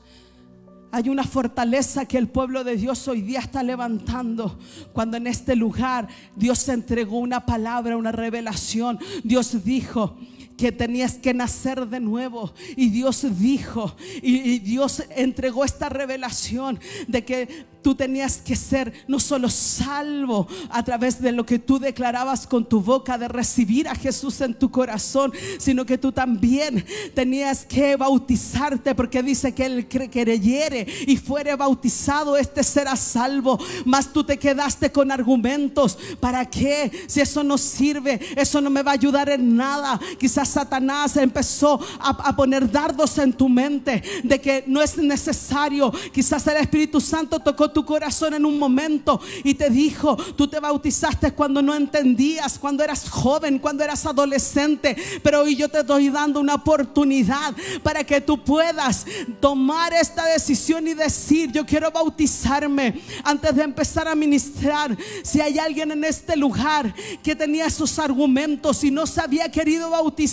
Hay 0.96 1.10
una 1.10 1.24
fortaleza 1.24 2.06
que 2.06 2.20
el 2.20 2.28
pueblo 2.28 2.64
de 2.64 2.78
Dios 2.78 3.08
hoy 3.08 3.24
día 3.24 3.40
está 3.40 3.64
levantando. 3.64 4.60
Cuando 4.94 5.18
en 5.18 5.26
este 5.26 5.56
lugar 5.56 6.08
Dios 6.36 6.70
entregó 6.70 7.18
una 7.18 7.48
palabra, 7.48 7.98
una 7.98 8.12
revelación. 8.12 9.00
Dios 9.24 9.64
dijo 9.66 10.16
que 10.64 10.72
tenías 10.72 11.16
que 11.16 11.34
nacer 11.34 11.88
de 11.88 12.00
nuevo. 12.00 12.54
Y 12.78 12.88
Dios 12.88 13.26
dijo, 13.38 13.98
y, 14.22 14.60
Dios 14.60 15.04
entregó 15.14 15.66
esta 15.66 15.90
revelación 15.90 16.80
de 17.06 17.26
que 17.26 17.66
tú 17.84 17.94
tenías 17.96 18.38
que 18.38 18.56
ser 18.56 18.94
no 19.10 19.20
solo 19.20 19.50
salvo 19.50 20.48
a 20.70 20.82
través 20.84 21.22
de 21.22 21.34
lo 21.34 21.46
que 21.46 21.60
tú 21.60 21.80
declarabas 21.80 22.48
con 22.48 22.64
tu 22.64 22.80
boca, 22.80 23.18
de 23.18 23.28
recibir 23.28 23.90
a 23.90 23.96
Jesús 23.96 24.40
en 24.40 24.54
tu 24.54 24.72
corazón, 24.72 25.34
sino 25.60 25.86
que 25.86 25.98
tú 25.98 26.14
también 26.14 26.86
tenías 27.14 27.66
que 27.66 27.98
bautizarte, 27.98 28.96
porque 28.96 29.22
dice 29.22 29.54
que 29.54 29.66
el 29.66 29.88
que 29.90 30.10
creyere 30.10 30.88
y 31.06 31.18
fuere 31.18 31.58
bautizado, 31.58 32.38
este 32.38 32.64
será 32.64 32.96
salvo. 32.96 33.60
Mas 33.84 34.14
tú 34.14 34.24
te 34.24 34.40
quedaste 34.40 34.94
con 34.94 35.12
argumentos. 35.12 35.98
¿Para 36.22 36.46
qué? 36.46 36.90
Si 37.08 37.20
eso 37.20 37.44
no 37.44 37.58
sirve, 37.58 38.22
eso 38.38 38.62
no 38.62 38.70
me 38.70 38.82
va 38.82 38.92
a 38.92 38.94
ayudar 38.96 39.28
en 39.28 39.58
nada. 39.58 40.00
Quizás 40.18 40.53
Satanás 40.54 41.18
empezó 41.18 41.80
a, 42.00 42.36
poner 42.36 42.70
dardos 42.70 43.18
en 43.18 43.34
tu 43.34 43.50
mente 43.50 44.04
de 44.24 44.40
que 44.40 44.64
no 44.68 44.82
es 44.82 44.98
necesario. 44.98 45.92
Quizás 46.14 46.46
el 46.48 46.58
Espíritu 46.58 47.02
Santo 47.02 47.40
tocó 47.40 47.72
tu 47.72 47.86
corazón 47.86 48.34
en 48.34 48.46
un 48.46 48.58
momento 48.58 49.20
y 49.44 49.54
te 49.54 49.70
dijo, 49.70 50.16
tú 50.36 50.48
te 50.48 50.60
bautizaste 50.60 51.32
cuando 51.32 51.62
no 51.62 51.76
entendías, 51.76 52.60
cuando 52.60 52.84
eras 52.84 53.10
joven, 53.10 53.60
cuando 53.60 53.84
eras 53.84 54.06
adolescente, 54.06 54.96
pero 55.22 55.42
hoy 55.42 55.56
yo 55.56 55.70
te 55.70 55.80
estoy 55.80 56.10
dando 56.10 56.40
una 56.40 56.56
oportunidad 56.56 57.54
para 57.82 58.04
que 58.04 58.22
tú 58.22 58.44
puedas 58.44 59.06
tomar 59.40 59.94
esta 59.94 60.26
decisión 60.26 60.88
y 60.88 60.94
decir, 60.94 61.52
yo 61.52 61.66
quiero 61.66 61.92
bautizarme 61.92 63.02
antes 63.24 63.56
de 63.56 63.64
empezar 63.64 64.08
a 64.08 64.16
ministrar. 64.16 64.96
Si 65.24 65.42
hay 65.42 65.58
alguien 65.58 65.92
en 65.92 66.04
este 66.04 66.36
lugar 66.36 66.94
que 67.24 67.36
tenía 67.36 67.66
esos 67.66 67.98
argumentos 68.00 68.84
y 68.84 68.92
no 68.92 69.08
se 69.08 69.22
había 69.22 69.50
querido 69.50 69.90
bautizar, 69.90 70.33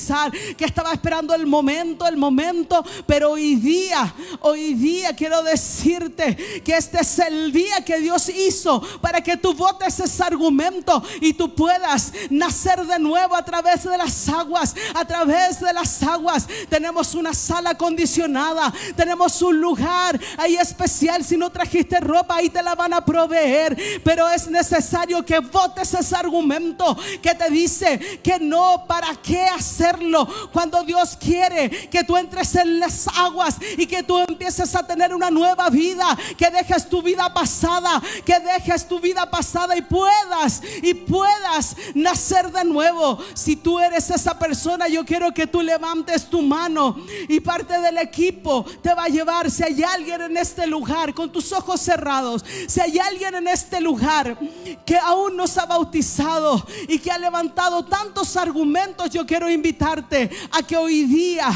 que 0.56 0.64
estaba 0.64 0.93
esperando 0.93 1.35
el 1.35 1.47
momento, 1.47 2.06
el 2.06 2.16
momento, 2.16 2.85
pero 3.06 3.32
hoy 3.32 3.56
día, 3.56 4.14
hoy 4.40 4.74
día 4.74 5.14
quiero 5.14 5.43
decirte 5.43 6.36
que 6.64 6.77
este 6.77 7.01
es 7.01 7.18
el 7.18 7.52
día 7.52 7.85
que 7.85 8.01
Dios 8.01 8.28
hizo 8.28 8.81
para 9.01 9.20
que 9.20 9.36
tú 9.36 9.55
votes 9.55 9.98
ese 10.01 10.22
argumento 10.22 11.02
y 11.20 11.35
tú 11.35 11.55
puedas 11.55 12.12
nacer 12.31 12.85
de 12.86 12.98
nuevo 12.98 13.35
a 13.35 13.44
través 13.44 13.85
de 13.85 13.97
las 13.97 14.28
aguas, 14.28 14.74
a 14.94 15.05
través 15.05 15.60
de 15.60 15.72
las 15.72 16.02
aguas. 16.02 16.47
Tenemos 16.68 17.14
una 17.14 17.35
sala 17.35 17.70
acondicionada, 17.70 18.72
tenemos 18.97 19.40
un 19.43 19.60
lugar 19.60 20.20
ahí 20.39 20.56
especial. 20.56 21.24
Si 21.24 21.36
no 21.36 21.51
trajiste 21.51 22.01
ropa, 22.01 22.36
ahí 22.36 22.51
te 22.51 22.62
la 22.62 22.74
van 22.74 22.94
a 22.94 23.05
proveer, 23.05 24.01
pero 24.05 24.28
es 24.28 24.48
necesario 24.48 25.24
que 25.24 25.39
votes 25.40 25.94
ese 25.94 26.16
argumento 26.16 26.97
que 27.22 27.35
te 27.35 27.51
dice 27.51 28.20
que 28.22 28.39
no, 28.39 28.85
¿para 28.86 29.14
qué 29.16 29.44
hacerlo? 29.90 30.26
Cuando 30.52 30.82
Dios 30.84 31.16
quiere 31.18 31.70
que 31.88 32.04
tú 32.04 32.16
entres 32.16 32.54
en 32.54 32.80
las 32.80 33.08
aguas 33.08 33.56
y 33.76 33.86
que 33.86 34.02
tú 34.02 34.18
empieces 34.18 34.74
a 34.74 34.86
tener 34.86 35.14
una 35.14 35.30
nueva 35.30 35.68
vida, 35.70 36.16
que 36.36 36.50
dejes 36.50 36.88
tu 36.88 37.02
vida 37.02 37.32
pasada, 37.32 38.00
que 38.24 38.38
dejes 38.40 38.86
tu 38.86 39.00
vida 39.00 39.30
pasada 39.30 39.76
y 39.76 39.82
puedas 39.82 40.62
y 40.82 40.94
puedas 40.94 41.76
nacer 41.94 42.50
de 42.50 42.64
nuevo. 42.64 43.18
Si 43.34 43.56
tú 43.56 43.78
eres 43.78 44.10
esa 44.10 44.38
persona, 44.38 44.88
yo 44.88 45.04
quiero 45.04 45.32
que 45.32 45.46
tú 45.46 45.62
levantes 45.62 46.28
tu 46.28 46.42
mano 46.42 46.96
y 47.28 47.40
parte 47.40 47.80
del 47.80 47.98
equipo 47.98 48.64
te 48.82 48.94
va 48.94 49.04
a 49.04 49.08
llevar. 49.08 49.50
Si 49.50 49.62
hay 49.62 49.82
alguien 49.82 50.22
en 50.22 50.36
este 50.36 50.66
lugar 50.66 51.14
con 51.14 51.30
tus 51.30 51.52
ojos 51.52 51.80
cerrados, 51.80 52.44
si 52.66 52.80
hay 52.80 52.98
alguien 52.98 53.34
en 53.34 53.48
este 53.48 53.80
lugar 53.80 54.38
que 54.84 54.96
aún 54.96 55.36
no 55.36 55.46
se 55.46 55.60
ha 55.60 55.66
bautizado 55.66 56.64
y 56.88 56.98
que 56.98 57.10
ha 57.10 57.18
levantado 57.18 57.84
tantos 57.84 58.36
argumentos, 58.36 59.10
yo 59.10 59.26
quiero 59.26 59.48
a 59.82 60.62
que 60.66 60.77
hoy 60.77 61.05
día, 61.05 61.48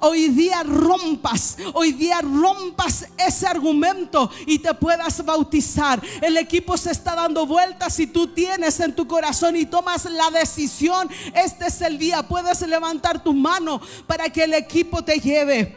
hoy 0.00 0.28
día 0.28 0.62
rompas, 0.62 1.56
hoy 1.74 1.92
día 1.92 2.20
rompas 2.20 3.08
ese 3.18 3.46
argumento 3.46 4.30
y 4.46 4.58
te 4.58 4.72
puedas 4.74 5.24
bautizar. 5.24 6.00
El 6.20 6.36
equipo 6.36 6.76
se 6.76 6.92
está 6.92 7.14
dando 7.14 7.46
vueltas 7.46 7.98
y 7.98 8.06
tú 8.06 8.28
tienes 8.28 8.78
en 8.80 8.94
tu 8.94 9.06
corazón 9.06 9.56
y 9.56 9.66
tomas 9.66 10.04
la 10.04 10.30
decisión. 10.30 11.08
Este 11.34 11.66
es 11.66 11.80
el 11.82 11.98
día. 11.98 12.22
Puedes 12.22 12.60
levantar 12.66 13.22
tu 13.22 13.34
mano 13.34 13.80
para 14.06 14.28
que 14.30 14.44
el 14.44 14.54
equipo 14.54 15.02
te 15.02 15.18
lleve. 15.18 15.76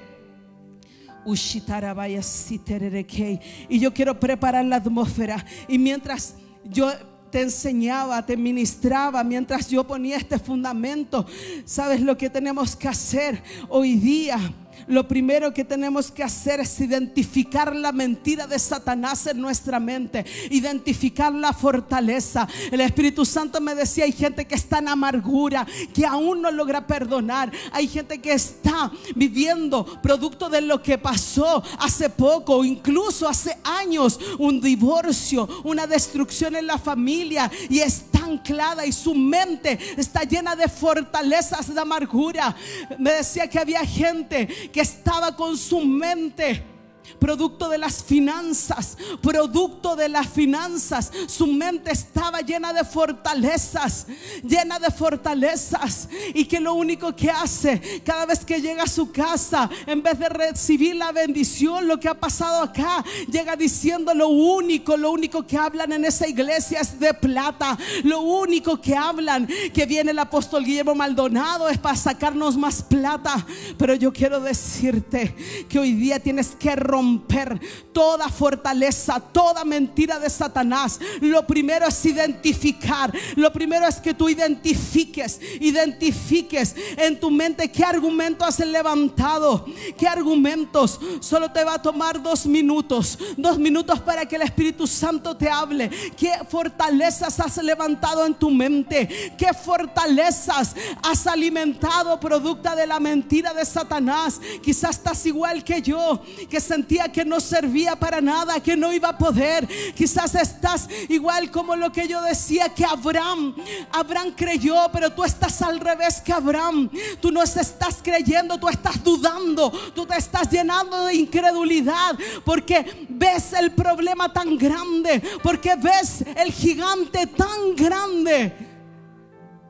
Y 3.68 3.80
yo 3.80 3.94
quiero 3.94 4.20
preparar 4.20 4.64
la 4.66 4.76
atmósfera. 4.76 5.44
Y 5.68 5.80
mientras 5.80 6.36
yo 6.66 6.92
te 7.36 7.42
enseñaba, 7.42 8.26
te 8.26 8.38
ministraba, 8.38 9.22
mientras 9.22 9.68
yo 9.68 9.86
ponía 9.86 10.16
este 10.16 10.40
fundamento, 10.40 11.26
¿sabes 11.66 12.00
lo 12.00 12.18
que 12.18 12.30
tenemos 12.30 12.78
que 12.78 12.88
hacer 12.88 13.44
hoy 13.68 13.96
día? 13.96 14.40
Lo 14.88 15.08
primero 15.08 15.54
que 15.54 15.64
tenemos 15.64 16.12
que 16.12 16.24
hacer 16.24 16.60
es 16.60 16.80
identificar 16.80 17.76
la 17.76 17.92
mentira 17.92 18.48
de 18.48 18.60
Satanás 18.60 19.28
en 19.28 19.42
nuestra 19.42 19.80
mente, 19.80 20.26
identificar 20.50 21.34
la 21.34 21.54
fortaleza. 21.54 22.48
El 22.72 22.82
Espíritu 22.82 23.26
Santo 23.26 23.62
me 23.62 23.76
decía, 23.76 24.06
hay 24.06 24.12
gente 24.12 24.46
que 24.46 24.56
está 24.56 24.80
en 24.80 24.90
amargura, 24.90 25.66
que 25.94 26.06
aún 26.06 26.42
no 26.42 26.52
logra 26.52 26.86
perdonar. 26.86 27.52
Hay 27.72 27.88
gente 27.88 28.20
que 28.20 28.34
está 28.34 28.92
viviendo 29.16 29.86
producto 30.02 30.50
de 30.50 30.62
lo 30.62 30.82
que 30.82 30.98
pasó 30.98 31.64
hace 31.80 32.10
poco, 32.10 32.64
incluso 32.64 33.28
hace 33.28 33.58
años, 33.64 34.20
un 34.40 34.62
divorcio, 34.62 35.48
una 35.64 35.88
destrucción 35.88 36.56
en 36.56 36.68
la 36.68 36.78
familia 36.78 37.52
y 37.70 37.80
está 37.80 38.26
anclada 38.26 38.86
y 38.86 38.92
su 38.92 39.14
mente 39.14 39.78
está 39.98 40.24
llena 40.24 40.56
de 40.56 40.68
fortalezas 40.68 41.74
de 41.74 41.80
amargura. 41.80 42.56
Me 42.98 43.12
decía 43.12 43.48
que 43.48 43.60
había 43.60 43.86
gente 43.86 44.48
que 44.68 44.82
estaba 44.82 45.36
con 45.36 45.58
su 45.58 45.82
mente 45.82 46.75
producto 47.20 47.70
de 47.70 47.78
las 47.78 48.04
finanzas, 48.04 48.98
producto 49.22 49.96
de 49.96 50.10
las 50.10 50.28
finanzas. 50.28 51.12
Su 51.28 51.48
mente 51.48 51.92
estaba 51.92 52.42
llena 52.42 52.74
de 52.74 52.84
fortalezas, 52.84 54.08
llena 54.44 54.80
de 54.80 54.92
fortalezas. 54.92 56.10
Y 56.34 56.46
que 56.46 56.60
lo 56.60 56.74
único 56.74 57.16
que 57.16 57.30
hace 57.30 58.02
cada 58.06 58.26
vez 58.26 58.46
que 58.46 58.62
llega 58.62 58.84
a 58.84 58.88
su 58.88 59.12
casa, 59.12 59.70
en 59.86 60.02
vez 60.02 60.20
de 60.20 60.30
recibir 60.30 60.96
la 60.96 61.12
bendición, 61.12 61.88
lo 61.88 62.00
que 62.00 62.10
ha 62.10 62.20
pasado 62.20 62.64
acá, 62.64 63.04
llega 63.32 63.56
diciendo 63.56 64.14
lo 64.14 64.30
único, 64.30 64.98
lo 64.98 65.12
único 65.12 65.46
que 65.46 65.58
hablan 65.58 65.92
en 65.94 66.06
esa 66.06 66.28
iglesia 66.28 66.80
es 66.82 67.00
de 67.00 67.14
plata. 67.14 67.78
Lo 68.04 68.22
único 68.22 68.80
que 68.82 68.96
hablan 68.96 69.48
que 69.74 69.86
viene 69.86 70.12
el 70.12 70.20
apóstol 70.20 70.64
Guillermo 70.64 70.96
Maldonado 70.96 71.70
es 71.70 71.78
para 71.78 71.96
sacarnos 71.96 72.58
más 72.58 72.82
plata. 72.82 73.46
Pero 73.78 73.96
yo 73.96 74.12
quiero 74.12 74.40
decirte 74.40 75.36
que 75.70 75.80
hoy 75.80 75.94
día 75.94 76.20
tienes 76.20 76.56
que 76.56 76.76
romper 76.76 76.95
romper 76.96 77.60
toda 77.92 78.30
fortaleza, 78.30 79.20
toda 79.20 79.66
mentira 79.66 80.18
de 80.18 80.30
Satanás, 80.30 81.00
lo 81.20 81.46
primero 81.46 81.88
es 81.88 82.06
identificar. 82.06 83.14
Lo 83.36 83.52
primero 83.52 83.86
es 83.86 83.98
que 83.98 84.14
tú 84.14 84.30
identifiques, 84.30 85.40
identifiques 85.60 86.76
en 86.98 87.20
tu 87.20 87.30
mente 87.32 87.70
qué 87.70 87.84
argumentos 87.84 88.48
has 88.48 88.60
levantado, 88.60 89.66
qué 89.98 90.08
argumentos. 90.08 91.00
Solo 91.20 91.52
te 91.52 91.64
va 91.64 91.76
a 91.76 91.82
tomar 91.82 92.22
dos 92.22 92.46
minutos, 92.46 93.18
dos 93.36 93.58
minutos 93.58 94.00
para 94.00 94.26
que 94.26 94.38
el 94.38 94.44
Espíritu 94.44 94.88
Santo 94.88 95.36
te 95.36 95.50
hable. 95.50 95.90
¿Qué 96.18 96.32
fortalezas 96.50 97.40
has 97.40 97.58
levantado 97.58 98.26
en 98.26 98.36
tu 98.36 98.50
mente? 98.52 99.34
¿Qué 99.38 99.54
fortalezas 99.54 100.76
has 101.04 101.28
alimentado 101.28 102.20
producto 102.20 102.76
de 102.76 102.88
la 102.88 103.00
mentira 103.00 103.54
de 103.54 103.66
Satanás? 103.66 104.40
Quizás 104.64 104.92
estás 104.92 105.26
igual 105.26 105.64
que 105.64 105.82
yo, 105.82 106.22
que 106.50 106.60
que 106.86 107.26
no 107.26 107.40
servía 107.40 107.96
para 107.96 108.22
nada, 108.22 108.60
que 108.62 108.78
no 108.78 108.94
iba 108.94 109.10
a 109.10 109.18
poder. 109.18 109.68
Quizás 109.96 110.36
estás 110.36 110.88
igual 111.10 111.52
como 111.52 111.76
lo 111.76 111.92
que 111.92 112.08
yo 112.08 112.22
decía 112.22 112.70
que 112.70 112.86
Abraham, 112.86 113.56
Abraham 113.92 114.34
creyó, 114.36 114.76
pero 114.92 115.12
tú 115.12 115.24
estás 115.24 115.62
al 115.62 115.80
revés 115.80 116.22
que 116.22 116.32
Abraham. 116.32 116.90
Tú 117.20 117.32
no 117.32 117.44
estás 117.44 118.00
creyendo, 118.02 118.58
tú 118.58 118.70
estás 118.70 119.04
dudando, 119.04 119.72
tú 119.94 120.06
te 120.06 120.18
estás 120.18 120.50
llenando 120.50 121.06
de 121.06 121.16
incredulidad 121.16 122.18
porque 122.44 123.08
ves 123.10 123.54
el 123.54 123.72
problema 123.72 124.32
tan 124.32 124.58
grande, 124.58 125.22
porque 125.42 125.76
ves 125.76 126.24
el 126.36 126.52
gigante 126.52 127.28
tan 127.28 127.76
grande. 127.76 128.54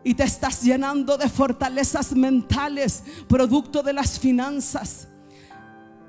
Y 0.04 0.14
te 0.14 0.24
estás 0.24 0.62
llenando 0.62 1.18
de 1.18 1.28
fortalezas 1.28 2.12
mentales, 2.14 3.04
producto 3.28 3.82
de 3.82 3.94
las 3.94 4.20
finanzas. 4.20 5.08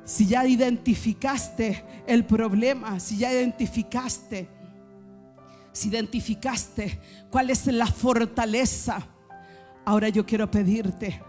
Si 0.07 0.25
ya 0.27 0.47
identificaste 0.47 1.85
el 2.07 2.25
problema, 2.25 3.01
si 3.01 3.19
ya 3.19 3.33
identificaste, 3.33 4.49
si 5.73 5.89
identificaste 5.89 7.01
cuál 7.29 7.51
es 7.51 7.67
la 7.67 7.89
fortaleza, 7.89 9.05
ahora 9.85 10.09
yo 10.09 10.25
quiero 10.25 10.49
pedirte 10.49 11.21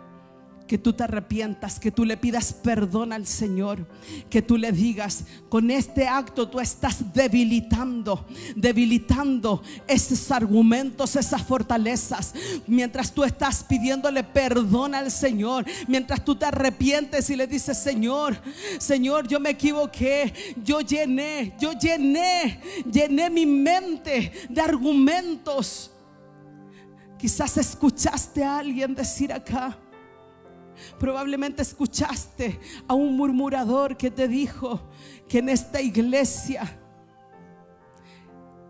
que 0.67 0.77
tú 0.77 0.93
te 0.93 1.03
arrepientas, 1.03 1.79
que 1.79 1.91
tú 1.91 2.03
le 2.03 2.17
pidas 2.17 2.51
perdón 2.51 3.13
al 3.13 3.25
Señor, 3.25 3.87
que 4.29 4.41
tú 4.41 4.57
le 4.57 4.71
digas, 4.71 5.23
con 5.49 5.71
este 5.71 6.07
acto 6.07 6.49
tú 6.49 6.59
estás 6.59 7.13
debilitando, 7.13 8.27
debilitando 8.55 9.63
esos 9.87 10.29
argumentos, 10.31 11.15
esas 11.15 11.41
fortalezas, 11.41 12.33
mientras 12.67 13.13
tú 13.13 13.23
estás 13.23 13.63
pidiéndole 13.63 14.23
perdón 14.23 14.93
al 14.93 15.09
Señor, 15.09 15.65
mientras 15.87 16.23
tú 16.23 16.35
te 16.35 16.45
arrepientes 16.45 17.29
y 17.29 17.35
le 17.35 17.47
dices, 17.47 17.77
Señor, 17.77 18.37
Señor, 18.77 19.27
yo 19.27 19.39
me 19.39 19.51
equivoqué, 19.51 20.33
yo 20.63 20.81
llené, 20.81 21.55
yo 21.59 21.71
llené, 21.73 22.59
llené 22.91 23.29
mi 23.29 23.45
mente 23.45 24.33
de 24.49 24.61
argumentos. 24.61 25.91
Quizás 27.17 27.57
escuchaste 27.57 28.43
a 28.43 28.59
alguien 28.59 28.93
decir 28.93 29.33
acá, 29.33 29.79
Probablemente 30.99 31.61
escuchaste 31.61 32.59
a 32.87 32.93
un 32.93 33.15
murmurador 33.15 33.97
que 33.97 34.11
te 34.11 34.27
dijo 34.27 34.81
que 35.27 35.39
en 35.39 35.49
esta 35.49 35.81
iglesia 35.81 36.79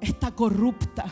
está 0.01 0.31
corrupta. 0.31 1.05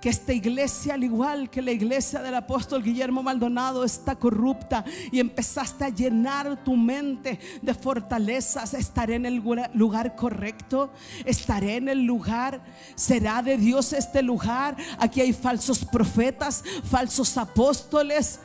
Que 0.00 0.10
esta 0.10 0.32
iglesia, 0.32 0.94
al 0.94 1.04
igual 1.04 1.48
que 1.50 1.62
la 1.62 1.72
iglesia 1.72 2.20
del 2.20 2.34
apóstol 2.34 2.82
Guillermo 2.82 3.22
Maldonado, 3.22 3.82
está 3.82 4.14
corrupta. 4.14 4.84
Y 5.10 5.18
empezaste 5.18 5.84
a 5.84 5.88
llenar 5.88 6.62
tu 6.62 6.76
mente 6.76 7.40
de 7.62 7.74
fortalezas. 7.74 8.74
¿Estaré 8.74 9.14
en 9.14 9.26
el 9.26 9.42
lugar 9.74 10.14
correcto? 10.14 10.92
¿Estaré 11.24 11.76
en 11.76 11.88
el 11.88 12.04
lugar? 12.04 12.62
¿Será 12.94 13.42
de 13.42 13.56
Dios 13.56 13.94
este 13.94 14.22
lugar? 14.22 14.76
Aquí 14.98 15.22
hay 15.22 15.32
falsos 15.32 15.84
profetas, 15.84 16.62
falsos 16.84 17.36
apóstoles. 17.38 18.40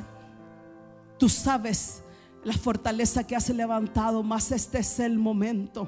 Tú 1.22 1.30
sabes 1.30 2.02
la 2.44 2.54
fortaleza 2.54 3.28
que 3.28 3.36
has 3.36 3.48
levantado, 3.50 4.24
más 4.24 4.52
este 4.52 4.80
es 4.80 5.00
el 5.00 5.20
momento. 5.20 5.88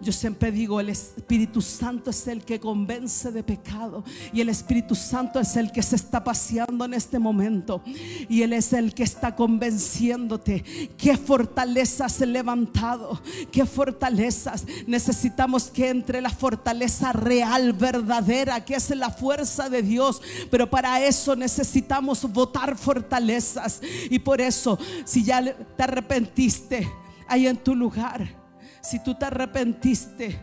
Yo 0.00 0.12
siempre 0.12 0.50
digo, 0.50 0.80
el 0.80 0.88
Espíritu 0.88 1.60
Santo 1.60 2.10
es 2.10 2.26
el 2.26 2.44
que 2.44 2.58
convence 2.58 3.30
de 3.30 3.42
pecado 3.42 4.04
y 4.32 4.40
el 4.40 4.48
Espíritu 4.48 4.94
Santo 4.94 5.38
es 5.38 5.56
el 5.56 5.72
que 5.72 5.82
se 5.82 5.96
está 5.96 6.24
paseando 6.24 6.84
en 6.84 6.94
este 6.94 7.18
momento 7.18 7.82
y 8.28 8.42
Él 8.42 8.52
es 8.52 8.72
el 8.72 8.94
que 8.94 9.02
está 9.02 9.36
convenciéndote. 9.36 10.62
¿Qué 10.96 11.16
fortalezas 11.16 12.20
levantado? 12.20 13.20
¿Qué 13.50 13.66
fortalezas? 13.66 14.64
Necesitamos 14.86 15.70
que 15.70 15.88
entre 15.88 16.20
la 16.20 16.30
fortaleza 16.30 17.12
real, 17.12 17.72
verdadera, 17.72 18.64
que 18.64 18.74
es 18.74 18.90
la 18.90 19.10
fuerza 19.10 19.68
de 19.68 19.82
Dios, 19.82 20.22
pero 20.50 20.70
para 20.70 21.04
eso 21.04 21.36
necesitamos 21.36 22.30
votar 22.32 22.76
fortalezas 22.76 23.80
y 24.08 24.18
por 24.18 24.40
eso, 24.40 24.78
si 25.04 25.24
ya 25.24 25.42
te 25.76 25.82
arrepentiste 25.82 26.88
ahí 27.26 27.46
en 27.46 27.56
tu 27.56 27.74
lugar, 27.74 28.39
si 28.80 29.02
tú 29.02 29.14
te 29.14 29.26
arrepentiste, 29.26 30.38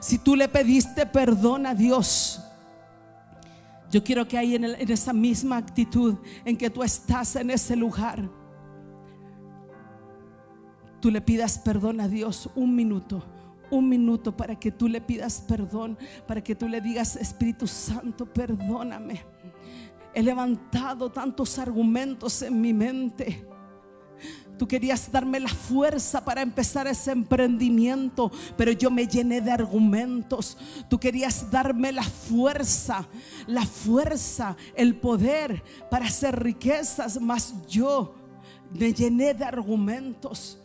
si 0.00 0.18
tú 0.18 0.36
le 0.36 0.48
pediste 0.48 1.06
perdón 1.06 1.66
a 1.66 1.74
Dios, 1.74 2.40
yo 3.90 4.04
quiero 4.04 4.26
que 4.28 4.38
ahí 4.38 4.54
en, 4.54 4.64
en, 4.64 4.90
esa 4.90 5.12
misma 5.12 5.56
actitud 5.56 6.16
en 6.44 6.56
que 6.56 6.70
tú 6.70 6.82
estás 6.82 7.34
en 7.36 7.50
ese 7.50 7.74
lugar, 7.74 8.28
tú 11.00 11.10
le 11.10 11.20
pidas 11.20 11.58
perdón 11.58 12.00
a 12.00 12.08
Dios 12.08 12.48
un 12.54 12.74
minuto. 12.74 13.24
Un 13.72 13.88
minuto 13.88 14.36
para 14.36 14.58
que 14.58 14.72
tú 14.72 14.88
le 14.88 15.00
pidas 15.00 15.40
perdón, 15.46 15.96
para 16.26 16.42
que 16.42 16.56
tú 16.56 16.68
le 16.68 16.80
digas, 16.80 17.14
Espíritu 17.14 17.68
Santo, 17.68 18.26
perdóname. 18.26 19.22
He 20.12 20.24
levantado 20.24 21.10
tantos 21.10 21.56
argumentos 21.58 22.42
en 22.42 22.60
mi 22.60 22.72
mente. 22.72 23.46
Tú 24.58 24.68
querías 24.68 25.10
darme 25.10 25.40
la 25.40 25.48
fuerza 25.48 26.22
para 26.24 26.42
empezar 26.42 26.86
ese 26.86 27.12
emprendimiento, 27.12 28.30
pero 28.56 28.72
yo 28.72 28.90
me 28.90 29.06
llené 29.06 29.40
de 29.40 29.50
argumentos. 29.50 30.58
Tú 30.90 30.98
querías 30.98 31.50
darme 31.50 31.92
la 31.92 32.02
fuerza, 32.02 33.08
la 33.46 33.64
fuerza, 33.64 34.56
el 34.74 34.96
poder 34.96 35.62
para 35.90 36.06
hacer 36.06 36.42
riquezas, 36.42 37.20
mas 37.20 37.54
yo 37.68 38.14
me 38.78 38.92
llené 38.92 39.32
de 39.32 39.44
argumentos. 39.44 40.58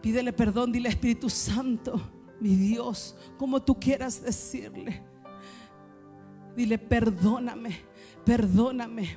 Pídele 0.00 0.32
perdón, 0.32 0.72
dile 0.72 0.88
Espíritu 0.88 1.28
Santo, 1.28 2.00
mi 2.40 2.56
Dios, 2.56 3.14
como 3.36 3.62
tú 3.62 3.78
quieras 3.78 4.22
decirle. 4.22 5.02
Dile, 6.56 6.78
perdóname, 6.78 7.80
perdóname, 8.24 9.16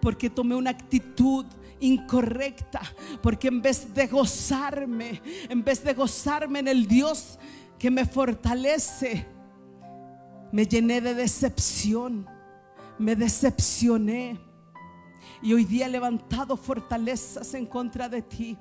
porque 0.00 0.28
tomé 0.30 0.54
una 0.54 0.70
actitud 0.70 1.46
incorrecta, 1.80 2.80
porque 3.22 3.48
en 3.48 3.62
vez 3.62 3.92
de 3.94 4.06
gozarme, 4.06 5.22
en 5.48 5.62
vez 5.62 5.82
de 5.82 5.94
gozarme 5.94 6.60
en 6.60 6.68
el 6.68 6.86
Dios 6.86 7.38
que 7.78 7.90
me 7.90 8.04
fortalece, 8.04 9.26
me 10.52 10.66
llené 10.66 11.00
de 11.00 11.14
decepción, 11.14 12.26
me 12.98 13.14
decepcioné. 13.14 14.40
Y 15.42 15.52
hoy 15.52 15.64
día 15.64 15.86
he 15.86 15.90
levantado 15.90 16.56
fortalezas 16.56 17.54
en 17.54 17.66
contra 17.66 18.08
de 18.08 18.22
ti. 18.22 18.58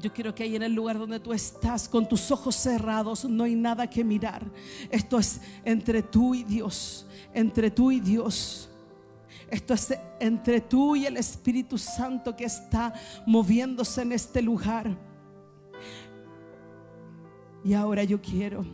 Yo 0.00 0.12
quiero 0.12 0.32
que 0.32 0.44
ahí 0.44 0.54
en 0.54 0.62
el 0.62 0.72
lugar 0.72 0.96
donde 0.98 1.18
tú 1.18 1.32
estás, 1.32 1.88
con 1.88 2.08
tus 2.08 2.30
ojos 2.30 2.54
cerrados, 2.54 3.24
no 3.24 3.42
hay 3.42 3.56
nada 3.56 3.90
que 3.90 4.04
mirar. 4.04 4.44
Esto 4.90 5.18
es 5.18 5.40
entre 5.64 6.02
tú 6.02 6.36
y 6.36 6.44
Dios, 6.44 7.06
entre 7.34 7.70
tú 7.70 7.90
y 7.90 7.98
Dios. 7.98 8.67
Esto 9.50 9.74
es 9.74 9.94
entre 10.20 10.60
tú 10.60 10.96
y 10.96 11.06
el 11.06 11.16
Espíritu 11.16 11.78
Santo 11.78 12.36
que 12.36 12.44
está 12.44 12.92
moviéndose 13.26 14.02
en 14.02 14.12
este 14.12 14.42
lugar. 14.42 14.96
Y 17.64 17.74
ahora 17.74 18.04
yo 18.04 18.20
quiero, 18.20 18.64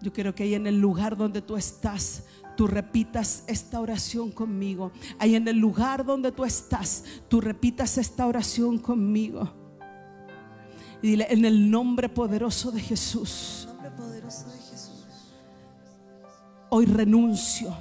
yo 0.00 0.12
quiero 0.12 0.34
que 0.34 0.44
ahí 0.44 0.54
en 0.54 0.66
el 0.66 0.80
lugar 0.80 1.16
donde 1.16 1.40
tú 1.42 1.56
estás, 1.56 2.24
tú 2.56 2.66
repitas 2.66 3.44
esta 3.46 3.80
oración 3.80 4.30
conmigo. 4.32 4.92
Ahí 5.18 5.34
en 5.34 5.46
el 5.48 5.58
lugar 5.58 6.04
donde 6.04 6.32
tú 6.32 6.44
estás, 6.44 7.04
tú 7.28 7.40
repitas 7.40 7.96
esta 7.98 8.26
oración 8.26 8.78
conmigo. 8.78 9.52
Y 11.02 11.08
dile, 11.08 11.26
en 11.30 11.44
el 11.44 11.70
nombre 11.70 12.08
poderoso 12.08 12.70
de 12.70 12.80
Jesús, 12.80 13.64
nombre 13.68 13.90
poderoso 13.90 14.46
de 14.50 14.58
Jesús. 14.58 15.06
hoy 16.70 16.86
renuncio, 16.86 17.74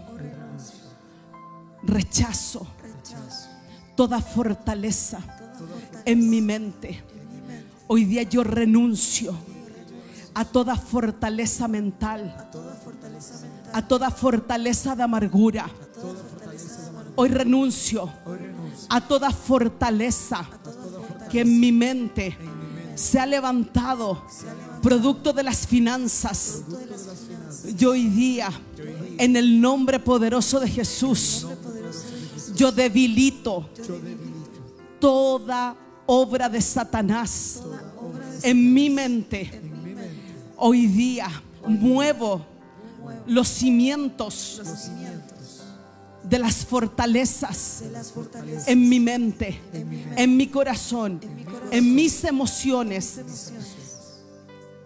rechazo 1.86 2.68
toda 3.95 4.22
fortaleza 4.22 5.20
en 6.06 6.30
mi 6.30 6.41
mente. 6.41 7.03
Hoy 7.88 8.06
día 8.06 8.24
yo 8.24 8.44
renuncio 8.44 9.36
a 10.34 10.44
toda 10.45 10.76
fortaleza 10.76 11.68
mental, 11.68 12.49
a 13.74 13.88
toda 13.88 14.12
fortaleza 14.12 14.95
de 14.95 15.03
amargura. 15.03 15.70
Hoy 17.16 17.30
renuncio 17.30 18.12
a 18.90 19.02
toda 19.02 19.32
fortaleza 19.32 20.45
que 21.30 21.41
en 21.41 21.60
mi 21.60 21.72
mente 21.72 22.38
se 22.95 23.20
ha 23.20 23.26
levantado 23.26 24.22
producto 24.82 25.34
de 25.34 25.44
las 25.44 25.66
finanzas. 25.66 26.64
Yo 27.78 27.91
hoy 27.91 28.07
día, 28.07 28.49
en 29.18 29.36
el 29.36 29.60
nombre 29.62 29.99
poderoso 29.99 30.60
de 30.60 30.70
Jesús, 30.70 31.48
yo 32.56 32.72
debilito 32.72 33.69
toda 34.99 35.76
obra 36.06 36.49
de 36.49 36.61
Satanás 36.61 37.61
en 38.41 38.73
mi 38.73 38.90
mente. 38.90 39.61
Hoy 40.57 40.88
día 40.88 41.30
muevo 41.68 42.45
los 43.27 43.48
cimientos 43.48 44.61
de 46.23 46.40
las 46.40 46.65
fortalezas 46.65 47.82
de 47.84 47.91
las 47.91 48.11
fortalezas 48.11 48.68
en 48.68 48.90
mi 48.90 48.99
mente, 48.99 49.60
en 50.15 50.38
mi 50.38 50.48
corazón, 50.48 51.19
en 51.72 51.94
mis 51.95 52.23
emociones. 52.23 53.19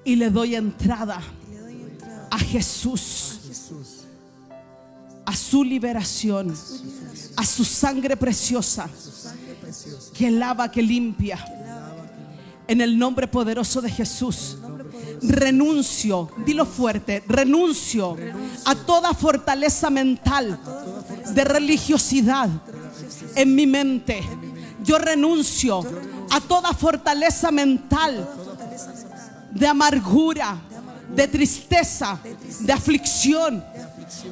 y 0.04 0.16
le 0.16 0.30
doy 0.30 0.56
entrada 0.56 1.22
y 1.48 1.54
le 1.54 1.60
doy 1.60 1.82
entrada 1.82 2.28
a 2.32 2.40
Jesús, 2.40 3.40
Jesús 3.48 4.00
a 5.30 5.36
su 5.36 5.64
liberación, 5.64 6.50
a 6.50 6.56
su 6.56 6.84
sangre 7.44 8.18
preciosa 8.18 8.90
sangre 8.94 9.56
preciosa 9.56 10.10
que 10.14 10.32
lava, 10.32 10.72
que 10.72 10.82
limpia. 10.82 11.38
En 12.68 12.82
el 12.82 12.98
nombre 12.98 13.28
poderoso 13.28 13.82
de 13.82 13.90
Jesús. 13.90 14.58
Renuncio, 15.22 16.32
dilo 16.46 16.66
fuerte, 16.66 17.24
renuncio 17.28 18.16
a 18.66 18.76
toda 18.76 19.14
fortaleza 19.14 19.90
mental 19.90 20.60
de 21.34 21.44
religiosidad 21.44 22.48
en 23.36 23.56
mi 23.56 23.68
mente. 23.68 24.22
Yo 24.84 24.98
renuncio 24.98 25.84
a 26.30 26.40
toda 26.42 26.74
fortaleza 26.74 27.52
mental 27.52 28.30
de 29.52 29.68
amargura, 29.68 30.58
de 31.14 31.28
tristeza, 31.28 32.20
de 32.62 32.72
aflicción. 32.72 33.64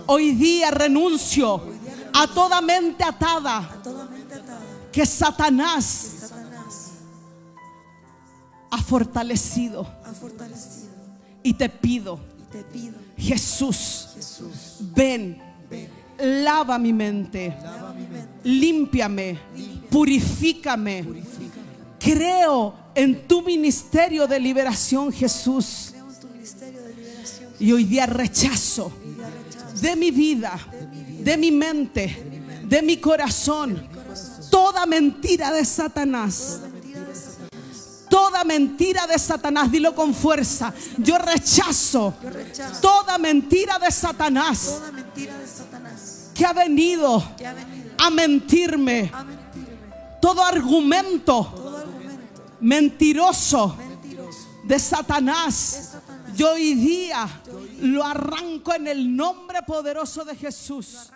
Hoy 0.05 0.31
día 0.31 0.71
renuncio 0.71 1.76
a 2.18 2.27
toda 2.27 2.61
mente 2.61 3.03
atada. 3.03 3.80
Toda 3.84 4.06
mente 4.06 4.34
atada. 4.34 4.61
Que 4.91 5.06
Satanás 5.06 6.31
ha 8.72 8.77
fortalecido. 8.81 9.88
Y 11.44 11.53
te 11.53 11.69
pido, 11.69 12.19
Jesús, 13.18 14.10
ven, 14.95 15.41
lava 16.19 16.77
mi 16.77 16.91
mente, 16.91 17.56
límpiame, 18.44 19.39
purifícame. 19.89 21.06
Creo 21.99 22.73
en 22.95 23.27
tu 23.27 23.41
ministerio 23.44 24.27
de 24.27 24.39
liberación, 24.39 25.11
Jesús. 25.14 25.94
Y 27.60 27.72
hoy 27.72 27.85
día 27.85 28.06
rechazo 28.06 28.91
de 29.81 29.95
mi 29.95 30.11
vida, 30.11 30.60
de 31.19 31.38
mi 31.38 31.52
mente, 31.52 32.61
de 32.64 32.81
mi 32.81 32.98
corazón, 32.98 33.88
toda 34.49 34.85
mentira 34.85 35.52
de 35.52 35.65
Satanás. 35.65 36.61
Toda 38.10 38.45
mentira 38.45 39.06
de 39.06 39.19
Satanás, 39.19 39.69
dilo 39.69 39.94
con 39.94 40.14
fuerza. 40.14 40.73
Yo 40.98 41.18
rechazo 41.18 42.14
toda 42.81 43.18
mentira 43.18 43.77
de 43.80 43.91
Satanás 43.91 44.81
que 46.34 46.45
ha 46.45 46.53
venido 46.53 47.22
a 47.98 48.10
mentirme. 48.10 49.11
Todo 50.22 50.44
argumento 50.44 51.85
mentiroso 52.61 53.76
de 54.64 54.80
Satanás. 54.80 55.94
Yo 56.35 56.52
hoy 56.52 57.11
lo 57.81 58.03
arranco 58.03 58.73
en 58.73 58.87
el 58.87 59.15
nombre 59.15 59.61
poderoso 59.63 60.25
de 60.25 60.35
Jesús. 60.35 61.11